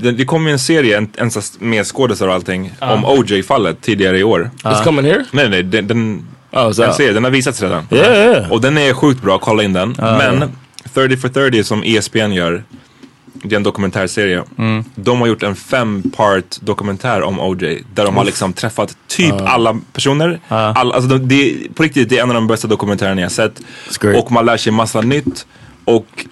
Det, 0.00 0.12
det 0.12 0.24
kom 0.24 0.46
ju 0.46 0.52
en 0.52 0.58
serie, 0.58 0.96
en, 0.98 1.10
en 1.16 1.30
med 1.58 1.86
skådisar 1.86 2.28
och 2.28 2.34
allting, 2.34 2.72
om 2.80 3.04
OJ-fallet 3.04 3.80
tidigare 3.80 4.18
i 4.18 4.24
år. 4.24 4.50
It's 4.64 4.84
coming 4.84 5.04
here. 5.04 5.24
Nej, 5.30 5.48
nej, 5.48 5.62
den, 5.62 5.86
den, 5.86 6.26
Oh, 6.52 6.58
it's 6.68 6.82
en 6.82 6.88
out. 6.88 6.96
serie, 6.96 7.12
den 7.12 7.24
har 7.24 7.30
visats 7.30 7.62
redan. 7.62 7.86
Yeah, 7.90 8.16
yeah. 8.16 8.52
Och 8.52 8.60
den 8.60 8.78
är 8.78 8.92
sjukt 8.94 9.22
bra, 9.22 9.38
kolla 9.38 9.62
in 9.62 9.72
den. 9.72 9.94
Men 9.98 10.52
30 10.94 11.16
for 11.16 11.28
30 11.28 11.64
som 11.64 11.82
ESPN 11.82 12.32
gör, 12.32 12.64
det 13.42 13.54
är 13.54 13.56
en 13.56 13.62
dokumentärserie. 13.62 14.44
Mm. 14.58 14.84
De 14.94 15.20
har 15.20 15.26
gjort 15.26 15.42
en 15.42 15.56
fem-part 15.56 16.60
dokumentär 16.60 17.22
om 17.22 17.40
OJ. 17.40 17.82
Där 17.94 18.04
de 18.04 18.16
har 18.16 18.24
liksom 18.24 18.52
träffat 18.52 18.96
typ 19.06 19.34
alla 19.40 19.80
personer. 19.92 20.40
All, 20.48 20.92
alltså 20.92 21.08
de, 21.08 21.28
det, 21.28 21.74
på 21.74 21.82
riktigt, 21.82 22.08
det 22.08 22.18
är 22.18 22.22
en 22.22 22.28
av 22.30 22.34
de 22.34 22.46
bästa 22.46 22.68
dokumentärerna 22.68 23.20
jag 23.20 23.32
sett. 23.32 23.60
Och 24.16 24.32
man 24.32 24.46
lär 24.46 24.56
sig 24.56 24.72
massa 24.72 25.00
nytt. 25.00 25.46
Och 25.84 26.26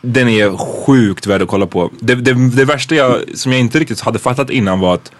Den 0.00 0.28
är 0.28 0.56
sjukt 0.56 1.26
värd 1.26 1.42
att 1.42 1.48
kolla 1.48 1.66
på. 1.66 1.90
Det, 2.00 2.14
det, 2.14 2.34
det 2.56 2.64
värsta 2.64 2.94
jag, 2.94 3.20
som 3.34 3.52
jag 3.52 3.60
inte 3.60 3.78
riktigt 3.78 4.00
hade 4.00 4.18
fattat 4.18 4.50
innan 4.50 4.80
var 4.80 4.94
att 4.94 5.12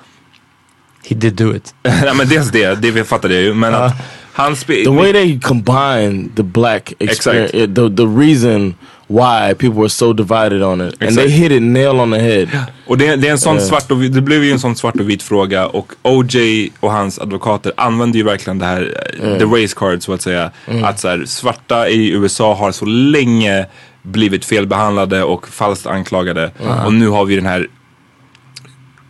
He 1.09 1.15
did 1.15 1.35
do 1.35 1.55
it. 1.55 1.75
Nej 1.83 2.15
men 2.15 2.29
dels 2.29 2.51
det, 2.51 2.75
det 2.75 3.05
fattade 3.05 3.35
jag 3.35 3.43
ju. 3.43 3.55
Men 3.55 3.75
att 3.75 3.93
han 4.35 4.55
The 4.55 4.89
way 4.91 5.13
they 5.13 5.41
combine 5.41 6.29
the 6.37 6.43
black 6.43 6.93
experience, 6.99 7.53
Exakt. 7.57 7.71
it- 7.71 7.75
the 7.75 7.89
the 7.97 8.07
reason 8.21 8.75
why 9.07 9.55
people 9.55 9.79
were 9.81 9.89
so 9.89 10.13
divided 10.13 10.63
on 10.63 10.81
it, 10.81 10.95
and 10.95 11.03
Exakt. 11.03 11.17
they 11.17 11.29
hit 11.29 11.53
it 11.53 11.63
nail 11.63 12.01
on 12.01 12.11
the 12.11 12.19
head. 12.19 12.49
Och 12.87 12.99
det, 12.99 13.17
det 13.17 13.29
är 13.29 13.33
en 13.33 13.39
sån 13.39 13.57
Eh. 13.57 13.63
svart 13.63 13.91
och 13.91 13.97
det 13.99 14.21
blev 14.21 14.45
ju 14.45 14.53
en 14.53 14.59
sån 14.59 14.77
svart 14.77 14.95
och 15.01 15.11
vit 15.11 15.23
fråga 15.23 15.67
och 15.67 15.93
OJ 16.03 16.71
och 16.81 16.93
hans 16.93 17.19
advokater 17.19 17.73
använde 17.77 18.19
ju 18.19 18.25
verkligen 18.25 18.59
det 18.59 18.67
här, 18.67 18.95
eh, 19.21 19.27
Mm. 19.27 19.39
the 19.39 19.45
race 19.63 19.75
card 19.77 20.03
så 20.03 20.13
att 20.13 20.23
säga. 20.23 20.51
Mm. 20.69 20.85
Att 20.85 21.01
så 21.01 21.09
här, 21.09 21.25
svarta 21.27 21.89
i 21.89 22.11
USA 22.11 22.55
har 22.55 22.73
så 22.73 22.85
länge 22.85 23.67
blivit 24.03 24.45
felbehandlade 24.45 25.23
och 25.23 25.49
falskt 25.49 25.87
anklagade. 25.87 26.51
Mm. 26.65 26.79
Och 26.87 26.93
nu 26.95 27.09
har 27.09 27.25
vi 27.25 27.37
den 27.37 27.47
här 27.47 27.67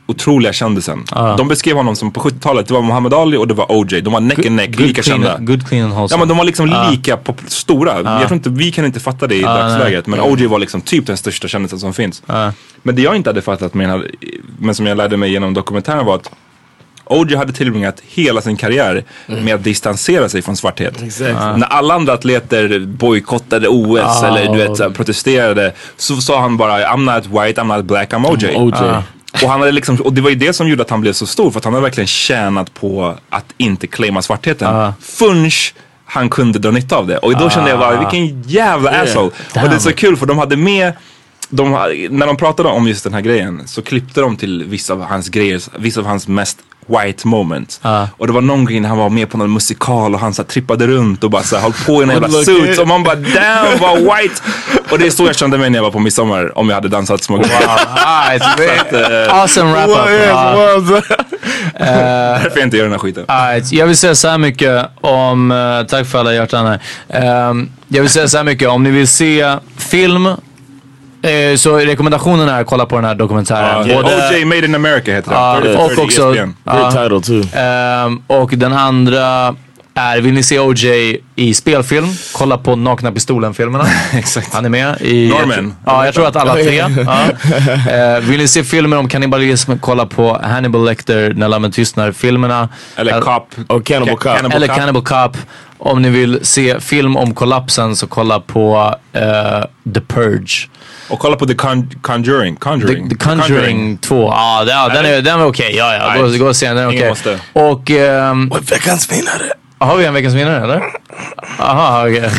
otroliga 0.07 0.53
kändisen. 0.53 1.05
Ja. 1.11 1.35
De 1.39 1.49
beskrev 1.49 1.77
honom 1.77 1.97
som 1.97 2.11
på 2.13 2.21
70-talet, 2.21 2.67
det 2.69 2.75
var 2.75 2.83
Muhammad 2.83 3.15
Ali 3.15 3.37
och 3.37 3.49
det 3.49 3.55
var 3.55 3.67
OJ. 3.69 4.01
De 4.01 4.13
var 4.13 4.21
neck 4.21 4.47
and 4.47 4.57
neck, 4.57 4.71
Good 4.77 4.87
lika 4.87 5.03
clean- 5.03 5.05
kända. 5.05 5.39
Good 5.39 5.69
clean 5.69 5.85
and 5.85 5.95
wholesome. 5.95 6.15
Ja 6.15 6.19
men 6.19 6.29
de 6.29 6.39
var 6.39 6.45
liksom 6.45 6.69
Ja. 6.69 6.91
lika 6.91 7.19
stora. 7.47 8.01
Ja. 8.03 8.19
Jag 8.19 8.29
tror 8.29 8.37
inte, 8.37 8.51
vi 8.51 8.73
kan 8.73 8.85
inte 8.85 9.01
fatta 9.01 9.27
det 9.27 9.35
i 9.35 9.41
Ja, 9.43 9.55
dagsläget. 9.55 10.07
Men 10.07 10.21
OJ 10.21 10.47
var 10.47 10.59
liksom 10.59 10.81
typ 10.81 11.07
den 11.07 11.17
största 11.17 11.49
kändisen 11.49 11.79
som 11.81 11.93
finns. 11.95 12.23
Men 12.83 12.95
det 12.97 13.03
jag 13.03 13.17
inte 13.17 13.31
hade 13.31 13.43
fattat 13.43 13.75
här- 13.75 14.11
men 14.59 14.75
som 14.75 14.87
jag 14.87 14.97
lärde 14.97 15.17
mig 15.17 15.33
genom 15.33 15.55
dokumentären 15.55 16.07
var 16.07 16.15
att 16.15 16.31
OJ 17.07 17.37
hade 17.37 17.53
tillbringat 17.53 18.03
hela 18.09 18.41
sin 18.41 18.57
karriär 18.57 19.05
med 19.27 19.55
att 19.55 19.65
distansera 19.65 20.29
sig 20.29 20.43
från 20.43 20.57
svarthet. 20.57 21.03
Exactly. 21.03 21.35
När 21.35 21.67
alla 21.67 21.95
andra 21.95 22.13
atleter 22.13 22.79
bojkottade 22.87 23.69
OS 23.69 24.01
Ah, 24.23 24.27
eller 24.27 24.53
du 24.53 24.59
vet, 24.69 24.95
protesterade 24.95 25.73
så 25.97 26.17
sa 26.17 26.41
han 26.41 26.57
bara 26.57 26.85
I'm 26.87 27.15
not 27.15 27.27
white, 27.27 27.61
I'm 27.61 27.77
not 27.77 27.85
black, 27.85 28.13
I'm 28.13 28.27
OJ. 28.33 28.45
I'm 28.47 28.57
OJ. 28.57 28.75
Ah. 28.75 29.03
Och, 29.43 29.49
han 29.49 29.61
hade 29.61 29.73
liksom, 29.73 29.97
och 29.97 30.13
det 30.13 30.21
var 30.21 30.31
ju 30.31 30.37
det 30.37 30.53
som 30.53 30.69
gjorde 30.69 30.83
att 30.83 30.91
han 30.91 31.01
blev 31.01 31.13
så 31.13 31.27
stor 31.27 31.51
för 31.51 31.59
att 31.59 31.65
han 31.65 31.75
hade 31.75 31.83
verkligen 31.85 32.07
tjänat 32.07 32.75
på 32.75 33.15
att 33.31 33.45
inte 33.57 33.87
claima 33.87 34.23
svartheten. 34.23 34.69
Ah. 34.77 34.93
Förrän 35.01 35.51
han 36.05 36.29
kunde 36.31 36.59
dra 36.59 36.71
nytta 36.71 36.97
av 36.97 37.07
det. 37.07 37.19
Och 37.19 37.37
då 37.39 37.51
kände 37.51 37.71
jag 37.71 37.79
bara, 37.79 37.97
Ah. 37.97 38.11
vilken 38.11 38.43
jävla 38.43 38.91
Yeah. 38.93 39.03
asshole. 39.03 39.31
Damn. 39.55 39.65
Och 39.65 39.71
det 39.71 39.77
är 39.77 39.81
så 39.81 39.93
kul 39.93 40.17
för 40.17 40.27
de 40.27 40.39
hade 40.39 40.57
med 40.57 40.93
de, 41.49 41.71
när 42.11 42.27
de 42.27 42.37
pratade 42.37 42.69
om 42.69 42.89
just 42.89 43.05
den 43.05 43.15
här 43.15 43.21
grejen 43.21 43.63
så 43.67 43.83
klippte 43.83 44.21
de 44.21 44.37
till 44.37 44.65
vissa 44.65 44.93
av 44.93 45.03
hans 45.03 45.29
grejer, 45.29 45.61
vissa 45.79 46.01
av 46.01 46.07
hans 46.07 46.29
mest 46.29 46.59
white 46.87 47.29
moments. 47.29 47.81
Och 48.19 48.27
det 48.27 48.33
var 48.33 48.41
någon 48.41 48.65
grej 48.65 48.81
när 48.81 48.89
han 48.89 48.99
var 48.99 49.11
med 49.11 49.31
på 49.31 49.39
någon 49.39 49.53
musikal 49.53 50.15
och 50.15 50.21
han 50.21 50.35
så 50.35 50.43
här, 50.43 50.49
trippade 50.49 50.87
runt 50.87 51.25
och 51.25 51.31
bara 51.31 51.43
så 51.43 51.57
här, 51.57 51.63
höll 51.63 51.73
på 51.87 52.01
i 52.01 52.03
en 52.03 52.11
jävla 52.11 52.29
suit. 52.29 52.71
it. 52.71 52.79
Och 52.79 52.89
man 52.89 53.03
bara 53.03 53.15
damn 53.15 53.79
vad 53.81 53.99
white! 53.99 54.43
Och 54.91 54.99
det 54.99 55.07
är 55.07 55.11
så 55.11 55.27
jag 55.27 55.37
kände 55.37 55.59
mig 55.59 55.71
när 55.71 55.79
jag 55.79 55.83
var 55.85 55.91
på 55.91 55.99
midsommar 55.99 56.59
om 56.59 56.69
jag 56.69 56.75
hade 56.75 56.89
dansat 56.89 57.23
små 57.23 57.37
wow. 57.37 57.45
Uh, 57.45 59.35
awesome 59.35 59.73
wrap 59.73 59.89
up. 59.89 61.05
Ja. 61.79 61.95
Därför 62.43 62.59
jag 62.59 62.67
inte 62.67 62.77
gör 62.77 62.85
den 62.85 62.93
här 62.93 62.99
skiten. 62.99 63.25
Alright, 63.29 63.73
jag 63.73 63.87
vill 63.87 63.97
säga 63.97 64.15
så 64.15 64.29
här 64.29 64.39
mycket 64.39 64.87
om, 65.01 65.51
eh, 65.51 65.87
tack 65.87 66.07
för 66.07 66.19
alla 66.19 66.35
hjärtan 66.35 66.67
här. 66.67 66.81
Ehm, 67.09 67.71
jag 67.89 68.01
vill 68.01 68.11
säga 68.11 68.29
så 68.29 68.37
här 68.37 68.45
mycket, 68.45 68.69
om 68.69 68.83
ni 68.83 68.91
vill 68.91 69.09
se 69.09 69.57
film 69.77 70.29
eh, 71.25 71.57
så 71.57 71.77
rekommendationen 71.79 72.49
är 72.49 72.61
att 72.61 72.67
kolla 72.67 72.87
på 72.87 72.97
den 72.97 73.05
här 73.05 73.15
dokumentären. 73.15 73.89
Ja, 73.89 74.31
OJ 74.33 74.45
Made 74.45 74.65
in 74.65 74.75
America 74.75 75.13
heter 75.13 75.31
den. 75.31 75.63
30, 75.63 75.79
och 75.83 75.89
30 75.89 76.03
också... 76.03 76.37
Ja. 76.65 76.91
title 76.91 77.21
too. 77.21 77.61
Ehm, 77.61 78.23
och 78.27 78.51
den 78.57 78.73
andra 78.73 79.55
är, 79.95 80.21
vill 80.21 80.35
ni 80.35 80.43
se 80.43 80.59
OJ 80.59 81.17
i 81.37 81.55
spelfilm? 81.55 82.07
Kolla 82.33 82.59
på 82.59 82.77
Nakna 82.77 83.13
Pistolen-filmerna. 83.13 83.85
Han 84.53 84.65
är 84.65 84.69
med 84.69 84.97
i... 85.01 85.29
Norman. 85.29 85.75
Ja, 85.87 86.05
jag 86.05 86.15
tror 86.15 86.27
att 86.27 86.37
alla 86.37 86.55
tre. 86.55 86.75
ja. 86.77 86.91
Eh, 87.93 88.21
vill 88.21 88.41
ni 88.41 88.49
se 88.49 88.65
filmer 88.65 88.97
om 88.97 89.09
kannibalism? 89.09 89.73
Kolla 89.81 90.07
på 90.07 90.41
Hannibal 90.43 90.85
Lecter, 90.85 91.33
När 91.37 91.49
lammen 91.49 91.73
tystnar-filmerna. 91.73 92.69
Eller 92.97 93.21
Cop. 93.21 93.49
Och 93.69 93.87
Cannibal 93.87 94.17
Cop. 94.17 94.23
Cannibal 94.37 94.53
Eller 94.53 94.67
Cop. 94.67 94.77
Cannibal 94.77 95.03
Cop. 95.05 95.37
Om 95.79 96.03
ni 96.03 96.09
vill 96.11 96.39
se 96.43 96.81
film 96.81 97.17
om 97.17 97.35
kollapsen 97.35 97.97
så 97.97 98.07
kolla 98.07 98.41
på 98.41 98.95
eh, 99.13 99.23
The 99.95 100.01
Purge. 100.01 100.69
Och 101.09 101.19
kolla 101.19 101.37
på 101.37 101.47
The 101.47 101.55
Con- 101.55 102.01
Conjuring. 102.03 102.55
The, 102.57 102.61
Conjuring. 102.61 103.09
The 103.09 103.15
Conjuring 103.17 103.99
2. 103.99 104.25
Ja, 104.33 104.65
det- 104.65 104.71
ja 104.73 104.89
den 104.89 105.07
är, 105.07 105.23
den 105.23 105.41
är 105.41 105.47
okej. 105.47 105.75
Ja, 105.77 105.95
ja. 106.17 106.23
Gå, 106.23 106.39
gå 106.39 106.47
och 106.47 106.57
se 106.57 106.67
den. 106.67 106.77
Den 106.77 106.85
är 106.87 106.91
Ingen 106.93 107.03
okej. 107.03 107.09
måste. 107.09 107.39
Och... 107.53 107.91
ehm, 107.91 108.53
Veckans 108.71 109.13
vinnare. 109.13 109.53
Har 109.85 109.97
vi 109.97 110.05
en 110.05 110.15
veckans 110.15 110.35
vinnare 110.35 110.65
eller? 110.65 110.83
Aha, 111.59 112.09
okej. 112.09 112.31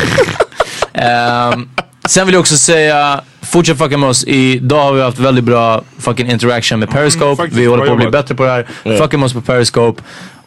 Ehm, 0.92 1.68
sen 2.08 2.26
vill 2.26 2.32
jag 2.32 2.40
också 2.40 2.56
säga, 2.56 3.20
fortsätt 3.42 3.78
fucka 3.78 3.98
med 3.98 4.08
oss. 4.08 4.24
Idag 4.26 4.84
har 4.84 4.92
vi 4.92 5.02
haft 5.02 5.18
väldigt 5.18 5.44
bra 5.44 5.82
fucking 5.98 6.30
interaction 6.30 6.78
med 6.80 6.90
Periscope. 6.90 7.36
faktiskt, 7.36 7.60
vi 7.60 7.66
håller 7.66 7.86
på 7.86 7.92
att 7.92 7.98
bli 7.98 8.08
bättre 8.08 8.34
på 8.34 8.44
det 8.44 8.50
här. 8.50 8.66
Ja. 8.82 8.96
Fucka 8.96 9.18
med 9.18 9.26
oss 9.26 9.32
på 9.32 9.40
Periscope. 9.40 10.02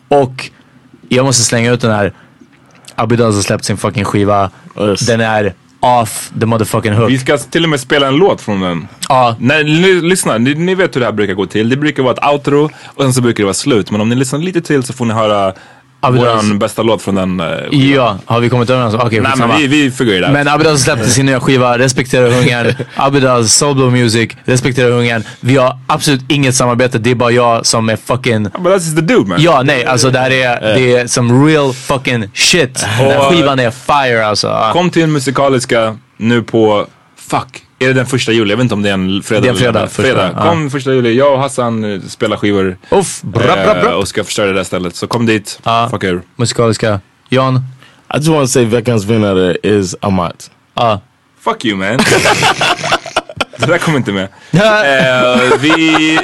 Och 0.08 0.50
jag 1.10 1.26
måste 1.26 1.44
slänga 1.44 1.72
ut 1.72 1.82
den 1.82 1.92
här. 1.92 2.14
Abidaz 2.96 3.36
har 3.36 3.42
släppt 3.42 3.66
sin 3.66 3.78
fucking 3.78 4.06
skiva. 4.06 4.50
Yes. 4.80 5.00
Den 5.00 5.22
är 5.22 5.54
off 5.80 6.32
the 6.40 6.46
motherfucking 6.46 6.94
hook. 6.94 7.10
Vi 7.10 7.20
ska 7.20 7.38
till 7.38 7.64
och 7.64 7.70
med 7.70 7.80
spela 7.80 8.08
en 8.08 8.16
låt 8.16 8.42
från 8.42 8.62
den. 8.62 8.88
Ja. 9.10 9.36
Ni, 9.40 10.02
lyssna, 10.02 10.38
ni, 10.38 10.56
ni 10.56 10.76
vet 10.76 10.96
hur 10.96 11.00
det 11.00 11.06
här 11.06 11.14
brukar 11.14 11.34
gå 11.34 11.46
till. 11.46 11.70
Det 11.70 11.78
brukar 11.78 12.04
vara 12.04 12.14
ett 12.14 12.26
outro 12.34 12.70
och 12.86 13.04
sen 13.04 13.14
så 13.14 13.22
brukar 13.22 13.38
det 13.38 13.46
vara 13.46 13.54
slut. 13.54 13.92
Men 13.92 14.02
om 14.02 14.10
ni 14.10 14.16
lyssnar 14.16 14.40
lite 14.40 14.62
till 14.62 14.84
så 14.84 14.94
får 14.94 15.06
ni 15.06 15.14
höra 15.14 15.54
Våran 16.02 16.60
bästa 16.60 16.84
låt 16.84 17.02
från 17.02 17.16
den. 17.16 17.40
Uh, 17.40 17.48
Ja, 17.72 18.18
har 18.26 18.40
vi 18.40 18.50
kommit 18.50 18.70
överens? 18.70 18.96
Okej, 18.96 19.22
Nej 19.22 19.32
men 19.38 19.58
vi, 19.58 19.68
vi 19.68 19.92
figure 19.92 20.18
it 20.18 20.24
out. 20.24 20.34
Men 20.34 20.48
Abidaz 20.48 20.84
släppte 20.84 21.10
sin 21.10 21.26
nya 21.26 21.40
skiva, 21.40 21.78
Respektera 21.78 22.30
hungern. 22.30 22.74
Abidaz, 22.96 23.54
Soulblow 23.54 23.92
Music, 23.92 24.32
Respektera 24.46 24.94
hungern. 24.94 25.24
Vi 25.40 25.58
har 25.58 25.80
absolut 25.88 26.22
inget 26.28 26.56
samarbete, 26.56 26.98
det 26.98 27.12
är 27.12 27.16
bara 27.16 27.32
jag 27.32 27.66
som 27.66 27.90
är 27.90 27.96
fucking... 27.96 28.44
But 28.44 28.54
that's 28.54 28.96
the 28.96 29.02
dude 29.02 29.30
man. 29.30 29.42
Ja, 29.42 29.62
nej, 29.64 29.86
alltså 29.86 30.10
det 30.10 30.20
här 30.20 30.32
är, 30.32 30.62
det 30.76 30.96
är 30.96 31.08
som 31.08 31.48
real 31.48 31.74
fucking 31.74 32.30
shit. 32.34 32.74
Den 32.74 33.12
här 33.12 33.30
skivan 33.30 33.60
är 33.60 33.72
fire 33.72 34.26
alltså. 34.28 34.70
Kom 34.74 34.90
till 34.90 35.04
en 35.04 35.12
musikaliska 35.12 35.98
nu 36.18 36.42
på, 36.44 36.86
fuck, 37.18 37.64
är 37.80 37.88
det 37.88 37.94
den 37.94 38.06
första 38.06 38.32
juli? 38.32 38.50
Jag 38.50 38.58
vet 38.58 38.64
inte 38.64 38.74
om 38.76 38.82
det 38.82 38.90
är 38.90 38.94
en 38.94 39.24
fredag. 39.24 39.42
Det 39.42 39.48
är 39.48 39.52
en 39.52 39.58
fredag, 39.58 39.80
eller- 39.80 39.88
fredag. 39.90 40.32
ja. 40.36 40.50
Kom 40.50 40.70
första 40.72 40.94
juli. 40.94 41.14
Jag 41.18 41.34
och 41.34 41.40
Hassan 41.40 41.94
eh, 41.94 42.02
spelar 42.02 42.38
skivor. 42.38 42.78
Uff, 42.92 43.22
bra, 43.22 43.44
bra, 43.44 43.76
eh, 43.76 43.82
bra. 43.84 43.96
och 43.96 44.08
ska 44.08 44.24
förstöra 44.24 44.48
det 44.48 44.54
där 44.54 44.64
stället. 44.64 44.96
Så 44.96 45.08
kom 45.08 45.26
dit, 45.26 45.60
Ja. 45.64 45.88
fuck 45.92 46.04
er. 46.04 46.22
Musikaliska. 46.36 47.00
Jan? 47.30 47.56
I 48.14 48.18
just 48.18 48.28
want 48.28 48.44
to 48.48 48.48
say 48.52 48.66
veckans 48.66 49.06
vinnare 49.06 49.58
is 49.64 49.96
Amat. 50.02 50.52
Ja. 50.76 51.02
Fuck 51.44 51.66
you 51.66 51.78
man. 51.78 51.88
det 53.58 53.66
där 53.66 53.78
kom 53.78 53.96
inte 53.96 54.12
med. 54.12 54.28
Eh, 54.54 55.58
vi, 55.60 56.20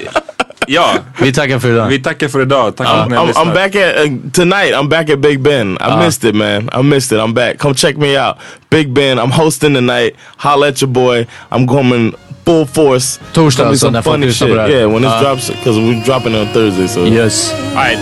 ja, 0.68 0.93
Vi 1.22 1.34
tackar 1.34 1.59
för 1.59 1.70
idag. 1.74 1.88
vi 1.88 1.99
tackar 1.99 2.28
för 2.28 2.41
idag. 2.41 2.76
Tack 2.76 2.88
har 2.88 3.05
I'm, 3.05 3.34
I'm 3.34 3.53
back 3.53 3.76
at 3.76 3.95
uh, 4.05 4.11
tonight. 4.34 4.74
I'm 4.74 4.88
back 4.89 5.09
at 5.09 5.20
Big 5.20 5.39
Ben. 5.39 5.78
I 5.82 6.05
missed 6.05 6.30
it, 6.30 6.36
man. 6.36 6.70
I 6.74 6.82
missed 6.84 7.11
it. 7.18 7.24
I'm 7.24 7.34
back. 7.34 7.57
Come 7.57 7.74
check 7.76 7.97
me 7.97 8.18
out, 8.28 8.38
Big 8.70 8.93
Ben. 8.93 9.18
I'm 9.20 9.32
hosting 9.32 9.74
tonight. 9.76 10.11
Holla 10.38 10.68
at 10.68 10.82
your 10.82 10.91
boy. 10.91 11.28
I'm 11.51 11.68
coming 11.68 12.13
full 12.45 12.66
force. 12.66 13.20
Torsdag, 13.34 13.63
Gonna 13.63 13.72
be 13.72 13.78
så 13.78 13.86
some 13.86 13.91
när 13.93 14.01
folk 14.01 14.13
funny 14.13 14.26
lyssnar 14.28 14.47
shit. 14.47 14.55
på 14.57 14.61
det 14.61 14.68
här. 14.74 14.80
Yeah, 14.80 14.91
when 14.93 15.01
this 15.03 15.11
Ja. 15.11 15.22
drops, 15.22 15.49
because 15.49 15.80
we're 15.80 16.05
dropping 16.05 16.34
it 16.36 16.39
on 16.41 16.47
Thursday. 16.53 16.88
So 16.88 16.99
Yes. 17.07 17.53
Alright, 17.76 17.99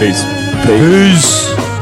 peace. 0.00 0.24
Peace. 0.66 1.48
Uh. 1.58 1.73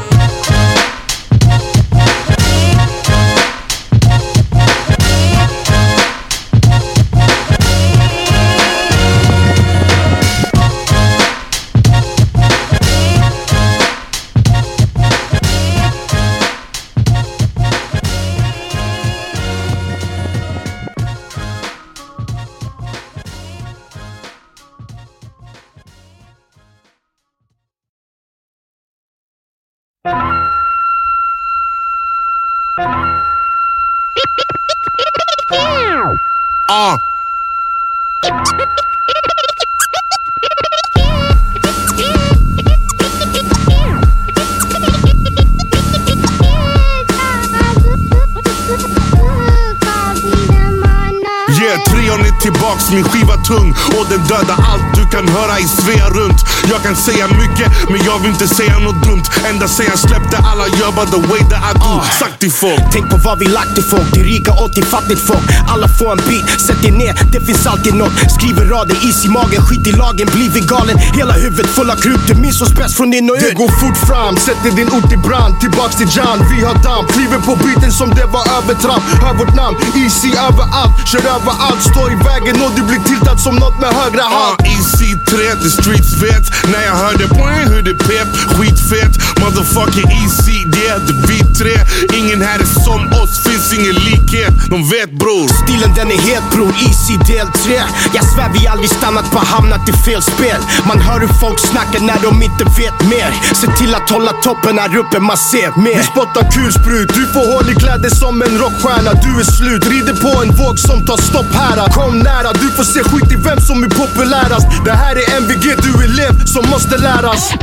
Dödar 54.33 54.59
allt 54.71 54.95
du 54.95 55.03
kan 55.17 55.27
höra 55.27 55.59
i 55.59 55.67
Svea 55.67 56.09
runt. 56.09 56.39
Jag 56.71 56.83
kan 56.83 56.95
säga 56.95 57.27
mycket 57.27 57.89
men 57.89 57.99
jag 58.05 58.19
vill 58.19 58.31
inte 58.31 58.47
säga 58.47 58.79
något 58.79 59.03
dumt. 59.07 59.23
Ända 59.49 59.67
sen 59.67 59.85
jag 59.89 59.99
släppte 59.99 60.37
alla 60.37 60.67
gör 60.67 60.91
bara 60.91 61.05
the 61.05 61.21
way 61.31 61.41
that 61.51 61.61
I 61.69 61.73
do. 61.79 61.93
Sagt 62.19 62.39
till 62.39 62.51
folk. 62.51 62.83
Tänk 62.91 63.09
på 63.09 63.17
vad 63.17 63.39
vi 63.39 63.45
lagt 63.45 63.73
till 63.75 63.83
folk, 63.83 64.11
till 64.13 64.23
rika 64.23 64.51
och 64.51 64.73
till 64.73 64.85
fattigt 64.85 65.21
folk. 65.29 65.45
Alla 65.67 65.87
får 65.87 66.11
en 66.11 66.21
beat, 66.27 66.61
sätt 66.61 66.81
dig 66.81 66.91
ner, 66.91 67.13
det 67.33 67.41
finns 67.47 67.65
alltid 67.67 67.93
något. 67.93 68.13
Skriver 68.35 68.65
rader, 68.65 68.97
is 69.09 69.25
i 69.25 69.29
magen, 69.29 69.61
skit 69.67 69.87
i 69.87 69.91
lagen, 69.91 70.27
blivit 70.35 70.65
galen. 70.73 70.97
Hela 70.97 71.33
huvudet 71.33 71.71
full 71.75 71.89
av 71.89 71.95
krut, 71.95 72.23
du 72.27 72.33
minns 72.35 72.61
oss 72.61 72.73
bäst 72.79 72.97
från 72.97 73.13
in 73.13 73.29
och 73.29 73.35
ut. 73.35 73.43
Det 73.49 73.55
går 73.63 73.71
fort 73.81 73.97
fram, 74.09 74.37
sätter 74.37 74.71
din 74.71 74.89
ort 74.97 75.11
i 75.17 75.17
brand. 75.17 75.59
Tillbaks 75.59 75.95
till 75.95 76.09
Jan, 76.15 76.39
vi 76.51 76.63
har 76.65 76.75
damp 76.83 77.11
Kliver 77.13 77.39
på 77.47 77.55
beaten 77.55 77.91
som 77.91 78.09
det 78.09 78.25
var 78.35 78.43
övertramp. 78.57 79.03
Hör 79.23 79.33
vårt 79.33 79.55
namn, 79.55 79.77
easy 79.95 80.29
överallt. 80.47 80.95
Kör 81.11 81.25
över 81.35 81.53
allt, 81.65 81.81
står 81.91 82.07
i 82.15 82.17
vägen 82.29 82.55
och 82.65 82.71
du 82.75 82.81
blir 82.89 83.01
tiltad 83.11 83.37
som 83.37 83.55
något 83.55 83.79
med 83.79 83.89
högra 84.01 84.22
hand 84.23 84.61
uh, 84.61 84.73
Easy 84.73 85.15
3, 85.25 85.55
the 85.63 85.69
streets 85.69 86.13
vet. 86.23 86.45
När 86.71 86.83
jag 86.89 86.95
hörde 86.95 87.27
poäng 87.27 87.67
hur 87.73 87.81
det 87.81 87.93
pep 87.93 88.29
Skitfet, 88.55 89.13
motherfucking 89.41 90.11
easy 90.11 90.53
Yeah, 90.83 90.99
det 91.07 91.13
vi 91.27 91.39
tre 91.59 91.75
Ingen 92.19 92.41
här 92.41 92.59
är 92.59 92.69
som 92.85 93.01
oss, 93.21 93.43
finns 93.43 93.73
ingen 93.73 93.95
likhet. 93.95 94.53
De 94.69 94.89
vet 94.89 95.11
bror. 95.11 95.47
Stilen 95.63 95.93
den 95.95 96.11
är 96.11 96.21
het 96.29 96.43
bror, 96.53 96.73
easy 96.87 97.15
del 97.33 97.47
3 97.47 97.81
Jag 98.13 98.25
svär 98.33 98.49
vi 98.53 98.67
aldrig 98.67 98.89
stannat 98.89 99.31
på 99.31 99.39
hamnat 99.39 99.89
i 99.89 99.93
fel 100.05 100.21
spel. 100.21 100.61
Man 100.89 100.99
hör 100.99 101.19
hur 101.19 101.33
folk 101.43 101.59
snackar 101.59 101.99
när 101.99 102.19
de 102.25 102.43
inte 102.43 102.63
vet 102.63 102.97
mer. 103.13 103.29
Se 103.61 103.67
till 103.79 103.95
att 103.95 104.09
hålla 104.09 104.31
toppen 104.31 104.79
här 104.79 104.97
uppe, 104.97 105.19
man 105.19 105.37
ser 105.37 105.69
mer. 105.85 105.97
Vi 105.97 106.03
spottar 106.03 106.51
kulsprut, 106.51 107.09
du 107.17 107.23
får 107.33 107.45
hål 107.53 107.69
i 107.73 107.75
kläder 107.75 108.09
som 108.09 108.41
en 108.41 108.57
rockstjärna. 108.63 109.11
Du 109.25 109.31
är 109.43 109.47
slut, 109.57 109.83
rider 109.93 110.15
på 110.25 110.33
en 110.43 110.51
våg 110.61 110.79
som 110.79 111.05
tar 111.07 111.17
stopp 111.29 111.51
här. 111.61 111.77
Kom 111.97 112.19
nära, 112.19 112.53
du 112.53 112.67
får 112.77 112.83
se 112.83 113.01
skit 113.09 113.31
i 113.31 113.35
vem 113.47 113.59
som 113.69 113.83
är 113.83 113.89
populärast. 114.07 114.67
Det 114.85 114.91
här 114.91 115.15
är 115.15 115.37
MVG, 115.37 115.61
du 115.61 116.03
är 116.03 116.03
elev 116.03 116.45
som 116.45 116.69
måste 116.69 116.97
läras. 116.97 117.53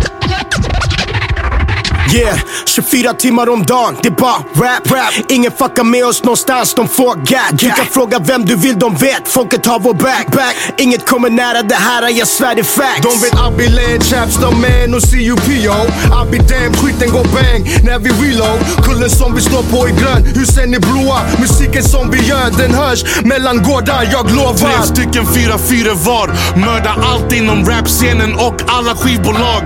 Yeah, 2.15 2.39
24 2.67 3.15
timmar 3.15 3.49
om 3.49 3.65
dagen, 3.67 3.97
det 4.03 4.09
är 4.09 4.13
bara 4.13 4.37
rap, 4.37 4.91
rap. 4.91 5.13
Ingen 5.29 5.53
fuckar 5.53 5.85
med 5.85 6.07
oss 6.07 6.23
någonstans, 6.25 6.75
de 6.75 6.89
får 6.89 7.15
gat. 7.15 7.59
Du 7.59 7.71
kan 7.71 7.87
fråga 7.87 8.19
vem 8.19 8.45
du 8.45 8.57
vill, 8.57 8.79
de 8.79 8.95
vet. 8.95 9.29
Folket 9.29 9.67
har 9.67 9.81
vår 9.81 9.95
back, 9.95 10.27
back. 10.33 10.57
Inget 10.79 11.07
kommer 11.07 11.31
nära 11.31 11.63
det 11.63 11.75
här, 11.75 12.09
jag 12.09 12.29
svär 12.29 12.55
det 12.55 12.61
är 12.61 12.65
facts. 12.65 13.01
De 13.03 13.21
vet 13.21 13.33
I 13.33 13.57
be 13.57 13.69
laying 13.77 14.01
chaps, 14.01 14.37
de 14.41 14.61
man 14.61 14.95
och 14.95 15.03
CUPO. 15.03 15.51
I 15.51 16.31
be 16.31 16.39
damn, 16.39 16.75
skiten 16.75 17.11
går 17.11 17.25
bang 17.25 17.61
när 17.85 17.99
vi 17.99 18.11
reload. 18.11 18.59
Kullen 18.85 19.11
som 19.11 19.35
vi 19.35 19.41
står 19.41 19.63
på 19.63 19.87
är 19.87 19.93
grön, 19.93 20.25
husen 20.35 20.75
är 20.75 20.81
blåa. 20.81 21.21
Musiken 21.39 21.85
som 21.85 22.11
vi 22.11 22.19
gör, 22.27 22.51
den 22.59 22.75
hörs 22.75 23.05
mellan 23.25 23.63
gårdar, 23.63 24.09
jag 24.13 24.31
lovar. 24.31 24.55
Tre 24.55 24.83
stycken, 24.83 25.27
fyra, 25.35 25.59
fyra 25.59 25.95
var. 25.95 26.31
Mördar 26.57 26.97
allt 27.13 27.33
inom 27.33 27.67
rapscenen 27.67 28.35
och 28.35 28.57
alla 28.67 28.95
skivbolag. 28.97 29.63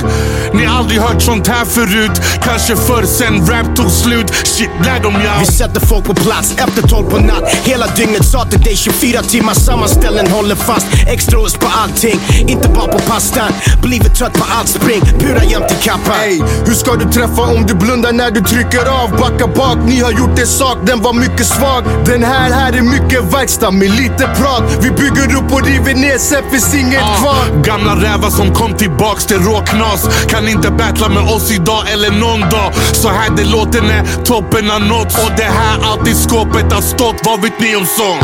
Ni 0.54 0.64
har 0.64 0.78
aldrig 0.78 1.00
hört 1.00 1.22
sånt 1.22 1.46
här 1.48 1.64
förut. 1.64 2.20
Kanske 2.42 2.76
förr 2.76 3.04
sen 3.06 3.46
rap 3.46 3.76
tog 3.76 3.90
slut. 3.90 4.34
Shit, 4.44 4.70
lär 4.84 5.00
dem 5.02 5.14
jag. 5.24 5.38
Vi 5.40 5.46
sätter 5.46 5.80
folk 5.80 6.04
på 6.04 6.14
plats 6.14 6.54
efter 6.56 6.88
12 6.88 7.10
på 7.10 7.18
natt. 7.18 7.54
Hela 7.64 7.86
dygnet 7.86 8.24
sa 8.26 8.44
till 8.44 8.60
dig 8.60 8.76
24 8.76 9.22
timmar. 9.22 9.54
Samma 9.54 9.88
ställen 9.88 10.26
håller 10.30 10.54
fast. 10.54 10.86
Extra 11.08 11.38
ost 11.38 11.60
på 11.60 11.66
allting, 11.82 12.20
inte 12.48 12.68
bara 12.68 12.92
på 12.92 12.98
pastan. 12.98 13.52
Blivit 13.82 14.14
trött 14.14 14.32
på 14.32 14.44
allt 14.58 14.68
spring, 14.68 15.00
pura 15.20 15.44
jämt 15.44 15.70
i 15.80 15.84
kappan. 15.84 16.14
Ey, 16.24 16.42
hur 16.66 16.74
ska 16.74 16.92
du 16.94 17.04
träffa 17.12 17.42
om 17.42 17.66
du 17.66 17.74
blundar 17.74 18.12
när 18.12 18.30
du 18.30 18.40
trycker 18.40 18.86
av? 19.02 19.10
Backa 19.18 19.46
bak, 19.46 19.78
ni 19.86 20.00
har 20.00 20.12
gjort 20.12 20.36
det 20.36 20.46
sak, 20.46 20.78
den 20.86 21.02
var 21.02 21.12
mycket 21.12 21.46
svag. 21.46 21.84
Den 22.06 22.24
här, 22.24 22.50
här 22.50 22.72
är 22.72 22.82
mycket 22.82 23.32
verkstad 23.34 23.70
med 23.70 23.90
lite 23.90 24.28
prat. 24.38 24.62
Vi 24.80 24.90
bygger 24.90 25.36
upp 25.36 25.52
och 25.52 25.66
river 25.66 25.94
ner, 25.94 26.18
sen 26.18 26.42
finns 26.50 26.74
inget 26.74 27.02
Ah. 27.02 27.16
kvar. 27.20 27.62
Gamla 27.64 27.94
rävar 27.96 28.30
som 28.30 28.54
kom 28.54 28.74
tillbaks 28.74 29.26
till 29.26 29.38
råknas. 29.38 30.08
Kan 30.28 30.48
inte 30.48 30.70
battla 30.70 31.08
med 31.08 31.22
oss 31.22 31.50
idag 31.50 31.90
eller 31.92 32.10
någon 32.10 32.23
dag. 32.50 32.74
Så 32.92 33.08
här 33.08 33.30
det 33.36 33.44
låter 33.44 33.82
när 33.82 34.24
toppen 34.24 34.70
har 34.70 34.80
nåtts. 34.80 35.18
Och 35.18 35.30
det 35.36 35.42
här 35.42 35.78
allt 35.82 36.08
i 36.08 36.14
skåpet 36.14 36.72
har 36.72 36.82
stått. 36.82 37.16
Vad 37.24 37.42
vet 37.42 37.60
ni 37.60 37.76
om 37.76 37.86
sång? 37.86 38.18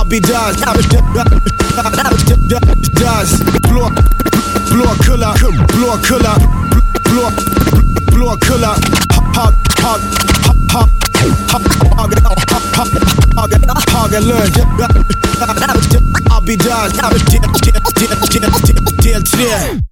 Abidaz... 0.00 0.56
Blåkulla... 4.70 5.34
Blå, 5.34 5.60
Blåkulla, 5.72 6.36
blå. 7.04 8.28
Hag, 9.34 9.54
hag, 9.82 10.00
hag, 10.72 10.88
Hagalund. 13.92 14.56
Abidaz... 16.30 16.92
Del 19.02 19.22
tre. 19.22 19.91